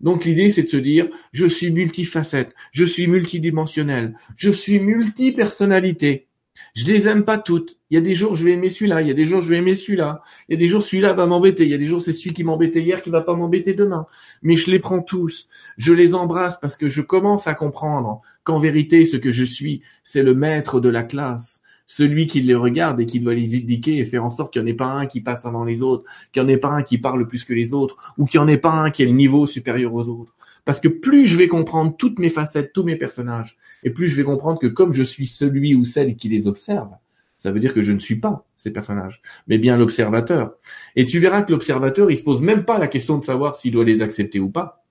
Donc 0.00 0.24
l'idée, 0.24 0.50
c'est 0.50 0.62
de 0.62 0.68
se 0.68 0.76
dire, 0.76 1.08
je 1.32 1.46
suis 1.46 1.70
multifacette, 1.70 2.52
je 2.72 2.84
suis 2.84 3.06
multidimensionnel, 3.06 4.16
je 4.36 4.50
suis 4.50 4.80
multipersonnalité. 4.80 6.26
Je 6.74 6.86
les 6.86 7.06
aime 7.06 7.24
pas 7.24 7.36
toutes. 7.36 7.78
Il 7.90 7.94
y 7.94 7.98
a 7.98 8.00
des 8.00 8.14
jours, 8.14 8.34
je 8.34 8.44
vais 8.44 8.52
aimer 8.52 8.70
celui-là. 8.70 9.02
Il 9.02 9.08
y 9.08 9.10
a 9.10 9.14
des 9.14 9.26
jours, 9.26 9.42
je 9.42 9.50
vais 9.50 9.58
aimer 9.58 9.74
celui-là. 9.74 10.22
Il 10.48 10.52
y 10.52 10.56
a 10.56 10.58
des 10.58 10.68
jours, 10.68 10.82
celui-là 10.82 11.12
va 11.12 11.26
m'embêter. 11.26 11.64
Il 11.64 11.70
y 11.70 11.74
a 11.74 11.78
des 11.78 11.86
jours, 11.86 12.00
c'est 12.00 12.14
celui 12.14 12.32
qui 12.32 12.44
m'embêtait 12.44 12.80
hier 12.80 13.02
qui 13.02 13.10
va 13.10 13.20
pas 13.20 13.36
m'embêter 13.36 13.74
demain. 13.74 14.06
Mais 14.40 14.56
je 14.56 14.70
les 14.70 14.78
prends 14.78 15.02
tous. 15.02 15.48
Je 15.76 15.92
les 15.92 16.14
embrasse 16.14 16.58
parce 16.58 16.76
que 16.76 16.88
je 16.88 17.02
commence 17.02 17.46
à 17.46 17.52
comprendre 17.52 18.22
qu'en 18.44 18.56
vérité, 18.56 19.04
ce 19.04 19.18
que 19.18 19.30
je 19.30 19.44
suis, 19.44 19.82
c'est 20.02 20.22
le 20.22 20.34
maître 20.34 20.80
de 20.80 20.88
la 20.88 21.02
classe. 21.02 21.60
Celui 21.86 22.24
qui 22.24 22.40
les 22.40 22.54
regarde 22.54 23.02
et 23.02 23.06
qui 23.06 23.20
doit 23.20 23.34
les 23.34 23.54
indiquer 23.54 23.98
et 23.98 24.06
faire 24.06 24.24
en 24.24 24.30
sorte 24.30 24.50
qu'il 24.50 24.62
n'y 24.62 24.70
en 24.70 24.72
ait 24.72 24.76
pas 24.76 24.86
un 24.86 25.04
qui 25.04 25.20
passe 25.20 25.44
avant 25.44 25.64
les 25.64 25.82
autres, 25.82 26.10
qu'il 26.32 26.42
n'y 26.42 26.48
en 26.48 26.54
ait 26.54 26.56
pas 26.56 26.70
un 26.70 26.82
qui 26.82 26.96
parle 26.96 27.28
plus 27.28 27.44
que 27.44 27.52
les 27.52 27.74
autres, 27.74 28.14
ou 28.16 28.24
qu'il 28.24 28.40
n'y 28.40 28.46
en 28.46 28.48
ait 28.48 28.56
pas 28.56 28.70
un 28.70 28.90
qui 28.90 29.02
ait 29.02 29.06
le 29.06 29.12
niveau 29.12 29.46
supérieur 29.46 29.92
aux 29.92 30.08
autres. 30.08 30.34
Parce 30.64 30.80
que 30.80 30.88
plus 30.88 31.26
je 31.26 31.36
vais 31.36 31.48
comprendre 31.48 31.94
toutes 31.98 32.18
mes 32.18 32.30
facettes, 32.30 32.72
tous 32.72 32.84
mes 32.84 32.96
personnages, 32.96 33.58
et 33.82 33.90
plus 33.90 34.08
je 34.08 34.16
vais 34.16 34.24
comprendre 34.24 34.58
que 34.58 34.66
comme 34.66 34.92
je 34.92 35.02
suis 35.02 35.26
celui 35.26 35.74
ou 35.74 35.84
celle 35.84 36.16
qui 36.16 36.28
les 36.28 36.46
observe, 36.46 36.90
ça 37.38 37.50
veut 37.50 37.60
dire 37.60 37.74
que 37.74 37.82
je 37.82 37.92
ne 37.92 37.98
suis 37.98 38.16
pas 38.16 38.46
ces 38.56 38.70
personnages, 38.70 39.20
mais 39.48 39.58
bien 39.58 39.76
l'observateur. 39.76 40.54
Et 40.94 41.06
tu 41.06 41.18
verras 41.18 41.42
que 41.42 41.50
l'observateur, 41.50 42.10
il 42.10 42.16
se 42.16 42.22
pose 42.22 42.40
même 42.40 42.64
pas 42.64 42.78
la 42.78 42.86
question 42.86 43.18
de 43.18 43.24
savoir 43.24 43.54
s'il 43.54 43.72
doit 43.72 43.84
les 43.84 44.00
accepter 44.02 44.38
ou 44.38 44.48
pas. 44.48 44.84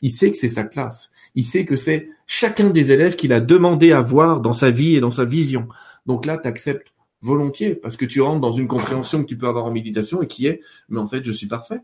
Il 0.00 0.12
sait 0.12 0.30
que 0.30 0.36
c'est 0.36 0.48
sa 0.48 0.64
classe. 0.64 1.10
Il 1.34 1.44
sait 1.44 1.64
que 1.64 1.76
c'est 1.76 2.08
chacun 2.26 2.70
des 2.70 2.92
élèves 2.92 3.16
qu'il 3.16 3.32
a 3.32 3.40
demandé 3.40 3.92
à 3.92 4.00
voir 4.00 4.40
dans 4.40 4.52
sa 4.52 4.70
vie 4.70 4.94
et 4.94 5.00
dans 5.00 5.10
sa 5.10 5.24
vision. 5.24 5.68
Donc 6.06 6.26
là, 6.26 6.38
tu 6.38 6.48
acceptes 6.48 6.94
volontiers 7.22 7.74
parce 7.74 7.96
que 7.96 8.06
tu 8.06 8.20
rentres 8.20 8.40
dans 8.40 8.52
une 8.52 8.68
compréhension 8.68 9.22
que 9.22 9.28
tu 9.28 9.36
peux 9.36 9.48
avoir 9.48 9.64
en 9.64 9.72
méditation 9.72 10.22
et 10.22 10.26
qui 10.26 10.46
est, 10.46 10.60
mais 10.88 11.00
en 11.00 11.06
fait, 11.06 11.24
je 11.24 11.32
suis 11.32 11.48
parfait 11.48 11.80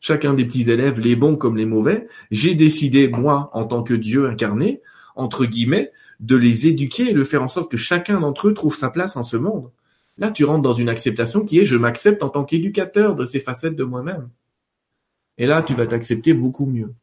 chacun 0.00 0.34
des 0.34 0.44
petits 0.44 0.70
élèves, 0.70 1.00
les 1.00 1.16
bons 1.16 1.36
comme 1.36 1.56
les 1.56 1.66
mauvais, 1.66 2.06
j'ai 2.30 2.54
décidé, 2.54 3.08
moi, 3.08 3.50
en 3.52 3.64
tant 3.64 3.82
que 3.82 3.94
Dieu 3.94 4.28
incarné, 4.28 4.80
entre 5.18 5.44
guillemets, 5.44 5.92
de 6.20 6.36
les 6.36 6.66
éduquer 6.66 7.10
et 7.10 7.14
de 7.14 7.24
faire 7.24 7.42
en 7.42 7.48
sorte 7.48 7.70
que 7.70 7.76
chacun 7.76 8.20
d'entre 8.20 8.48
eux 8.48 8.54
trouve 8.54 8.76
sa 8.76 8.88
place 8.88 9.16
en 9.16 9.24
ce 9.24 9.36
monde. 9.36 9.70
Là, 10.16 10.30
tu 10.30 10.44
rentres 10.44 10.62
dans 10.62 10.72
une 10.72 10.88
acceptation 10.88 11.44
qui 11.44 11.58
est 11.58 11.64
je 11.64 11.76
m'accepte 11.76 12.22
en 12.22 12.28
tant 12.28 12.44
qu'éducateur 12.44 13.14
de 13.14 13.24
ces 13.24 13.40
facettes 13.40 13.76
de 13.76 13.84
moi-même. 13.84 14.28
Et 15.36 15.46
là, 15.46 15.62
tu 15.62 15.74
vas 15.74 15.86
t'accepter 15.86 16.34
beaucoup 16.34 16.66
mieux. 16.66 16.94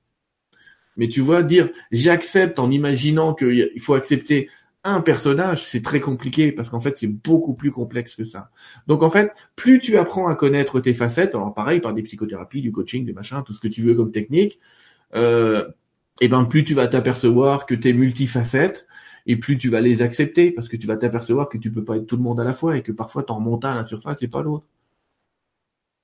Mais 0.97 1.09
tu 1.09 1.21
vois, 1.21 1.43
dire 1.43 1.69
j'accepte 1.91 2.59
en 2.59 2.71
imaginant 2.71 3.33
qu'il 3.33 3.79
faut 3.79 3.93
accepter 3.93 4.49
un 4.85 5.01
personnage, 5.01 5.65
c'est 5.65 5.81
très 5.81 5.99
compliqué 5.99 6.51
parce 6.51 6.69
qu'en 6.69 6.79
fait, 6.79 6.95
c'est 6.97 7.07
beaucoup 7.07 7.55
plus 7.55 7.71
complexe 7.71 8.15
que 8.15 8.23
ça. 8.23 8.51
Donc 8.87 9.01
en 9.01 9.09
fait, 9.09 9.31
plus 9.55 9.79
tu 9.79 9.97
apprends 9.97 10.27
à 10.27 10.35
connaître 10.35 10.79
tes 10.79 10.93
facettes, 10.93 11.33
alors 11.33 11.53
pareil 11.53 11.79
par 11.79 11.93
des 11.93 12.03
psychothérapies, 12.03 12.61
du 12.61 12.71
coaching, 12.71 13.03
des 13.03 13.13
machins, 13.13 13.41
tout 13.43 13.53
ce 13.53 13.59
que 13.59 13.67
tu 13.67 13.81
veux 13.81 13.95
comme 13.95 14.11
technique, 14.11 14.59
euh, 15.15 15.67
et 16.21 16.27
ben 16.29 16.45
plus 16.45 16.63
tu 16.63 16.73
vas 16.73 16.87
t'apercevoir 16.87 17.65
que 17.65 17.75
tu 17.75 17.89
es 17.89 17.93
multifacette 17.93 18.87
et 19.25 19.37
plus 19.37 19.57
tu 19.57 19.69
vas 19.69 19.81
les 19.81 20.01
accepter 20.01 20.51
parce 20.51 20.69
que 20.69 20.77
tu 20.77 20.87
vas 20.87 20.97
t'apercevoir 20.97 21.49
que 21.49 21.57
tu 21.57 21.71
peux 21.71 21.83
pas 21.83 21.97
être 21.97 22.07
tout 22.07 22.17
le 22.17 22.23
monde 22.23 22.39
à 22.39 22.43
la 22.43 22.53
fois 22.53 22.77
et 22.77 22.83
que 22.83 22.91
parfois 22.91 23.23
t'en 23.23 23.35
remontes 23.35 23.65
à 23.65 23.75
la 23.75 23.83
surface 23.83 24.21
et 24.21 24.27
pas 24.27 24.41
l'autre. 24.43 24.65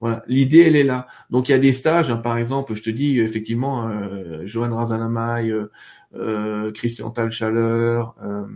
Voilà, 0.02 0.24
l'idée 0.28 0.62
elle 0.62 0.76
est 0.76 0.84
là. 0.84 1.06
Donc 1.30 1.48
il 1.48 1.52
y 1.52 1.56
a 1.56 1.60
des 1.60 1.72
stages, 1.72 2.10
hein, 2.10 2.18
par 2.18 2.38
exemple, 2.38 2.74
je 2.74 2.82
te 2.82 2.90
dis 2.90 3.20
effectivement, 3.20 3.88
euh, 3.88 4.48
Johan 4.48 4.76
Razanamay, 4.76 5.52
euh, 5.52 5.72
euh, 6.16 6.72
Christian 6.72 7.12
Talchaleur, 7.12 8.16
euh, 8.24 8.48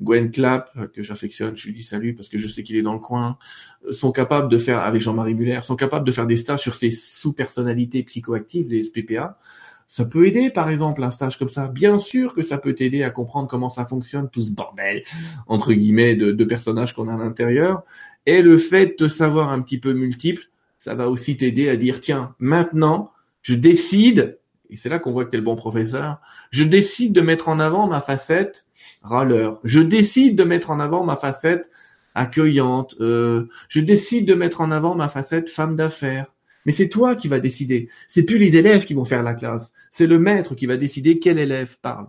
Gwen 0.00 0.30
Clapp, 0.30 0.92
que 0.92 1.04
j'affectionne, 1.04 1.56
je 1.56 1.66
lui 1.66 1.74
dis 1.74 1.84
salut 1.84 2.14
parce 2.14 2.28
que 2.28 2.36
je 2.36 2.48
sais 2.48 2.64
qu'il 2.64 2.76
est 2.76 2.82
dans 2.82 2.94
le 2.94 2.98
coin, 2.98 3.38
sont 3.90 4.10
capables 4.10 4.48
de 4.48 4.58
faire, 4.58 4.80
avec 4.80 5.02
Jean-Marie 5.02 5.34
Muller, 5.34 5.60
sont 5.62 5.76
capables 5.76 6.06
de 6.06 6.12
faire 6.12 6.26
des 6.26 6.36
stages 6.36 6.60
sur 6.60 6.74
ces 6.74 6.90
sous-personnalités 6.90 8.02
psychoactives, 8.02 8.68
les 8.68 8.82
SPPA. 8.82 9.38
Ça 9.92 10.04
peut 10.04 10.24
aider, 10.24 10.50
par 10.50 10.70
exemple, 10.70 11.02
un 11.02 11.10
stage 11.10 11.36
comme 11.36 11.48
ça. 11.48 11.66
Bien 11.66 11.98
sûr 11.98 12.32
que 12.32 12.42
ça 12.42 12.58
peut 12.58 12.74
t'aider 12.76 13.02
à 13.02 13.10
comprendre 13.10 13.48
comment 13.48 13.70
ça 13.70 13.84
fonctionne, 13.86 14.28
tout 14.30 14.44
ce 14.44 14.52
bordel, 14.52 15.02
entre 15.48 15.72
guillemets, 15.72 16.14
de, 16.14 16.30
de 16.30 16.44
personnages 16.44 16.94
qu'on 16.94 17.08
a 17.08 17.14
à 17.14 17.18
l'intérieur. 17.18 17.82
Et 18.24 18.40
le 18.40 18.56
fait 18.56 18.96
de 19.00 19.08
savoir 19.08 19.50
un 19.50 19.60
petit 19.60 19.78
peu 19.78 19.92
multiple, 19.92 20.44
ça 20.78 20.94
va 20.94 21.10
aussi 21.10 21.36
t'aider 21.36 21.68
à 21.68 21.76
dire, 21.76 21.98
tiens, 21.98 22.36
maintenant, 22.38 23.10
je 23.42 23.54
décide 23.54 24.38
et 24.70 24.76
c'est 24.76 24.88
là 24.88 25.00
qu'on 25.00 25.10
voit 25.10 25.24
que 25.24 25.30
tu 25.30 25.36
es 25.36 25.40
le 25.40 25.44
bon 25.44 25.56
professeur, 25.56 26.20
je 26.50 26.62
décide 26.62 27.12
de 27.12 27.20
mettre 27.20 27.48
en 27.48 27.58
avant 27.58 27.88
ma 27.88 28.00
facette 28.00 28.64
râleur. 29.02 29.58
Je 29.64 29.80
décide 29.80 30.36
de 30.36 30.44
mettre 30.44 30.70
en 30.70 30.78
avant 30.78 31.04
ma 31.04 31.16
facette 31.16 31.70
accueillante. 32.14 32.94
Euh, 33.00 33.48
je 33.68 33.80
décide 33.80 34.26
de 34.26 34.34
mettre 34.34 34.60
en 34.60 34.70
avant 34.70 34.94
ma 34.94 35.08
facette 35.08 35.50
femme 35.50 35.74
d'affaires. 35.74 36.32
Mais 36.66 36.72
c'est 36.72 36.88
toi 36.88 37.16
qui 37.16 37.28
vas 37.28 37.40
décider. 37.40 37.88
C'est 38.06 38.24
plus 38.24 38.38
les 38.38 38.56
élèves 38.56 38.84
qui 38.84 38.94
vont 38.94 39.04
faire 39.04 39.22
la 39.22 39.34
classe. 39.34 39.72
C'est 39.90 40.06
le 40.06 40.18
maître 40.18 40.54
qui 40.54 40.66
va 40.66 40.76
décider 40.76 41.18
quel 41.18 41.38
élève 41.38 41.78
parle. 41.80 42.08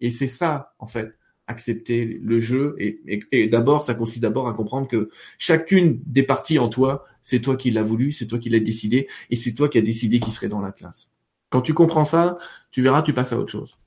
Et 0.00 0.10
c'est 0.10 0.26
ça, 0.26 0.74
en 0.78 0.86
fait, 0.86 1.14
accepter 1.46 2.18
le 2.22 2.40
jeu. 2.40 2.76
Et, 2.78 3.48
d'abord, 3.48 3.82
ça 3.82 3.94
consiste 3.94 4.22
d'abord 4.22 4.48
à 4.48 4.54
comprendre 4.54 4.88
que 4.88 5.10
chacune 5.38 6.00
des 6.06 6.22
parties 6.22 6.58
en 6.58 6.68
toi, 6.68 7.04
c'est 7.22 7.40
toi 7.40 7.56
qui 7.56 7.70
l'as 7.70 7.82
voulu, 7.82 8.12
c'est 8.12 8.26
toi 8.26 8.38
qui 8.38 8.50
l'as 8.50 8.60
décidé, 8.60 9.08
et 9.30 9.36
c'est 9.36 9.54
toi 9.54 9.68
qui 9.68 9.78
as 9.78 9.82
décidé 9.82 10.20
qui 10.20 10.30
serait 10.30 10.48
dans 10.48 10.60
la 10.60 10.72
classe. 10.72 11.08
Quand 11.50 11.62
tu 11.62 11.74
comprends 11.74 12.04
ça, 12.04 12.38
tu 12.70 12.82
verras, 12.82 13.02
tu 13.02 13.12
passes 13.12 13.32
à 13.32 13.38
autre 13.38 13.52
chose. 13.52 13.78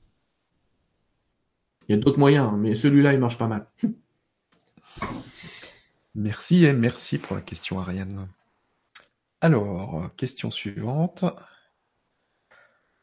Il 1.88 1.92
y 1.92 1.94
a 1.94 1.98
d'autres 1.98 2.18
moyens, 2.18 2.52
mais 2.56 2.74
celui-là, 2.74 3.12
il 3.12 3.20
marche 3.20 3.38
pas 3.38 3.48
mal. 3.48 3.66
Merci 6.14 6.64
et 6.64 6.72
merci 6.72 7.18
pour 7.18 7.36
la 7.36 7.42
question, 7.42 7.78
Ariane. 7.78 8.26
Alors, 9.42 10.10
question 10.18 10.50
suivante. 10.50 11.24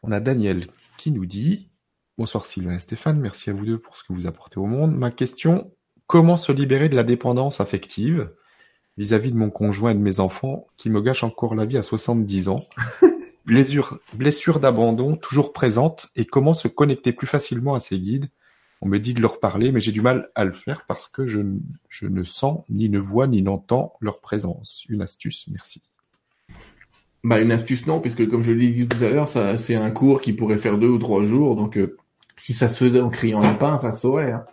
On 0.04 0.12
a 0.12 0.20
Daniel 0.20 0.68
qui 1.00 1.10
nous 1.10 1.26
dit 1.26 1.72
Bonsoir 2.20 2.46
Sylvain 2.46 2.76
et 2.76 2.80
Stéphane, 2.80 3.20
merci 3.20 3.50
à 3.50 3.54
vous 3.54 3.66
deux 3.66 3.80
pour 3.80 3.98
ce 3.98 4.04
que 4.04 4.14
vous 4.14 4.28
apportez 4.28 4.60
au 4.60 4.68
monde. 4.68 4.96
Ma 4.96 5.10
question 5.10 5.74
comment 6.06 6.38
se 6.38 6.52
libérer 6.52 6.90
de 6.90 6.96
la 6.96 7.04
dépendance 7.04 7.60
affective 7.60 8.32
vis-à-vis 8.98 9.30
-vis 9.30 9.34
de 9.34 9.38
mon 9.38 9.50
conjoint 9.50 9.92
et 9.92 9.96
de 9.96 10.00
mes 10.00 10.20
enfants 10.20 10.68
qui 10.78 10.92
me 10.92 11.02
gâchent 11.02 11.24
encore 11.24 11.56
la 11.56 11.66
vie 11.66 11.78
à 11.78 11.84
70 11.84 12.50
ans? 12.50 12.64
Blessure, 13.46 14.00
blessure 14.14 14.60
d'abandon 14.60 15.16
toujours 15.16 15.54
présente 15.54 16.10
et 16.16 16.26
comment 16.26 16.54
se 16.54 16.68
connecter 16.68 17.14
plus 17.14 17.28
facilement 17.28 17.74
à 17.74 17.80
ces 17.80 17.98
guides? 18.00 18.30
On 18.82 18.88
me 18.88 19.00
dit 19.00 19.16
de 19.16 19.22
leur 19.22 19.40
parler, 19.40 19.72
mais 19.72 19.80
j'ai 19.80 19.94
du 19.94 20.02
mal 20.02 20.30
à 20.36 20.46
le 20.46 20.52
faire 20.52 20.86
parce 20.86 21.08
que 21.08 21.26
je, 21.26 21.40
je 21.90 22.08
ne 22.08 22.24
sens, 22.24 22.64
ni 22.70 22.90
ne 22.90 23.00
vois, 23.00 23.26
ni 23.26 23.42
n'entends 23.42 23.94
leur 24.02 24.20
présence. 24.20 24.86
Une 24.90 25.02
astuce, 25.02 25.48
merci. 25.48 25.82
Bah 27.28 27.42
une 27.42 27.52
astuce 27.52 27.88
non, 27.88 28.00
puisque 28.00 28.26
comme 28.30 28.42
je 28.42 28.54
l'ai 28.54 28.70
dit 28.70 28.88
tout 28.88 29.04
à 29.04 29.10
l'heure, 29.10 29.28
ça 29.28 29.58
c'est 29.58 29.76
un 29.76 29.92
cours 29.92 30.22
qui 30.22 30.32
pourrait 30.32 30.58
faire 30.58 30.78
deux 30.78 30.88
ou 30.88 30.98
trois 30.98 31.26
jours, 31.26 31.58
donc 31.58 31.78
euh, 31.78 31.98
si 32.38 32.54
ça 32.54 32.70
se 32.70 32.78
faisait 32.78 33.02
en 33.02 33.10
criant 33.10 33.42
lapin, 33.42 33.78
ça 33.78 33.92
saurait. 33.92 34.32
Hein. 34.32 34.46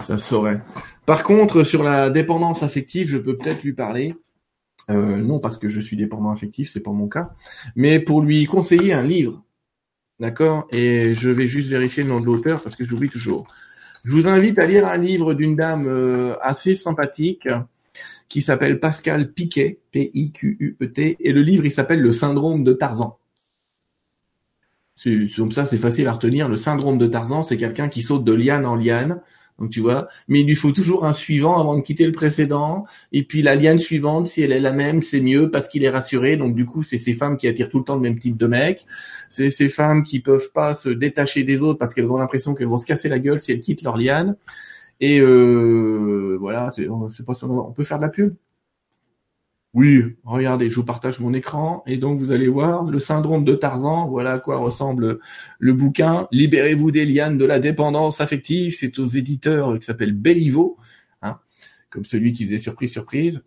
Ça 0.00 0.16
saurait. 0.16 0.62
Par 1.04 1.24
contre, 1.24 1.62
sur 1.62 1.82
la 1.82 2.08
dépendance 2.08 2.62
affective, 2.62 3.06
je 3.06 3.18
peux 3.18 3.36
peut-être 3.36 3.62
lui 3.64 3.74
parler. 3.74 4.14
Euh, 4.88 5.18
non 5.18 5.40
parce 5.40 5.58
que 5.58 5.68
je 5.68 5.78
suis 5.78 5.98
dépendant 5.98 6.30
affectif, 6.30 6.70
c'est 6.70 6.80
pas 6.80 6.90
mon 6.90 7.06
cas, 7.06 7.34
mais 7.74 8.00
pour 8.00 8.22
lui 8.22 8.46
conseiller 8.46 8.94
un 8.94 9.02
livre. 9.02 9.44
D'accord 10.18 10.66
Et 10.70 11.12
je 11.12 11.28
vais 11.28 11.48
juste 11.48 11.68
vérifier 11.68 12.02
le 12.02 12.08
nom 12.08 12.20
de 12.20 12.24
l'auteur 12.24 12.62
parce 12.62 12.76
que 12.76 12.84
j'oublie 12.86 13.10
toujours. 13.10 13.46
Je 14.06 14.12
vous 14.12 14.26
invite 14.26 14.58
à 14.58 14.64
lire 14.64 14.86
un 14.86 14.96
livre 14.96 15.34
d'une 15.34 15.54
dame 15.54 15.86
euh, 15.86 16.34
assez 16.40 16.72
sympathique 16.72 17.46
qui 18.28 18.42
s'appelle 18.42 18.80
Pascal 18.80 19.32
Piquet, 19.32 19.78
P-I-Q-U-E-T, 19.92 21.16
et 21.20 21.32
le 21.32 21.42
livre 21.42 21.64
il 21.64 21.70
s'appelle 21.70 22.00
Le 22.00 22.12
syndrome 22.12 22.64
de 22.64 22.72
Tarzan. 22.72 23.18
C'est 24.96 25.28
comme 25.36 25.52
ça, 25.52 25.66
c'est 25.66 25.76
facile 25.76 26.08
à 26.08 26.12
retenir. 26.12 26.48
Le 26.48 26.56
syndrome 26.56 26.96
de 26.96 27.06
Tarzan, 27.06 27.42
c'est 27.42 27.58
quelqu'un 27.58 27.88
qui 27.88 28.02
saute 28.02 28.24
de 28.24 28.32
liane 28.32 28.64
en 28.64 28.76
liane. 28.76 29.20
Donc 29.58 29.70
tu 29.70 29.80
vois, 29.80 30.08
mais 30.28 30.40
il 30.40 30.46
lui 30.46 30.54
faut 30.54 30.72
toujours 30.72 31.06
un 31.06 31.14
suivant 31.14 31.58
avant 31.58 31.76
de 31.76 31.80
quitter 31.80 32.04
le 32.04 32.12
précédent. 32.12 32.84
Et 33.12 33.22
puis 33.22 33.42
la 33.42 33.54
liane 33.54 33.78
suivante, 33.78 34.26
si 34.26 34.42
elle 34.42 34.52
est 34.52 34.60
la 34.60 34.72
même, 34.72 35.00
c'est 35.02 35.20
mieux 35.20 35.50
parce 35.50 35.68
qu'il 35.68 35.84
est 35.84 35.90
rassuré. 35.90 36.36
Donc 36.36 36.54
du 36.54 36.66
coup, 36.66 36.82
c'est 36.82 36.98
ces 36.98 37.14
femmes 37.14 37.36
qui 37.36 37.48
attirent 37.48 37.70
tout 37.70 37.78
le 37.78 37.84
temps 37.84 37.94
le 37.94 38.02
même 38.02 38.18
type 38.18 38.36
de 38.36 38.46
mec. 38.46 38.86
C'est 39.28 39.50
ces 39.50 39.68
femmes 39.68 40.02
qui 40.02 40.20
peuvent 40.20 40.50
pas 40.52 40.74
se 40.74 40.88
détacher 40.88 41.42
des 41.42 41.60
autres 41.60 41.78
parce 41.78 41.94
qu'elles 41.94 42.10
ont 42.12 42.18
l'impression 42.18 42.54
qu'elles 42.54 42.68
vont 42.68 42.78
se 42.78 42.86
casser 42.86 43.08
la 43.08 43.18
gueule 43.18 43.40
si 43.40 43.52
elles 43.52 43.60
quittent 43.60 43.82
leur 43.82 43.96
liane. 43.96 44.36
Et 45.00 45.20
euh, 45.20 46.36
voilà, 46.40 46.70
c'est, 46.70 46.86
pas 47.24 47.32
on 47.42 47.72
peut 47.72 47.84
faire 47.84 47.98
de 47.98 48.02
la 48.02 48.08
pub. 48.08 48.34
Oui, 49.74 50.16
regardez, 50.24 50.70
je 50.70 50.76
vous 50.76 50.84
partage 50.84 51.20
mon 51.20 51.34
écran 51.34 51.82
et 51.86 51.98
donc 51.98 52.18
vous 52.18 52.30
allez 52.30 52.48
voir 52.48 52.84
le 52.84 52.98
syndrome 52.98 53.44
de 53.44 53.54
Tarzan. 53.54 54.08
Voilà 54.08 54.32
à 54.32 54.38
quoi 54.38 54.56
ressemble 54.56 55.18
le 55.58 55.72
bouquin. 55.74 56.28
Libérez-vous 56.32 56.90
des 56.90 57.04
lianes 57.04 57.36
de 57.36 57.44
la 57.44 57.58
dépendance 57.58 58.22
affective. 58.22 58.74
C'est 58.74 58.98
aux 58.98 59.04
éditeurs 59.04 59.78
qui 59.78 59.84
s'appelle 59.84 60.14
Bellivo, 60.14 60.78
hein, 61.20 61.40
comme 61.90 62.06
celui 62.06 62.32
qui 62.32 62.46
faisait 62.46 62.56
surprise 62.56 62.90
surprise. 62.90 63.42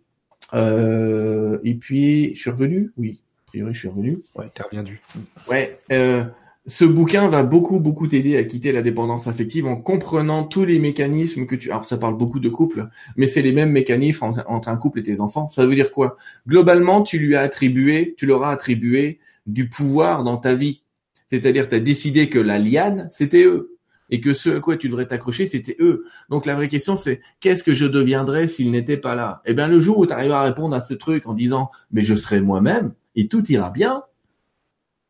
Euh, 0.54 1.58
et 1.64 1.74
puis, 1.74 2.34
je 2.36 2.40
suis 2.40 2.50
revenu? 2.50 2.92
Oui, 2.96 3.20
a 3.46 3.46
priori, 3.46 3.74
je 3.74 3.78
suis 3.80 3.88
revenu. 3.88 4.18
Ouais, 4.36 4.46
t'es 4.54 4.62
revenu. 4.62 5.00
Ouais. 5.48 5.80
Euh, 5.90 6.24
ce 6.66 6.84
bouquin 6.84 7.28
va 7.28 7.42
beaucoup 7.42 7.80
beaucoup 7.80 8.06
t'aider 8.06 8.36
à 8.36 8.44
quitter 8.44 8.70
la 8.70 8.82
dépendance 8.82 9.26
affective 9.26 9.66
en 9.66 9.76
comprenant 9.76 10.44
tous 10.44 10.66
les 10.66 10.78
mécanismes 10.78 11.46
que 11.46 11.56
tu 11.56 11.70
alors 11.70 11.86
ça 11.86 11.96
parle 11.96 12.18
beaucoup 12.18 12.38
de 12.38 12.50
couple 12.50 12.88
mais 13.16 13.26
c'est 13.26 13.40
les 13.40 13.52
mêmes 13.52 13.70
mécanismes 13.70 14.34
entre 14.46 14.68
un 14.68 14.76
couple 14.76 14.98
et 14.98 15.02
tes 15.02 15.20
enfants. 15.20 15.48
Ça 15.48 15.64
veut 15.64 15.74
dire 15.74 15.90
quoi? 15.90 16.16
Globalement 16.46 17.02
tu 17.02 17.18
lui 17.18 17.34
as 17.34 17.40
attribué 17.40 18.14
tu 18.18 18.26
leur 18.26 18.44
as 18.44 18.50
attribué 18.50 19.20
du 19.46 19.68
pouvoir 19.70 20.22
dans 20.22 20.36
ta 20.36 20.54
vie. 20.54 20.82
C'est-à-dire 21.28 21.68
tu 21.68 21.76
as 21.76 21.80
décidé 21.80 22.28
que 22.28 22.38
la 22.38 22.58
liane 22.58 23.06
c'était 23.08 23.44
eux. 23.44 23.78
Et 24.10 24.20
que 24.20 24.34
ce 24.34 24.50
à 24.50 24.60
quoi 24.60 24.76
tu 24.76 24.88
devrais 24.88 25.06
t'accrocher 25.06 25.46
c'était 25.46 25.76
eux. 25.80 26.04
Donc 26.28 26.44
la 26.44 26.54
vraie 26.54 26.68
question 26.68 26.96
c'est 26.96 27.20
qu'est-ce 27.40 27.64
que 27.64 27.72
je 27.72 27.86
deviendrais 27.86 28.48
s'ils 28.48 28.70
n'étaient 28.70 28.98
pas 28.98 29.14
là? 29.14 29.40
Eh 29.46 29.54
bien 29.54 29.66
le 29.66 29.80
jour 29.80 29.96
où 29.98 30.06
tu 30.06 30.12
arrives 30.12 30.32
à 30.32 30.42
répondre 30.42 30.76
à 30.76 30.80
ce 30.80 30.92
truc 30.92 31.26
en 31.26 31.32
disant 31.32 31.70
mais 31.90 32.04
je 32.04 32.14
serai 32.14 32.42
moi-même 32.42 32.92
et 33.16 33.28
tout 33.28 33.50
ira 33.50 33.70
bien 33.70 34.02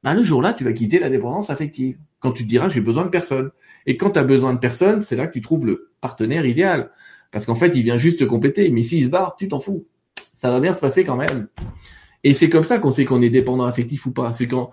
ben, 0.02 0.14
le 0.14 0.22
jour-là, 0.22 0.54
tu 0.54 0.64
vas 0.64 0.72
quitter 0.72 0.98
la 0.98 1.10
dépendance 1.10 1.50
affective. 1.50 1.98
Quand 2.20 2.32
tu 2.32 2.44
te 2.44 2.48
diras, 2.48 2.68
j'ai 2.68 2.80
besoin 2.80 3.04
de 3.04 3.10
personne. 3.10 3.50
Et 3.86 3.96
quand 3.96 4.10
tu 4.12 4.18
as 4.18 4.24
besoin 4.24 4.54
de 4.54 4.58
personne, 4.58 5.02
c'est 5.02 5.16
là 5.16 5.26
que 5.26 5.32
tu 5.32 5.40
trouves 5.40 5.66
le 5.66 5.90
partenaire 6.00 6.46
idéal. 6.46 6.90
Parce 7.30 7.46
qu'en 7.46 7.54
fait, 7.54 7.74
il 7.74 7.82
vient 7.82 7.98
juste 7.98 8.20
te 8.20 8.24
compléter. 8.24 8.70
Mais 8.70 8.82
s'il 8.82 9.04
se 9.04 9.08
barre, 9.08 9.36
tu 9.36 9.48
t'en 9.48 9.58
fous. 9.58 9.86
Ça 10.34 10.50
va 10.50 10.60
bien 10.60 10.72
se 10.72 10.80
passer 10.80 11.04
quand 11.04 11.16
même. 11.16 11.48
Et 12.24 12.32
c'est 12.32 12.48
comme 12.48 12.64
ça 12.64 12.78
qu'on 12.78 12.92
sait 12.92 13.04
qu'on 13.04 13.22
est 13.22 13.30
dépendant 13.30 13.64
affectif 13.64 14.06
ou 14.06 14.12
pas. 14.12 14.32
C'est 14.32 14.46
quand, 14.46 14.70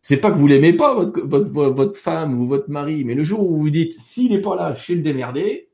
c'est 0.00 0.16
pas 0.16 0.30
que 0.30 0.38
vous 0.38 0.46
l'aimez 0.46 0.72
pas, 0.72 0.94
votre, 0.94 1.20
votre, 1.20 1.50
votre, 1.50 1.98
femme 1.98 2.40
ou 2.40 2.46
votre 2.46 2.70
mari, 2.70 3.04
mais 3.04 3.14
le 3.14 3.22
jour 3.22 3.40
où 3.40 3.56
vous 3.56 3.60
vous 3.62 3.70
dites, 3.70 3.94
s'il 4.00 4.32
n'est 4.32 4.40
pas 4.40 4.56
là, 4.56 4.74
je 4.74 4.82
suis 4.82 4.94
le 4.94 5.02
démerder, 5.02 5.68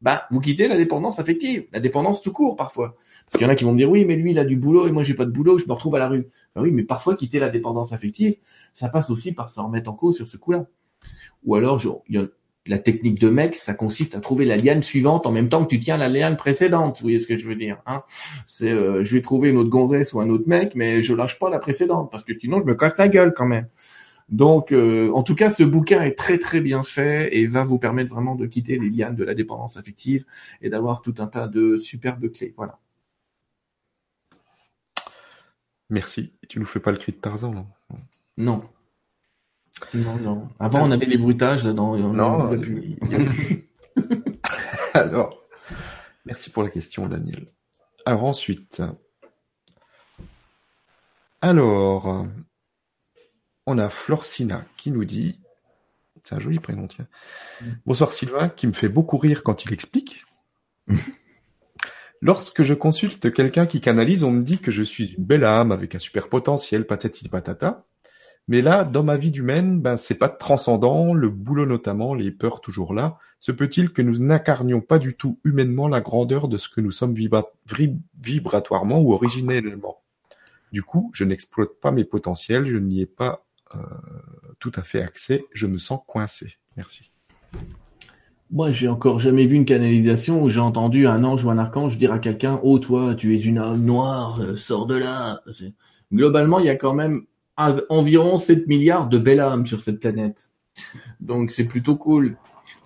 bah, 0.00 0.26
vous 0.30 0.40
quittez 0.40 0.68
la 0.68 0.76
dépendance 0.76 1.18
affective. 1.18 1.66
La 1.72 1.80
dépendance 1.80 2.22
tout 2.22 2.32
court, 2.32 2.56
parfois. 2.56 2.94
Parce 3.24 3.38
qu'il 3.38 3.42
y 3.42 3.46
en 3.46 3.52
a 3.52 3.54
qui 3.54 3.64
vont 3.64 3.72
me 3.72 3.78
dire, 3.78 3.90
oui, 3.90 4.04
mais 4.04 4.16
lui, 4.16 4.32
il 4.32 4.38
a 4.38 4.44
du 4.44 4.56
boulot 4.56 4.86
et 4.86 4.92
moi, 4.92 5.02
j'ai 5.02 5.14
pas 5.14 5.24
de 5.24 5.30
boulot, 5.30 5.58
je 5.58 5.66
me 5.66 5.72
retrouve 5.72 5.94
à 5.94 5.98
la 5.98 6.08
rue. 6.08 6.28
Ben 6.54 6.62
oui, 6.62 6.70
mais 6.70 6.84
parfois, 6.84 7.16
quitter 7.16 7.38
la 7.38 7.48
dépendance 7.48 7.92
affective, 7.92 8.36
ça 8.72 8.88
passe 8.88 9.10
aussi 9.10 9.32
par 9.32 9.50
se 9.50 9.60
remettre 9.60 9.90
en 9.90 9.94
cause 9.94 10.16
sur 10.16 10.28
ce 10.28 10.36
coup-là. 10.36 10.66
Ou 11.44 11.54
alors, 11.56 11.80
y 12.08 12.18
a 12.18 12.26
la 12.66 12.78
technique 12.78 13.20
de 13.20 13.28
mec, 13.28 13.56
ça 13.56 13.74
consiste 13.74 14.14
à 14.14 14.20
trouver 14.20 14.44
la 14.44 14.56
liane 14.56 14.82
suivante 14.82 15.26
en 15.26 15.32
même 15.32 15.48
temps 15.48 15.64
que 15.64 15.74
tu 15.74 15.80
tiens 15.80 15.96
la 15.96 16.08
liane 16.08 16.36
précédente. 16.36 16.98
Vous 16.98 17.02
voyez 17.02 17.18
ce 17.18 17.26
que 17.26 17.36
je 17.36 17.46
veux 17.46 17.56
dire 17.56 17.82
hein? 17.86 18.02
C'est, 18.46 18.70
euh, 18.70 19.04
je 19.04 19.14
vais 19.14 19.20
trouver 19.20 19.50
une 19.50 19.58
autre 19.58 19.68
gonzesse 19.68 20.12
ou 20.14 20.20
un 20.20 20.30
autre 20.30 20.48
mec, 20.48 20.74
mais 20.74 21.02
je 21.02 21.14
lâche 21.14 21.38
pas 21.38 21.50
la 21.50 21.58
précédente 21.58 22.10
parce 22.10 22.24
que 22.24 22.32
sinon 22.38 22.60
je 22.60 22.64
me 22.64 22.74
casse 22.74 22.96
la 22.96 23.08
gueule 23.08 23.34
quand 23.34 23.46
même. 23.46 23.68
Donc, 24.30 24.72
euh, 24.72 25.10
en 25.12 25.22
tout 25.22 25.34
cas, 25.34 25.50
ce 25.50 25.62
bouquin 25.62 26.02
est 26.02 26.16
très 26.16 26.38
très 26.38 26.62
bien 26.62 26.82
fait 26.82 27.36
et 27.36 27.46
va 27.46 27.64
vous 27.64 27.78
permettre 27.78 28.14
vraiment 28.14 28.34
de 28.34 28.46
quitter 28.46 28.78
les 28.78 28.88
lianes 28.88 29.16
de 29.16 29.24
la 29.24 29.34
dépendance 29.34 29.76
affective 29.76 30.24
et 30.62 30.70
d'avoir 30.70 31.02
tout 31.02 31.14
un 31.18 31.26
tas 31.26 31.48
de 31.48 31.76
superbes 31.76 32.30
clés. 32.32 32.54
Voilà. 32.56 32.78
Merci. 35.94 36.32
Tu 36.48 36.58
nous 36.58 36.66
fais 36.66 36.80
pas 36.80 36.90
le 36.90 36.98
cri 36.98 37.12
de 37.12 37.18
Tarzan, 37.18 37.52
non 37.52 37.68
Non. 38.36 38.68
Non, 39.94 40.16
non. 40.16 40.48
Avant, 40.58 40.82
on 40.82 40.90
avait 40.90 41.06
les 41.06 41.16
bruitages 41.16 41.62
là-dedans. 41.62 41.96
Non, 41.96 42.50
Alors, 44.94 45.40
merci 46.24 46.50
pour 46.50 46.64
la 46.64 46.70
question, 46.70 47.06
Daniel. 47.06 47.44
Alors 48.06 48.24
ensuite, 48.24 48.82
alors, 51.40 52.26
on 53.66 53.78
a 53.78 53.88
Florcina 53.88 54.64
qui 54.76 54.90
nous 54.90 55.04
dit, 55.04 55.38
c'est 56.24 56.34
un 56.34 56.40
joli 56.40 56.58
prénom, 56.58 56.88
tiens. 56.88 57.06
Mm. 57.60 57.70
Bonsoir 57.86 58.12
Sylvain, 58.12 58.48
qui 58.48 58.66
me 58.66 58.72
fait 58.72 58.88
beaucoup 58.88 59.16
rire 59.16 59.44
quand 59.44 59.64
il 59.64 59.72
explique. 59.72 60.24
Lorsque 62.24 62.62
je 62.62 62.72
consulte 62.72 63.34
quelqu'un 63.34 63.66
qui 63.66 63.82
canalise, 63.82 64.24
on 64.24 64.30
me 64.30 64.42
dit 64.42 64.58
que 64.58 64.70
je 64.70 64.82
suis 64.82 65.12
une 65.18 65.24
belle 65.24 65.44
âme 65.44 65.72
avec 65.72 65.94
un 65.94 65.98
super 65.98 66.30
potentiel, 66.30 66.86
patati 66.86 67.28
patata. 67.28 67.84
Mais 68.48 68.62
là, 68.62 68.84
dans 68.84 69.02
ma 69.02 69.18
vie 69.18 69.30
d'humaine, 69.30 69.82
ben, 69.82 69.98
c'est 69.98 70.14
pas 70.14 70.30
transcendant, 70.30 71.12
le 71.12 71.28
boulot 71.28 71.66
notamment, 71.66 72.14
les 72.14 72.30
peurs 72.30 72.62
toujours 72.62 72.94
là. 72.94 73.18
Se 73.40 73.52
peut-il 73.52 73.92
que 73.92 74.00
nous 74.00 74.20
n'incarnions 74.20 74.80
pas 74.80 74.98
du 74.98 75.14
tout 75.14 75.38
humainement 75.44 75.86
la 75.86 76.00
grandeur 76.00 76.48
de 76.48 76.56
ce 76.56 76.70
que 76.70 76.80
nous 76.80 76.92
sommes 76.92 77.14
vibratoirement 77.14 79.00
ou 79.02 79.12
originellement? 79.12 80.00
Du 80.72 80.82
coup, 80.82 81.10
je 81.12 81.24
n'exploite 81.24 81.78
pas 81.78 81.90
mes 81.90 82.04
potentiels, 82.04 82.64
je 82.66 82.78
n'y 82.78 83.02
ai 83.02 83.06
pas 83.06 83.44
euh, 83.74 83.80
tout 84.60 84.72
à 84.76 84.82
fait 84.82 85.02
accès, 85.02 85.44
je 85.52 85.66
me 85.66 85.76
sens 85.76 86.00
coincé. 86.06 86.56
Merci. 86.78 87.10
Moi, 88.54 88.70
j'ai 88.70 88.86
encore 88.86 89.18
jamais 89.18 89.46
vu 89.46 89.56
une 89.56 89.64
canalisation 89.64 90.40
où 90.40 90.48
j'ai 90.48 90.60
entendu 90.60 91.08
un 91.08 91.24
ange 91.24 91.44
ou 91.44 91.50
un 91.50 91.58
archange 91.58 91.98
dire 91.98 92.12
à 92.12 92.20
quelqu'un 92.20 92.60
"Oh 92.62 92.78
toi, 92.78 93.16
tu 93.16 93.34
es 93.34 93.40
une 93.40 93.58
âme 93.58 93.82
noire, 93.84 94.38
euh, 94.40 94.54
sors 94.54 94.86
de 94.86 94.94
là." 94.94 95.40
Globalement, 96.12 96.60
il 96.60 96.66
y 96.66 96.68
a 96.68 96.76
quand 96.76 96.94
même 96.94 97.22
environ 97.56 98.38
7 98.38 98.68
milliards 98.68 99.08
de 99.08 99.18
belles 99.18 99.40
âmes 99.40 99.66
sur 99.66 99.80
cette 99.80 99.98
planète. 99.98 100.48
Donc 101.20 101.50
c'est 101.50 101.64
plutôt 101.64 101.96
cool. 101.96 102.36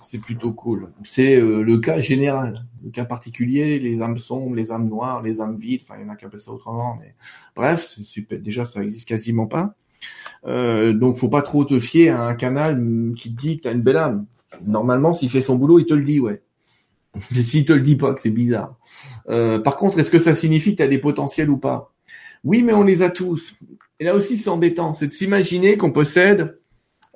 C'est 0.00 0.16
plutôt 0.16 0.54
cool. 0.54 0.90
C'est 1.04 1.36
euh, 1.38 1.60
le 1.62 1.78
cas 1.78 2.00
général. 2.00 2.64
Le 2.82 2.90
cas 2.90 3.04
particulier, 3.04 3.78
les 3.78 4.00
âmes 4.00 4.16
sombres, 4.16 4.56
les 4.56 4.72
âmes 4.72 4.88
noires, 4.88 5.22
les 5.22 5.42
âmes 5.42 5.58
vides, 5.58 5.82
enfin 5.82 5.96
il 5.98 6.06
y 6.06 6.08
en 6.08 6.12
a 6.12 6.16
qui 6.16 6.24
appellent 6.24 6.40
ça 6.40 6.52
autrement, 6.52 6.96
mais 6.98 7.14
bref, 7.54 7.92
c'est 7.94 8.04
super. 8.04 8.40
Déjà, 8.40 8.64
ça 8.64 8.82
existe 8.82 9.06
quasiment 9.06 9.46
pas. 9.46 9.74
Euh, 10.46 10.94
donc 10.94 11.16
faut 11.16 11.28
pas 11.28 11.42
trop 11.42 11.64
te 11.66 11.78
fier 11.78 12.10
à 12.10 12.26
un 12.26 12.34
canal 12.36 12.82
qui 13.16 13.34
te 13.34 13.40
dit 13.40 13.58
que 13.58 13.64
t'as 13.64 13.72
une 13.72 13.82
belle 13.82 13.98
âme. 13.98 14.26
Normalement, 14.66 15.12
s'il 15.14 15.30
fait 15.30 15.40
son 15.40 15.56
boulot, 15.56 15.78
il 15.78 15.86
te 15.86 15.94
le 15.94 16.04
dit, 16.04 16.20
ouais. 16.20 16.42
s'il 17.32 17.64
te 17.64 17.72
le 17.72 17.80
dit 17.80 17.96
pas, 17.96 18.14
que 18.14 18.22
c'est 18.22 18.30
bizarre. 18.30 18.76
Euh, 19.28 19.58
par 19.58 19.76
contre, 19.76 19.98
est-ce 19.98 20.10
que 20.10 20.18
ça 20.18 20.34
signifie 20.34 20.72
que 20.72 20.78
tu 20.78 20.82
as 20.82 20.88
des 20.88 20.98
potentiels 20.98 21.50
ou 21.50 21.58
pas? 21.58 21.92
Oui, 22.44 22.62
mais 22.62 22.72
on 22.72 22.82
les 22.82 23.02
a 23.02 23.10
tous. 23.10 23.54
Et 24.00 24.04
là 24.04 24.14
aussi, 24.14 24.36
c'est 24.36 24.50
embêtant, 24.50 24.92
c'est 24.92 25.08
de 25.08 25.12
s'imaginer 25.12 25.76
qu'on 25.76 25.90
possède 25.90 26.58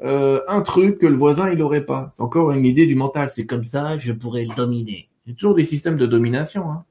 euh, 0.03 0.41
un 0.49 0.63
truc 0.63 0.99
que 0.99 1.07
le 1.07 1.15
voisin 1.15 1.51
il 1.51 1.63
aurait 1.63 1.87
pas. 1.87 2.11
C'est 2.17 2.23
encore 2.23 2.51
une 2.53 2.65
idée 2.65 2.87
du 2.87 2.97
mental. 2.97 3.31
C'est 3.31 3.47
comme 3.47 3.65
ça, 3.65 3.99
je 3.99 4.13
pourrais 4.13 4.45
le 4.45 4.55
dominer. 4.55 5.09
A 5.29 5.33
toujours 5.33 5.55
des 5.55 5.65
systèmes 5.65 5.97
de 5.97 6.07
domination. 6.07 6.71
Hein. 6.71 6.85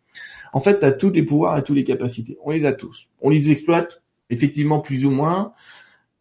En 0.54 0.60
fait, 0.60 0.80
tu 0.80 0.86
as 0.86 0.92
tous 0.92 1.10
les 1.10 1.24
pouvoirs 1.24 1.58
et 1.58 1.64
toutes 1.64 1.76
les 1.76 1.84
capacités. 1.84 2.38
On 2.44 2.52
les 2.52 2.66
a 2.66 2.74
tous. 2.74 3.10
On 3.22 3.30
les 3.30 3.50
exploite, 3.50 4.02
effectivement, 4.30 4.80
plus 4.80 5.06
ou 5.06 5.12
moins. 5.12 5.54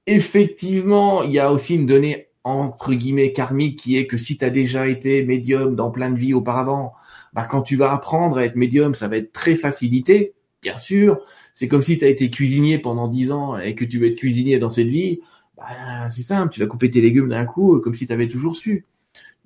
Effectivement, 0.07 1.23
il 1.23 1.31
y 1.33 1.39
a 1.39 1.53
aussi 1.53 1.77
une 1.77 1.87
donnée 1.87 2.30
entre 2.45 2.95
guillemets 2.95 3.32
karmique 3.32 3.78
qui 3.78 3.97
est 3.97 4.07
que 4.07 4.16
si 4.16 4.38
tu 4.38 4.45
as 4.45 4.51
déjà 4.51 4.88
été 4.88 5.22
médium 5.24 5.76
dans 5.76 5.91
plein 5.91 6.11
de 6.11 6.18
vies 6.18 6.34
auparavant, 6.34 6.95
bah 7.32 7.47
quand 7.49 7.62
tu 7.62 7.76
vas 7.76 7.93
apprendre 7.93 8.38
à 8.38 8.45
être 8.45 8.57
médium, 8.57 8.95
ça 8.95 9.09
va 9.09 9.16
être 9.18 9.32
très 9.32 9.57
facilité, 9.57 10.34
bien 10.62 10.76
sûr. 10.76 11.20
C'est 11.53 11.68
comme 11.68 11.82
si 11.82 11.99
tu 11.99 12.05
as 12.05 12.09
été 12.09 12.30
cuisinier 12.30 12.78
pendant 12.78 13.09
dix 13.09 13.32
ans 13.32 13.59
et 13.59 13.74
que 13.74 13.84
tu 13.84 13.99
veux 13.99 14.07
être 14.09 14.16
cuisinier 14.16 14.59
dans 14.59 14.70
cette 14.70 14.88
vie, 14.88 15.20
bah 15.57 16.11
c'est 16.11 16.22
simple, 16.22 16.53
tu 16.53 16.61
vas 16.61 16.66
couper 16.66 16.91
tes 16.91 17.01
légumes 17.01 17.28
d'un 17.28 17.45
coup 17.45 17.80
comme 17.80 17.95
si 17.95 18.07
tu 18.07 18.12
avais 18.12 18.28
toujours 18.28 18.57
su. 18.57 18.84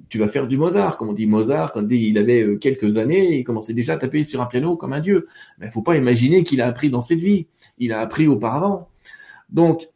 Tu 0.08 0.18
vas 0.18 0.28
faire 0.28 0.46
du 0.46 0.58
Mozart, 0.58 0.98
comme 0.98 1.08
on 1.08 1.12
dit 1.12 1.26
Mozart, 1.26 1.72
quand 1.72 1.86
il 1.88 2.18
avait 2.18 2.42
euh, 2.42 2.56
quelques 2.56 2.96
années, 2.98 3.38
il 3.38 3.44
commençait 3.44 3.74
déjà 3.74 3.94
à 3.94 3.96
taper 3.96 4.24
sur 4.24 4.40
un 4.42 4.46
piano 4.46 4.76
comme 4.76 4.92
un 4.92 5.00
dieu. 5.00 5.26
Mais 5.58 5.70
faut 5.70 5.82
pas 5.82 5.96
imaginer 5.96 6.42
qu'il 6.44 6.60
a 6.60 6.66
appris 6.66 6.90
dans 6.90 7.00
cette 7.00 7.20
vie. 7.20 7.46
Il 7.78 7.92
a 7.92 8.00
appris 8.00 8.26
auparavant. 8.26 8.88
Donc, 9.50 9.88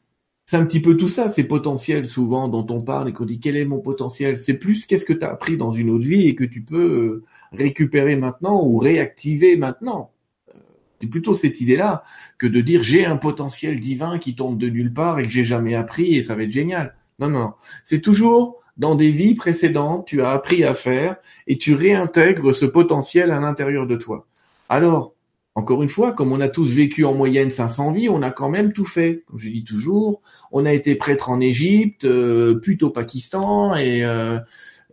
c'est 0.48 0.56
un 0.56 0.64
petit 0.64 0.80
peu 0.80 0.96
tout 0.96 1.08
ça, 1.08 1.28
ces 1.28 1.44
potentiels 1.44 2.06
souvent 2.06 2.48
dont 2.48 2.66
on 2.70 2.80
parle 2.80 3.10
et 3.10 3.12
qu'on 3.12 3.26
dit 3.26 3.38
quel 3.38 3.54
est 3.54 3.66
mon 3.66 3.80
potentiel? 3.80 4.38
C'est 4.38 4.54
plus 4.54 4.86
qu'est-ce 4.86 5.04
que 5.04 5.12
tu 5.12 5.22
as 5.22 5.30
appris 5.30 5.58
dans 5.58 5.72
une 5.72 5.90
autre 5.90 6.06
vie 6.06 6.26
et 6.26 6.34
que 6.34 6.44
tu 6.44 6.62
peux 6.62 6.80
euh, 6.80 7.24
récupérer 7.52 8.16
maintenant 8.16 8.64
ou 8.64 8.78
réactiver 8.78 9.58
maintenant. 9.58 10.10
Euh, 10.48 10.58
c'est 11.02 11.06
plutôt 11.06 11.34
cette 11.34 11.60
idée-là 11.60 12.02
que 12.38 12.46
de 12.46 12.62
dire 12.62 12.82
j'ai 12.82 13.04
un 13.04 13.18
potentiel 13.18 13.78
divin 13.78 14.18
qui 14.18 14.34
tombe 14.34 14.56
de 14.56 14.70
nulle 14.70 14.90
part 14.90 15.18
et 15.18 15.24
que 15.24 15.28
j'ai 15.28 15.44
jamais 15.44 15.74
appris 15.74 16.16
et 16.16 16.22
ça 16.22 16.34
va 16.34 16.44
être 16.44 16.50
génial. 16.50 16.94
Non, 17.18 17.28
non, 17.28 17.52
c'est 17.82 18.00
toujours 18.00 18.56
dans 18.78 18.94
des 18.94 19.10
vies 19.10 19.34
précédentes, 19.34 20.06
tu 20.06 20.22
as 20.22 20.30
appris 20.30 20.64
à 20.64 20.72
faire 20.72 21.16
et 21.46 21.58
tu 21.58 21.74
réintègres 21.74 22.54
ce 22.54 22.64
potentiel 22.64 23.32
à 23.32 23.38
l'intérieur 23.38 23.86
de 23.86 23.96
toi. 23.96 24.26
Alors, 24.70 25.12
encore 25.58 25.82
une 25.82 25.88
fois, 25.88 26.12
comme 26.12 26.30
on 26.30 26.40
a 26.40 26.48
tous 26.48 26.70
vécu 26.70 27.04
en 27.04 27.14
moyenne 27.14 27.50
500 27.50 27.90
vies, 27.90 28.08
on 28.08 28.22
a 28.22 28.30
quand 28.30 28.48
même 28.48 28.72
tout 28.72 28.84
fait. 28.84 29.24
Comme 29.26 29.40
je 29.40 29.48
dis 29.48 29.64
toujours, 29.64 30.22
on 30.52 30.64
a 30.64 30.72
été 30.72 30.94
prêtre 30.94 31.30
en 31.30 31.40
Égypte, 31.40 32.04
euh, 32.04 32.60
pute 32.60 32.84
au 32.84 32.90
Pakistan 32.90 33.74
et 33.74 34.04
euh, 34.04 34.38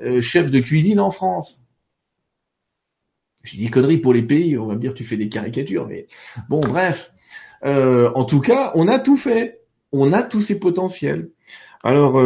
euh, 0.02 0.22
chef 0.22 0.50
de 0.50 0.60
cuisine 0.60 1.00
en 1.00 1.12
France. 1.12 1.62
J'ai 3.44 3.60
dit 3.60 3.70
conneries 3.70 4.00
pour 4.00 4.12
les 4.12 4.24
pays, 4.24 4.58
on 4.58 4.66
va 4.66 4.74
me 4.74 4.80
dire 4.80 4.96
tu 4.96 5.04
fais 5.04 5.18
des 5.18 5.30
caricatures, 5.30 5.88
mais 5.88 6.08
bon 6.50 6.62
bref. 6.62 7.14
en 7.62 8.26
tout 8.26 8.42
cas, 8.42 8.72
on 8.74 8.88
a 8.88 8.98
tout 8.98 9.18
fait. 9.18 9.62
On 9.92 10.14
a 10.14 10.24
tous 10.24 10.42
ces 10.42 10.58
potentiels. 10.58 11.30
Alors, 11.84 12.20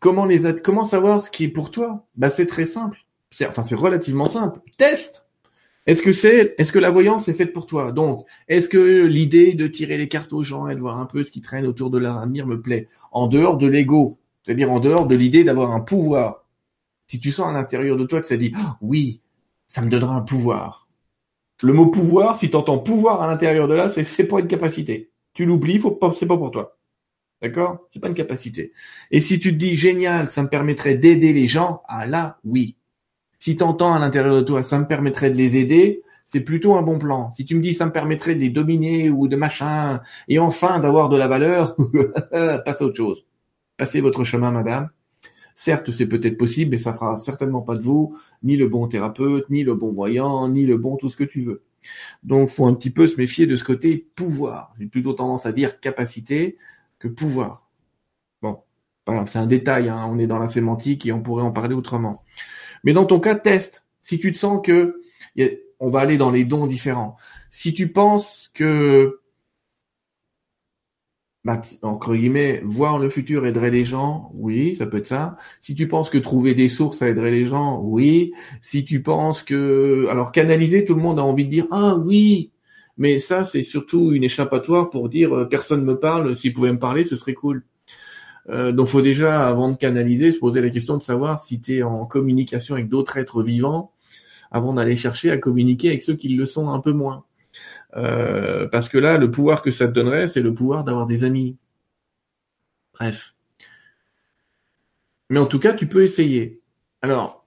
comment 0.00 0.24
les 0.24 0.54
comment 0.62 0.84
savoir 0.84 1.20
ce 1.20 1.30
qui 1.30 1.44
est 1.44 1.48
pour 1.48 1.70
toi? 1.70 2.06
Bah 2.16 2.30
c'est 2.30 2.46
très 2.46 2.64
simple. 2.64 3.00
Enfin 3.46 3.62
c'est 3.62 3.74
relativement 3.74 4.24
simple. 4.24 4.60
Teste 4.78 5.23
est-ce 5.86 6.02
que 6.02 6.12
c'est, 6.12 6.54
est-ce 6.58 6.72
que 6.72 6.78
la 6.78 6.90
voyance 6.90 7.28
est 7.28 7.34
faite 7.34 7.52
pour 7.52 7.66
toi? 7.66 7.92
Donc, 7.92 8.26
est-ce 8.48 8.68
que 8.68 9.04
l'idée 9.04 9.52
de 9.52 9.66
tirer 9.66 9.98
les 9.98 10.08
cartes 10.08 10.32
aux 10.32 10.42
gens 10.42 10.66
et 10.68 10.74
de 10.74 10.80
voir 10.80 10.98
un 10.98 11.06
peu 11.06 11.22
ce 11.22 11.30
qui 11.30 11.42
traîne 11.42 11.66
autour 11.66 11.90
de 11.90 11.98
leur 11.98 12.16
avenir 12.18 12.46
me 12.46 12.60
plaît? 12.60 12.88
En 13.12 13.26
dehors 13.26 13.58
de 13.58 13.66
l'ego, 13.66 14.18
c'est-à-dire 14.42 14.70
en 14.70 14.80
dehors 14.80 15.06
de 15.06 15.14
l'idée 15.14 15.44
d'avoir 15.44 15.72
un 15.72 15.80
pouvoir. 15.80 16.46
Si 17.06 17.20
tu 17.20 17.30
sens 17.30 17.48
à 17.48 17.52
l'intérieur 17.52 17.96
de 17.96 18.04
toi 18.04 18.20
que 18.20 18.26
ça 18.26 18.36
dit 18.38 18.52
oh, 18.56 18.70
oui, 18.80 19.20
ça 19.66 19.82
me 19.82 19.90
donnera 19.90 20.16
un 20.16 20.22
pouvoir. 20.22 20.88
Le 21.62 21.72
mot 21.72 21.86
pouvoir, 21.86 22.36
si 22.38 22.50
tu 22.50 22.56
entends 22.56 22.78
pouvoir 22.78 23.22
à 23.22 23.26
l'intérieur 23.26 23.68
de 23.68 23.74
là, 23.74 23.88
c'est 23.88 24.04
c'est 24.04 24.26
pas 24.26 24.40
une 24.40 24.48
capacité. 24.48 25.10
Tu 25.34 25.44
l'oublies, 25.44 25.78
faut 25.78 25.90
pas, 25.90 26.12
c'est 26.12 26.26
pas 26.26 26.36
pour 26.36 26.50
toi. 26.50 26.78
D'accord? 27.42 27.86
C'est 27.90 28.00
pas 28.00 28.08
une 28.08 28.14
capacité. 28.14 28.72
Et 29.10 29.20
si 29.20 29.38
tu 29.38 29.52
te 29.52 29.56
dis 29.56 29.76
génial, 29.76 30.28
ça 30.28 30.42
me 30.42 30.48
permettrait 30.48 30.94
d'aider 30.94 31.32
les 31.34 31.46
gens, 31.46 31.82
ah 31.88 32.06
là, 32.06 32.38
oui, 32.44 32.76
si 33.44 33.56
t'entends 33.58 33.92
à 33.92 33.98
l'intérieur 33.98 34.36
de 34.36 34.40
toi, 34.40 34.62
ça 34.62 34.78
me 34.78 34.86
permettrait 34.86 35.30
de 35.30 35.36
les 35.36 35.58
aider, 35.58 36.02
c'est 36.24 36.40
plutôt 36.40 36.76
un 36.76 36.80
bon 36.80 36.98
plan. 36.98 37.30
Si 37.32 37.44
tu 37.44 37.54
me 37.54 37.60
dis 37.60 37.74
ça 37.74 37.84
me 37.84 37.92
permettrait 37.92 38.34
de 38.34 38.40
les 38.40 38.48
dominer 38.48 39.10
ou 39.10 39.28
de 39.28 39.36
machin, 39.36 40.00
et 40.28 40.38
enfin 40.38 40.80
d'avoir 40.80 41.10
de 41.10 41.18
la 41.18 41.28
valeur, 41.28 41.76
passe 42.64 42.80
à 42.80 42.86
autre 42.86 42.96
chose. 42.96 43.26
Passez 43.76 44.00
votre 44.00 44.24
chemin, 44.24 44.50
madame. 44.50 44.88
Certes, 45.54 45.90
c'est 45.90 46.06
peut-être 46.06 46.38
possible, 46.38 46.70
mais 46.70 46.78
ça 46.78 46.94
fera 46.94 47.18
certainement 47.18 47.60
pas 47.60 47.76
de 47.76 47.82
vous 47.82 48.16
ni 48.42 48.56
le 48.56 48.66
bon 48.66 48.88
thérapeute, 48.88 49.50
ni 49.50 49.62
le 49.62 49.74
bon 49.74 49.92
voyant, 49.92 50.48
ni 50.48 50.64
le 50.64 50.78
bon 50.78 50.96
tout 50.96 51.10
ce 51.10 51.16
que 51.16 51.24
tu 51.24 51.42
veux. 51.42 51.64
Donc, 52.22 52.48
faut 52.48 52.66
un 52.66 52.72
petit 52.72 52.88
peu 52.88 53.06
se 53.06 53.18
méfier 53.18 53.46
de 53.46 53.56
ce 53.56 53.64
côté 53.64 54.08
pouvoir. 54.16 54.74
J'ai 54.80 54.86
plutôt 54.86 55.12
tendance 55.12 55.44
à 55.44 55.52
dire 55.52 55.80
capacité 55.80 56.56
que 56.98 57.08
pouvoir. 57.08 57.68
Bon, 59.06 59.26
c'est 59.26 59.38
un 59.38 59.46
détail. 59.46 59.90
Hein. 59.90 60.08
On 60.10 60.18
est 60.18 60.26
dans 60.26 60.38
la 60.38 60.48
sémantique 60.48 61.04
et 61.04 61.12
on 61.12 61.20
pourrait 61.20 61.42
en 61.42 61.52
parler 61.52 61.74
autrement. 61.74 62.23
Mais 62.84 62.92
dans 62.92 63.06
ton 63.06 63.20
cas, 63.20 63.34
teste. 63.34 63.84
Si 64.00 64.18
tu 64.18 64.32
te 64.32 64.38
sens 64.38 64.60
que 64.62 65.00
on 65.80 65.90
va 65.90 66.00
aller 66.00 66.16
dans 66.16 66.30
les 66.30 66.44
dons 66.44 66.66
différents. 66.66 67.16
Si 67.50 67.74
tu 67.74 67.88
penses 67.92 68.50
que 68.54 69.20
bah, 71.44 71.60
entre 71.82 72.14
guillemets, 72.16 72.62
voir 72.64 72.98
le 72.98 73.10
futur 73.10 73.44
aiderait 73.46 73.70
les 73.70 73.84
gens, 73.84 74.30
oui, 74.34 74.76
ça 74.76 74.86
peut 74.86 74.96
être 74.96 75.06
ça. 75.06 75.36
Si 75.60 75.74
tu 75.74 75.88
penses 75.88 76.08
que 76.08 76.16
trouver 76.16 76.54
des 76.54 76.68
sources 76.68 77.02
aiderait 77.02 77.30
les 77.30 77.44
gens, 77.44 77.80
oui. 77.82 78.32
Si 78.62 78.84
tu 78.86 79.02
penses 79.02 79.42
que, 79.42 80.06
alors 80.10 80.32
canaliser, 80.32 80.86
tout 80.86 80.94
le 80.94 81.02
monde 81.02 81.18
a 81.18 81.22
envie 81.22 81.44
de 81.44 81.50
dire 81.50 81.66
ah 81.70 81.96
oui, 81.96 82.50
mais 82.96 83.18
ça 83.18 83.44
c'est 83.44 83.62
surtout 83.62 84.12
une 84.12 84.24
échappatoire 84.24 84.88
pour 84.90 85.10
dire 85.10 85.34
euh, 85.34 85.44
personne 85.46 85.84
me 85.84 85.98
parle, 85.98 86.34
s'il 86.34 86.54
pouvait 86.54 86.72
me 86.72 86.78
parler, 86.78 87.04
ce 87.04 87.16
serait 87.16 87.34
cool. 87.34 87.62
Euh, 88.50 88.72
donc 88.72 88.86
faut 88.86 89.02
déjà, 89.02 89.48
avant 89.48 89.70
de 89.70 89.76
canaliser, 89.76 90.30
se 90.30 90.38
poser 90.38 90.60
la 90.60 90.70
question 90.70 90.96
de 90.96 91.02
savoir 91.02 91.38
si 91.38 91.60
tu 91.60 91.76
es 91.78 91.82
en 91.82 92.06
communication 92.06 92.74
avec 92.74 92.88
d'autres 92.88 93.16
êtres 93.16 93.42
vivants, 93.42 93.92
avant 94.50 94.74
d'aller 94.74 94.96
chercher 94.96 95.30
à 95.30 95.38
communiquer 95.38 95.88
avec 95.88 96.02
ceux 96.02 96.14
qui 96.14 96.28
le 96.28 96.46
sont 96.46 96.70
un 96.70 96.80
peu 96.80 96.92
moins. 96.92 97.24
Euh, 97.96 98.66
parce 98.68 98.88
que 98.88 98.98
là, 98.98 99.18
le 99.18 99.30
pouvoir 99.30 99.62
que 99.62 99.70
ça 99.70 99.86
te 99.86 99.92
donnerait, 99.92 100.26
c'est 100.26 100.42
le 100.42 100.52
pouvoir 100.52 100.84
d'avoir 100.84 101.06
des 101.06 101.24
amis. 101.24 101.56
Bref. 102.94 103.34
Mais 105.30 105.38
en 105.38 105.46
tout 105.46 105.58
cas, 105.58 105.72
tu 105.72 105.88
peux 105.88 106.02
essayer. 106.02 106.60
Alors, 107.02 107.46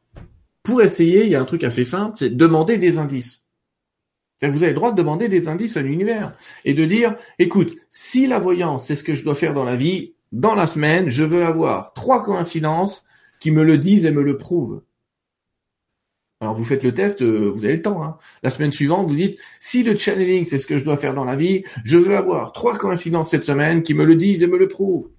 pour 0.63 0.81
essayer, 0.81 1.25
il 1.25 1.31
y 1.31 1.35
a 1.35 1.41
un 1.41 1.45
truc 1.45 1.63
assez 1.63 1.83
simple, 1.83 2.17
c'est 2.17 2.29
demander 2.29 2.77
des 2.77 2.97
indices. 2.97 3.43
Vous 4.41 4.61
avez 4.61 4.67
le 4.67 4.73
droit 4.73 4.91
de 4.91 4.97
demander 4.97 5.29
des 5.29 5.47
indices 5.47 5.77
à 5.77 5.81
l'univers 5.81 6.35
et 6.63 6.73
de 6.73 6.85
dire, 6.85 7.15
écoute, 7.39 7.75
si 7.89 8.27
la 8.27 8.37
voyance, 8.37 8.85
c'est 8.85 8.95
ce 8.95 9.03
que 9.03 9.15
je 9.15 9.23
dois 9.23 9.33
faire 9.33 9.53
dans 9.53 9.63
la 9.63 9.75
vie, 9.75 10.13
dans 10.37 10.53
la 10.53 10.67
semaine, 10.67 11.09
je 11.09 11.23
veux 11.23 11.43
avoir 11.43 11.93
trois 11.93 12.23
coïncidences 12.23 13.03
qui 13.39 13.49
me 13.49 13.63
le 13.63 13.79
disent 13.79 14.05
et 14.05 14.11
me 14.11 14.21
le 14.21 14.37
prouvent. 14.37 14.83
Alors 16.39 16.53
vous 16.53 16.63
faites 16.63 16.83
le 16.83 16.93
test, 16.93 17.23
euh, 17.23 17.49
vous 17.51 17.65
avez 17.65 17.77
le 17.77 17.81
temps. 17.81 18.03
Hein. 18.03 18.17
La 18.43 18.51
semaine 18.51 18.71
suivante, 18.71 19.07
vous 19.07 19.15
dites, 19.15 19.39
si 19.59 19.81
le 19.81 19.97
channeling, 19.97 20.45
c'est 20.45 20.59
ce 20.59 20.67
que 20.67 20.77
je 20.77 20.85
dois 20.85 20.95
faire 20.95 21.15
dans 21.15 21.23
la 21.23 21.35
vie, 21.35 21.63
je 21.83 21.97
veux 21.97 22.15
avoir 22.15 22.53
trois 22.53 22.77
coïncidences 22.77 23.31
cette 23.31 23.45
semaine 23.45 23.81
qui 23.81 23.95
me 23.95 24.05
le 24.05 24.15
disent 24.15 24.43
et 24.43 24.47
me 24.47 24.59
le 24.59 24.67
prouvent. 24.67 25.09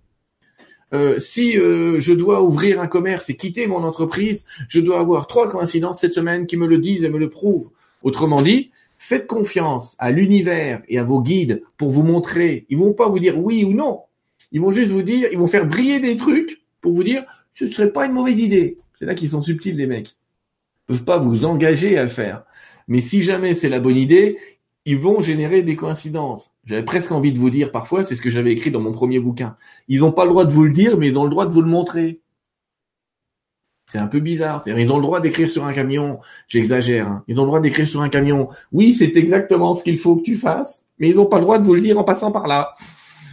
Euh, 0.94 1.18
si 1.18 1.58
euh, 1.58 1.98
je 1.98 2.12
dois 2.12 2.40
ouvrir 2.40 2.80
un 2.80 2.86
commerce 2.86 3.28
et 3.28 3.34
quitter 3.34 3.66
mon 3.66 3.82
entreprise, 3.82 4.44
je 4.68 4.78
dois 4.78 5.00
avoir 5.00 5.26
trois 5.26 5.50
coïncidences 5.50 6.00
cette 6.00 6.14
semaine 6.14 6.46
qui 6.46 6.56
me 6.56 6.68
le 6.68 6.78
disent 6.78 7.02
et 7.02 7.08
me 7.08 7.18
le 7.18 7.28
prouvent. 7.28 7.70
Autrement 8.04 8.40
dit, 8.40 8.70
faites 8.98 9.26
confiance 9.26 9.96
à 9.98 10.12
l'univers 10.12 10.82
et 10.86 11.00
à 11.00 11.04
vos 11.04 11.20
guides 11.20 11.64
pour 11.76 11.90
vous 11.90 12.04
montrer. 12.04 12.66
Ils 12.68 12.78
vont 12.78 12.92
pas 12.92 13.08
vous 13.08 13.18
dire 13.18 13.36
oui 13.36 13.64
ou 13.64 13.72
non. 13.72 14.02
Ils 14.52 14.60
vont 14.60 14.72
juste 14.72 14.90
vous 14.90 15.02
dire, 15.02 15.28
ils 15.30 15.38
vont 15.38 15.46
faire 15.46 15.66
briller 15.66 16.00
des 16.00 16.16
trucs 16.16 16.62
pour 16.80 16.92
vous 16.92 17.04
dire, 17.04 17.24
ce 17.54 17.66
serait 17.66 17.92
pas 17.92 18.06
une 18.06 18.12
mauvaise 18.12 18.38
idée. 18.38 18.76
C'est 18.94 19.06
là 19.06 19.14
qu'ils 19.14 19.30
sont 19.30 19.42
subtils, 19.42 19.76
les 19.76 19.86
mecs. 19.86 20.16
Ils 20.88 20.94
peuvent 20.94 21.04
pas 21.04 21.18
vous 21.18 21.44
engager 21.44 21.98
à 21.98 22.02
le 22.02 22.08
faire. 22.08 22.44
Mais 22.86 23.00
si 23.00 23.22
jamais 23.22 23.54
c'est 23.54 23.68
la 23.68 23.80
bonne 23.80 23.96
idée, 23.96 24.38
ils 24.84 24.98
vont 24.98 25.20
générer 25.20 25.62
des 25.62 25.76
coïncidences. 25.76 26.52
J'avais 26.64 26.84
presque 26.84 27.12
envie 27.12 27.32
de 27.32 27.38
vous 27.38 27.50
dire 27.50 27.72
parfois, 27.72 28.02
c'est 28.02 28.16
ce 28.16 28.22
que 28.22 28.30
j'avais 28.30 28.52
écrit 28.52 28.70
dans 28.70 28.80
mon 28.80 28.92
premier 28.92 29.18
bouquin. 29.18 29.56
Ils 29.88 30.00
n'ont 30.00 30.12
pas 30.12 30.24
le 30.24 30.30
droit 30.30 30.46
de 30.46 30.52
vous 30.52 30.64
le 30.64 30.72
dire, 30.72 30.96
mais 30.96 31.08
ils 31.08 31.18
ont 31.18 31.24
le 31.24 31.30
droit 31.30 31.46
de 31.46 31.52
vous 31.52 31.60
le 31.60 31.68
montrer. 31.68 32.20
C'est 33.90 33.98
un 33.98 34.06
peu 34.06 34.20
bizarre. 34.20 34.62
Ils 34.66 34.90
ont 34.90 34.96
le 34.96 35.02
droit 35.02 35.20
d'écrire 35.20 35.50
sur 35.50 35.64
un 35.64 35.72
camion. 35.72 36.20
J'exagère. 36.46 37.08
Hein. 37.08 37.24
Ils 37.26 37.40
ont 37.40 37.44
le 37.44 37.48
droit 37.48 37.60
d'écrire 37.60 37.88
sur 37.88 38.02
un 38.02 38.08
camion. 38.08 38.48
Oui, 38.72 38.92
c'est 38.92 39.16
exactement 39.16 39.74
ce 39.74 39.82
qu'il 39.82 39.98
faut 39.98 40.16
que 40.16 40.22
tu 40.22 40.36
fasses, 40.36 40.86
mais 40.98 41.10
ils 41.10 41.16
n'ont 41.16 41.26
pas 41.26 41.38
le 41.38 41.44
droit 41.44 41.58
de 41.58 41.64
vous 41.64 41.74
le 41.74 41.80
dire 41.80 41.98
en 41.98 42.04
passant 42.04 42.30
par 42.30 42.46
là. 42.46 42.74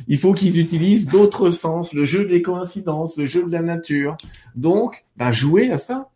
Il 0.08 0.18
faut 0.18 0.34
qu'ils 0.34 0.60
utilisent 0.60 1.08
d'autres 1.08 1.50
sens, 1.50 1.94
le 1.94 2.06
jeu 2.06 2.26
des 2.26 2.42
coïncidences, 2.42 3.18
le 3.18 3.26
jeu 3.26 3.44
de 3.44 3.52
la 3.52 3.62
nature. 3.62 4.18
Donc, 4.56 5.06
bah, 5.18 5.32
jouez 5.32 5.72
à 5.72 5.78
ça. 5.78 6.10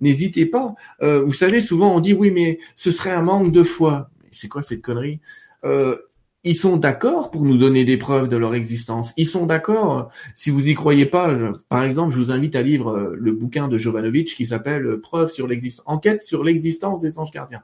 N'hésitez 0.00 0.46
pas. 0.46 0.74
Euh, 1.02 1.22
vous 1.22 1.32
savez, 1.32 1.60
souvent 1.60 1.94
on 1.94 2.00
dit 2.00 2.12
oui, 2.12 2.30
mais 2.30 2.58
ce 2.74 2.90
serait 2.90 3.12
un 3.12 3.22
manque 3.22 3.52
de 3.52 3.62
foi. 3.62 4.10
C'est 4.30 4.48
quoi 4.48 4.62
cette 4.62 4.82
connerie? 4.82 5.20
Euh, 5.64 5.96
Ils 6.44 6.56
sont 6.56 6.76
d'accord 6.76 7.30
pour 7.30 7.42
nous 7.42 7.56
donner 7.56 7.84
des 7.84 7.96
preuves 7.96 8.28
de 8.28 8.36
leur 8.36 8.54
existence. 8.54 9.14
Ils 9.16 9.26
sont 9.26 9.46
d'accord. 9.46 10.10
Si 10.34 10.50
vous 10.50 10.68
y 10.68 10.74
croyez 10.74 11.06
pas, 11.06 11.34
par 11.68 11.82
exemple, 11.82 12.12
je 12.12 12.18
vous 12.18 12.30
invite 12.30 12.54
à 12.56 12.62
lire 12.62 12.90
euh, 12.90 13.16
le 13.18 13.32
bouquin 13.32 13.68
de 13.68 13.78
Jovanovic 13.78 14.34
qui 14.36 14.46
s'appelle 14.46 15.00
Preuve 15.00 15.30
sur 15.32 15.46
l'existence, 15.46 15.84
enquête 15.86 16.20
sur 16.20 16.44
l'existence 16.44 17.00
des 17.00 17.18
anges 17.18 17.32
gardiens 17.32 17.62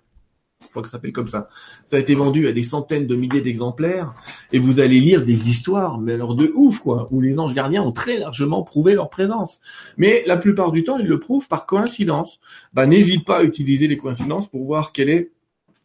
crois 0.72 0.82
que 0.82 0.88
ça 0.88 0.92
s'appelle 0.92 1.12
comme 1.12 1.28
ça. 1.28 1.48
Ça 1.84 1.96
a 1.96 2.00
été 2.00 2.14
vendu 2.14 2.48
à 2.48 2.52
des 2.52 2.64
centaines 2.64 3.06
de 3.06 3.14
milliers 3.14 3.40
d'exemplaires, 3.40 4.14
et 4.52 4.58
vous 4.58 4.80
allez 4.80 4.98
lire 4.98 5.24
des 5.24 5.48
histoires, 5.48 6.00
mais 6.00 6.14
alors 6.14 6.34
de 6.34 6.50
ouf, 6.54 6.80
quoi, 6.80 7.06
où 7.12 7.20
les 7.20 7.38
anges 7.38 7.54
gardiens 7.54 7.82
ont 7.82 7.92
très 7.92 8.18
largement 8.18 8.62
prouvé 8.62 8.94
leur 8.94 9.10
présence. 9.10 9.60
Mais 9.96 10.24
la 10.26 10.36
plupart 10.36 10.72
du 10.72 10.82
temps, 10.82 10.98
ils 10.98 11.06
le 11.06 11.20
prouvent 11.20 11.46
par 11.46 11.66
coïncidence. 11.66 12.40
Bah, 12.72 12.86
n'hésite 12.86 13.24
pas 13.24 13.38
à 13.38 13.42
utiliser 13.44 13.86
les 13.86 13.96
coïncidences 13.96 14.48
pour 14.48 14.64
voir 14.64 14.92
quelle 14.92 15.10
est 15.10 15.30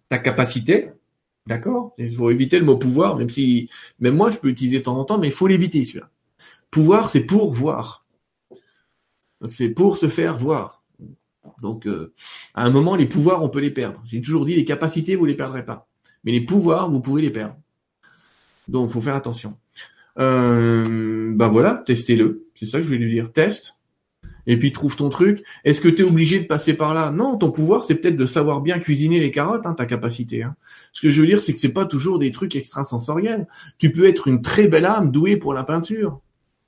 ta 0.09 0.17
capacité. 0.17 0.89
D'accord? 1.45 1.93
Il 1.97 2.13
faut 2.13 2.29
éviter 2.29 2.59
le 2.59 2.65
mot 2.65 2.77
pouvoir, 2.77 3.15
même 3.17 3.29
si, 3.29 3.69
même 3.99 4.15
moi, 4.15 4.31
je 4.31 4.37
peux 4.37 4.47
l'utiliser 4.47 4.79
de 4.79 4.83
temps 4.83 4.97
en 4.97 5.05
temps, 5.05 5.17
mais 5.17 5.27
il 5.27 5.33
faut 5.33 5.47
l'éviter, 5.47 5.85
celui-là. 5.85 6.09
Pouvoir, 6.71 7.09
c'est 7.09 7.21
pour 7.21 7.53
voir. 7.53 8.05
Donc, 9.41 9.51
c'est 9.51 9.69
pour 9.69 9.97
se 9.97 10.09
faire 10.09 10.35
voir. 10.35 10.76
Donc, 11.61 11.87
euh, 11.87 12.13
à 12.53 12.63
un 12.63 12.69
moment, 12.69 12.95
les 12.95 13.07
pouvoirs, 13.07 13.43
on 13.43 13.49
peut 13.49 13.59
les 13.59 13.71
perdre. 13.71 14.01
J'ai 14.05 14.21
toujours 14.21 14.45
dit, 14.45 14.55
les 14.55 14.65
capacités, 14.65 15.15
vous 15.15 15.25
les 15.25 15.35
perdrez 15.35 15.65
pas. 15.65 15.87
Mais 16.23 16.31
les 16.31 16.41
pouvoirs, 16.41 16.89
vous 16.89 17.01
pouvez 17.01 17.21
les 17.21 17.29
perdre. 17.29 17.55
Donc, 18.67 18.89
faut 18.89 19.01
faire 19.01 19.15
attention. 19.15 19.57
Euh, 20.19 21.31
ben 21.35 21.47
voilà, 21.47 21.83
testez-le. 21.85 22.47
C'est 22.55 22.65
ça 22.65 22.79
que 22.79 22.83
je 22.83 22.89
vais 22.89 22.97
lui 22.97 23.13
dire. 23.13 23.31
Teste. 23.31 23.75
et 24.47 24.57
puis 24.57 24.71
trouve 24.71 24.95
ton 24.95 25.09
truc. 25.09 25.43
Est-ce 25.63 25.81
que 25.81 25.89
tu 25.89 26.01
es 26.01 26.05
obligé 26.05 26.39
de 26.39 26.45
passer 26.45 26.73
par 26.73 26.93
là? 26.93 27.11
Non, 27.11 27.37
ton 27.37 27.51
pouvoir, 27.51 27.83
c'est 27.83 27.95
peut-être 27.95 28.15
de 28.15 28.25
savoir 28.25 28.61
bien 28.61 28.79
cuisiner 28.79 29.19
les 29.19 29.29
carottes, 29.31 29.65
hein, 29.65 29.73
ta 29.73 29.85
capacité. 29.85 30.43
Hein. 30.43 30.55
Ce 30.93 31.01
que 31.01 31.09
je 31.09 31.21
veux 31.21 31.27
dire, 31.27 31.41
c'est 31.41 31.53
que 31.53 31.59
c'est 31.59 31.73
pas 31.73 31.85
toujours 31.85 32.17
des 32.17 32.31
trucs 32.31 32.55
extrasensoriels. 32.55 33.47
Tu 33.77 33.91
peux 33.91 34.07
être 34.07 34.27
une 34.27 34.41
très 34.41 34.67
belle 34.67 34.85
âme 34.85 35.11
douée 35.11 35.37
pour 35.37 35.53
la 35.53 35.63
peinture. 35.63 36.21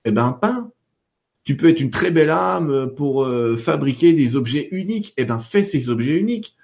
Eh 0.06 0.12
ben, 0.12 0.38
peins. 0.40 0.72
Tu 1.50 1.58
peux 1.58 1.70
être 1.70 1.80
une 1.82 1.90
très 1.90 2.12
belle 2.12 2.30
âme 2.30 2.92
pour 2.96 3.24
euh, 3.24 3.58
fabriquer 3.58 4.14
des 4.14 4.36
objets 4.36 4.68
uniques. 4.70 5.16
Eh 5.18 5.26
ben, 5.26 5.40
fais 5.40 5.64
ces 5.64 5.90
objets 5.90 6.16
uniques. 6.16 6.56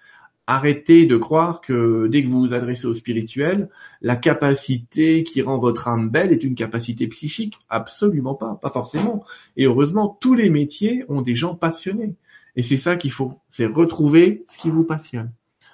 Arrêtez 0.46 1.08
de 1.08 1.18
croire 1.18 1.60
que 1.60 2.06
dès 2.06 2.24
que 2.24 2.28
vous 2.28 2.42
vous 2.42 2.54
adressez 2.54 2.86
au 2.86 2.94
spirituel, 2.94 3.70
la 4.04 4.16
capacité 4.16 5.24
qui 5.24 5.42
rend 5.42 5.58
votre 5.58 5.88
âme 5.88 6.12
belle 6.12 6.32
est 6.32 6.44
une 6.44 6.54
capacité 6.54 7.08
psychique. 7.08 7.58
Absolument 7.68 8.36
pas, 8.36 8.60
pas 8.62 8.70
forcément. 8.70 9.26
Et 9.58 9.66
heureusement, 9.66 10.20
tous 10.22 10.36
les 10.36 10.52
métiers 10.52 11.04
ont 11.10 11.24
des 11.24 11.34
gens 11.34 11.56
passionnés. 11.56 12.14
Et 12.56 12.62
c'est 12.62 12.78
ça 12.78 12.96
qu'il 12.96 13.12
faut, 13.12 13.34
c'est 13.50 13.66
retrouver 13.66 14.44
ce 14.46 14.60
qui 14.60 14.70
vous 14.70 14.84
passionne. 14.84 15.32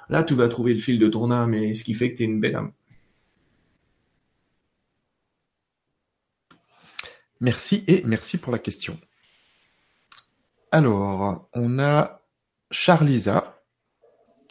Là, 0.08 0.24
tu 0.24 0.36
vas 0.36 0.48
trouver 0.48 0.74
le 0.74 0.80
fil 0.80 1.00
de 1.00 1.10
ton 1.10 1.32
âme 1.32 1.54
et 1.54 1.74
ce 1.76 1.84
qui 1.84 1.96
fait 1.96 2.14
que 2.14 2.16
tu 2.16 2.24
es 2.24 2.28
une 2.28 2.40
belle 2.40 2.56
âme. 2.56 2.72
Merci 7.42 7.84
et 7.88 8.04
merci 8.06 8.38
pour 8.38 8.54
la 8.54 8.60
question. 8.60 9.00
Alors, 10.72 11.50
on 11.54 11.80
a 11.80 12.22
Charlisa 12.70 13.62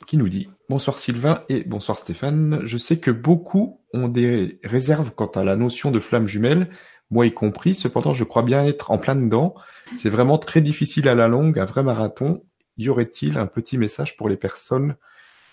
qui 0.06 0.16
nous 0.16 0.28
dit 0.28 0.50
Bonsoir 0.68 0.98
Sylvain 0.98 1.44
et 1.48 1.62
bonsoir 1.62 1.98
Stéphane. 1.98 2.60
Je 2.64 2.76
sais 2.76 2.98
que 2.98 3.12
beaucoup 3.12 3.80
ont 3.94 4.08
des 4.08 4.60
réserves 4.64 5.12
quant 5.12 5.26
à 5.26 5.44
la 5.44 5.54
notion 5.54 5.92
de 5.92 6.00
flamme 6.00 6.26
jumelle, 6.26 6.68
moi 7.10 7.26
y 7.26 7.32
compris. 7.32 7.76
Cependant, 7.76 8.12
je 8.12 8.24
crois 8.24 8.42
bien 8.42 8.64
être 8.64 8.90
en 8.90 8.98
plein 8.98 9.14
dedans. 9.14 9.54
C'est 9.96 10.10
vraiment 10.10 10.38
très 10.38 10.60
difficile 10.60 11.08
à 11.08 11.14
la 11.14 11.28
longue, 11.28 11.60
un 11.60 11.64
vrai 11.64 11.84
marathon. 11.84 12.44
Y 12.76 12.88
aurait-il 12.88 13.38
un 13.38 13.46
petit 13.46 13.78
message 13.78 14.16
pour 14.16 14.28
les 14.28 14.36
personnes 14.36 14.96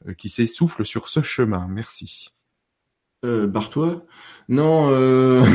euh, 0.08 0.14
qui 0.14 0.30
s'essoufflent 0.30 0.86
sur 0.86 1.08
ce 1.08 1.22
chemin? 1.22 1.68
Merci. 1.70 2.30
Euh, 3.26 3.47
Bartois 3.47 4.05
Non. 4.49 4.89
Euh... 4.91 5.43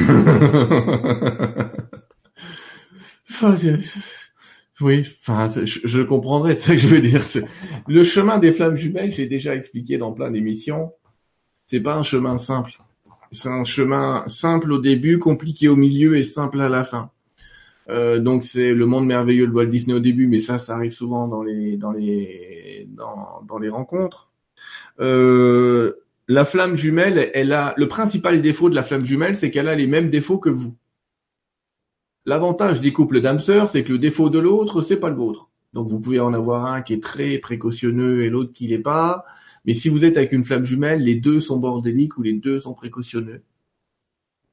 Oui, 4.81 5.01
enfin, 5.01 5.47
je, 5.47 6.03
comprendrais, 6.03 6.55
c'est 6.55 6.73
que 6.73 6.79
je 6.79 6.89
veux 6.89 7.01
dire. 7.01 7.23
Le 7.87 8.03
chemin 8.03 8.39
des 8.39 8.51
flammes 8.51 8.75
jumelles, 8.75 9.13
j'ai 9.13 9.27
déjà 9.27 9.55
expliqué 9.55 9.97
dans 9.97 10.13
plein 10.13 10.31
d'émissions, 10.31 10.93
c'est 11.67 11.81
pas 11.81 11.95
un 11.95 12.03
chemin 12.03 12.37
simple. 12.37 12.73
C'est 13.31 13.49
un 13.49 13.65
chemin 13.65 14.25
simple 14.27 14.73
au 14.73 14.79
début, 14.79 15.19
compliqué 15.19 15.69
au 15.69 15.77
milieu 15.77 16.17
et 16.17 16.23
simple 16.25 16.61
à 16.61 16.69
la 16.69 16.85
fin. 16.85 17.11
Euh, 17.89 18.19
donc 18.19 18.45
c'est 18.45 18.75
le 18.75 18.87
monde 18.87 19.07
merveilleux 19.07 19.47
de 19.47 19.53
Walt 19.53 19.67
Disney 19.67 19.95
au 19.95 20.01
début, 20.01 20.27
mais 20.27 20.41
ça, 20.41 20.59
ça 20.59 20.75
arrive 20.75 20.93
souvent 20.93 21.29
dans 21.29 21.43
les 21.43 21.77
dans 21.77 21.93
les 21.93 22.89
dans 22.97 23.59
les 23.61 23.69
rencontres. 23.69 24.31
Euh, 25.01 25.95
la 26.29 26.45
flamme 26.45 26.77
jumelle, 26.77 27.31
elle 27.35 27.53
a 27.53 27.75
le 27.77 27.89
principal 27.89 28.41
défaut 28.41 28.71
de 28.71 28.75
la 28.75 28.83
flamme 28.83 29.05
jumelle, 29.05 29.35
c'est 29.35 29.51
qu'elle 29.51 29.69
a 29.69 29.75
les 29.75 29.87
mêmes 29.87 30.11
défauts 30.11 30.39
que 30.39 30.51
vous. 30.51 30.77
L'avantage 32.25 32.81
des 32.81 32.93
couples 32.93 33.21
d'âmes 33.21 33.41
sœurs, 33.41 33.69
c'est 33.69 33.83
que 33.83 33.93
le 33.93 33.99
défaut 33.99 34.31
de 34.31 34.39
l'autre, 34.39 34.81
c'est 34.81 34.97
pas 34.97 35.09
le 35.09 35.17
vôtre. 35.17 35.51
Donc 35.73 35.89
vous 35.89 35.99
pouvez 36.01 36.21
en 36.21 36.35
avoir 36.35 36.67
un 36.67 36.83
qui 36.83 36.95
est 36.95 37.03
très 37.03 37.39
précautionneux 37.39 38.23
et 38.23 38.31
l'autre 38.31 38.53
qui 38.53 38.69
l'est 38.69 38.79
pas. 38.79 39.25
Mais 39.65 39.75
si 39.75 39.89
vous 39.89 40.05
êtes 40.05 40.17
avec 40.17 40.33
une 40.33 40.45
flamme 40.45 40.65
jumelle, 40.65 41.03
les 41.03 41.17
deux 41.17 41.41
sont 41.41 41.59
bordéliques 41.59 42.19
ou 42.19 42.23
les 42.23 42.35
deux 42.35 42.61
sont 42.61 42.75
précautionneux. 42.75 43.43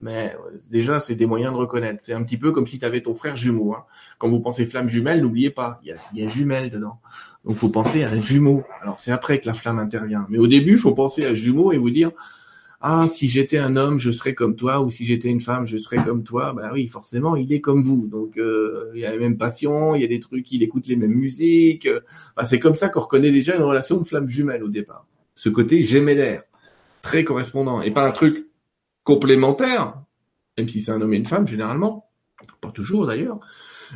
Mais 0.02 0.36
déjà, 0.72 1.00
c'est 1.00 1.16
des 1.16 1.26
moyens 1.26 1.54
de 1.54 1.58
reconnaître. 1.58 2.00
C'est 2.02 2.14
un 2.14 2.24
petit 2.24 2.38
peu 2.38 2.52
comme 2.52 2.68
si 2.68 2.80
tu 2.80 2.86
avais 2.86 3.02
ton 3.02 3.14
frère 3.14 3.36
jumeau. 3.36 3.74
Hein. 3.74 3.84
Quand 4.18 4.30
vous 4.30 4.40
pensez 4.40 4.66
flamme 4.66 4.88
jumelle, 4.88 5.22
n'oubliez 5.22 5.50
pas, 5.50 5.80
il 5.84 5.90
y 5.90 5.92
a, 5.92 5.96
y 6.14 6.26
a 6.26 6.28
jumelle 6.30 6.70
dedans. 6.70 7.00
Donc 7.46 7.58
faut 7.58 7.70
penser 7.70 8.04
à 8.04 8.10
un 8.10 8.22
jumeau. 8.22 8.64
Alors 8.82 9.00
c'est 9.00 9.12
après 9.12 9.40
que 9.40 9.48
la 9.48 9.54
flamme 9.54 9.80
intervient. 9.80 10.26
Mais 10.30 10.38
au 10.38 10.48
début, 10.48 10.78
faut 10.78 10.94
penser 10.94 11.26
à 11.26 11.34
jumeau 11.34 11.74
et 11.74 11.78
vous 11.78 11.90
dire, 11.90 12.12
ah 12.82 13.08
si 13.08 13.28
j'étais 13.28 13.58
un 13.58 13.76
homme 13.76 14.00
je 14.00 14.10
serais 14.10 14.34
comme 14.34 14.56
toi 14.56 14.82
ou 14.82 14.90
si 14.90 15.06
j'étais 15.06 15.28
une 15.28 15.42
femme 15.42 15.68
je 15.68 15.76
serais 15.78 15.98
comme 15.98 16.24
toi 16.24 16.54
bah 16.54 16.70
oui 16.74 16.88
forcément 16.88 17.36
il 17.36 17.52
est 17.52 17.60
comme 17.60 17.82
vous 17.82 18.08
donc 18.08 18.38
euh, 18.38 18.90
il 18.94 19.02
y 19.02 19.06
a 19.06 19.12
les 19.12 19.20
mêmes 19.20 19.38
passions 19.38 19.96
il 19.96 20.02
y 20.02 20.06
a 20.06 20.08
des 20.08 20.22
trucs 20.22 20.50
il 20.54 20.64
écoute 20.64 20.88
les 20.88 20.96
mêmes 20.96 21.14
musiques 21.14 21.90
bah, 22.38 22.46
c'est 22.46 22.60
comme 22.60 22.76
ça 22.76 22.88
qu'on 22.88 23.02
reconnaît 23.02 23.32
déjà 23.32 23.56
une 23.56 23.64
relation 23.64 23.98
de 23.98 24.08
flamme 24.08 24.30
jumelle 24.30 24.64
au 24.64 24.70
départ 24.70 25.06
ce 25.36 25.50
côté 25.50 25.84
gémellaire 25.84 26.44
très 27.02 27.26
correspondant 27.26 27.82
et 27.82 27.92
pas 27.92 28.08
un 28.08 28.12
truc 28.12 28.49
complémentaire 29.04 29.96
même 30.58 30.70
si 30.70 30.82
c'est 30.82 30.92
un 30.92 31.02
homme 31.02 31.14
et 31.14 31.18
une 31.18 31.26
femme 31.26 31.48
généralement 31.48 32.10
pas 32.62 32.72
toujours 32.72 33.08
d'ailleurs 33.08 33.40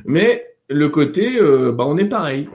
mais 0.05 0.45
le 0.69 0.89
côté 0.89 1.37
euh, 1.39 1.71
bah 1.71 1.85
on 1.87 1.97
est 1.97 2.05
pareil 2.05 2.49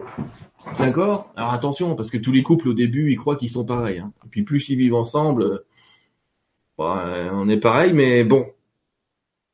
D'accord? 0.79 1.33
Alors 1.37 1.53
attention, 1.53 1.95
parce 1.95 2.11
que 2.11 2.19
tous 2.19 2.33
les 2.33 2.43
couples 2.43 2.69
au 2.69 2.75
début, 2.75 3.11
ils 3.11 3.17
croient 3.17 3.37
qu'ils 3.37 3.51
sont 3.51 3.65
pareils. 3.65 3.99
Hein. 3.99 4.13
Et 4.25 4.29
puis 4.29 4.43
plus 4.43 4.69
ils 4.69 4.77
vivent 4.77 4.95
ensemble, 4.95 5.63
bah, 6.77 7.31
on 7.33 7.49
est 7.49 7.59
pareil, 7.59 7.93
mais 7.93 8.25
bon. 8.25 8.47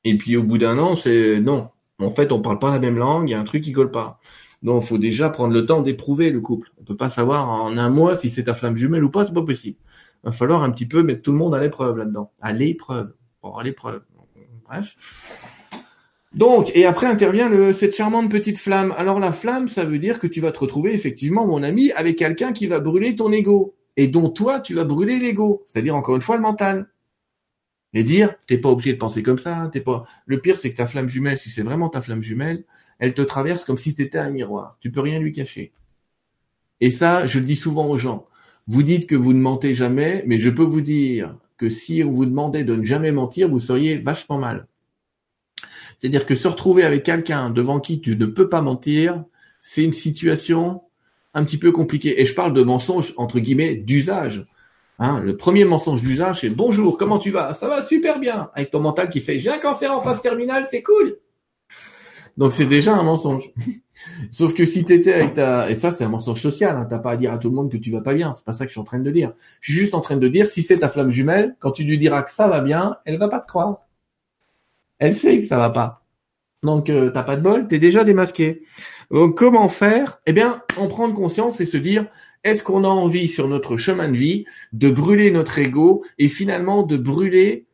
Et 0.04 0.16
puis 0.18 0.36
au 0.36 0.42
bout 0.42 0.58
d'un 0.58 0.78
an, 0.78 0.94
c'est 0.94 1.40
non. 1.40 1.70
En 1.98 2.10
fait, 2.10 2.32
on 2.32 2.42
parle 2.42 2.58
pas 2.58 2.70
la 2.70 2.78
même 2.78 2.98
langue, 2.98 3.28
il 3.28 3.32
y 3.32 3.34
a 3.34 3.40
un 3.40 3.44
truc 3.44 3.64
qui 3.64 3.72
colle 3.72 3.90
pas. 3.90 4.20
Donc, 4.62 4.82
faut 4.82 4.98
déjà 4.98 5.30
prendre 5.30 5.52
le 5.52 5.66
temps 5.66 5.82
d'éprouver 5.82 6.30
le 6.30 6.40
couple. 6.40 6.70
On 6.80 6.84
peut 6.84 6.96
pas 6.96 7.10
savoir 7.10 7.48
en 7.48 7.76
un 7.76 7.90
mois 7.90 8.16
si 8.16 8.30
c'est 8.30 8.44
ta 8.44 8.54
flamme 8.54 8.76
jumelle 8.76 9.04
ou 9.04 9.10
pas, 9.10 9.24
c'est 9.24 9.34
pas 9.34 9.42
possible. 9.42 9.78
Va 10.24 10.32
falloir 10.32 10.62
un 10.62 10.70
petit 10.70 10.86
peu 10.86 11.02
mettre 11.02 11.22
tout 11.22 11.32
le 11.32 11.38
monde 11.38 11.54
à 11.54 11.60
l'épreuve 11.60 11.98
là-dedans. 11.98 12.32
À 12.40 12.52
l'épreuve. 12.52 13.14
Bon, 13.42 13.54
à 13.54 13.62
l'épreuve. 13.62 14.02
Bref. 14.66 14.96
Donc, 16.34 16.72
et 16.74 16.84
après 16.84 17.06
intervient 17.06 17.72
cette 17.72 17.94
charmante 17.94 18.30
petite 18.30 18.58
flamme. 18.58 18.92
Alors 18.96 19.20
la 19.20 19.32
flamme, 19.32 19.68
ça 19.68 19.84
veut 19.84 19.98
dire 19.98 20.18
que 20.18 20.26
tu 20.26 20.40
vas 20.40 20.50
te 20.50 20.58
retrouver 20.58 20.92
effectivement, 20.92 21.46
mon 21.46 21.62
ami, 21.62 21.92
avec 21.92 22.16
quelqu'un 22.16 22.52
qui 22.52 22.66
va 22.66 22.80
brûler 22.80 23.14
ton 23.14 23.30
ego 23.30 23.76
et 23.96 24.08
dont 24.08 24.30
toi, 24.30 24.60
tu 24.60 24.74
vas 24.74 24.84
brûler 24.84 25.20
l'ego, 25.20 25.62
c'est-à-dire 25.66 25.94
encore 25.94 26.16
une 26.16 26.22
fois 26.22 26.36
le 26.36 26.42
mental. 26.42 26.88
Et 27.92 28.02
dire, 28.02 28.34
t'es 28.48 28.58
pas 28.58 28.70
obligé 28.70 28.92
de 28.92 28.98
penser 28.98 29.22
comme 29.22 29.38
ça, 29.38 29.70
t'es 29.72 29.80
pas. 29.80 30.04
Le 30.26 30.40
pire, 30.40 30.58
c'est 30.58 30.70
que 30.70 30.76
ta 30.76 30.86
flamme 30.86 31.08
jumelle, 31.08 31.38
si 31.38 31.50
c'est 31.50 31.62
vraiment 31.62 31.88
ta 31.88 32.00
flamme 32.00 32.22
jumelle, 32.22 32.64
elle 32.98 33.14
te 33.14 33.22
traverse 33.22 33.64
comme 33.64 33.78
si 33.78 33.94
t'étais 33.94 34.18
un 34.18 34.30
miroir. 34.30 34.76
Tu 34.80 34.90
peux 34.90 35.00
rien 35.00 35.20
lui 35.20 35.32
cacher. 35.32 35.72
Et 36.80 36.90
ça, 36.90 37.26
je 37.26 37.38
le 37.38 37.44
dis 37.44 37.54
souvent 37.54 37.86
aux 37.86 37.96
gens. 37.96 38.26
Vous 38.66 38.82
dites 38.82 39.06
que 39.06 39.14
vous 39.14 39.32
ne 39.34 39.40
mentez 39.40 39.74
jamais, 39.74 40.24
mais 40.26 40.38
je 40.38 40.50
peux 40.50 40.62
vous 40.62 40.80
dire 40.80 41.36
que 41.58 41.68
si 41.68 42.02
on 42.04 42.10
vous 42.10 42.26
demandait 42.26 42.64
de 42.64 42.74
ne 42.74 42.84
jamais 42.84 43.12
mentir, 43.12 43.48
vous 43.48 43.60
seriez 43.60 43.96
vachement 43.96 44.38
mal. 44.38 44.66
C'est-à-dire 45.98 46.26
que 46.26 46.34
se 46.34 46.48
retrouver 46.48 46.84
avec 46.84 47.02
quelqu'un 47.02 47.50
devant 47.50 47.78
qui 47.78 48.00
tu 48.00 48.16
ne 48.16 48.26
peux 48.26 48.48
pas 48.48 48.62
mentir, 48.62 49.24
c'est 49.60 49.84
une 49.84 49.92
situation 49.92 50.82
un 51.34 51.44
petit 51.44 51.58
peu 51.58 51.72
compliquée. 51.72 52.20
Et 52.20 52.26
je 52.26 52.34
parle 52.34 52.54
de 52.54 52.62
mensonge 52.62 53.14
entre 53.16 53.38
guillemets 53.38 53.74
d'usage. 53.74 54.46
Hein, 54.98 55.20
le 55.20 55.36
premier 55.36 55.64
mensonge 55.64 56.02
d'usage, 56.02 56.40
c'est 56.40 56.50
bonjour, 56.50 56.96
comment 56.96 57.18
tu 57.18 57.30
vas? 57.30 57.54
Ça 57.54 57.68
va 57.68 57.82
super 57.82 58.18
bien. 58.18 58.50
Avec 58.54 58.70
ton 58.70 58.80
mental 58.80 59.10
qui 59.10 59.20
fait 59.20 59.40
j'ai 59.40 59.50
un 59.50 59.58
cancer 59.58 59.92
en 59.92 60.00
phase 60.00 60.22
terminale, 60.22 60.64
c'est 60.64 60.82
cool. 60.82 61.16
Donc 62.36 62.52
c'est 62.52 62.66
déjà 62.66 62.96
un 62.96 63.02
mensonge. 63.02 63.50
Sauf 64.30 64.54
que 64.54 64.64
si 64.64 64.84
t'étais 64.84 65.12
avec 65.12 65.34
ta 65.34 65.70
et 65.70 65.74
ça 65.74 65.90
c'est 65.90 66.04
un 66.04 66.08
mensonge 66.08 66.40
social, 66.40 66.76
hein, 66.76 66.86
t'as 66.88 66.98
pas 66.98 67.12
à 67.12 67.16
dire 67.16 67.32
à 67.32 67.38
tout 67.38 67.48
le 67.48 67.54
monde 67.54 67.70
que 67.70 67.76
tu 67.76 67.90
vas 67.90 68.00
pas 68.00 68.14
bien. 68.14 68.32
C'est 68.32 68.44
pas 68.44 68.52
ça 68.52 68.64
que 68.64 68.70
je 68.70 68.74
suis 68.74 68.80
en 68.80 68.84
train 68.84 68.98
de 68.98 69.10
dire. 69.10 69.32
Je 69.60 69.72
suis 69.72 69.80
juste 69.80 69.94
en 69.94 70.00
train 70.00 70.16
de 70.16 70.28
dire 70.28 70.48
si 70.48 70.62
c'est 70.62 70.78
ta 70.78 70.88
flamme 70.88 71.10
jumelle, 71.10 71.56
quand 71.60 71.70
tu 71.70 71.84
lui 71.84 71.98
diras 71.98 72.22
que 72.22 72.32
ça 72.32 72.48
va 72.48 72.60
bien, 72.60 72.96
elle 73.04 73.18
va 73.18 73.28
pas 73.28 73.40
te 73.40 73.46
croire. 73.46 73.82
Elle 74.98 75.14
sait 75.14 75.38
que 75.38 75.46
ça 75.46 75.58
va 75.58 75.70
pas. 75.70 76.02
Donc 76.62 76.90
euh, 76.90 77.10
t'as 77.10 77.22
pas 77.22 77.36
de 77.36 77.42
bol, 77.42 77.68
t'es 77.68 77.78
déjà 77.78 78.04
démasqué. 78.04 78.62
Donc 79.10 79.36
comment 79.36 79.68
faire? 79.68 80.20
Eh 80.26 80.32
bien, 80.32 80.62
en 80.78 80.88
prendre 80.88 81.14
conscience 81.14 81.60
et 81.60 81.66
se 81.66 81.76
dire 81.76 82.06
est-ce 82.42 82.62
qu'on 82.62 82.84
a 82.84 82.88
envie 82.88 83.28
sur 83.28 83.48
notre 83.48 83.76
chemin 83.76 84.08
de 84.08 84.16
vie 84.16 84.44
de 84.72 84.90
brûler 84.90 85.30
notre 85.30 85.58
ego 85.58 86.04
et 86.18 86.28
finalement 86.28 86.82
de 86.82 86.96
brûler 86.96 87.66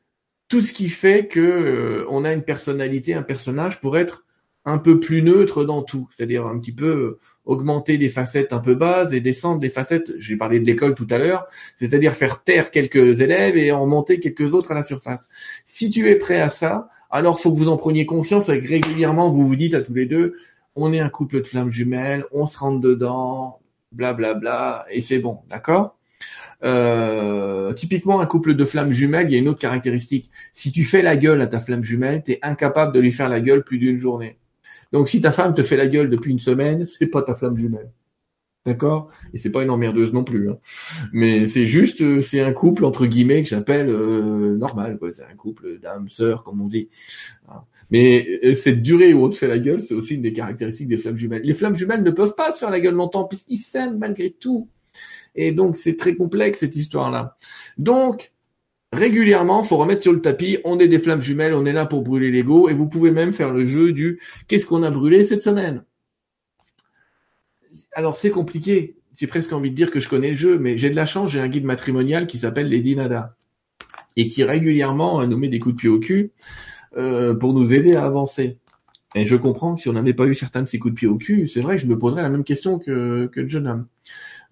tout 0.49 0.61
ce 0.61 0.73
qui 0.73 0.89
fait 0.89 1.27
que 1.27 1.41
euh, 1.41 2.07
on 2.09 2.25
a 2.25 2.33
une 2.33 2.43
personnalité, 2.43 3.15
un 3.15 3.23
personnage 3.23 3.81
pour 3.81 3.99
être 3.99 4.25
un 4.71 4.79
peu 4.79 5.01
plus 5.01 5.23
neutre 5.23 5.65
dans 5.65 5.83
tout, 5.83 6.09
c'est-à-dire 6.11 6.47
un 6.47 6.59
petit 6.59 6.73
peu 6.73 6.87
euh, 6.87 7.19
augmenter 7.45 7.99
des 7.99 8.09
facettes 8.09 8.53
un 8.53 8.61
peu 8.61 8.75
basses 8.75 9.13
et 9.13 9.21
descendre 9.21 9.61
des 9.61 9.69
facettes, 9.69 10.13
j'ai 10.19 10.37
parlé 10.37 10.61
de 10.61 10.67
l'école 10.67 10.95
tout 10.95 11.07
à 11.11 11.19
l'heure, 11.19 11.47
c'est-à-dire 11.77 12.13
faire 12.15 12.43
taire 12.43 12.71
quelques 12.71 13.21
élèves 13.21 13.57
et 13.57 13.73
en 13.73 13.87
monter 13.87 14.21
quelques 14.21 14.55
autres 14.55 14.71
à 14.71 14.75
la 14.75 14.83
surface. 14.83 15.29
Si 15.65 15.91
tu 15.91 16.09
es 16.09 16.17
prêt 16.17 16.41
à 16.41 16.49
ça, 16.49 16.89
alors 17.11 17.41
faut 17.41 17.53
que 17.53 17.59
vous 17.59 17.69
en 17.69 17.77
preniez 17.77 18.07
conscience 18.07 18.49
et 18.49 18.61
que 18.61 18.69
régulièrement 18.69 19.31
vous 19.31 19.47
vous 19.47 19.57
dites 19.57 19.75
à 19.75 19.81
tous 19.81 19.95
les 19.95 20.07
deux, 20.07 20.37
on 20.77 20.93
est 20.93 21.01
un 21.01 21.09
couple 21.09 21.39
de 21.39 21.47
flammes 21.47 21.71
jumelles, 21.71 22.25
on 22.33 22.47
se 22.47 22.59
rentre 22.59 22.81
dedans, 22.81 23.61
blablabla, 23.93 24.35
bla, 24.35 24.41
bla, 24.41 24.87
et 24.91 25.01
c'est 25.01 25.19
bon, 25.19 25.41
d'accord? 25.49 25.97
Euh, 26.63 27.73
typiquement, 27.73 28.21
un 28.21 28.27
couple 28.27 28.55
de 28.55 28.65
flammes 28.65 28.93
jumelles, 28.93 29.27
il 29.29 29.33
y 29.33 29.37
a 29.37 29.39
une 29.39 29.49
autre 29.49 29.61
caractéristique. 29.61 30.31
Si 30.53 30.73
tu 30.73 30.85
fais 30.85 31.03
la 31.03 31.17
gueule 31.17 31.41
à 31.41 31.47
ta 31.47 31.61
flamme 31.61 31.85
jumelle, 31.85 32.23
tu 32.25 32.33
es 32.33 32.39
incapable 32.43 32.93
de 32.93 33.01
lui 33.01 33.13
faire 33.13 33.29
la 33.29 33.41
gueule 33.41 33.65
plus 33.65 33.79
d'une 33.79 33.99
journée. 33.99 34.39
Donc, 34.93 35.09
si 35.09 35.21
ta 35.21 35.33
femme 35.33 35.55
te 35.55 35.63
fait 35.63 35.77
la 35.77 35.87
gueule 35.87 36.11
depuis 36.11 36.33
une 36.33 36.39
semaine, 36.39 36.85
c'est 36.87 37.07
pas 37.07 37.23
ta 37.23 37.35
flamme 37.35 37.57
jumelle. 37.57 37.91
D'accord? 38.67 39.11
Et 39.33 39.39
c'est 39.39 39.51
pas 39.51 39.63
une 39.63 39.71
emmerdeuse 39.71 40.13
non 40.13 40.23
plus. 40.23 40.51
Hein. 40.51 40.59
Mais 41.13 41.47
c'est 41.47 41.67
juste, 41.67 42.03
euh, 42.03 42.21
c'est 42.21 42.41
un 42.41 42.53
couple 42.53 42.85
entre 42.85 43.07
guillemets 43.07 43.43
que 43.43 43.49
j'appelle 43.49 43.89
euh, 43.89 44.55
normal. 44.57 44.99
C'est 45.13 45.25
un 45.25 45.35
couple 45.35 45.79
d'âmes 45.79 46.11
sœurs, 46.11 46.45
comme 46.45 46.61
on 46.61 46.67
dit. 46.67 46.91
Mais 47.91 48.41
euh, 48.45 48.55
cette 48.55 48.83
durée 48.83 49.15
où 49.15 49.25
on 49.25 49.31
te 49.31 49.37
fait 49.37 49.49
la 49.49 49.59
gueule, 49.59 49.81
c'est 49.81 49.95
aussi 49.95 50.17
une 50.17 50.23
des 50.23 50.35
caractéristiques 50.35 50.89
des 50.89 50.99
flammes 50.99 51.17
jumelles. 51.17 51.43
Les 51.43 51.55
flammes 51.55 51.75
jumelles 51.75 52.03
ne 52.03 52.11
peuvent 52.11 52.35
pas 52.35 52.53
se 52.53 52.59
faire 52.59 52.71
la 52.71 52.81
gueule 52.81 52.95
longtemps 52.95 53.25
puisqu'ils 53.25 53.59
s'aiment 53.59 53.99
malgré 53.99 54.31
tout. 54.31 54.69
Et 55.35 55.53
donc 55.53 55.77
c'est 55.77 55.97
très 55.97 56.15
complexe 56.15 56.59
cette 56.59 56.77
histoire-là. 56.77 57.39
Donc 57.79 58.33
régulièrement, 58.93 59.63
faut 59.63 59.77
remettre 59.77 60.03
sur 60.03 60.13
le 60.13 60.21
tapis, 60.21 60.59
on 60.65 60.79
est 60.79 60.89
des 60.89 60.99
flammes 60.99 61.23
jumelles, 61.23 61.55
on 61.55 61.65
est 61.65 61.73
là 61.73 61.87
pour 61.87 62.03
brûler 62.03 62.31
l'ego, 62.31 62.69
et 62.69 62.75
vous 62.75 62.89
pouvez 62.89 63.11
même 63.11 63.33
faire 63.33 63.53
le 63.53 63.65
jeu 63.65 63.93
du 63.93 64.21
qu'est-ce 64.49 64.67
qu'on 64.67 64.83
a 64.83 64.91
brûlé 64.91 65.25
cette 65.25 65.43
semaine? 65.43 65.85
Alors 67.93 68.17
c'est 68.17 68.31
compliqué. 68.31 68.97
J'ai 69.19 69.27
presque 69.27 69.53
envie 69.53 69.71
de 69.71 69.77
dire 69.77 69.91
que 69.91 70.01
je 70.01 70.09
connais 70.09 70.31
le 70.31 70.37
jeu, 70.37 70.59
mais 70.59 70.79
j'ai 70.79 70.91
de 70.91 70.97
la 70.97 71.07
chance, 71.07 71.31
j'ai 71.31 71.41
un 71.41 71.49
guide 71.49 71.65
matrimonial 71.65 72.27
qui 72.27 72.39
s'appelle 72.39 72.69
Lady 72.69 72.97
Nada 72.97 73.37
et 74.17 74.27
qui 74.27 74.45
régulièrement 74.45 75.27
nous 75.27 75.37
met 75.37 75.49
des 75.49 75.59
coups 75.59 75.75
de 75.75 75.81
pied 75.81 75.89
au 75.89 75.99
cul 75.99 76.33
euh, 76.97 77.35
pour 77.35 77.53
nous 77.53 77.73
aider 77.73 77.95
à 77.97 78.05
avancer. 78.05 78.59
Et 79.15 79.27
je 79.27 79.37
comprends 79.37 79.75
que 79.75 79.81
si 79.81 79.89
on 79.89 79.93
n'avait 79.93 80.15
pas 80.15 80.27
eu 80.27 80.35
certains 80.35 80.63
de 80.63 80.69
ces 80.69 80.79
coups 80.79 80.95
de 80.95 80.99
pied 80.99 81.09
au 81.09 81.17
cul, 81.17 81.49
c'est 81.49 81.61
vrai 81.61 81.79
je 81.79 81.87
me 81.87 81.99
poserais 81.99 82.23
la 82.23 82.31
même 82.31 82.45
question 82.45 82.79
que, 82.79 83.27
que 83.33 83.41
le 83.41 83.49
jeune 83.49 83.67
homme. 83.67 83.87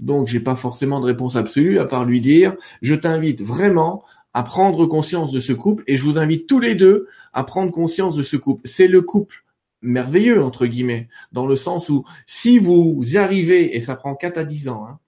Donc 0.01 0.28
j'ai 0.28 0.40
pas 0.40 0.55
forcément 0.55 1.01
de 1.01 1.06
réponse 1.06 1.36
absolue 1.36 1.78
à 1.78 1.85
part 1.85 2.05
lui 2.05 2.20
dire 2.20 2.55
je 2.82 2.94
t'invite 2.94 3.43
vraiment 3.43 4.05
à 4.34 4.42
prendre 4.42 4.86
conscience 4.86 5.32
de 5.32 5.40
ce 5.40 5.52
couple 5.52 5.84
et 5.86 5.96
je 5.96 6.05
vous 6.05 6.18
invite 6.18 6.46
tous 6.46 6.60
les 6.60 6.74
deux 6.74 7.09
à 7.32 7.44
prendre 7.44 7.72
conscience 7.72 8.16
de 8.16 8.22
ce 8.22 8.36
couple. 8.36 8.62
C'est 8.66 8.88
le 8.88 9.02
couple 9.02 9.44
merveilleux 9.82 10.42
entre 10.42 10.66
guillemets 10.66 11.09
dans 11.32 11.46
le 11.46 11.56
sens 11.56 11.88
où 11.88 12.05
si 12.26 12.59
vous 12.59 13.02
arrivez 13.14 13.76
et 13.76 13.80
ça 13.80 13.94
prend 13.94 14.14
4 14.14 14.38
à 14.38 14.44
10 14.44 14.68
ans 14.68 14.86
hein, 14.88 14.98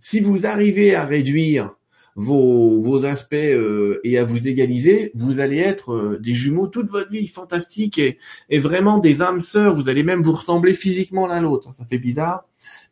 si 0.00 0.20
vous 0.20 0.46
arrivez 0.46 0.94
à 0.94 1.04
réduire 1.04 1.74
vos, 2.14 2.78
vos 2.78 3.04
aspects 3.04 3.34
euh, 3.34 4.00
et 4.04 4.18
à 4.18 4.24
vous 4.24 4.46
égaliser, 4.46 5.12
vous 5.14 5.40
allez 5.40 5.58
être 5.58 5.92
euh, 5.92 6.18
des 6.20 6.34
jumeaux 6.34 6.66
toute 6.66 6.88
votre 6.88 7.10
vie, 7.10 7.26
fantastique 7.26 7.98
et, 7.98 8.18
et 8.50 8.58
vraiment 8.58 8.98
des 8.98 9.22
âmes 9.22 9.40
sœurs. 9.40 9.74
Vous 9.74 9.88
allez 9.88 10.02
même 10.02 10.22
vous 10.22 10.32
ressembler 10.32 10.74
physiquement 10.74 11.26
l'un 11.26 11.40
l'autre. 11.40 11.72
Ça 11.72 11.84
fait 11.84 11.98
bizarre, 11.98 12.44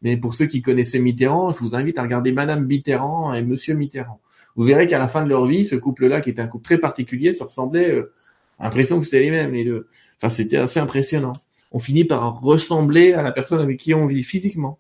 mais 0.02 0.16
pour 0.16 0.34
ceux 0.34 0.46
qui 0.46 0.62
connaissaient 0.62 1.00
Mitterrand, 1.00 1.52
je 1.52 1.58
vous 1.58 1.74
invite 1.74 1.98
à 1.98 2.02
regarder 2.02 2.32
Madame 2.32 2.64
Mitterrand 2.64 3.34
et 3.34 3.42
Monsieur 3.42 3.74
Mitterrand. 3.74 4.20
Vous 4.56 4.64
verrez 4.64 4.86
qu'à 4.86 4.98
la 4.98 5.08
fin 5.08 5.24
de 5.24 5.28
leur 5.28 5.46
vie, 5.46 5.64
ce 5.64 5.76
couple-là, 5.76 6.20
qui 6.20 6.30
était 6.30 6.42
un 6.42 6.46
couple 6.46 6.64
très 6.64 6.78
particulier, 6.78 7.32
se 7.32 7.42
ressemblait. 7.42 7.90
Euh, 7.90 8.12
impression 8.58 8.98
que 8.98 9.04
c'était 9.06 9.20
les 9.20 9.30
mêmes 9.30 9.52
les 9.52 9.64
deux. 9.64 9.88
Enfin, 10.18 10.28
c'était 10.28 10.58
assez 10.58 10.80
impressionnant. 10.80 11.32
On 11.72 11.78
finit 11.78 12.04
par 12.04 12.40
ressembler 12.40 13.12
à 13.12 13.22
la 13.22 13.32
personne 13.32 13.60
avec 13.60 13.78
qui 13.78 13.94
on 13.94 14.06
vit 14.06 14.22
physiquement. 14.22 14.78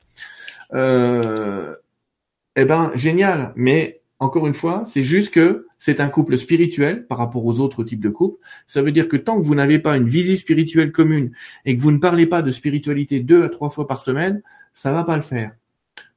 Euh, 0.74 1.74
eh 2.56 2.64
ben, 2.64 2.92
génial. 2.94 3.52
Mais 3.56 4.02
encore 4.18 4.46
une 4.46 4.54
fois, 4.54 4.82
c'est 4.86 5.04
juste 5.04 5.32
que 5.32 5.66
c'est 5.78 6.00
un 6.00 6.08
couple 6.08 6.36
spirituel 6.36 7.06
par 7.06 7.18
rapport 7.18 7.44
aux 7.44 7.60
autres 7.60 7.84
types 7.84 8.02
de 8.02 8.10
couples. 8.10 8.38
Ça 8.66 8.82
veut 8.82 8.92
dire 8.92 9.08
que 9.08 9.16
tant 9.16 9.40
que 9.40 9.46
vous 9.46 9.54
n'avez 9.54 9.78
pas 9.78 9.96
une 9.96 10.08
visée 10.08 10.36
spirituelle 10.36 10.92
commune 10.92 11.32
et 11.64 11.74
que 11.76 11.80
vous 11.80 11.90
ne 11.90 11.98
parlez 11.98 12.26
pas 12.26 12.42
de 12.42 12.50
spiritualité 12.50 13.20
deux 13.20 13.44
à 13.44 13.48
trois 13.48 13.70
fois 13.70 13.86
par 13.86 14.00
semaine, 14.00 14.42
ça 14.74 14.92
va 14.92 15.04
pas 15.04 15.16
le 15.16 15.22
faire. 15.22 15.52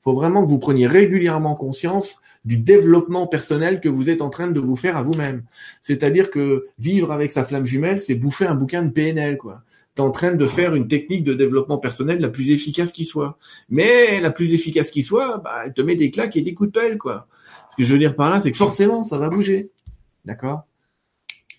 Faut 0.04 0.14
vraiment 0.14 0.44
que 0.44 0.50
vous 0.50 0.60
preniez 0.60 0.88
régulièrement 0.88 1.56
conscience 1.56 2.18
du 2.46 2.58
développement 2.58 3.26
personnel 3.28 3.80
que 3.80 3.90
vous 3.90 4.10
êtes 4.10 4.22
en 4.22 4.30
train 4.30 4.48
de 4.48 4.60
vous 4.60 4.76
faire 4.76 4.98
à 4.98 5.02
vous-même. 5.02 5.44
C'est-à-dire 5.82 6.30
que 6.30 6.66
vivre 6.78 7.12
avec 7.12 7.32
sa 7.32 7.44
flamme 7.44 7.66
jumelle, 7.66 8.00
c'est 8.00 8.16
bouffer 8.16 8.46
un 8.46 8.56
bouquin 8.56 8.84
de 8.84 8.90
PNL, 8.90 9.38
quoi. 9.38 9.62
T'es 9.96 10.02
en 10.02 10.12
train 10.12 10.34
de 10.34 10.46
faire 10.48 10.74
une 10.74 10.88
technique 10.88 11.24
de 11.24 11.34
développement 11.34 11.78
personnel 11.78 12.20
la 12.20 12.30
plus 12.30 12.50
efficace 12.50 12.92
qui 12.92 13.06
soit. 13.06 13.38
Mais 13.70 14.20
la 14.20 14.32
plus 14.32 14.54
efficace 14.54 14.90
qui 14.90 15.04
soit, 15.04 15.38
bah, 15.38 15.62
elle 15.66 15.74
te 15.74 15.82
met 15.82 15.96
des 15.96 16.10
claques 16.10 16.36
et 16.36 16.42
des 16.42 16.56
coups 16.56 16.72
de 16.72 16.80
pelle, 16.80 16.98
quoi. 16.98 17.28
Ce 17.72 17.78
que 17.78 17.84
je 17.84 17.94
veux 17.94 18.00
dire 18.00 18.16
par 18.16 18.30
là, 18.30 18.40
c'est 18.40 18.52
que 18.52 18.58
forcément, 18.58 19.04
ça 19.04 19.18
va 19.18 19.30
bouger. 19.30 19.70
D'accord? 20.26 20.64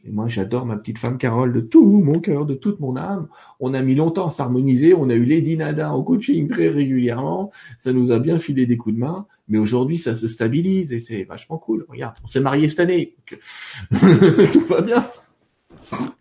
Et 0.06 0.10
moi, 0.10 0.28
j'adore 0.28 0.66
ma 0.66 0.76
petite 0.76 0.98
femme 0.98 1.16
Carole 1.16 1.52
de 1.54 1.60
tout 1.60 2.02
mon 2.02 2.20
cœur, 2.20 2.44
de 2.44 2.54
toute 2.54 2.78
mon 2.78 2.94
âme. 2.96 3.28
On 3.58 3.72
a 3.72 3.80
mis 3.80 3.94
longtemps 3.94 4.26
à 4.26 4.30
s'harmoniser. 4.30 4.92
On 4.92 5.08
a 5.08 5.14
eu 5.14 5.24
Lady 5.24 5.56
Nada 5.56 5.92
en 5.92 6.02
coaching 6.02 6.46
très 6.46 6.68
régulièrement. 6.68 7.50
Ça 7.78 7.92
nous 7.92 8.12
a 8.12 8.18
bien 8.18 8.38
filé 8.38 8.66
des 8.66 8.76
coups 8.76 8.96
de 8.96 9.00
main. 9.00 9.26
Mais 9.48 9.56
aujourd'hui, 9.56 9.96
ça 9.96 10.14
se 10.14 10.28
stabilise 10.28 10.92
et 10.92 10.98
c'est 10.98 11.24
vachement 11.24 11.56
cool. 11.56 11.86
Regarde, 11.88 12.16
on 12.22 12.26
s'est 12.26 12.40
marié 12.40 12.68
cette 12.68 12.80
année. 12.80 13.16
tout 14.52 14.66
va 14.68 14.82
bien. 14.82 15.06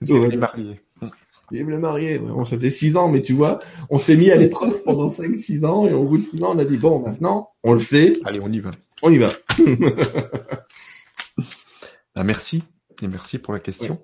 Tout 0.08 0.22
va 0.22 0.28
bien. 0.30 0.40
marié. 0.40 0.80
Vive 1.52 1.70
le 1.70 1.80
marié. 1.80 2.20
Bon, 2.20 2.46
ça 2.46 2.56
faisait 2.56 2.70
six 2.70 2.96
ans, 2.96 3.10
mais 3.10 3.22
tu 3.22 3.34
vois, 3.34 3.60
on 3.90 4.00
s'est 4.00 4.16
mis 4.16 4.32
à 4.32 4.38
l'épreuve 4.38 4.82
pendant 4.84 5.10
cinq, 5.10 5.38
six 5.38 5.66
ans 5.66 5.86
et 5.86 5.94
au 5.94 6.06
bout 6.06 6.18
de 6.18 6.24
six 6.24 6.42
ans, 6.42 6.54
on 6.56 6.60
a 6.60 6.66
dit 6.66 6.78
bon, 6.78 7.00
maintenant, 7.00 7.50
on 7.64 7.74
le 7.74 7.80
sait. 7.80 8.14
Allez, 8.24 8.40
on 8.42 8.48
y 8.48 8.60
va. 8.60 8.72
On 9.02 9.12
y 9.12 9.18
va. 9.18 9.30
Ah, 12.16 12.24
merci 12.24 12.62
et 13.04 13.08
merci 13.08 13.40
pour 13.40 13.54
la 13.54 13.60
question. 13.60 14.02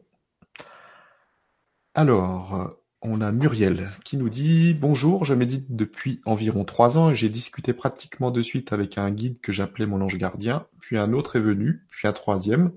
Alors, 1.94 2.76
on 3.02 3.22
a 3.22 3.32
Muriel 3.32 3.92
qui 4.04 4.18
nous 4.18 4.30
dit 4.30 4.74
bonjour, 4.74 5.24
je 5.24 5.34
médite 5.34 5.76
depuis 5.76 6.22
environ 6.26 6.66
trois 6.66 6.98
ans 6.98 7.10
et 7.10 7.16
j'ai 7.16 7.30
discuté 7.30 7.74
pratiquement 7.74 8.32
de 8.32 8.42
suite 8.42 8.74
avec 8.74 8.98
un 8.98 9.10
guide 9.12 9.40
que 9.42 9.52
j'appelais 9.52 9.86
mon 9.86 10.02
ange 10.02 10.18
gardien, 10.18 10.68
puis 10.82 10.98
un 10.98 11.14
autre 11.14 11.38
est 11.38 11.42
venu, 11.42 11.86
puis 11.90 12.08
un 12.08 12.14
troisième. 12.14 12.72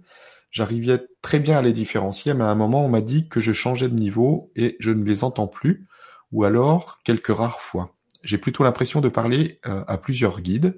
J'arrivais 0.51 1.07
très 1.23 1.40
bien 1.40 1.59
à 1.59 1.62
les 1.62 1.73
différencier, 1.73 2.35
mais 2.35 2.44
à 2.44 2.49
un 2.49 2.55
moment 2.55 2.85
on 2.85 2.89
m'a 2.89 3.01
dit 3.01 3.28
que 3.28 3.40
je 3.40 3.53
changeais 3.53 3.89
de 3.89 3.94
niveau 3.94 4.53
et 4.55 4.77
je 4.81 4.90
ne 4.90 5.05
les 5.05 5.24
entends 5.24 5.49
plus, 5.49 5.86
ou 6.31 6.44
alors 6.44 7.01
quelques 7.05 7.35
rares 7.35 7.61
fois. 7.61 7.94
J'ai 8.23 8.39
plutôt 8.39 8.62
l'impression 8.62 9.01
de 9.01 9.09
parler 9.09 9.59
euh, 9.66 9.82
à 9.89 9.99
plusieurs 9.99 10.40
guides. 10.40 10.77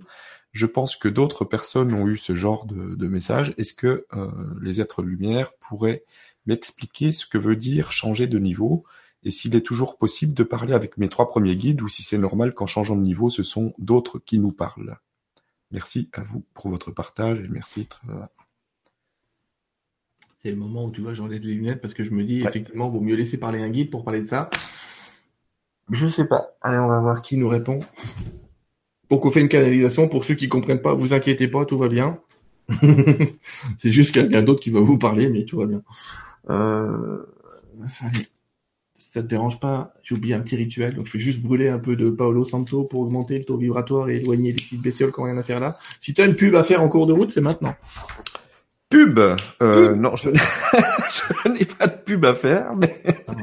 Je 0.55 0.67
pense 0.67 0.95
que 0.95 1.09
d'autres 1.09 1.45
personnes 1.45 1.93
ont 1.93 2.07
eu 2.07 2.17
ce 2.17 2.37
genre 2.37 2.65
de, 2.65 2.95
de 2.95 3.09
message. 3.09 3.55
Est-ce 3.59 3.75
que 3.75 4.07
euh, 4.15 4.31
les 4.63 4.81
êtres 4.81 5.03
lumière 5.03 5.53
pourraient 5.59 6.05
m'expliquer 6.47 7.11
ce 7.11 7.27
que 7.27 7.39
veut 7.39 7.57
dire 7.57 7.91
changer 7.91 8.29
de 8.29 8.39
niveau 8.39 8.85
et 9.25 9.33
s'il 9.33 9.57
est 9.57 9.67
toujours 9.67 9.99
possible 9.99 10.33
de 10.33 10.45
parler 10.45 10.73
avec 10.73 10.97
mes 10.97 11.09
trois 11.09 11.29
premiers 11.29 11.57
guides 11.57 11.83
ou 11.83 11.89
si 11.89 12.05
c'est 12.05 12.19
normal 12.19 12.55
qu'en 12.55 12.69
changeant 12.69 12.95
de 12.95 13.01
niveau, 13.01 13.31
ce 13.31 13.43
sont 13.43 13.75
d'autres 13.79 14.21
qui 14.21 14.39
nous 14.39 14.53
parlent? 14.53 14.99
Merci 15.73 16.09
à 16.13 16.23
vous 16.23 16.45
pour 16.55 16.69
votre 16.69 16.93
partage 16.93 17.41
et 17.41 17.49
merci. 17.49 17.89
C'est 20.39 20.51
le 20.51 20.57
moment 20.57 20.85
où 20.85 20.93
tu 20.93 21.01
vois, 21.01 21.15
j'enlève 21.15 21.43
les 21.43 21.55
lunettes 21.55 21.81
parce 21.81 21.95
que 21.95 22.05
je 22.05 22.13
me 22.13 22.23
dis, 22.23 22.43
effectivement, 22.43 22.89
vaut 22.89 23.01
mieux 23.01 23.17
laisser 23.17 23.39
parler 23.41 23.61
un 23.61 23.71
guide 23.71 23.91
pour 23.91 24.05
parler 24.05 24.21
de 24.21 24.27
ça. 24.27 24.51
Je 25.91 26.07
sais 26.07 26.27
pas. 26.27 26.57
Allez, 26.61 26.79
on 26.79 26.87
va 26.87 27.01
voir 27.01 27.23
qui 27.23 27.37
nous 27.37 27.49
répond 27.49 27.81
pour 29.15 29.21
qu'on 29.21 29.31
fait 29.31 29.43
une 29.43 29.49
canalisation. 29.49 30.09
Pour 30.09 30.25
ceux 30.25 30.35
qui 30.35 30.49
comprennent 30.49 30.83
pas, 30.83 30.93
vous 30.93 31.15
inquiétez 31.15 31.47
pas, 31.47 31.65
tout 31.65 31.79
va 31.79 31.87
bien. 31.87 32.19
c'est 33.79 33.93
juste 33.93 34.13
quelqu'un 34.13 34.43
d'autre 34.43 34.61
qui 34.61 34.71
va 34.71 34.81
vous 34.81 34.99
parler, 34.99 35.29
mais 35.29 35.45
tout 35.45 35.59
va 35.59 35.67
bien. 35.67 35.85
Euh... 36.51 37.19
Allez, 38.01 38.27
si 38.93 39.13
ça 39.13 39.23
te 39.23 39.29
dérange 39.29 39.61
pas, 39.61 39.95
j'ai 40.03 40.17
oublié 40.17 40.35
un 40.35 40.41
petit 40.41 40.57
rituel, 40.57 40.97
donc 40.97 41.07
je 41.07 41.13
vais 41.13 41.21
juste 41.21 41.41
brûler 41.41 41.69
un 41.69 41.79
peu 41.79 41.95
de 41.95 42.11
Paolo 42.11 42.43
Santo 42.43 42.83
pour 42.83 43.03
augmenter 43.03 43.39
le 43.39 43.45
taux 43.45 43.57
vibratoire 43.57 44.09
et 44.09 44.17
éloigner 44.17 44.51
les 44.51 44.57
petites 44.57 44.83
bestioles 44.83 45.13
qui 45.13 45.21
n'ont 45.21 45.27
rien 45.27 45.37
à 45.37 45.45
faire 45.45 45.61
là. 45.61 45.79
Si 46.01 46.13
tu 46.13 46.21
as 46.21 46.25
une 46.25 46.35
pub 46.35 46.57
à 46.57 46.65
faire 46.65 46.83
en 46.83 46.89
cours 46.89 47.07
de 47.07 47.13
route, 47.13 47.31
c'est 47.31 47.41
maintenant. 47.41 47.77
Pub, 48.89 49.17
euh, 49.17 49.37
pub. 49.91 50.01
Non, 50.01 50.17
je 50.17 50.29
n'ai 51.51 51.67
pas 51.67 51.87
de 51.87 52.03
pub 52.03 52.25
à 52.25 52.35
faire, 52.35 52.75
mais... 52.75 53.01
Ah, 53.29 53.35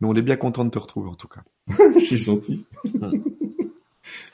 mais 0.00 0.06
on 0.06 0.14
est 0.14 0.22
bien 0.22 0.36
content 0.36 0.66
de 0.66 0.70
te 0.70 0.78
retrouver 0.78 1.08
en 1.08 1.14
tout 1.14 1.28
cas. 1.28 1.40
c'est 1.98 2.18
gentil. 2.18 2.66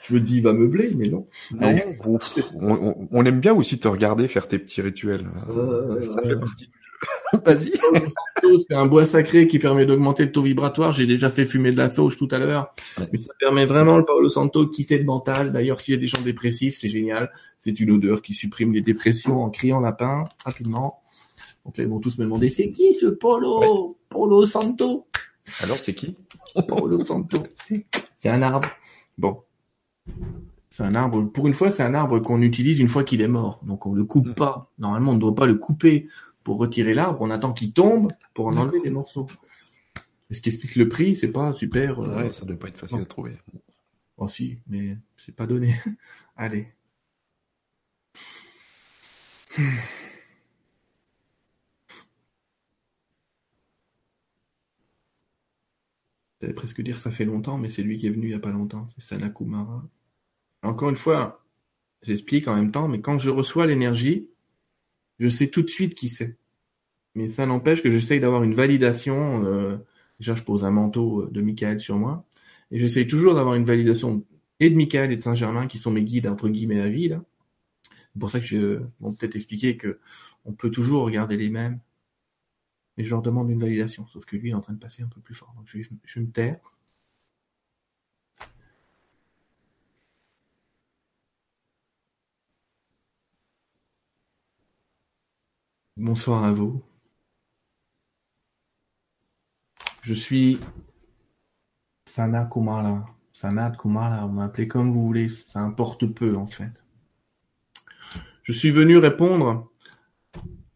Je 0.08 0.14
me 0.14 0.20
dis, 0.20 0.36
il 0.36 0.42
va 0.42 0.52
meubler, 0.52 0.92
mais 0.94 1.08
non. 1.08 1.26
non 1.52 1.74
on, 2.04 3.08
on, 3.10 3.24
aime 3.24 3.40
bien 3.40 3.54
aussi 3.54 3.78
te 3.78 3.88
regarder 3.88 4.28
faire 4.28 4.48
tes 4.48 4.58
petits 4.58 4.82
rituels. 4.82 5.26
Euh, 5.48 6.00
ça 6.02 6.22
fait 6.22 6.36
partie 6.36 6.66
du 6.66 6.72
jeu. 6.72 6.84
Vas-y. 7.44 7.72
C'est 8.68 8.74
un 8.74 8.86
bois 8.86 9.06
sacré 9.06 9.46
qui 9.48 9.58
permet 9.58 9.86
d'augmenter 9.86 10.24
le 10.24 10.32
taux 10.32 10.42
vibratoire. 10.42 10.92
J'ai 10.92 11.06
déjà 11.06 11.30
fait 11.30 11.44
fumer 11.44 11.72
de 11.72 11.78
la 11.78 11.88
sauge 11.88 12.18
tout 12.18 12.28
à 12.30 12.38
l'heure. 12.38 12.74
Mais 13.12 13.18
ça 13.18 13.32
permet 13.38 13.64
vraiment 13.64 13.96
le 13.96 14.04
Paolo 14.04 14.28
Santo 14.28 14.64
de 14.64 14.70
quitter 14.70 14.98
le 14.98 15.04
mental. 15.04 15.52
D'ailleurs, 15.52 15.80
s'il 15.80 15.94
y 15.94 15.96
a 15.96 16.00
des 16.00 16.06
gens 16.06 16.20
dépressifs, 16.20 16.76
c'est 16.78 16.90
génial. 16.90 17.30
C'est 17.58 17.80
une 17.80 17.90
odeur 17.90 18.20
qui 18.20 18.34
supprime 18.34 18.72
les 18.72 18.82
dépressions 18.82 19.42
en 19.42 19.50
criant 19.50 19.80
lapin 19.80 20.24
rapidement. 20.44 21.00
Donc 21.64 21.78
là, 21.78 21.84
ils 21.84 21.90
vont 21.90 22.00
tous 22.00 22.18
me 22.18 22.24
demander, 22.24 22.50
c'est 22.50 22.70
qui 22.70 22.92
ce 22.92 23.06
Polo? 23.06 23.96
Polo 24.10 24.44
Santo? 24.44 25.06
Alors, 25.62 25.76
c'est 25.76 25.94
qui? 25.94 26.14
Paolo 26.68 27.02
Santo. 27.02 27.38
C'est 28.16 28.30
un 28.30 28.40
arbre. 28.40 28.68
Bon. 29.18 29.42
C'est 30.70 30.82
un 30.82 30.96
arbre, 30.96 31.22
pour 31.22 31.46
une 31.46 31.54
fois, 31.54 31.70
c'est 31.70 31.84
un 31.84 31.94
arbre 31.94 32.18
qu'on 32.18 32.42
utilise 32.42 32.80
une 32.80 32.88
fois 32.88 33.04
qu'il 33.04 33.20
est 33.20 33.28
mort. 33.28 33.60
Donc 33.64 33.86
on 33.86 33.94
le 33.94 34.04
coupe 34.04 34.26
mm. 34.26 34.34
pas. 34.34 34.72
Normalement, 34.78 35.12
on 35.12 35.14
ne 35.14 35.20
doit 35.20 35.34
pas 35.34 35.46
le 35.46 35.54
couper 35.54 36.08
pour 36.42 36.58
retirer 36.58 36.94
l'arbre. 36.94 37.22
On 37.22 37.30
attend 37.30 37.52
qu'il 37.52 37.72
tombe 37.72 38.10
pour 38.34 38.48
en 38.48 38.56
enlever 38.56 38.80
les 38.82 38.90
morceaux. 38.90 39.28
ce 40.30 40.40
qui 40.40 40.48
explique 40.48 40.74
le 40.74 40.88
prix, 40.88 41.14
c'est 41.14 41.30
pas 41.30 41.52
super. 41.52 42.00
Euh, 42.00 42.24
ouais, 42.24 42.32
ça 42.32 42.44
doit 42.44 42.58
pas 42.58 42.66
être 42.68 42.78
facile 42.78 43.00
à 43.00 43.04
trouver. 43.04 43.38
Bon, 44.18 44.26
si, 44.26 44.58
mais 44.66 44.98
c'est 45.16 45.34
pas 45.34 45.46
donné. 45.46 45.74
Allez. 46.36 46.66
J'allais 56.40 56.54
presque 56.54 56.82
dire 56.82 56.98
ça 56.98 57.10
fait 57.12 57.24
longtemps, 57.24 57.58
mais 57.58 57.68
c'est 57.68 57.82
lui 57.82 57.96
qui 57.96 58.06
est 58.08 58.10
venu 58.10 58.26
il 58.26 58.32
y 58.32 58.34
a 58.34 58.40
pas 58.40 58.50
longtemps. 58.50 58.86
C'est 58.88 59.02
Sanakumara. 59.02 59.84
Encore 60.64 60.90
une 60.90 60.96
fois, 60.96 61.44
j'explique 62.02 62.48
en 62.48 62.56
même 62.56 62.72
temps, 62.72 62.88
mais 62.88 63.00
quand 63.00 63.18
je 63.18 63.30
reçois 63.30 63.66
l'énergie, 63.66 64.28
je 65.18 65.28
sais 65.28 65.48
tout 65.48 65.62
de 65.62 65.68
suite 65.68 65.94
qui 65.94 66.08
c'est. 66.08 66.36
mais 67.14 67.28
ça 67.28 67.46
n'empêche 67.46 67.82
que 67.82 67.90
j'essaye 67.90 68.20
d'avoir 68.20 68.42
une 68.44 68.54
validation. 68.54 69.44
Euh, 69.46 69.78
déjà, 70.20 70.34
je 70.36 70.42
pose 70.42 70.64
un 70.64 70.70
manteau 70.70 71.26
de 71.26 71.42
Michael 71.42 71.80
sur 71.80 71.96
moi, 71.98 72.26
et 72.70 72.78
j'essaye 72.80 73.06
toujours 73.06 73.34
d'avoir 73.34 73.54
une 73.56 73.64
validation 73.64 74.24
et 74.60 74.70
de 74.70 74.76
Michael 74.76 75.12
et 75.12 75.16
de 75.16 75.22
Saint-Germain, 75.22 75.66
qui 75.68 75.78
sont 75.78 75.90
mes 75.90 76.02
guides 76.04 76.26
entre 76.28 76.48
guillemets 76.48 76.80
à 76.80 76.88
vie. 76.88 77.12
C'est 78.12 78.18
pour 78.20 78.30
ça 78.30 78.40
que 78.40 78.46
je 78.46 78.56
vais 78.58 78.78
peut-être 79.18 79.36
expliquer 79.36 79.76
que 79.76 80.00
on 80.44 80.52
peut 80.52 80.70
toujours 80.70 81.04
regarder 81.04 81.36
les 81.36 81.50
mêmes, 81.50 81.80
mais 82.96 83.04
je 83.04 83.10
leur 83.10 83.22
demande 83.22 83.50
une 83.50 83.60
validation. 83.60 84.06
Sauf 84.08 84.24
que 84.24 84.36
lui 84.36 84.50
est 84.50 84.54
en 84.54 84.60
train 84.60 84.74
de 84.74 84.78
passer 84.78 85.02
un 85.02 85.08
peu 85.08 85.20
plus 85.20 85.34
fort, 85.34 85.54
donc 85.56 85.66
je 85.68 85.80
je 86.04 86.20
me 86.20 86.30
taire. 86.30 86.73
Bonsoir 95.96 96.42
à 96.42 96.50
vous. 96.50 96.82
Je 100.02 100.12
suis 100.12 100.58
Sanat 102.06 102.46
Kumala. 102.46 103.06
Sanat 103.32 103.76
Kumala, 103.76 104.26
on 104.26 104.30
m'appelez 104.30 104.66
comme 104.66 104.92
vous 104.92 105.06
voulez, 105.06 105.28
ça 105.28 105.60
importe 105.60 106.04
peu 106.12 106.36
en 106.36 106.46
fait. 106.46 106.82
Je 108.42 108.52
suis 108.52 108.72
venu 108.72 108.98
répondre 108.98 109.70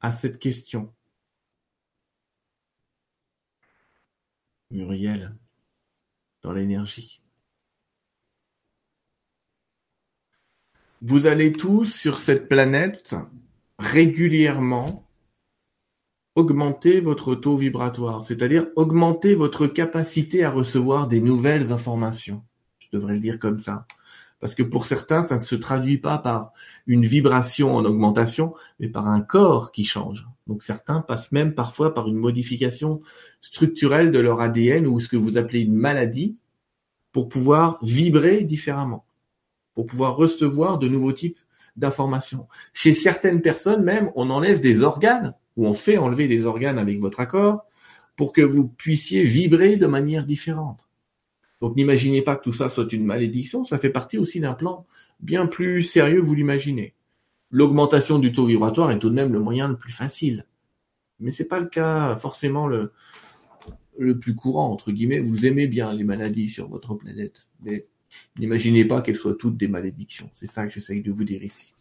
à 0.00 0.12
cette 0.12 0.38
question. 0.38 0.94
Muriel, 4.70 5.36
dans 6.42 6.52
l'énergie. 6.52 7.20
Vous 11.02 11.26
allez 11.26 11.52
tous 11.52 11.86
sur 11.86 12.18
cette 12.18 12.48
planète 12.48 13.16
régulièrement 13.80 15.07
augmenter 16.38 17.00
votre 17.00 17.34
taux 17.34 17.56
vibratoire, 17.56 18.22
c'est-à-dire 18.22 18.68
augmenter 18.76 19.34
votre 19.34 19.66
capacité 19.66 20.44
à 20.44 20.52
recevoir 20.52 21.08
des 21.08 21.20
nouvelles 21.20 21.72
informations. 21.72 22.44
Je 22.78 22.86
devrais 22.92 23.14
le 23.14 23.18
dire 23.18 23.40
comme 23.40 23.58
ça. 23.58 23.86
Parce 24.38 24.54
que 24.54 24.62
pour 24.62 24.86
certains, 24.86 25.20
ça 25.20 25.34
ne 25.34 25.40
se 25.40 25.56
traduit 25.56 25.98
pas 25.98 26.16
par 26.16 26.52
une 26.86 27.04
vibration 27.04 27.74
en 27.74 27.84
augmentation, 27.84 28.54
mais 28.78 28.86
par 28.86 29.08
un 29.08 29.20
corps 29.20 29.72
qui 29.72 29.84
change. 29.84 30.28
Donc 30.46 30.62
certains 30.62 31.00
passent 31.00 31.32
même 31.32 31.56
parfois 31.56 31.92
par 31.92 32.06
une 32.06 32.14
modification 32.14 33.00
structurelle 33.40 34.12
de 34.12 34.20
leur 34.20 34.40
ADN 34.40 34.86
ou 34.86 35.00
ce 35.00 35.08
que 35.08 35.16
vous 35.16 35.38
appelez 35.38 35.62
une 35.62 35.74
maladie 35.74 36.36
pour 37.10 37.28
pouvoir 37.28 37.80
vibrer 37.82 38.44
différemment, 38.44 39.04
pour 39.74 39.86
pouvoir 39.86 40.14
recevoir 40.14 40.78
de 40.78 40.86
nouveaux 40.86 41.12
types 41.12 41.40
d'informations. 41.74 42.46
Chez 42.74 42.94
certaines 42.94 43.42
personnes 43.42 43.82
même, 43.82 44.12
on 44.14 44.30
enlève 44.30 44.60
des 44.60 44.84
organes 44.84 45.34
ou 45.58 45.66
on 45.66 45.74
fait 45.74 45.98
enlever 45.98 46.28
des 46.28 46.46
organes 46.46 46.78
avec 46.78 47.00
votre 47.00 47.20
accord 47.20 47.66
pour 48.16 48.32
que 48.32 48.40
vous 48.40 48.66
puissiez 48.66 49.24
vibrer 49.24 49.76
de 49.76 49.86
manière 49.86 50.24
différente. 50.24 50.78
Donc 51.60 51.76
n'imaginez 51.76 52.22
pas 52.22 52.36
que 52.36 52.44
tout 52.44 52.52
ça 52.52 52.70
soit 52.70 52.90
une 52.92 53.04
malédiction, 53.04 53.64
ça 53.64 53.76
fait 53.76 53.90
partie 53.90 54.18
aussi 54.18 54.38
d'un 54.38 54.54
plan 54.54 54.86
bien 55.20 55.46
plus 55.46 55.82
sérieux 55.82 56.20
que 56.22 56.26
vous 56.26 56.36
l'imaginez. 56.36 56.94
L'augmentation 57.50 58.20
du 58.20 58.32
taux 58.32 58.46
vibratoire 58.46 58.92
est 58.92 59.00
tout 59.00 59.10
de 59.10 59.14
même 59.14 59.32
le 59.32 59.40
moyen 59.40 59.68
le 59.68 59.76
plus 59.76 59.92
facile. 59.92 60.46
Mais 61.18 61.32
c'est 61.32 61.48
pas 61.48 61.58
le 61.58 61.66
cas 61.66 62.14
forcément 62.14 62.68
le, 62.68 62.92
le 63.98 64.16
plus 64.16 64.36
courant, 64.36 64.70
entre 64.70 64.92
guillemets. 64.92 65.18
Vous 65.18 65.44
aimez 65.44 65.66
bien 65.66 65.92
les 65.92 66.04
maladies 66.04 66.50
sur 66.50 66.68
votre 66.68 66.94
planète, 66.94 67.48
mais 67.62 67.86
n'imaginez 68.38 68.84
pas 68.84 69.02
qu'elles 69.02 69.16
soient 69.16 69.34
toutes 69.34 69.56
des 69.56 69.66
malédictions. 69.66 70.30
C'est 70.32 70.46
ça 70.46 70.66
que 70.66 70.72
j'essaye 70.72 71.02
de 71.02 71.10
vous 71.10 71.24
dire 71.24 71.42
ici. 71.42 71.74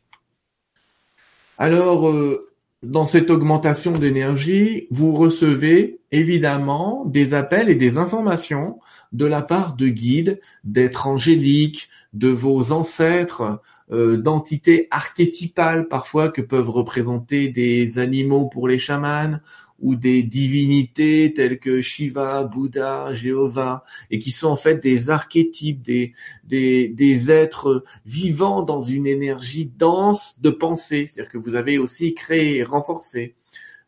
Alors, 1.60 2.10
euh, 2.10 2.52
dans 2.84 3.06
cette 3.06 3.32
augmentation 3.32 3.92
d'énergie, 3.92 4.88
vous 4.92 5.14
recevez 5.16 6.00
évidemment 6.12 7.06
des 7.06 7.34
appels 7.34 7.70
et 7.70 7.76
des 7.76 7.98
informations 7.98 8.80
de 9.12 9.26
la 9.26 9.42
part 9.42 9.76
de 9.76 9.88
guides, 9.88 10.40
d'êtres 10.64 11.08
angéliques, 11.08 11.90
de 12.14 12.28
vos 12.28 12.72
ancêtres, 12.72 13.62
euh, 13.92 14.18
d'entités 14.18 14.88
archétypales 14.92 15.88
parfois 15.88 16.30
que 16.30 16.42
peuvent 16.42 16.70
représenter 16.70 17.48
des 17.48 18.00
animaux 18.00 18.46
pour 18.48 18.68
les 18.68 18.80
chamans 18.80 19.40
ou 19.80 19.96
des 19.96 20.24
divinités 20.24 21.34
telles 21.34 21.60
que 21.60 21.82
Shiva, 21.82 22.44
Bouddha, 22.44 23.14
Jéhovah, 23.14 23.84
et 24.10 24.20
qui 24.20 24.32
sont 24.32 24.50
en 24.50 24.56
fait 24.56 24.76
des 24.76 25.10
archétypes, 25.10 25.82
des, 25.82 26.14
des, 26.44 26.88
des 26.88 27.32
êtres 27.32 27.84
vivants 28.06 28.64
dans 28.64 28.82
une 28.82 29.08
énergie 29.08 29.66
dense 29.66 30.40
de 30.42 30.50
pensée, 30.50 31.06
c'est-à-dire 31.08 31.32
que 31.32 31.38
vous 31.38 31.56
avez 31.56 31.78
aussi 31.78 32.14
créé 32.14 32.58
et 32.58 32.64
renforcé 32.64 33.36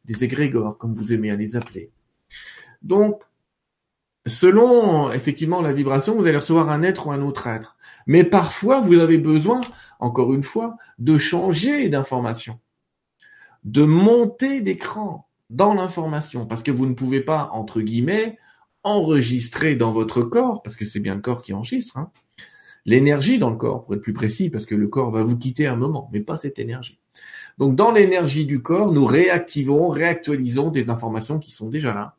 des 0.05 0.23
égrégores, 0.23 0.77
comme 0.77 0.93
vous 0.93 1.13
aimez 1.13 1.31
à 1.31 1.35
les 1.35 1.55
appeler. 1.55 1.91
Donc, 2.81 3.21
selon 4.25 5.11
effectivement 5.11 5.61
la 5.61 5.73
vibration, 5.73 6.15
vous 6.15 6.27
allez 6.27 6.37
recevoir 6.37 6.69
un 6.69 6.83
être 6.83 7.07
ou 7.07 7.11
un 7.11 7.21
autre 7.21 7.47
être. 7.47 7.77
Mais 8.07 8.23
parfois, 8.23 8.79
vous 8.79 8.99
avez 8.99 9.17
besoin, 9.17 9.61
encore 9.99 10.33
une 10.33 10.43
fois, 10.43 10.77
de 10.97 11.17
changer 11.17 11.89
d'information, 11.89 12.59
de 13.63 13.83
monter 13.83 14.61
d'écran, 14.61 15.28
dans 15.49 15.73
l'information, 15.73 16.45
parce 16.45 16.63
que 16.63 16.71
vous 16.71 16.85
ne 16.85 16.93
pouvez 16.93 17.21
pas, 17.21 17.49
entre 17.53 17.81
guillemets, 17.81 18.37
enregistrer 18.83 19.75
dans 19.75 19.91
votre 19.91 20.21
corps, 20.21 20.61
parce 20.61 20.75
que 20.75 20.85
c'est 20.85 20.99
bien 20.99 21.15
le 21.15 21.21
corps 21.21 21.41
qui 21.41 21.53
enregistre, 21.53 21.97
hein, 21.97 22.11
l'énergie 22.85 23.39
dans 23.39 23.49
le 23.49 23.57
corps, 23.57 23.85
pour 23.85 23.95
être 23.95 24.01
plus 24.01 24.13
précis, 24.13 24.49
parce 24.49 24.65
que 24.65 24.75
le 24.75 24.87
corps 24.87 25.11
va 25.11 25.23
vous 25.23 25.37
quitter 25.37 25.67
un 25.67 25.75
moment, 25.75 26.09
mais 26.13 26.21
pas 26.21 26.37
cette 26.37 26.59
énergie. 26.59 26.99
Donc 27.57 27.75
dans 27.75 27.91
l'énergie 27.91 28.45
du 28.45 28.61
corps, 28.61 28.91
nous 28.91 29.05
réactivons, 29.05 29.89
réactualisons 29.89 30.69
des 30.69 30.89
informations 30.89 31.39
qui 31.39 31.51
sont 31.51 31.69
déjà 31.69 31.93
là, 31.93 32.15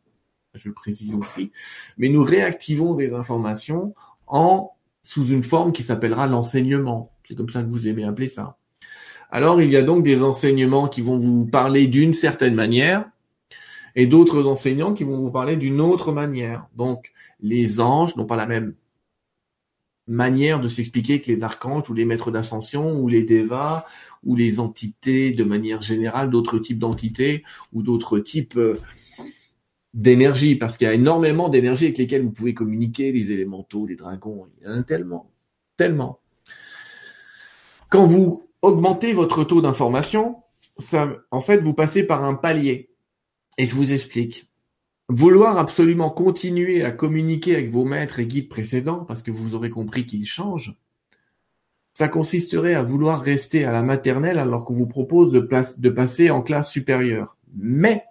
je 0.55 0.69
le 0.69 0.74
précise 0.74 1.15
aussi, 1.15 1.52
mais 1.97 2.09
nous 2.09 2.24
réactivons 2.24 2.94
des 2.94 3.15
informations 3.15 3.94
en 4.27 4.73
sous 5.02 5.27
une 5.28 5.43
forme 5.43 5.73
qui 5.73 5.82
s'appellera 5.82 6.27
l'enseignement. 6.27 7.12
C'est 7.24 7.36
comme 7.36 7.48
ça 7.48 7.62
que 7.62 7.69
vous 7.69 7.89
aimez 7.89 8.05
appeler 8.05 8.27
ça. 8.27 8.59
Alors 9.31 9.62
il 9.62 9.70
y 9.70 9.77
a 9.77 9.82
donc 9.82 10.02
des 10.02 10.23
enseignements 10.23 10.89
qui 10.89 11.01
vont 11.01 11.16
vous 11.16 11.47
parler 11.47 11.86
d'une 11.86 12.12
certaine 12.12 12.55
manière, 12.55 13.09
et 13.96 14.06
d'autres 14.06 14.44
enseignants 14.44 14.94
qui 14.94 15.04
vont 15.04 15.16
vous 15.16 15.30
parler 15.30 15.56
d'une 15.56 15.80
autre 15.80 16.12
manière. 16.12 16.66
Donc, 16.76 17.12
les 17.40 17.80
anges 17.80 18.16
n'ont 18.16 18.26
pas 18.26 18.36
la 18.36 18.46
même 18.46 18.74
manière 20.06 20.60
de 20.60 20.68
s'expliquer 20.68 21.20
que 21.20 21.30
les 21.30 21.44
archanges 21.44 21.88
ou 21.88 21.94
les 21.94 22.04
maîtres 22.04 22.30
d'ascension 22.30 22.98
ou 22.98 23.08
les 23.08 23.22
devas 23.22 23.84
ou 24.24 24.34
les 24.34 24.58
entités 24.58 25.32
de 25.32 25.44
manière 25.44 25.80
générale, 25.80 26.30
d'autres 26.30 26.58
types 26.58 26.78
d'entités 26.78 27.44
ou 27.72 27.82
d'autres 27.82 28.18
types 28.18 28.56
euh, 28.56 28.76
d'énergie, 29.94 30.56
parce 30.56 30.76
qu'il 30.76 30.86
y 30.86 30.90
a 30.90 30.94
énormément 30.94 31.48
d'énergie 31.48 31.84
avec 31.84 31.98
lesquelles 31.98 32.22
vous 32.22 32.32
pouvez 32.32 32.54
communiquer, 32.54 33.12
les 33.12 33.32
élémentaux, 33.32 33.86
les 33.86 33.96
dragons, 33.96 34.46
il 34.60 34.66
y 34.66 34.70
en 34.70 34.78
a 34.78 34.82
tellement, 34.82 35.30
tellement. 35.76 36.20
Quand 37.88 38.06
vous 38.06 38.48
augmentez 38.62 39.12
votre 39.12 39.44
taux 39.44 39.60
d'information, 39.60 40.36
ça, 40.78 41.08
en 41.30 41.40
fait, 41.40 41.58
vous 41.58 41.74
passez 41.74 42.04
par 42.04 42.24
un 42.24 42.34
palier. 42.34 42.89
Et 43.59 43.66
je 43.66 43.74
vous 43.74 43.93
explique. 43.93 44.48
Vouloir 45.09 45.59
absolument 45.59 46.10
continuer 46.10 46.85
à 46.85 46.93
communiquer 46.93 47.55
avec 47.56 47.70
vos 47.70 47.85
maîtres 47.85 48.20
et 48.20 48.27
guides 48.27 48.48
précédents, 48.48 49.05
parce 49.05 49.22
que 49.22 49.32
vous 49.32 49.55
aurez 49.55 49.70
compris 49.70 50.06
qu'ils 50.06 50.27
changent, 50.27 50.77
ça 51.94 52.09
consisterait 52.09 52.74
à 52.74 52.82
vouloir 52.82 53.20
rester 53.20 53.64
à 53.64 53.72
la 53.72 53.82
maternelle 53.82 54.39
alors 54.39 54.64
qu'on 54.64 54.74
vous 54.74 54.86
propose 54.86 55.32
de, 55.32 55.89
passer 55.90 56.31
en 56.31 56.43
classe 56.43 56.70
supérieure. 56.70 57.36
Mais, 57.56 58.05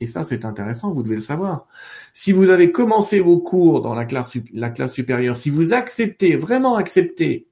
et 0.00 0.06
ça 0.06 0.22
c'est 0.22 0.44
intéressant, 0.44 0.92
vous 0.92 1.02
devez 1.02 1.16
le 1.16 1.22
savoir, 1.22 1.66
si 2.12 2.32
vous 2.32 2.50
avez 2.50 2.70
commencé 2.70 3.20
vos 3.20 3.38
cours 3.38 3.80
dans 3.80 3.94
la 3.94 4.04
classe, 4.04 4.36
la 4.52 4.70
classe 4.70 4.92
supérieure, 4.92 5.38
si 5.38 5.50
vous 5.50 5.72
acceptez, 5.72 6.36
vraiment 6.36 6.76
acceptez 6.76 7.46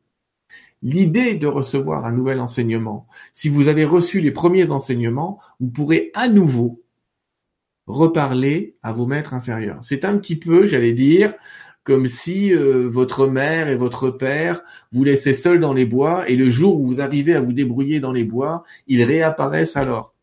l'idée 0.83 1.37
de 1.37 1.47
recevoir 1.47 2.05
un 2.05 2.13
nouvel 2.13 2.41
enseignement, 2.41 3.07
si 3.33 3.49
vous 3.49 3.69
avez 3.69 3.85
reçu 3.85 4.21
les 4.21 4.33
premiers 4.33 4.71
enseignements, 4.71 5.39
vous 5.61 5.71
pourrez 5.71 6.11
à 6.15 6.29
nouveau 6.29 6.82
reparler 7.87 8.77
à 8.83 8.93
vos 8.93 9.07
maîtres 9.07 9.35
inférieurs. 9.35 9.79
C'est 9.83 10.05
un 10.05 10.17
petit 10.19 10.37
peu, 10.37 10.67
j'allais 10.67 10.93
dire, 10.93 11.35
comme 11.85 12.07
si 12.07 12.55
euh, 12.55 12.87
votre 12.89 13.27
mère 13.27 13.69
et 13.69 13.77
votre 13.77 14.11
père 14.11 14.63
vous 14.93 15.05
laissaient 15.05 15.33
seuls 15.33 15.61
dans 15.61 15.73
les 15.73 15.85
bois 15.85 16.29
et 16.29 16.37
le 16.37 16.49
jour 16.49 16.81
où 16.81 16.87
vous 16.87 17.01
arrivez 17.01 17.35
à 17.35 17.41
vous 17.41 17.53
débrouiller 17.53 18.01
dans 18.01 18.13
les 18.13 18.25
bois, 18.25 18.63
ils 18.87 19.03
réapparaissent 19.03 19.77
alors. 19.77 20.15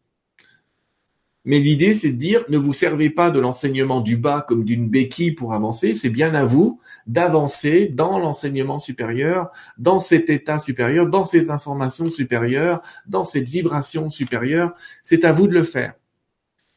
Mais 1.45 1.59
l'idée, 1.59 1.93
c'est 1.93 2.11
de 2.11 2.17
dire, 2.17 2.43
ne 2.49 2.57
vous 2.57 2.73
servez 2.73 3.09
pas 3.09 3.31
de 3.31 3.39
l'enseignement 3.39 4.01
du 4.01 4.17
bas 4.17 4.45
comme 4.47 4.65
d'une 4.65 4.89
béquille 4.89 5.31
pour 5.31 5.53
avancer, 5.53 5.93
c'est 5.93 6.09
bien 6.09 6.35
à 6.35 6.43
vous 6.43 6.79
d'avancer 7.07 7.87
dans 7.87 8.19
l'enseignement 8.19 8.77
supérieur, 8.77 9.49
dans 9.77 9.99
cet 9.99 10.29
état 10.29 10.59
supérieur, 10.59 11.07
dans 11.07 11.23
ces 11.23 11.49
informations 11.49 12.09
supérieures, 12.09 12.81
dans 13.07 13.23
cette 13.23 13.47
vibration 13.47 14.09
supérieure. 14.09 14.73
C'est 15.01 15.25
à 15.25 15.31
vous 15.31 15.47
de 15.47 15.53
le 15.53 15.63
faire. 15.63 15.93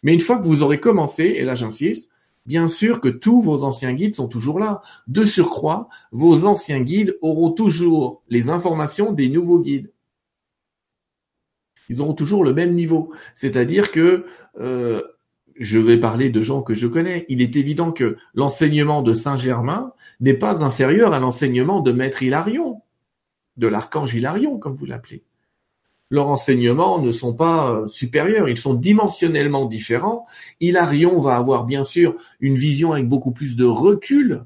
Mais 0.02 0.12
une 0.12 0.20
fois 0.20 0.38
que 0.38 0.46
vous 0.46 0.62
aurez 0.62 0.80
commencé, 0.80 1.24
et 1.24 1.44
là 1.44 1.54
j'insiste, 1.54 2.08
bien 2.46 2.68
sûr 2.68 3.00
que 3.00 3.08
tous 3.08 3.40
vos 3.40 3.64
anciens 3.64 3.92
guides 3.92 4.14
sont 4.14 4.28
toujours 4.28 4.58
là. 4.58 4.82
De 5.06 5.24
surcroît, 5.24 5.88
vos 6.10 6.46
anciens 6.46 6.80
guides 6.80 7.16
auront 7.20 7.52
toujours 7.52 8.22
les 8.28 8.50
informations 8.50 9.12
des 9.12 9.28
nouveaux 9.28 9.60
guides. 9.60 9.90
Ils 11.88 12.00
auront 12.00 12.14
toujours 12.14 12.44
le 12.44 12.54
même 12.54 12.74
niveau. 12.74 13.12
C'est-à-dire 13.34 13.90
que 13.90 14.24
euh, 14.58 15.02
je 15.56 15.78
vais 15.78 15.98
parler 15.98 16.30
de 16.30 16.42
gens 16.42 16.62
que 16.62 16.74
je 16.74 16.86
connais. 16.86 17.26
Il 17.28 17.42
est 17.42 17.56
évident 17.56 17.92
que 17.92 18.16
l'enseignement 18.34 19.02
de 19.02 19.12
Saint-Germain 19.14 19.92
n'est 20.20 20.34
pas 20.34 20.64
inférieur 20.64 21.12
à 21.12 21.18
l'enseignement 21.18 21.80
de 21.80 21.92
Maître 21.92 22.22
Hilarion, 22.22 22.82
de 23.56 23.66
l'archange 23.66 24.14
Hilarion, 24.14 24.58
comme 24.58 24.74
vous 24.74 24.86
l'appelez. 24.86 25.22
Leurs 26.12 26.28
enseignements 26.28 27.00
ne 27.00 27.10
sont 27.10 27.32
pas 27.32 27.70
euh, 27.70 27.88
supérieurs, 27.88 28.46
ils 28.46 28.58
sont 28.58 28.74
dimensionnellement 28.74 29.64
différents. 29.64 30.26
Hilarion 30.60 31.18
va 31.18 31.36
avoir 31.36 31.64
bien 31.64 31.84
sûr 31.84 32.16
une 32.38 32.56
vision 32.56 32.92
avec 32.92 33.08
beaucoup 33.08 33.32
plus 33.32 33.56
de 33.56 33.64
recul 33.64 34.44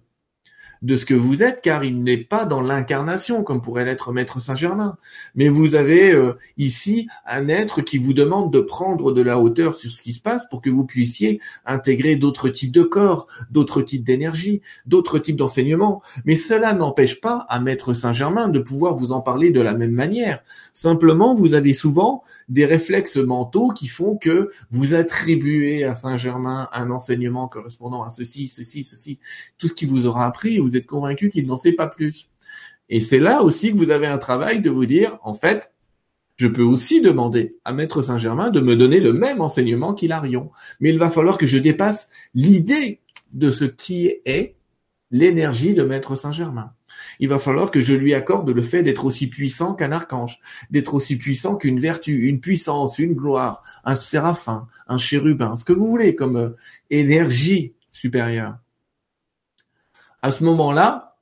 de 0.86 0.96
ce 0.96 1.04
que 1.04 1.14
vous 1.14 1.42
êtes, 1.42 1.62
car 1.62 1.84
il 1.84 2.04
n'est 2.04 2.16
pas 2.16 2.44
dans 2.44 2.60
l'incarnation, 2.60 3.42
comme 3.42 3.60
pourrait 3.60 3.84
l'être 3.84 4.12
Maître 4.12 4.40
Saint-Germain. 4.40 4.96
Mais 5.34 5.48
vous 5.48 5.74
avez 5.74 6.12
euh, 6.12 6.34
ici 6.56 7.08
un 7.26 7.48
être 7.48 7.82
qui 7.82 7.98
vous 7.98 8.12
demande 8.12 8.52
de 8.52 8.60
prendre 8.60 9.10
de 9.12 9.20
la 9.20 9.40
hauteur 9.40 9.74
sur 9.74 9.90
ce 9.90 10.00
qui 10.00 10.12
se 10.12 10.22
passe 10.22 10.48
pour 10.48 10.62
que 10.62 10.70
vous 10.70 10.86
puissiez 10.86 11.40
intégrer 11.66 12.14
d'autres 12.14 12.48
types 12.48 12.70
de 12.70 12.82
corps, 12.82 13.26
d'autres 13.50 13.82
types 13.82 14.04
d'énergie, 14.04 14.62
d'autres 14.86 15.18
types 15.18 15.36
d'enseignements. 15.36 16.02
Mais 16.24 16.36
cela 16.36 16.72
n'empêche 16.72 17.20
pas 17.20 17.46
à 17.48 17.58
Maître 17.58 17.92
Saint-Germain 17.92 18.46
de 18.48 18.60
pouvoir 18.60 18.94
vous 18.94 19.10
en 19.10 19.20
parler 19.20 19.50
de 19.50 19.60
la 19.60 19.74
même 19.74 19.90
manière. 19.90 20.42
Simplement, 20.72 21.34
vous 21.34 21.54
avez 21.54 21.72
souvent 21.72 22.22
des 22.48 22.64
réflexes 22.64 23.16
mentaux 23.16 23.70
qui 23.70 23.88
font 23.88 24.16
que 24.16 24.50
vous 24.70 24.94
attribuez 24.94 25.84
à 25.84 25.94
Saint-Germain 25.94 26.68
un 26.72 26.90
enseignement 26.90 27.48
correspondant 27.48 28.02
à 28.04 28.10
ceci, 28.10 28.48
ceci, 28.48 28.84
ceci, 28.84 29.18
tout 29.58 29.68
ce 29.68 29.74
qui 29.74 29.86
vous 29.86 30.06
aura 30.06 30.26
appris, 30.26 30.58
vous 30.58 30.76
êtes 30.76 30.86
convaincu 30.86 31.28
qu'il 31.30 31.46
n'en 31.46 31.56
sait 31.56 31.72
pas 31.72 31.88
plus. 31.88 32.28
Et 32.88 33.00
c'est 33.00 33.18
là 33.18 33.42
aussi 33.42 33.72
que 33.72 33.76
vous 33.76 33.90
avez 33.90 34.06
un 34.06 34.18
travail 34.18 34.60
de 34.60 34.70
vous 34.70 34.86
dire, 34.86 35.18
en 35.22 35.34
fait, 35.34 35.72
je 36.36 36.46
peux 36.46 36.62
aussi 36.62 37.00
demander 37.00 37.56
à 37.64 37.72
Maître 37.72 38.02
Saint-Germain 38.02 38.50
de 38.50 38.60
me 38.60 38.76
donner 38.76 39.00
le 39.00 39.12
même 39.12 39.40
enseignement 39.40 39.94
qu'il 39.94 40.12
a 40.12 40.20
Rion. 40.20 40.50
Mais 40.80 40.90
il 40.90 40.98
va 40.98 41.10
falloir 41.10 41.38
que 41.38 41.46
je 41.46 41.58
dépasse 41.58 42.10
l'idée 42.34 43.00
de 43.32 43.50
ce 43.50 43.64
qui 43.64 44.12
est 44.24 44.54
l'énergie 45.10 45.74
de 45.74 45.82
Maître 45.82 46.14
Saint-Germain. 46.14 46.72
Il 47.20 47.28
va 47.28 47.38
falloir 47.38 47.70
que 47.70 47.80
je 47.80 47.94
lui 47.94 48.14
accorde 48.14 48.50
le 48.50 48.62
fait 48.62 48.82
d'être 48.82 49.04
aussi 49.04 49.28
puissant 49.28 49.74
qu'un 49.74 49.92
archange, 49.92 50.38
d'être 50.70 50.94
aussi 50.94 51.16
puissant 51.16 51.56
qu'une 51.56 51.80
vertu, 51.80 52.28
une 52.28 52.40
puissance, 52.40 52.98
une 52.98 53.14
gloire, 53.14 53.62
un 53.84 53.96
séraphin, 53.96 54.68
un 54.88 54.98
chérubin, 54.98 55.56
ce 55.56 55.64
que 55.64 55.72
vous 55.72 55.86
voulez 55.86 56.14
comme 56.14 56.36
euh, 56.36 56.56
énergie 56.90 57.74
supérieure. 57.88 58.58
À 60.22 60.30
ce 60.30 60.44
moment-là, 60.44 61.16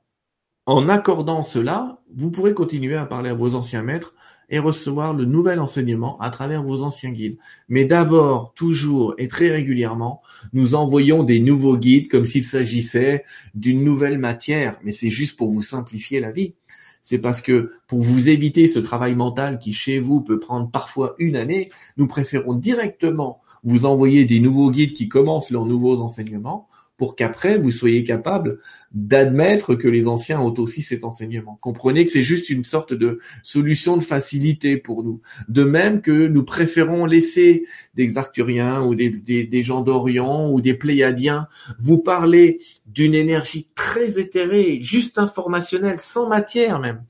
en 0.65 0.89
accordant 0.89 1.43
cela, 1.43 1.99
vous 2.15 2.31
pourrez 2.31 2.53
continuer 2.53 2.95
à 2.95 3.05
parler 3.05 3.29
à 3.29 3.35
vos 3.35 3.53
anciens 3.55 3.83
maîtres 3.83 4.13
et 4.49 4.59
recevoir 4.59 5.13
le 5.13 5.25
nouvel 5.25 5.59
enseignement 5.59 6.19
à 6.19 6.29
travers 6.29 6.63
vos 6.63 6.83
anciens 6.83 7.11
guides. 7.11 7.37
Mais 7.69 7.85
d'abord, 7.85 8.53
toujours 8.55 9.15
et 9.17 9.27
très 9.27 9.49
régulièrement, 9.49 10.21
nous 10.53 10.75
envoyons 10.75 11.23
des 11.23 11.39
nouveaux 11.39 11.77
guides 11.77 12.09
comme 12.09 12.25
s'il 12.25 12.43
s'agissait 12.43 13.23
d'une 13.53 13.83
nouvelle 13.83 14.17
matière, 14.17 14.79
mais 14.83 14.91
c'est 14.91 15.09
juste 15.09 15.37
pour 15.37 15.51
vous 15.51 15.63
simplifier 15.63 16.19
la 16.19 16.31
vie. 16.31 16.53
C'est 17.01 17.19
parce 17.19 17.41
que 17.41 17.71
pour 17.87 18.01
vous 18.01 18.29
éviter 18.29 18.65
ce 18.65 18.79
travail 18.79 19.13
mental 19.13 19.59
qui 19.59 19.73
chez 19.73 19.99
vous 19.99 20.21
peut 20.21 20.39
prendre 20.39 20.71
parfois 20.71 21.13
une 21.19 21.35
année, 21.35 21.69
nous 21.97 22.07
préférons 22.07 22.55
directement 22.55 23.41
vous 23.63 23.85
envoyer 23.85 24.25
des 24.25 24.39
nouveaux 24.39 24.71
guides 24.71 24.93
qui 24.93 25.07
commencent 25.07 25.51
leurs 25.51 25.65
nouveaux 25.65 26.01
enseignements 26.01 26.67
pour 26.97 27.15
qu'après 27.15 27.57
vous 27.57 27.71
soyez 27.71 28.03
capable 28.03 28.59
d'admettre 28.91 29.75
que 29.75 29.87
les 29.87 30.07
anciens 30.07 30.39
ont 30.39 30.53
aussi 30.57 30.81
cet 30.81 31.03
enseignement. 31.03 31.57
Comprenez 31.61 32.05
que 32.05 32.09
c'est 32.09 32.23
juste 32.23 32.49
une 32.49 32.63
sorte 32.63 32.93
de 32.93 33.19
solution 33.43 33.97
de 33.97 34.03
facilité 34.03 34.77
pour 34.77 35.03
nous. 35.03 35.21
De 35.49 35.65
même 35.65 36.01
que 36.01 36.27
nous 36.27 36.43
préférons 36.43 37.05
laisser 37.05 37.65
des 37.95 38.17
Arcturiens 38.17 38.81
ou 38.83 38.95
des, 38.95 39.63
gens 39.63 39.81
d'Orient 39.81 40.49
ou 40.49 40.61
des 40.61 40.73
Pléiadiens 40.73 41.47
vous 41.79 41.97
parler 41.97 42.61
d'une 42.85 43.15
énergie 43.15 43.67
très 43.75 44.17
éthérée, 44.19 44.79
juste 44.81 45.17
informationnelle, 45.17 45.99
sans 45.99 46.29
matière 46.29 46.79
même, 46.79 47.03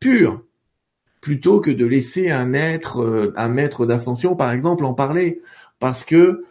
pure, 0.00 0.42
plutôt 1.20 1.60
que 1.60 1.70
de 1.70 1.84
laisser 1.84 2.30
un 2.30 2.54
être, 2.54 3.02
euh, 3.02 3.32
un 3.36 3.48
maître 3.48 3.86
d'ascension 3.86 4.36
par 4.36 4.52
exemple 4.52 4.84
en 4.84 4.94
parler. 4.94 5.40
Parce 5.80 6.04
que 6.04 6.44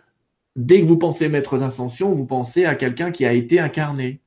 dès 0.56 0.82
que 0.82 0.86
vous 0.86 0.98
pensez 0.98 1.30
maître 1.30 1.58
d'ascension, 1.58 2.14
vous 2.14 2.26
pensez 2.26 2.66
à 2.66 2.76
quelqu'un 2.76 3.12
qui 3.12 3.26
a 3.26 3.34
été 3.34 3.60
incarné. 3.60 4.22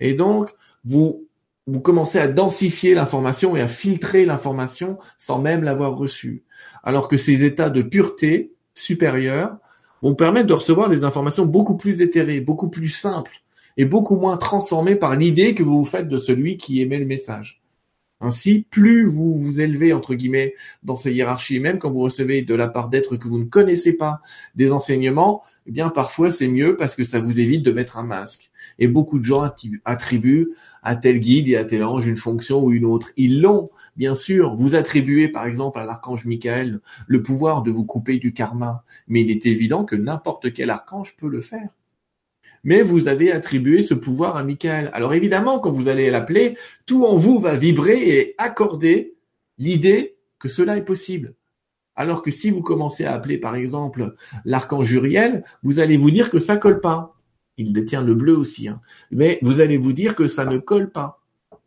Et 0.00 0.14
donc, 0.14 0.50
vous, 0.84 1.26
vous 1.66 1.80
commencez 1.80 2.18
à 2.18 2.28
densifier 2.28 2.94
l'information 2.94 3.56
et 3.56 3.60
à 3.60 3.68
filtrer 3.68 4.24
l'information 4.24 4.98
sans 5.18 5.38
même 5.38 5.62
l'avoir 5.62 5.96
reçue. 5.96 6.44
Alors 6.82 7.08
que 7.08 7.16
ces 7.16 7.44
états 7.44 7.70
de 7.70 7.82
pureté 7.82 8.52
supérieure 8.74 9.58
vont 10.02 10.14
permettre 10.14 10.48
de 10.48 10.54
recevoir 10.54 10.88
des 10.88 11.04
informations 11.04 11.46
beaucoup 11.46 11.76
plus 11.76 12.00
éthérées, 12.00 12.40
beaucoup 12.40 12.68
plus 12.68 12.88
simples 12.88 13.42
et 13.76 13.84
beaucoup 13.84 14.16
moins 14.16 14.36
transformées 14.36 14.96
par 14.96 15.14
l'idée 15.14 15.54
que 15.54 15.62
vous 15.62 15.78
vous 15.78 15.84
faites 15.88 16.08
de 16.08 16.18
celui 16.18 16.56
qui 16.56 16.80
émet 16.80 16.98
le 16.98 17.06
message. 17.06 17.61
Ainsi, 18.22 18.66
plus 18.70 19.04
vous 19.04 19.34
vous 19.34 19.60
élevez, 19.60 19.92
entre 19.92 20.14
guillemets, 20.14 20.54
dans 20.82 20.96
ces 20.96 21.12
hiérarchies, 21.12 21.60
même 21.60 21.78
quand 21.78 21.90
vous 21.90 22.00
recevez 22.00 22.42
de 22.42 22.54
la 22.54 22.68
part 22.68 22.88
d'êtres 22.88 23.16
que 23.16 23.28
vous 23.28 23.38
ne 23.38 23.44
connaissez 23.44 23.92
pas 23.92 24.20
des 24.54 24.72
enseignements, 24.72 25.42
eh 25.66 25.72
bien, 25.72 25.90
parfois 25.90 26.30
c'est 26.30 26.48
mieux 26.48 26.76
parce 26.76 26.94
que 26.94 27.04
ça 27.04 27.20
vous 27.20 27.38
évite 27.38 27.64
de 27.64 27.72
mettre 27.72 27.98
un 27.98 28.02
masque. 28.02 28.50
Et 28.78 28.88
beaucoup 28.88 29.18
de 29.18 29.24
gens 29.24 29.48
attribuent 29.84 30.48
à 30.82 30.96
tel 30.96 31.18
guide 31.18 31.48
et 31.48 31.56
à 31.56 31.64
tel 31.64 31.84
ange 31.84 32.06
une 32.06 32.16
fonction 32.16 32.64
ou 32.64 32.72
une 32.72 32.84
autre. 32.84 33.10
Ils 33.16 33.40
l'ont, 33.40 33.70
bien 33.96 34.14
sûr. 34.14 34.54
Vous 34.54 34.74
attribuez, 34.74 35.28
par 35.28 35.46
exemple, 35.46 35.78
à 35.78 35.84
l'archange 35.84 36.24
Michael 36.24 36.80
le 37.06 37.22
pouvoir 37.22 37.62
de 37.62 37.70
vous 37.70 37.84
couper 37.84 38.18
du 38.18 38.32
karma. 38.32 38.84
Mais 39.08 39.22
il 39.22 39.30
est 39.30 39.46
évident 39.46 39.84
que 39.84 39.96
n'importe 39.96 40.52
quel 40.52 40.70
archange 40.70 41.16
peut 41.16 41.28
le 41.28 41.40
faire 41.40 41.68
mais 42.64 42.82
vous 42.82 43.08
avez 43.08 43.32
attribué 43.32 43.82
ce 43.82 43.94
pouvoir 43.94 44.36
à 44.36 44.44
Michael. 44.44 44.90
Alors 44.92 45.14
évidemment, 45.14 45.58
quand 45.58 45.70
vous 45.70 45.88
allez 45.88 46.10
l'appeler, 46.10 46.56
tout 46.86 47.04
en 47.06 47.16
vous 47.16 47.38
va 47.38 47.56
vibrer 47.56 48.08
et 48.08 48.34
accorder 48.38 49.14
l'idée 49.58 50.16
que 50.38 50.48
cela 50.48 50.76
est 50.76 50.84
possible. 50.84 51.34
Alors 51.94 52.22
que 52.22 52.30
si 52.30 52.50
vous 52.50 52.62
commencez 52.62 53.04
à 53.04 53.12
appeler 53.12 53.38
par 53.38 53.54
exemple 53.54 54.14
l'archange 54.44 54.92
Uriel, 54.92 55.44
vous 55.62 55.78
allez 55.78 55.96
vous 55.96 56.10
dire 56.10 56.30
que 56.30 56.38
ça 56.38 56.56
colle 56.56 56.80
pas. 56.80 57.16
Il 57.58 57.72
détient 57.72 58.02
le 58.02 58.14
bleu 58.14 58.36
aussi, 58.36 58.68
hein. 58.68 58.80
mais 59.10 59.38
vous 59.42 59.60
allez 59.60 59.76
vous 59.76 59.92
dire 59.92 60.16
que 60.16 60.26
ça 60.26 60.46
ne 60.46 60.56
colle 60.56 60.90
pas 60.90 61.20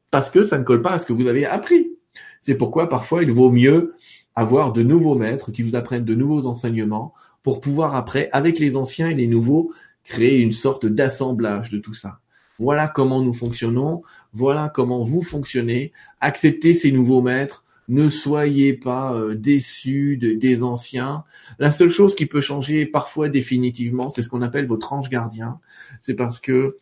parce 0.10 0.30
que 0.30 0.44
ça 0.44 0.58
ne 0.58 0.64
colle 0.64 0.82
pas 0.82 0.94
à 0.94 1.00
ce 1.00 1.06
que 1.06 1.14
vous 1.14 1.28
avez 1.28 1.46
appris. 1.46 1.92
C'est 2.40 2.56
pourquoi 2.56 2.90
parfois 2.90 3.22
il 3.22 3.32
vaut 3.32 3.52
mieux 3.52 3.96
avoir 4.36 4.74
de 4.74 4.82
nouveaux 4.82 5.16
maîtres 5.16 5.52
qui 5.52 5.62
vous 5.62 5.76
apprennent 5.76 6.06
de 6.06 6.16
nouveaux 6.16 6.46
enseignements 6.46 7.14
pour 7.44 7.62
pouvoir 7.62 7.96
après, 7.96 8.30
avec 8.32 8.58
les 8.58 8.76
anciens 8.76 9.10
et 9.10 9.14
les 9.14 9.28
nouveaux, 9.28 9.72
créer 10.06 10.40
une 10.40 10.54
sorte 10.54 10.86
d'assemblage 10.86 11.70
de 11.70 11.80
tout 11.80 11.94
ça. 11.94 12.20
Voilà 12.58 12.88
comment 12.88 13.22
nous 13.22 13.34
fonctionnons, 13.34 14.04
voilà 14.32 14.72
comment 14.74 15.04
vous 15.04 15.22
fonctionnez. 15.22 15.92
Acceptez 16.22 16.74
ces 16.74 16.94
nouveaux 16.94 17.22
maîtres, 17.22 17.66
ne 17.90 18.08
soyez 18.08 18.74
pas 18.74 19.14
euh, 19.14 19.36
déçus 19.36 20.18
des 20.18 20.64
anciens. 20.64 21.26
La 21.60 21.72
seule 21.72 21.90
chose 21.90 22.16
qui 22.16 22.26
peut 22.26 22.42
changer 22.42 22.86
parfois 22.86 23.28
définitivement, 23.30 24.10
c'est 24.10 24.22
ce 24.22 24.30
qu'on 24.30 24.42
appelle 24.42 24.68
votre 24.68 24.94
ange 24.94 25.10
gardien. 25.10 25.60
C'est 26.00 26.16
parce 26.16 26.40
que 26.40 26.78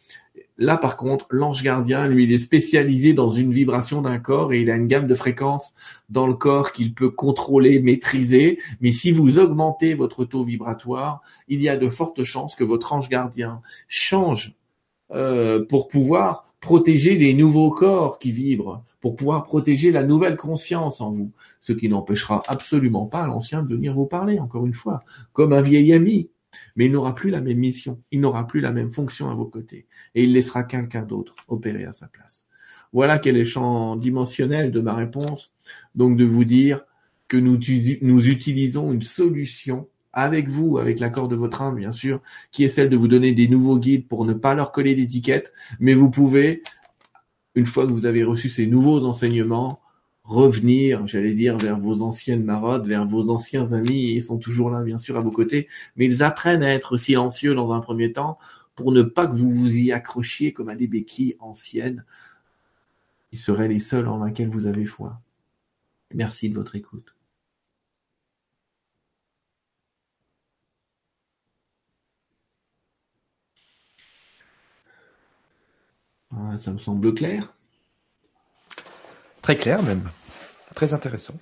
Là, 0.64 0.78
par 0.78 0.96
contre, 0.96 1.26
l'ange 1.30 1.62
gardien, 1.62 2.08
lui, 2.08 2.24
il 2.24 2.32
est 2.32 2.38
spécialisé 2.38 3.14
dans 3.14 3.30
une 3.30 3.52
vibration 3.52 4.02
d'un 4.02 4.18
corps 4.18 4.54
et 4.54 4.62
il 4.62 4.72
a 4.72 4.76
une 4.76 4.88
gamme 4.88 5.08
de 5.08 5.14
fréquences 5.14 5.74
dans 6.10 6.26
le 6.26 6.36
corps 6.36 6.72
qu'il 6.72 6.94
peut 6.94 7.10
contrôler, 7.10 7.82
maîtriser. 7.82 8.60
Mais 8.80 8.94
si 8.94 9.12
vous 9.12 9.40
augmentez 9.40 9.94
votre 9.94 10.24
taux 10.24 10.46
vibratoire, 10.46 11.22
il 11.50 11.62
y 11.62 11.68
a 11.68 11.76
de 11.76 11.90
fortes 11.90 12.24
chances 12.24 12.56
que 12.56 12.64
votre 12.64 12.94
ange 12.94 13.10
gardien 13.10 13.62
change 13.90 14.56
euh, 15.12 15.66
pour 15.66 15.90
pouvoir 15.90 16.46
protéger 16.62 17.16
les 17.16 17.34
nouveaux 17.34 17.70
corps 17.70 18.18
qui 18.18 18.32
vibrent, 18.32 18.86
pour 19.02 19.18
pouvoir 19.18 19.44
protéger 19.44 19.92
la 19.92 20.04
nouvelle 20.04 20.38
conscience 20.38 21.02
en 21.02 21.12
vous, 21.12 21.34
ce 21.60 21.74
qui 21.74 21.90
n'empêchera 21.90 22.42
absolument 22.48 23.06
pas 23.06 23.28
l'ancien 23.28 23.64
de 23.64 23.76
venir 23.76 23.94
vous 23.94 24.06
parler, 24.06 24.40
encore 24.40 24.66
une 24.66 24.74
fois, 24.74 25.04
comme 25.34 25.52
un 25.52 25.62
vieil 25.62 25.92
ami 25.92 26.30
mais 26.76 26.86
il 26.86 26.92
n'aura 26.92 27.16
plus 27.16 27.30
la 27.30 27.42
même 27.42 27.58
mission, 27.58 28.02
il 28.12 28.22
n'aura 28.22 28.48
plus 28.48 28.60
la 28.60 28.72
même 28.72 28.92
fonction 28.92 29.30
à 29.30 29.36
vos 29.36 29.46
côtés, 29.46 29.88
et 30.16 30.24
il 30.24 30.34
laissera 30.34 30.64
quelqu'un 30.64 31.04
d'autre 31.04 31.36
opérer 31.48 31.86
à 31.86 31.92
sa 31.92 32.08
place. 32.08 32.46
Voilà 32.92 33.18
quel 33.18 33.36
est 33.36 33.40
le 33.40 33.46
champ 33.46 33.96
dimensionnel 33.96 34.72
de 34.72 34.80
ma 34.80 34.94
réponse, 34.94 35.52
donc 35.96 36.18
de 36.18 36.26
vous 36.26 36.46
dire 36.46 36.86
que 37.28 37.38
nous, 37.38 37.60
nous 38.02 38.30
utilisons 38.30 38.92
une 38.92 39.02
solution 39.02 39.88
avec 40.14 40.48
vous, 40.48 40.78
avec 40.78 41.00
l'accord 41.00 41.28
de 41.28 41.36
votre 41.36 41.64
âme, 41.64 41.78
bien 41.78 41.92
sûr, 41.92 42.22
qui 42.52 42.64
est 42.64 42.68
celle 42.68 42.90
de 42.90 42.96
vous 42.96 43.08
donner 43.08 43.34
des 43.34 43.48
nouveaux 43.48 43.80
guides 43.80 44.08
pour 44.08 44.26
ne 44.26 44.34
pas 44.34 44.54
leur 44.54 44.72
coller 44.72 44.94
d'étiquette, 44.94 45.52
mais 45.80 45.96
vous 45.96 46.12
pouvez, 46.12 46.62
une 47.56 47.66
fois 47.66 47.88
que 47.88 47.92
vous 47.92 48.06
avez 48.06 48.24
reçu 48.24 48.50
ces 48.50 48.68
nouveaux 48.68 49.06
enseignements, 49.06 49.80
revenir, 50.24 51.08
j'allais 51.08 51.34
dire, 51.34 51.58
vers 51.58 51.80
vos 51.80 52.02
anciennes 52.02 52.44
maraudes, 52.44 52.88
vers 52.88 53.06
vos 53.06 53.30
anciens 53.30 53.74
amis. 53.74 54.14
Ils 54.14 54.22
sont 54.24 54.38
toujours 54.38 54.70
là, 54.70 54.82
bien 54.84 54.98
sûr, 54.98 55.18
à 55.18 55.22
vos 55.22 55.32
côtés, 55.32 55.68
mais 55.96 56.06
ils 56.06 56.24
apprennent 56.24 56.64
à 56.64 56.74
être 56.74 56.98
silencieux 56.98 57.56
dans 57.56 57.72
un 57.74 57.80
premier 57.82 58.12
temps 58.14 58.38
pour 58.76 58.92
ne 58.92 59.04
pas 59.04 59.28
que 59.28 59.34
vous 59.36 59.50
vous 59.50 59.78
y 59.78 59.92
accrochiez 59.92 60.54
comme 60.54 60.70
à 60.70 60.76
des 60.76 60.88
béquilles 60.88 61.36
anciennes. 61.40 62.06
Ils 63.34 63.38
seraient 63.40 63.68
les 63.68 63.80
seuls 63.80 64.08
en 64.08 64.18
laquelle 64.24 64.50
vous 64.50 64.68
avez 64.68 64.86
foi. 64.86 65.22
Merci 66.14 66.50
de 66.50 66.56
votre 66.56 66.76
écoute. 66.76 67.16
Ah, 76.32 76.58
ça 76.58 76.72
me 76.74 76.80
semble 76.80 77.14
clair. 77.14 77.54
Très 79.44 79.56
clair 79.58 79.84
même. 79.84 80.02
Très 80.74 80.94
intéressant. 80.94 81.36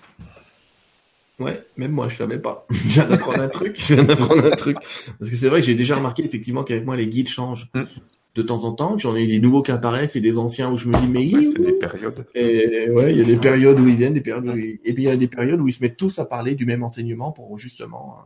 Ouais, 1.40 1.64
même 1.78 1.92
moi, 1.92 2.08
je 2.10 2.18
savais 2.18 2.38
pas. 2.38 2.68
Je 2.72 2.78
viens 2.90 3.06
d'apprendre 3.06 3.42
un 3.42 3.48
truc. 3.48 3.76
Je 3.80 3.94
viens 3.96 4.04
d'apprendre 4.04 4.46
un 4.46 4.52
truc. 4.52 4.78
Parce 5.20 5.32
que 5.32 5.36
c'est 5.38 5.48
vrai 5.50 5.62
que 5.62 5.66
j'ai 5.66 5.76
déjà 5.76 5.96
remarqué 5.96 6.24
effectivement 6.26 6.64
qu'avec 6.64 6.86
moi 6.86 6.96
les 6.98 7.08
guides 7.08 7.30
changent 7.30 7.70
Mm. 7.74 7.84
de 8.36 8.42
temps 8.44 8.64
en 8.66 8.74
temps. 8.74 8.96
que 8.96 9.02
J'en 9.02 9.16
ai 9.16 9.26
des 9.26 9.40
nouveaux 9.40 9.62
qui 9.64 9.72
apparaissent 9.72 10.16
et 10.16 10.22
des 10.22 10.38
anciens 10.38 10.72
où 10.72 10.78
je 10.78 10.88
me 10.88 10.94
dis 10.94 11.08
mais 11.08 11.34
Ouais, 11.34 11.44
c'est 11.44 11.60
des 11.60 11.72
périodes. 11.74 12.26
et 12.36 12.90
ouais, 12.92 13.12
il 13.14 13.18
y 13.18 13.22
a 13.22 13.24
des 13.24 13.38
périodes 13.38 13.80
où 13.80 13.88
ils 13.88 13.96
viennent, 13.96 14.14
des 14.14 14.22
périodes 14.22 14.48
où 14.48 14.56
ils- 14.58 14.80
et 14.84 14.94
puis 14.94 15.04
il 15.04 15.08
y 15.08 15.10
a 15.10 15.16
des 15.18 15.28
périodes 15.28 15.60
où 15.60 15.68
ils 15.68 15.74
se 15.74 15.82
mettent 15.82 15.98
tous 15.98 16.20
à 16.20 16.26
parler 16.26 16.54
du 16.56 16.66
même 16.66 16.84
enseignement 16.84 17.32
pour 17.32 17.58
justement 17.58 18.18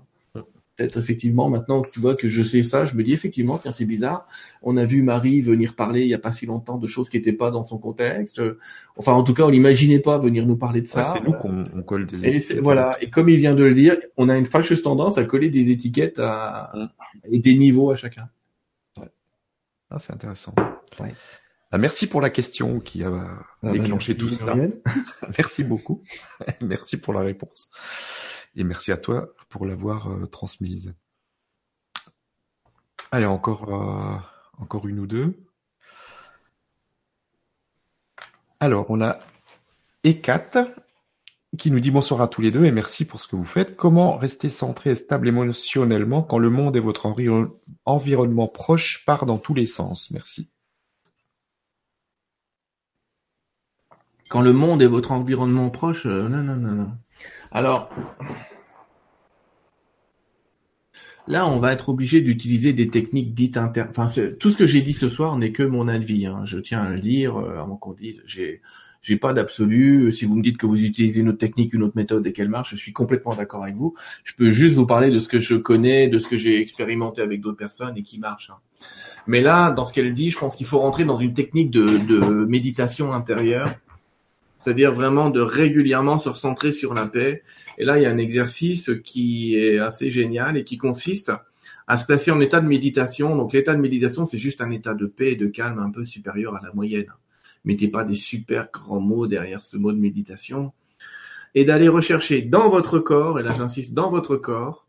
peut-être 0.75 0.97
effectivement 0.97 1.49
maintenant 1.49 1.81
que 1.81 1.89
tu 1.89 1.99
vois 1.99 2.15
que 2.15 2.27
je 2.27 2.43
sais 2.43 2.63
ça, 2.63 2.85
je 2.85 2.95
me 2.95 3.03
dis 3.03 3.13
effectivement 3.13 3.57
tiens 3.57 3.71
c'est 3.71 3.85
bizarre. 3.85 4.25
On 4.61 4.77
a 4.77 4.83
vu 4.85 5.01
Marie 5.03 5.41
venir 5.41 5.75
parler 5.75 6.01
il 6.01 6.07
y 6.09 6.13
a 6.13 6.19
pas 6.19 6.31
si 6.31 6.45
longtemps 6.45 6.77
de 6.77 6.87
choses 6.87 7.09
qui 7.09 7.17
n'étaient 7.17 7.33
pas 7.33 7.51
dans 7.51 7.63
son 7.63 7.77
contexte. 7.77 8.41
Enfin 8.97 9.13
en 9.13 9.23
tout 9.23 9.33
cas 9.33 9.43
on 9.43 9.51
n'imaginait 9.51 9.99
pas 9.99 10.17
venir 10.17 10.45
nous 10.45 10.57
parler 10.57 10.81
de 10.81 10.87
ça. 10.87 11.05
C'est 11.05 11.23
nous 11.23 11.33
qu'on 11.33 11.63
on 11.73 11.81
colle 11.83 12.05
des 12.05 12.25
Et 12.25 12.35
étiquettes. 12.35 12.59
voilà. 12.63 12.91
Et 13.01 13.09
comme 13.09 13.29
il 13.29 13.37
vient 13.37 13.55
de 13.55 13.63
le 13.63 13.73
dire, 13.73 13.97
on 14.17 14.29
a 14.29 14.37
une 14.37 14.45
fâcheuse 14.45 14.81
tendance 14.81 15.17
à 15.17 15.23
coller 15.23 15.49
des 15.49 15.71
étiquettes 15.71 16.19
à, 16.19 16.71
Mm. 16.73 16.87
et 17.31 17.39
des 17.39 17.55
niveaux 17.55 17.91
à 17.91 17.95
chacun. 17.95 18.29
Ah, 19.89 19.99
c'est 19.99 20.13
intéressant. 20.13 20.53
Ouais. 20.99 21.13
Ah, 21.71 21.77
merci 21.77 22.07
pour 22.07 22.21
la 22.21 22.29
question 22.29 22.79
qui 22.79 23.03
a 23.03 23.11
déclenché 23.63 24.15
tout 24.15 24.27
cela. 24.27 24.55
Merci 25.37 25.63
beaucoup. 25.63 26.01
merci 26.61 26.97
pour 26.97 27.13
la 27.13 27.21
réponse. 27.21 27.69
Et 28.55 28.63
merci 28.63 28.91
à 28.91 28.97
toi 28.97 29.27
pour 29.49 29.65
l'avoir 29.65 30.11
euh, 30.11 30.25
transmise. 30.25 30.93
Allez, 33.11 33.25
encore, 33.25 33.73
euh, 33.73 34.17
encore 34.57 34.87
une 34.87 34.99
ou 34.99 35.07
deux. 35.07 35.37
Alors, 38.59 38.85
on 38.89 39.01
a 39.01 39.19
Ekat 40.03 40.67
qui 41.57 41.71
nous 41.71 41.79
dit 41.79 41.91
bonsoir 41.91 42.21
à 42.21 42.27
tous 42.27 42.41
les 42.41 42.51
deux 42.51 42.65
et 42.65 42.71
merci 42.71 43.05
pour 43.05 43.21
ce 43.21 43.27
que 43.27 43.35
vous 43.35 43.45
faites. 43.45 43.75
Comment 43.75 44.17
rester 44.17 44.49
centré 44.49 44.91
et 44.91 44.95
stable 44.95 45.27
émotionnellement 45.27 46.21
quand 46.21 46.37
le 46.37 46.49
monde 46.49 46.75
et 46.75 46.81
votre 46.81 47.05
environ- 47.05 47.57
environnement 47.85 48.47
proche 48.47 49.05
part 49.05 49.25
dans 49.25 49.37
tous 49.37 49.53
les 49.53 49.65
sens? 49.65 50.11
Merci. 50.11 50.49
Quand 54.29 54.41
le 54.41 54.53
monde 54.53 54.81
est 54.81 54.87
votre 54.87 55.11
environnement 55.11 55.69
proche, 55.69 56.05
euh, 56.07 56.27
non, 56.27 56.41
non, 56.43 56.55
non, 56.55 56.71
non. 56.71 56.91
Alors, 57.51 57.89
là, 61.27 61.47
on 61.47 61.59
va 61.59 61.73
être 61.73 61.89
obligé 61.89 62.21
d'utiliser 62.21 62.73
des 62.73 62.87
techniques 62.89 63.33
dites 63.33 63.57
inter... 63.57 63.85
Enfin, 63.89 64.07
tout 64.39 64.49
ce 64.49 64.57
que 64.57 64.65
j'ai 64.65 64.81
dit 64.81 64.93
ce 64.93 65.09
soir 65.09 65.37
n'est 65.37 65.51
que 65.51 65.63
mon 65.63 65.87
avis. 65.87 66.25
Hein. 66.25 66.41
Je 66.45 66.57
tiens 66.57 66.81
à 66.81 66.89
le 66.89 66.99
dire 66.99 67.37
euh, 67.37 67.59
avant 67.59 67.77
qu'on 67.77 67.93
dise. 67.93 68.23
J'ai, 68.25 68.61
j'ai 69.03 69.15
pas 69.15 69.31
d'absolu. 69.31 70.11
Si 70.11 70.25
vous 70.25 70.35
me 70.35 70.41
dites 70.41 70.57
que 70.57 70.65
vous 70.65 70.83
utilisez 70.83 71.21
une 71.21 71.29
autre 71.29 71.37
technique, 71.37 71.73
une 71.73 71.83
autre 71.83 71.95
méthode 71.95 72.25
et 72.25 72.33
qu'elle 72.33 72.49
marche, 72.49 72.71
je 72.71 72.77
suis 72.77 72.93
complètement 72.93 73.35
d'accord 73.35 73.63
avec 73.63 73.75
vous. 73.75 73.93
Je 74.23 74.33
peux 74.33 74.49
juste 74.49 74.75
vous 74.75 74.87
parler 74.87 75.11
de 75.11 75.19
ce 75.19 75.27
que 75.27 75.39
je 75.39 75.55
connais, 75.55 76.07
de 76.07 76.17
ce 76.17 76.27
que 76.27 76.35
j'ai 76.35 76.59
expérimenté 76.59 77.21
avec 77.21 77.41
d'autres 77.41 77.57
personnes 77.57 77.95
et 77.95 78.01
qui 78.03 78.17
marche. 78.17 78.49
hein. 78.49 78.57
Mais 79.27 79.41
là, 79.41 79.71
dans 79.71 79.85
ce 79.85 79.93
qu'elle 79.93 80.13
dit, 80.13 80.29
je 80.31 80.37
pense 80.37 80.55
qu'il 80.55 80.65
faut 80.65 80.79
rentrer 80.79 81.05
dans 81.05 81.17
une 81.17 81.33
technique 81.33 81.71
de, 81.71 81.85
de 81.85 82.45
méditation 82.45 83.13
intérieure 83.13 83.69
c'est-à-dire 84.65 84.91
vraiment 84.91 85.29
de 85.29 85.41
régulièrement 85.41 86.17
se 86.17 86.27
recentrer 86.27 86.71
sur 86.71 86.95
la 86.95 87.05
paix. 87.05 87.43
Et 87.77 87.85
là, 87.85 87.99
il 87.99 88.01
y 88.01 88.07
a 88.07 88.09
un 88.09 88.17
exercice 88.17 88.89
qui 89.03 89.55
est 89.55 89.77
assez 89.77 90.09
génial 90.09 90.57
et 90.57 90.63
qui 90.63 90.79
consiste 90.79 91.31
à 91.85 91.97
se 91.97 92.05
placer 92.07 92.31
en 92.31 92.39
état 92.39 92.61
de 92.61 92.67
méditation. 92.67 93.35
Donc 93.35 93.53
l'état 93.53 93.75
de 93.75 93.79
méditation, 93.79 94.25
c'est 94.25 94.39
juste 94.39 94.61
un 94.61 94.71
état 94.71 94.95
de 94.95 95.05
paix 95.05 95.33
et 95.33 95.35
de 95.35 95.45
calme 95.45 95.77
un 95.77 95.91
peu 95.91 96.03
supérieur 96.03 96.55
à 96.55 96.61
la 96.63 96.73
moyenne. 96.73 97.13
Mettez 97.63 97.89
pas 97.89 98.03
des 98.03 98.15
super 98.15 98.69
grands 98.73 98.99
mots 98.99 99.27
derrière 99.27 99.61
ce 99.61 99.77
mot 99.77 99.91
de 99.91 99.99
méditation. 99.99 100.73
Et 101.53 101.63
d'aller 101.63 101.87
rechercher 101.87 102.41
dans 102.41 102.67
votre 102.67 102.97
corps, 102.97 103.39
et 103.39 103.43
là 103.43 103.51
j'insiste, 103.55 103.93
dans 103.93 104.09
votre 104.09 104.35
corps, 104.35 104.87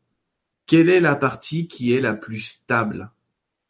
quelle 0.67 0.89
est 0.89 1.01
la 1.01 1.17
partie 1.17 1.69
qui 1.69 1.93
est 1.93 2.01
la 2.01 2.15
plus 2.15 2.41
stable? 2.41 3.11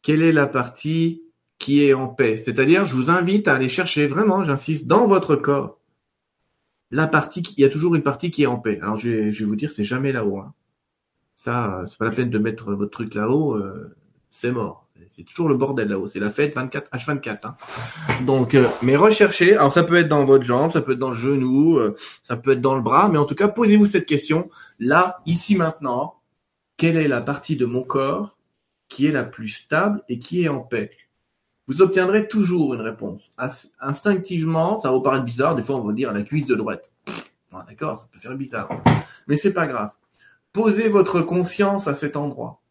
Quelle 0.03 0.23
est 0.23 0.31
la 0.31 0.47
partie 0.47 1.25
qui 1.59 1.83
est 1.83 1.95
en 1.95 2.07
paix? 2.07 2.37
C'est-à-dire, 2.37 2.87
je 2.87 2.95
vous 2.95 3.11
invite 3.11 3.49
à 3.49 3.55
aller 3.55 3.69
chercher 3.69 4.07
vraiment, 4.07 4.45
j'insiste, 4.45 4.87
dans 4.87 5.07
votre 5.07 5.35
corps, 5.35 5.81
la 6.91 7.07
partie 7.07 7.43
qui, 7.43 7.55
il 7.59 7.63
y 7.63 7.65
a 7.65 7.69
toujours 7.69 7.95
une 7.95 8.03
partie 8.03 8.31
qui 8.31 8.43
est 8.45 8.47
en 8.47 8.59
paix. 8.59 8.79
Alors 8.83 8.97
je 8.97 9.11
vais, 9.11 9.45
vous 9.45 9.57
dire, 9.57 9.73
c'est 9.73 9.85
jamais 9.85 10.13
là-haut. 10.13 10.39
hein. 10.39 10.55
Ça, 11.35 11.81
euh, 11.81 11.87
c'est 11.87 11.99
pas 11.99 12.07
la 12.07 12.13
peine 12.13 12.31
de 12.31 12.39
mettre 12.39 12.73
votre 12.73 12.91
truc 12.91 13.15
là-haut, 13.15 13.55
euh, 13.55 13.95
c'est 14.31 14.53
mort. 14.53 14.89
C'est 15.11 15.25
toujours 15.25 15.51
le 15.51 15.57
bordel 15.57 15.89
là-haut. 15.89 16.09
C'est 16.09 16.21
la 16.21 16.31
fête 16.31 16.55
24 16.55 16.91
H24. 16.91 17.39
Hein. 17.45 17.57
Donc, 18.25 18.55
euh, 18.55 18.67
mais 18.83 18.97
recherchez. 18.97 19.55
Alors 19.55 19.73
ça 19.73 19.85
peut 19.85 19.97
être 19.97 20.09
dans 20.09 20.25
votre 20.25 20.45
jambe, 20.45 20.73
ça 20.73 20.81
peut 20.81 20.93
être 20.93 20.99
dans 20.99 21.11
le 21.11 21.17
genou, 21.17 21.79
ça 22.23 22.37
peut 22.37 22.53
être 22.53 22.63
dans 22.63 22.75
le 22.75 22.81
bras, 22.81 23.09
mais 23.11 23.19
en 23.19 23.27
tout 23.27 23.35
cas, 23.35 23.49
posez-vous 23.49 23.87
cette 23.87 24.07
question 24.07 24.51
là, 24.79 25.21
ici, 25.27 25.55
maintenant. 25.57 26.15
Quelle 26.79 26.97
est 26.97 27.09
la 27.09 27.21
partie 27.23 27.57
de 27.57 27.67
mon 27.67 27.83
corps 27.83 28.37
qui 28.89 29.07
est 29.07 29.13
la 29.13 29.25
plus 29.25 29.49
stable 29.49 30.03
et 30.09 30.19
qui 30.19 30.45
est 30.45 30.49
en 30.49 30.61
paix? 30.61 30.91
Vous 31.67 31.83
obtiendrez 31.83 32.29
toujours 32.29 32.75
une 32.75 32.81
réponse. 32.81 33.33
Instinctivement, 33.81 34.79
ça 34.79 34.89
va 34.89 34.95
vous 34.95 35.03
paraître 35.03 35.25
bizarre. 35.25 35.55
Des 35.57 35.63
fois, 35.63 35.77
on 35.77 35.85
va 35.85 35.93
dire 35.93 36.13
la 36.13 36.23
cuisse 36.23 36.47
de 36.47 36.55
droite. 36.55 36.91
Bon, 37.51 37.59
D'accord, 37.67 37.99
ça 37.99 38.09
peut 38.13 38.19
faire 38.19 38.37
bizarre. 38.37 38.69
Mais 39.27 39.37
c'est 39.37 39.53
pas 39.53 39.67
grave. 39.67 39.91
Posez 40.53 40.89
votre 40.89 41.21
conscience 41.21 41.89
à 41.89 41.95
cet 41.95 42.17
endroit. 42.17 42.63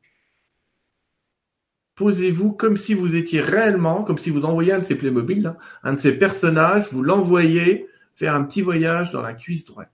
Posez-vous 1.95 2.51
comme 2.51 2.77
si 2.77 2.93
vous 2.93 3.15
étiez 3.15 3.41
réellement, 3.41 4.03
comme 4.03 4.17
si 4.17 4.30
vous 4.30 4.43
envoyiez 4.45 4.73
un 4.73 4.80
de 4.80 4.84
ces 4.84 4.95
Playmobil, 4.95 5.55
un 5.84 5.93
de 5.93 5.99
ces 5.99 6.13
personnages, 6.13 6.91
vous 6.91 7.03
l'envoyez 7.03 7.88
faire 8.15 8.35
un 8.35 8.43
petit 8.43 8.61
voyage 8.61 9.11
dans 9.11 9.22
la 9.22 9.34
cuisse 9.34 9.65
droite. 9.65 9.91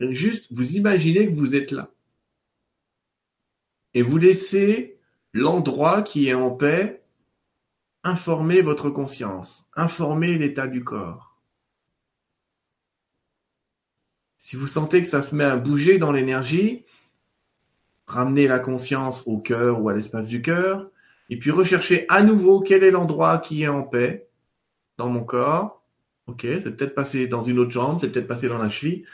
Juste, 0.00 0.46
vous 0.50 0.76
imaginez 0.76 1.26
que 1.26 1.32
vous 1.32 1.54
êtes 1.54 1.70
là. 1.70 1.90
Et 3.94 4.02
vous 4.02 4.18
laissez 4.18 4.98
l'endroit 5.32 6.02
qui 6.02 6.28
est 6.28 6.34
en 6.34 6.50
paix 6.50 7.03
informer 8.04 8.60
votre 8.60 8.90
conscience, 8.90 9.64
informer 9.74 10.36
l'état 10.36 10.66
du 10.66 10.84
corps. 10.84 11.38
Si 14.40 14.56
vous 14.56 14.68
sentez 14.68 15.00
que 15.00 15.08
ça 15.08 15.22
se 15.22 15.34
met 15.34 15.44
à 15.44 15.56
bouger 15.56 15.96
dans 15.96 16.12
l'énergie, 16.12 16.84
ramenez 18.06 18.46
la 18.46 18.58
conscience 18.58 19.22
au 19.26 19.38
cœur 19.38 19.80
ou 19.80 19.88
à 19.88 19.94
l'espace 19.94 20.28
du 20.28 20.42
cœur, 20.42 20.90
et 21.30 21.38
puis 21.38 21.50
recherchez 21.50 22.04
à 22.10 22.22
nouveau 22.22 22.60
quel 22.60 22.84
est 22.84 22.90
l'endroit 22.90 23.38
qui 23.38 23.62
est 23.62 23.68
en 23.68 23.82
paix 23.82 24.28
dans 24.98 25.08
mon 25.08 25.24
corps. 25.24 25.82
Ok, 26.26 26.42
c'est 26.42 26.76
peut-être 26.76 26.94
passé 26.94 27.26
dans 27.26 27.42
une 27.42 27.58
autre 27.58 27.70
jambe, 27.70 28.00
c'est 28.00 28.10
peut-être 28.10 28.28
passé 28.28 28.48
dans 28.48 28.58
la 28.58 28.68
cheville. 28.68 29.06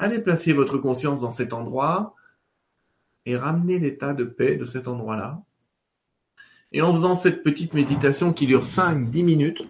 Allez 0.00 0.20
placer 0.20 0.52
votre 0.52 0.78
conscience 0.78 1.20
dans 1.20 1.30
cet 1.30 1.52
endroit 1.52 2.16
et 3.24 3.36
ramenez 3.36 3.78
l'état 3.78 4.14
de 4.14 4.24
paix 4.24 4.56
de 4.56 4.64
cet 4.64 4.88
endroit-là. 4.88 5.42
Et 6.72 6.82
en 6.82 6.92
faisant 6.94 7.14
cette 7.14 7.42
petite 7.42 7.74
méditation 7.74 8.32
qui 8.32 8.46
dure 8.46 8.64
5-10 8.64 9.24
minutes, 9.24 9.62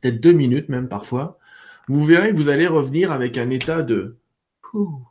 peut-être 0.00 0.20
2 0.20 0.32
minutes 0.32 0.68
même 0.68 0.88
parfois, 0.88 1.38
vous 1.88 2.04
verrez 2.04 2.32
vous 2.32 2.48
allez 2.48 2.66
revenir 2.66 3.12
avec 3.12 3.36
un 3.36 3.50
état 3.50 3.82
de 3.82 4.16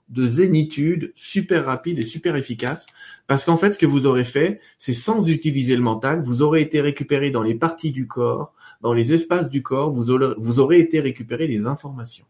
de 0.10 0.28
zénitude 0.28 1.12
super 1.16 1.66
rapide 1.66 2.00
et 2.00 2.04
super 2.04 2.36
efficace. 2.36 2.86
Parce 3.28 3.46
qu'en 3.46 3.58
fait, 3.58 3.74
ce 3.74 3.80
que 3.80 3.86
vous 3.86 4.06
aurez 4.06 4.24
fait, 4.24 4.60
c'est 4.78 4.94
sans 4.94 5.30
utiliser 5.30 5.76
le 5.76 5.82
mental, 5.82 6.22
vous 6.22 6.42
aurez 6.42 6.62
été 6.62 6.82
récupéré 6.82 7.32
dans 7.32 7.44
les 7.44 7.56
parties 7.56 7.92
du 7.92 8.08
corps, 8.08 8.54
dans 8.82 8.94
les 8.94 9.14
espaces 9.14 9.50
du 9.50 9.64
corps, 9.64 9.92
vous 9.92 10.10
aurez, 10.60 10.80
été 10.80 11.00
récupéré 11.00 11.48
les 11.48 11.68
informations. 11.68 12.26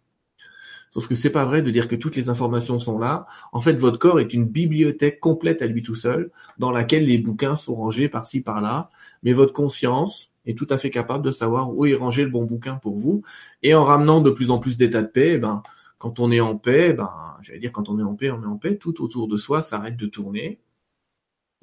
Sauf 0.93 1.07
que 1.07 1.15
c'est 1.15 1.31
pas 1.31 1.43
vrai 1.43 1.63
de 1.63 1.71
dire 1.71 1.87
que 1.87 1.95
toutes 1.95 2.15
les 2.15 2.29
informations 2.29 2.77
sont 2.77 2.99
là. 2.99 3.25
En 3.51 3.61
fait, 3.61 3.73
votre 3.73 3.97
corps 3.97 4.19
est 4.19 4.31
une 4.31 4.45
bibliothèque 4.45 5.19
complète 5.19 5.63
à 5.63 5.65
lui 5.65 5.81
tout 5.81 5.95
seul, 5.95 6.29
dans 6.59 6.69
laquelle 6.69 7.07
les 7.07 7.17
bouquins 7.17 7.55
sont 7.55 7.73
rangés 7.73 8.09
par-ci 8.09 8.41
par-là. 8.41 8.91
Mais 9.23 9.33
votre 9.33 9.53
conscience 9.53 10.31
est 10.45 10.55
tout 10.55 10.67
à 10.69 10.77
fait 10.77 10.91
capable 10.91 11.25
de 11.25 11.31
savoir 11.31 11.73
où 11.73 11.87
est 11.87 11.95
rangé 11.95 12.23
le 12.23 12.29
bon 12.29 12.43
bouquin 12.43 12.75
pour 12.75 12.95
vous. 12.95 13.23
Et 13.63 13.73
en 13.73 13.83
ramenant 13.83 14.21
de 14.21 14.29
plus 14.29 14.51
en 14.51 14.59
plus 14.59 14.77
d'états 14.77 15.01
de 15.01 15.07
paix, 15.07 15.31
eh 15.33 15.37
ben, 15.39 15.63
quand 15.97 16.19
on 16.19 16.31
est 16.31 16.41
en 16.41 16.57
paix, 16.57 16.93
ben, 16.93 17.09
j'allais 17.41 17.57
dire 17.57 17.71
quand 17.71 17.89
on 17.89 17.97
est 17.97 18.03
en 18.03 18.13
paix, 18.13 18.29
on 18.29 18.43
est 18.43 18.45
en 18.45 18.57
paix, 18.57 18.77
tout 18.77 19.03
autour 19.03 19.27
de 19.27 19.35
soi 19.35 19.63
s'arrête 19.63 19.97
de 19.97 20.05
tourner. 20.05 20.59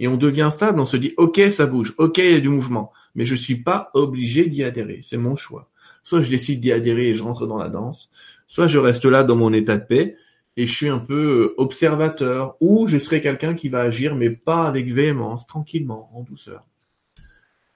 Et 0.01 0.09
on 0.09 0.17
devient 0.17 0.49
stable, 0.51 0.81
on 0.81 0.87
se 0.87 0.97
dit, 0.97 1.15
ok, 1.19 1.41
ça 1.51 1.67
bouge, 1.67 1.95
ok, 1.99 2.19
il 2.19 2.33
y 2.33 2.35
a 2.35 2.41
du 2.41 2.49
mouvement, 2.49 2.91
mais 3.15 3.27
je 3.27 3.37
suis 3.37 3.63
pas 3.63 3.91
obligé 3.95 4.47
d'y 4.47 4.65
adhérer, 4.65 5.01
c'est 5.03 5.19
mon 5.19 5.37
choix. 5.37 5.71
Soit 6.03 6.23
je 6.23 6.31
décide 6.31 6.61
d'y 6.61 6.73
adhérer 6.73 7.11
et 7.11 7.15
je 7.15 7.23
rentre 7.23 7.47
dans 7.47 7.59
la 7.59 7.69
danse, 7.69 8.11
soit 8.51 8.67
je 8.67 8.81
reste 8.81 9.05
là 9.05 9.23
dans 9.23 9.37
mon 9.37 9.53
état 9.53 9.77
de 9.77 9.85
paix 9.85 10.17
et 10.57 10.67
je 10.67 10.75
suis 10.75 10.89
un 10.89 10.99
peu 10.99 11.55
observateur, 11.57 12.57
ou 12.61 12.89
je 12.89 12.99
serai 12.99 13.21
quelqu'un 13.21 13.55
qui 13.55 13.69
va 13.69 13.83
agir, 13.83 14.17
mais 14.17 14.29
pas 14.29 14.67
avec 14.67 14.93
véhémence, 14.93 15.47
tranquillement, 15.47 16.11
en 16.13 16.23
douceur. 16.23 16.67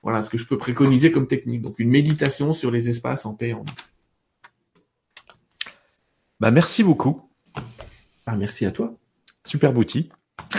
Voilà 0.03 0.21
ce 0.21 0.29
que 0.29 0.37
je 0.37 0.45
peux 0.45 0.59
préconiser 0.59 1.13
comme 1.13 1.29
technique. 1.29 1.63
Donc 1.63 1.79
une 1.79 1.91
méditation 1.91 2.53
sur 2.53 2.73
les 2.73 2.91
espaces 2.91 3.25
en 3.25 3.35
paix 3.35 3.51
et 3.51 3.55
en 3.55 3.65
Bah, 6.41 6.51
merci 6.51 6.83
beaucoup. 6.83 7.31
Ah, 8.27 8.35
merci 8.37 8.67
à 8.67 8.73
toi. 8.73 8.93
Super 9.47 9.77
outil. 9.79 10.11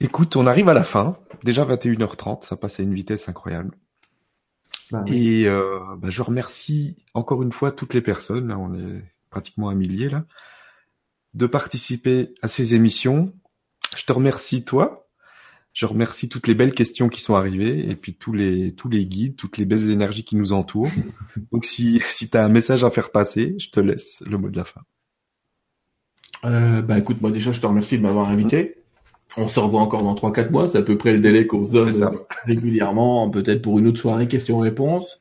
Écoute, 0.00 0.36
on 0.36 0.46
arrive 0.46 0.68
à 0.68 0.74
la 0.74 0.84
fin 0.84 1.16
déjà 1.44 1.64
21h30, 1.64 2.44
ça 2.44 2.56
passe 2.56 2.78
à 2.78 2.82
une 2.82 2.92
vitesse 2.92 3.26
incroyable. 3.28 3.74
Bah 4.92 5.02
oui. 5.06 5.40
Et 5.40 5.48
euh, 5.48 5.80
bah, 5.96 6.10
je 6.10 6.22
remercie 6.22 6.96
encore 7.14 7.42
une 7.42 7.52
fois 7.52 7.72
toutes 7.72 7.94
les 7.94 8.02
personnes, 8.02 8.48
là 8.48 8.58
on 8.58 8.74
est 8.74 9.02
pratiquement 9.30 9.70
un 9.70 9.74
millier 9.74 10.10
là, 10.10 10.26
de 11.32 11.46
participer 11.46 12.34
à 12.42 12.48
ces 12.48 12.74
émissions. 12.74 13.32
Je 13.96 14.04
te 14.04 14.12
remercie 14.12 14.64
toi. 14.64 15.08
Je 15.72 15.86
remercie 15.86 16.28
toutes 16.28 16.48
les 16.48 16.54
belles 16.54 16.74
questions 16.74 17.08
qui 17.08 17.22
sont 17.22 17.34
arrivées 17.34 17.88
et 17.88 17.96
puis 17.96 18.14
tous 18.14 18.34
les 18.34 18.74
tous 18.74 18.90
les 18.90 19.06
guides, 19.06 19.36
toutes 19.36 19.56
les 19.56 19.64
belles 19.64 19.90
énergies 19.90 20.24
qui 20.24 20.36
nous 20.36 20.52
entourent. 20.52 20.90
Donc 21.52 21.64
si 21.64 22.02
si 22.08 22.28
tu 22.28 22.36
as 22.36 22.44
un 22.44 22.50
message 22.50 22.84
à 22.84 22.90
faire 22.90 23.10
passer, 23.10 23.56
je 23.58 23.70
te 23.70 23.80
laisse 23.80 24.22
le 24.26 24.36
mot 24.36 24.50
de 24.50 24.56
la 24.58 24.64
fin. 24.64 24.82
Euh, 26.44 26.82
bah 26.82 26.98
écoute, 26.98 27.22
moi 27.22 27.30
déjà 27.30 27.52
je 27.52 27.60
te 27.60 27.66
remercie 27.66 27.96
de 27.96 28.02
m'avoir 28.02 28.28
invité. 28.28 28.81
On 29.36 29.48
se 29.48 29.58
revoit 29.60 29.80
encore 29.80 30.02
dans 30.02 30.14
3-4 30.14 30.50
mois, 30.50 30.68
c'est 30.68 30.78
à 30.78 30.82
peu 30.82 30.98
près 30.98 31.12
le 31.12 31.20
délai 31.20 31.46
qu'on 31.46 31.64
se 31.64 31.72
donne 31.72 32.10
régulièrement, 32.44 33.30
peut-être 33.30 33.62
pour 33.62 33.78
une 33.78 33.86
autre 33.86 33.98
soirée 33.98 34.28
questions-réponses. 34.28 35.20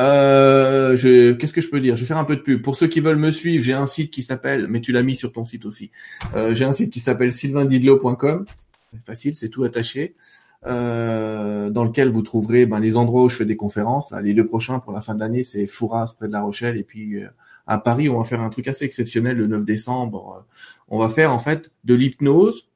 Euh, 0.00 0.96
je, 0.96 1.32
qu'est-ce 1.32 1.52
que 1.52 1.60
je 1.60 1.68
peux 1.68 1.80
dire? 1.80 1.96
Je 1.96 2.02
vais 2.02 2.06
faire 2.06 2.18
un 2.18 2.24
peu 2.24 2.36
de 2.36 2.40
pub. 2.40 2.62
Pour 2.62 2.76
ceux 2.76 2.86
qui 2.86 3.00
veulent 3.00 3.16
me 3.16 3.30
suivre, 3.30 3.64
j'ai 3.64 3.72
un 3.72 3.86
site 3.86 4.12
qui 4.12 4.22
s'appelle, 4.22 4.66
mais 4.68 4.80
tu 4.80 4.92
l'as 4.92 5.02
mis 5.02 5.16
sur 5.16 5.32
ton 5.32 5.44
site 5.44 5.66
aussi. 5.66 5.90
Euh, 6.34 6.54
j'ai 6.54 6.64
un 6.64 6.72
site 6.72 6.92
qui 6.92 7.00
s'appelle 7.00 7.32
sylvaindidlo.com. 7.32 8.44
C'est 8.92 9.04
facile, 9.04 9.34
c'est 9.34 9.48
tout 9.48 9.64
attaché. 9.64 10.14
Euh, 10.66 11.70
dans 11.70 11.84
lequel 11.84 12.08
vous 12.08 12.22
trouverez 12.22 12.66
ben, 12.66 12.80
les 12.80 12.96
endroits 12.96 13.22
où 13.22 13.28
je 13.28 13.36
fais 13.36 13.44
des 13.44 13.56
conférences. 13.56 14.10
Là, 14.10 14.20
les 14.20 14.34
deux 14.34 14.46
prochains 14.46 14.80
pour 14.80 14.92
la 14.92 15.00
fin 15.00 15.14
de 15.14 15.20
l'année, 15.20 15.44
c'est 15.44 15.68
Fouras 15.68 16.14
près 16.18 16.26
de 16.26 16.32
La 16.32 16.42
Rochelle 16.42 16.76
et 16.76 16.82
puis 16.82 17.22
euh, 17.22 17.28
à 17.68 17.78
Paris, 17.78 18.08
on 18.08 18.18
va 18.18 18.24
faire 18.24 18.40
un 18.40 18.50
truc 18.50 18.66
assez 18.66 18.84
exceptionnel 18.84 19.36
le 19.36 19.46
9 19.46 19.64
décembre. 19.64 20.38
Euh, 20.38 20.54
On 20.88 20.98
va 20.98 21.10
faire 21.10 21.32
en 21.32 21.38
fait 21.38 21.70
de 21.84 21.94
l'hypnose 21.94 22.67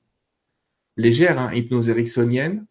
légère, 0.96 1.38
hein, 1.38 1.52
hypnose 1.52 1.88
ericksonienne, 1.88 2.66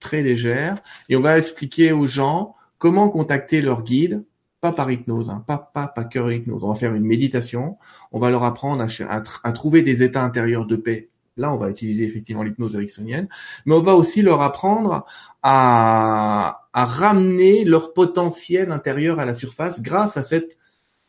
très 0.00 0.22
légère, 0.22 0.78
et 1.08 1.16
on 1.16 1.20
va 1.20 1.38
expliquer 1.38 1.92
aux 1.92 2.06
gens 2.06 2.54
comment 2.78 3.08
contacter 3.08 3.60
leur 3.60 3.82
guide, 3.82 4.24
pas 4.60 4.72
par 4.72 4.90
hypnose, 4.90 5.30
hein, 5.30 5.44
pas 5.46 5.58
pas 5.58 5.86
pas 5.86 6.04
cœur 6.04 6.30
hypnose. 6.30 6.64
On 6.64 6.68
va 6.68 6.74
faire 6.74 6.94
une 6.94 7.04
méditation, 7.04 7.76
on 8.12 8.18
va 8.18 8.30
leur 8.30 8.44
apprendre 8.44 8.86
à, 9.08 9.52
trouver 9.52 9.82
des 9.82 10.02
états 10.02 10.22
intérieurs 10.22 10.66
de 10.66 10.76
paix. 10.76 11.10
Là, 11.38 11.52
on 11.52 11.58
va 11.58 11.68
utiliser 11.68 12.04
effectivement 12.04 12.42
l'hypnose 12.42 12.74
ericksonienne, 12.74 13.28
mais 13.66 13.74
on 13.74 13.82
va 13.82 13.94
aussi 13.94 14.22
leur 14.22 14.40
apprendre 14.40 15.04
à, 15.42 16.62
à 16.72 16.84
ramener 16.86 17.64
leur 17.64 17.92
potentiel 17.92 18.72
intérieur 18.72 19.20
à 19.20 19.26
la 19.26 19.34
surface 19.34 19.82
grâce 19.82 20.16
à 20.16 20.22
cette 20.22 20.56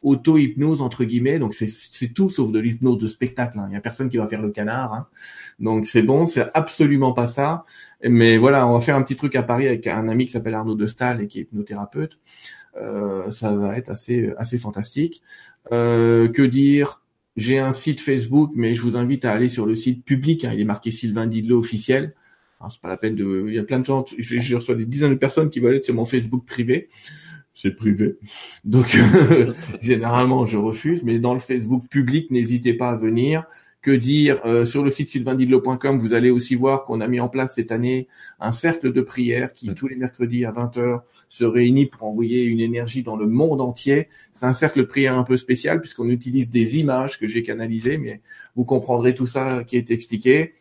auto-hypnose 0.07 0.81
entre 0.81 1.03
guillemets. 1.03 1.39
Donc 1.39 1.53
c'est 1.53 2.13
tout 2.13 2.29
sauf 2.29 2.51
de 2.51 2.59
l'hypnose 2.59 2.97
de 2.97 3.07
spectacle. 3.07 3.59
hein. 3.59 3.67
Il 3.69 3.73
y 3.73 3.77
a 3.77 3.81
personne 3.81 4.09
qui 4.09 4.17
va 4.17 4.27
faire 4.27 4.41
le 4.41 4.51
canard. 4.51 4.93
hein. 4.93 5.07
Donc 5.59 5.87
c'est 5.87 6.01
bon, 6.03 6.25
c'est 6.25 6.45
absolument 6.53 7.13
pas 7.13 7.27
ça. 7.27 7.63
Mais 8.03 8.37
voilà, 8.37 8.67
on 8.67 8.73
va 8.73 8.79
faire 8.79 8.95
un 8.95 9.01
petit 9.03 9.15
truc 9.15 9.35
à 9.35 9.43
Paris 9.43 9.67
avec 9.67 9.87
un 9.87 10.07
ami 10.07 10.25
qui 10.25 10.31
s'appelle 10.31 10.53
Arnaud 10.53 10.75
de 10.75 10.85
Stahl 10.85 11.21
et 11.21 11.27
qui 11.27 11.39
est 11.39 11.41
hypnothérapeute. 11.43 12.19
Euh, 12.79 13.29
ça 13.31 13.51
va 13.53 13.77
être 13.77 13.89
assez 13.89 14.33
assez 14.37 14.57
fantastique. 14.57 15.21
Euh, 15.71 16.27
que 16.29 16.43
dire? 16.43 17.01
J'ai 17.35 17.59
un 17.59 17.71
site 17.71 17.99
Facebook, 17.99 18.51
mais 18.55 18.73
je 18.75 18.81
vous 18.81 18.97
invite 18.97 19.23
à 19.23 19.31
aller 19.31 19.47
sur 19.47 19.67
le 19.67 19.75
site 19.75 20.03
public. 20.03 20.43
hein. 20.45 20.51
il 20.55 20.59
est 20.61 20.65
marqué 20.65 20.89
Sylvain 20.89 21.27
Didlot 21.27 21.59
officiel. 21.59 22.13
C'est 22.71 22.81
pas 22.81 22.89
la 22.89 22.97
peine 22.97 23.15
de. 23.15 23.45
Il 23.47 23.53
y 23.53 23.59
a 23.59 23.63
plein 23.63 23.77
de 23.79 23.85
gens. 23.85 24.03
Je, 24.17 24.39
je 24.39 24.55
reçois 24.55 24.73
des 24.73 24.85
dizaines 24.87 25.11
de 25.11 25.19
personnes 25.19 25.51
qui 25.51 25.59
veulent 25.59 25.75
être 25.75 25.85
sur 25.85 25.93
mon 25.93 26.05
Facebook 26.05 26.43
privé. 26.47 26.89
C'est 27.59 27.75
privé. 27.75 28.17
Donc 28.65 28.95
généralement 29.81 30.45
je 30.45 30.57
refuse, 30.57 31.03
mais 31.03 31.17
dans 31.17 31.33
le 31.33 31.39
Facebook 31.39 31.87
public, 31.89 32.29
n'hésitez 32.29 32.73
pas 32.75 32.91
à 32.91 32.95
venir. 32.95 33.45
Que 33.81 33.91
dire 33.91 34.41
euh, 34.45 34.65
sur 34.65 34.83
le 34.83 34.89
site 34.89 35.07
sylvaindidlo.com, 35.07 35.97
vous 35.97 36.13
allez 36.13 36.29
aussi 36.29 36.55
voir 36.55 36.83
qu'on 36.83 36.99
a 36.99 37.07
mis 37.07 37.19
en 37.19 37.29
place 37.29 37.55
cette 37.55 37.71
année 37.71 38.07
un 38.39 38.51
cercle 38.51 38.91
de 38.91 39.01
prière 39.01 39.53
qui 39.53 39.69
Mm. 39.69 39.75
tous 39.75 39.87
les 39.87 39.95
mercredis 39.95 40.45
à 40.45 40.51
20h 40.51 41.01
se 41.29 41.45
réunit 41.45 41.85
pour 41.85 42.03
envoyer 42.03 42.43
une 42.43 42.59
énergie 42.59 43.01
dans 43.01 43.15
le 43.15 43.27
monde 43.27 43.61
entier. 43.61 44.07
C'est 44.33 44.45
un 44.45 44.53
cercle 44.53 44.79
de 44.79 44.83
prière 44.83 45.17
un 45.17 45.23
peu 45.23 45.37
spécial 45.37 45.79
puisqu'on 45.79 46.09
utilise 46.09 46.49
des 46.49 46.77
images 46.79 47.17
que 47.17 47.27
j'ai 47.27 47.43
canalisées, 47.43 47.97
mais 47.97 48.21
vous 48.55 48.65
comprendrez 48.65 49.15
tout 49.15 49.27
ça 49.27 49.63
qui 49.63 49.77
est 49.77 49.89
expliqué. 49.89 50.53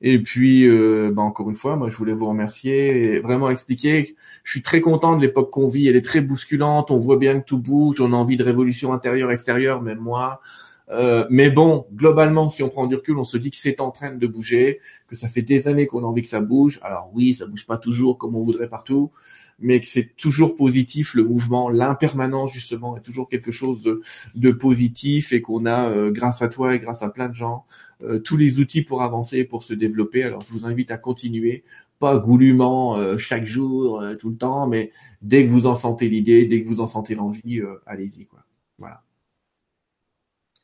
Et 0.00 0.22
puis, 0.22 0.66
euh, 0.66 1.10
bah, 1.12 1.22
encore 1.22 1.50
une 1.50 1.56
fois, 1.56 1.76
moi, 1.76 1.90
je 1.90 1.96
voulais 1.96 2.12
vous 2.12 2.26
remercier 2.28 3.14
et 3.14 3.20
vraiment 3.20 3.50
expliquer. 3.50 4.14
Je 4.44 4.50
suis 4.50 4.62
très 4.62 4.80
content 4.80 5.16
de 5.16 5.20
l'époque 5.20 5.50
qu'on 5.50 5.68
vit. 5.68 5.88
Elle 5.88 5.96
est 5.96 6.04
très 6.04 6.20
bousculante. 6.20 6.90
On 6.90 6.98
voit 6.98 7.16
bien 7.16 7.40
que 7.40 7.44
tout 7.44 7.58
bouge. 7.58 8.00
On 8.00 8.12
a 8.12 8.16
envie 8.16 8.36
de 8.36 8.44
révolution 8.44 8.92
intérieure, 8.92 9.32
extérieure, 9.32 9.82
même 9.82 9.98
moi. 9.98 10.40
Euh, 10.90 11.26
mais 11.30 11.50
bon, 11.50 11.86
globalement, 11.92 12.48
si 12.48 12.62
on 12.62 12.68
prend 12.68 12.86
du 12.86 12.94
recul, 12.94 13.18
on 13.18 13.24
se 13.24 13.36
dit 13.36 13.50
que 13.50 13.56
c'est 13.56 13.80
en 13.80 13.90
train 13.90 14.12
de 14.12 14.26
bouger, 14.26 14.80
que 15.06 15.16
ça 15.16 15.28
fait 15.28 15.42
des 15.42 15.68
années 15.68 15.86
qu'on 15.86 16.02
a 16.02 16.06
envie 16.06 16.22
que 16.22 16.28
ça 16.28 16.40
bouge. 16.40 16.80
Alors 16.82 17.10
oui, 17.12 17.34
ça 17.34 17.46
bouge 17.46 17.66
pas 17.66 17.76
toujours 17.76 18.16
comme 18.16 18.34
on 18.36 18.40
voudrait 18.40 18.68
partout, 18.68 19.10
mais 19.58 19.80
que 19.80 19.86
c'est 19.86 20.16
toujours 20.16 20.56
positif 20.56 21.14
le 21.14 21.24
mouvement, 21.24 21.68
l'impermanence 21.68 22.52
justement 22.52 22.96
est 22.96 23.00
toujours 23.00 23.28
quelque 23.28 23.50
chose 23.50 23.82
de, 23.82 24.00
de 24.34 24.52
positif 24.52 25.32
et 25.32 25.40
qu'on 25.40 25.66
a, 25.66 25.90
euh, 25.90 26.10
grâce 26.10 26.42
à 26.42 26.48
toi 26.48 26.74
et 26.74 26.78
grâce 26.78 27.02
à 27.02 27.08
plein 27.08 27.28
de 27.28 27.34
gens, 27.34 27.64
euh, 28.02 28.18
tous 28.18 28.36
les 28.36 28.60
outils 28.60 28.82
pour 28.82 29.02
avancer, 29.02 29.38
et 29.38 29.44
pour 29.44 29.64
se 29.64 29.74
développer. 29.74 30.22
Alors 30.22 30.42
je 30.42 30.52
vous 30.52 30.64
invite 30.64 30.90
à 30.90 30.98
continuer, 30.98 31.64
pas 31.98 32.18
goulûment 32.18 32.96
euh, 32.96 33.16
chaque 33.18 33.46
jour, 33.46 34.00
euh, 34.00 34.14
tout 34.14 34.30
le 34.30 34.36
temps, 34.36 34.66
mais 34.66 34.92
dès 35.22 35.44
que 35.44 35.50
vous 35.50 35.66
en 35.66 35.76
sentez 35.76 36.08
l'idée, 36.08 36.46
dès 36.46 36.62
que 36.62 36.68
vous 36.68 36.80
en 36.80 36.86
sentez 36.86 37.14
l'envie, 37.14 37.60
euh, 37.60 37.82
allez-y 37.86 38.26
quoi. 38.26 38.44
Voilà. 38.78 39.02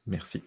Merci. 0.06 0.42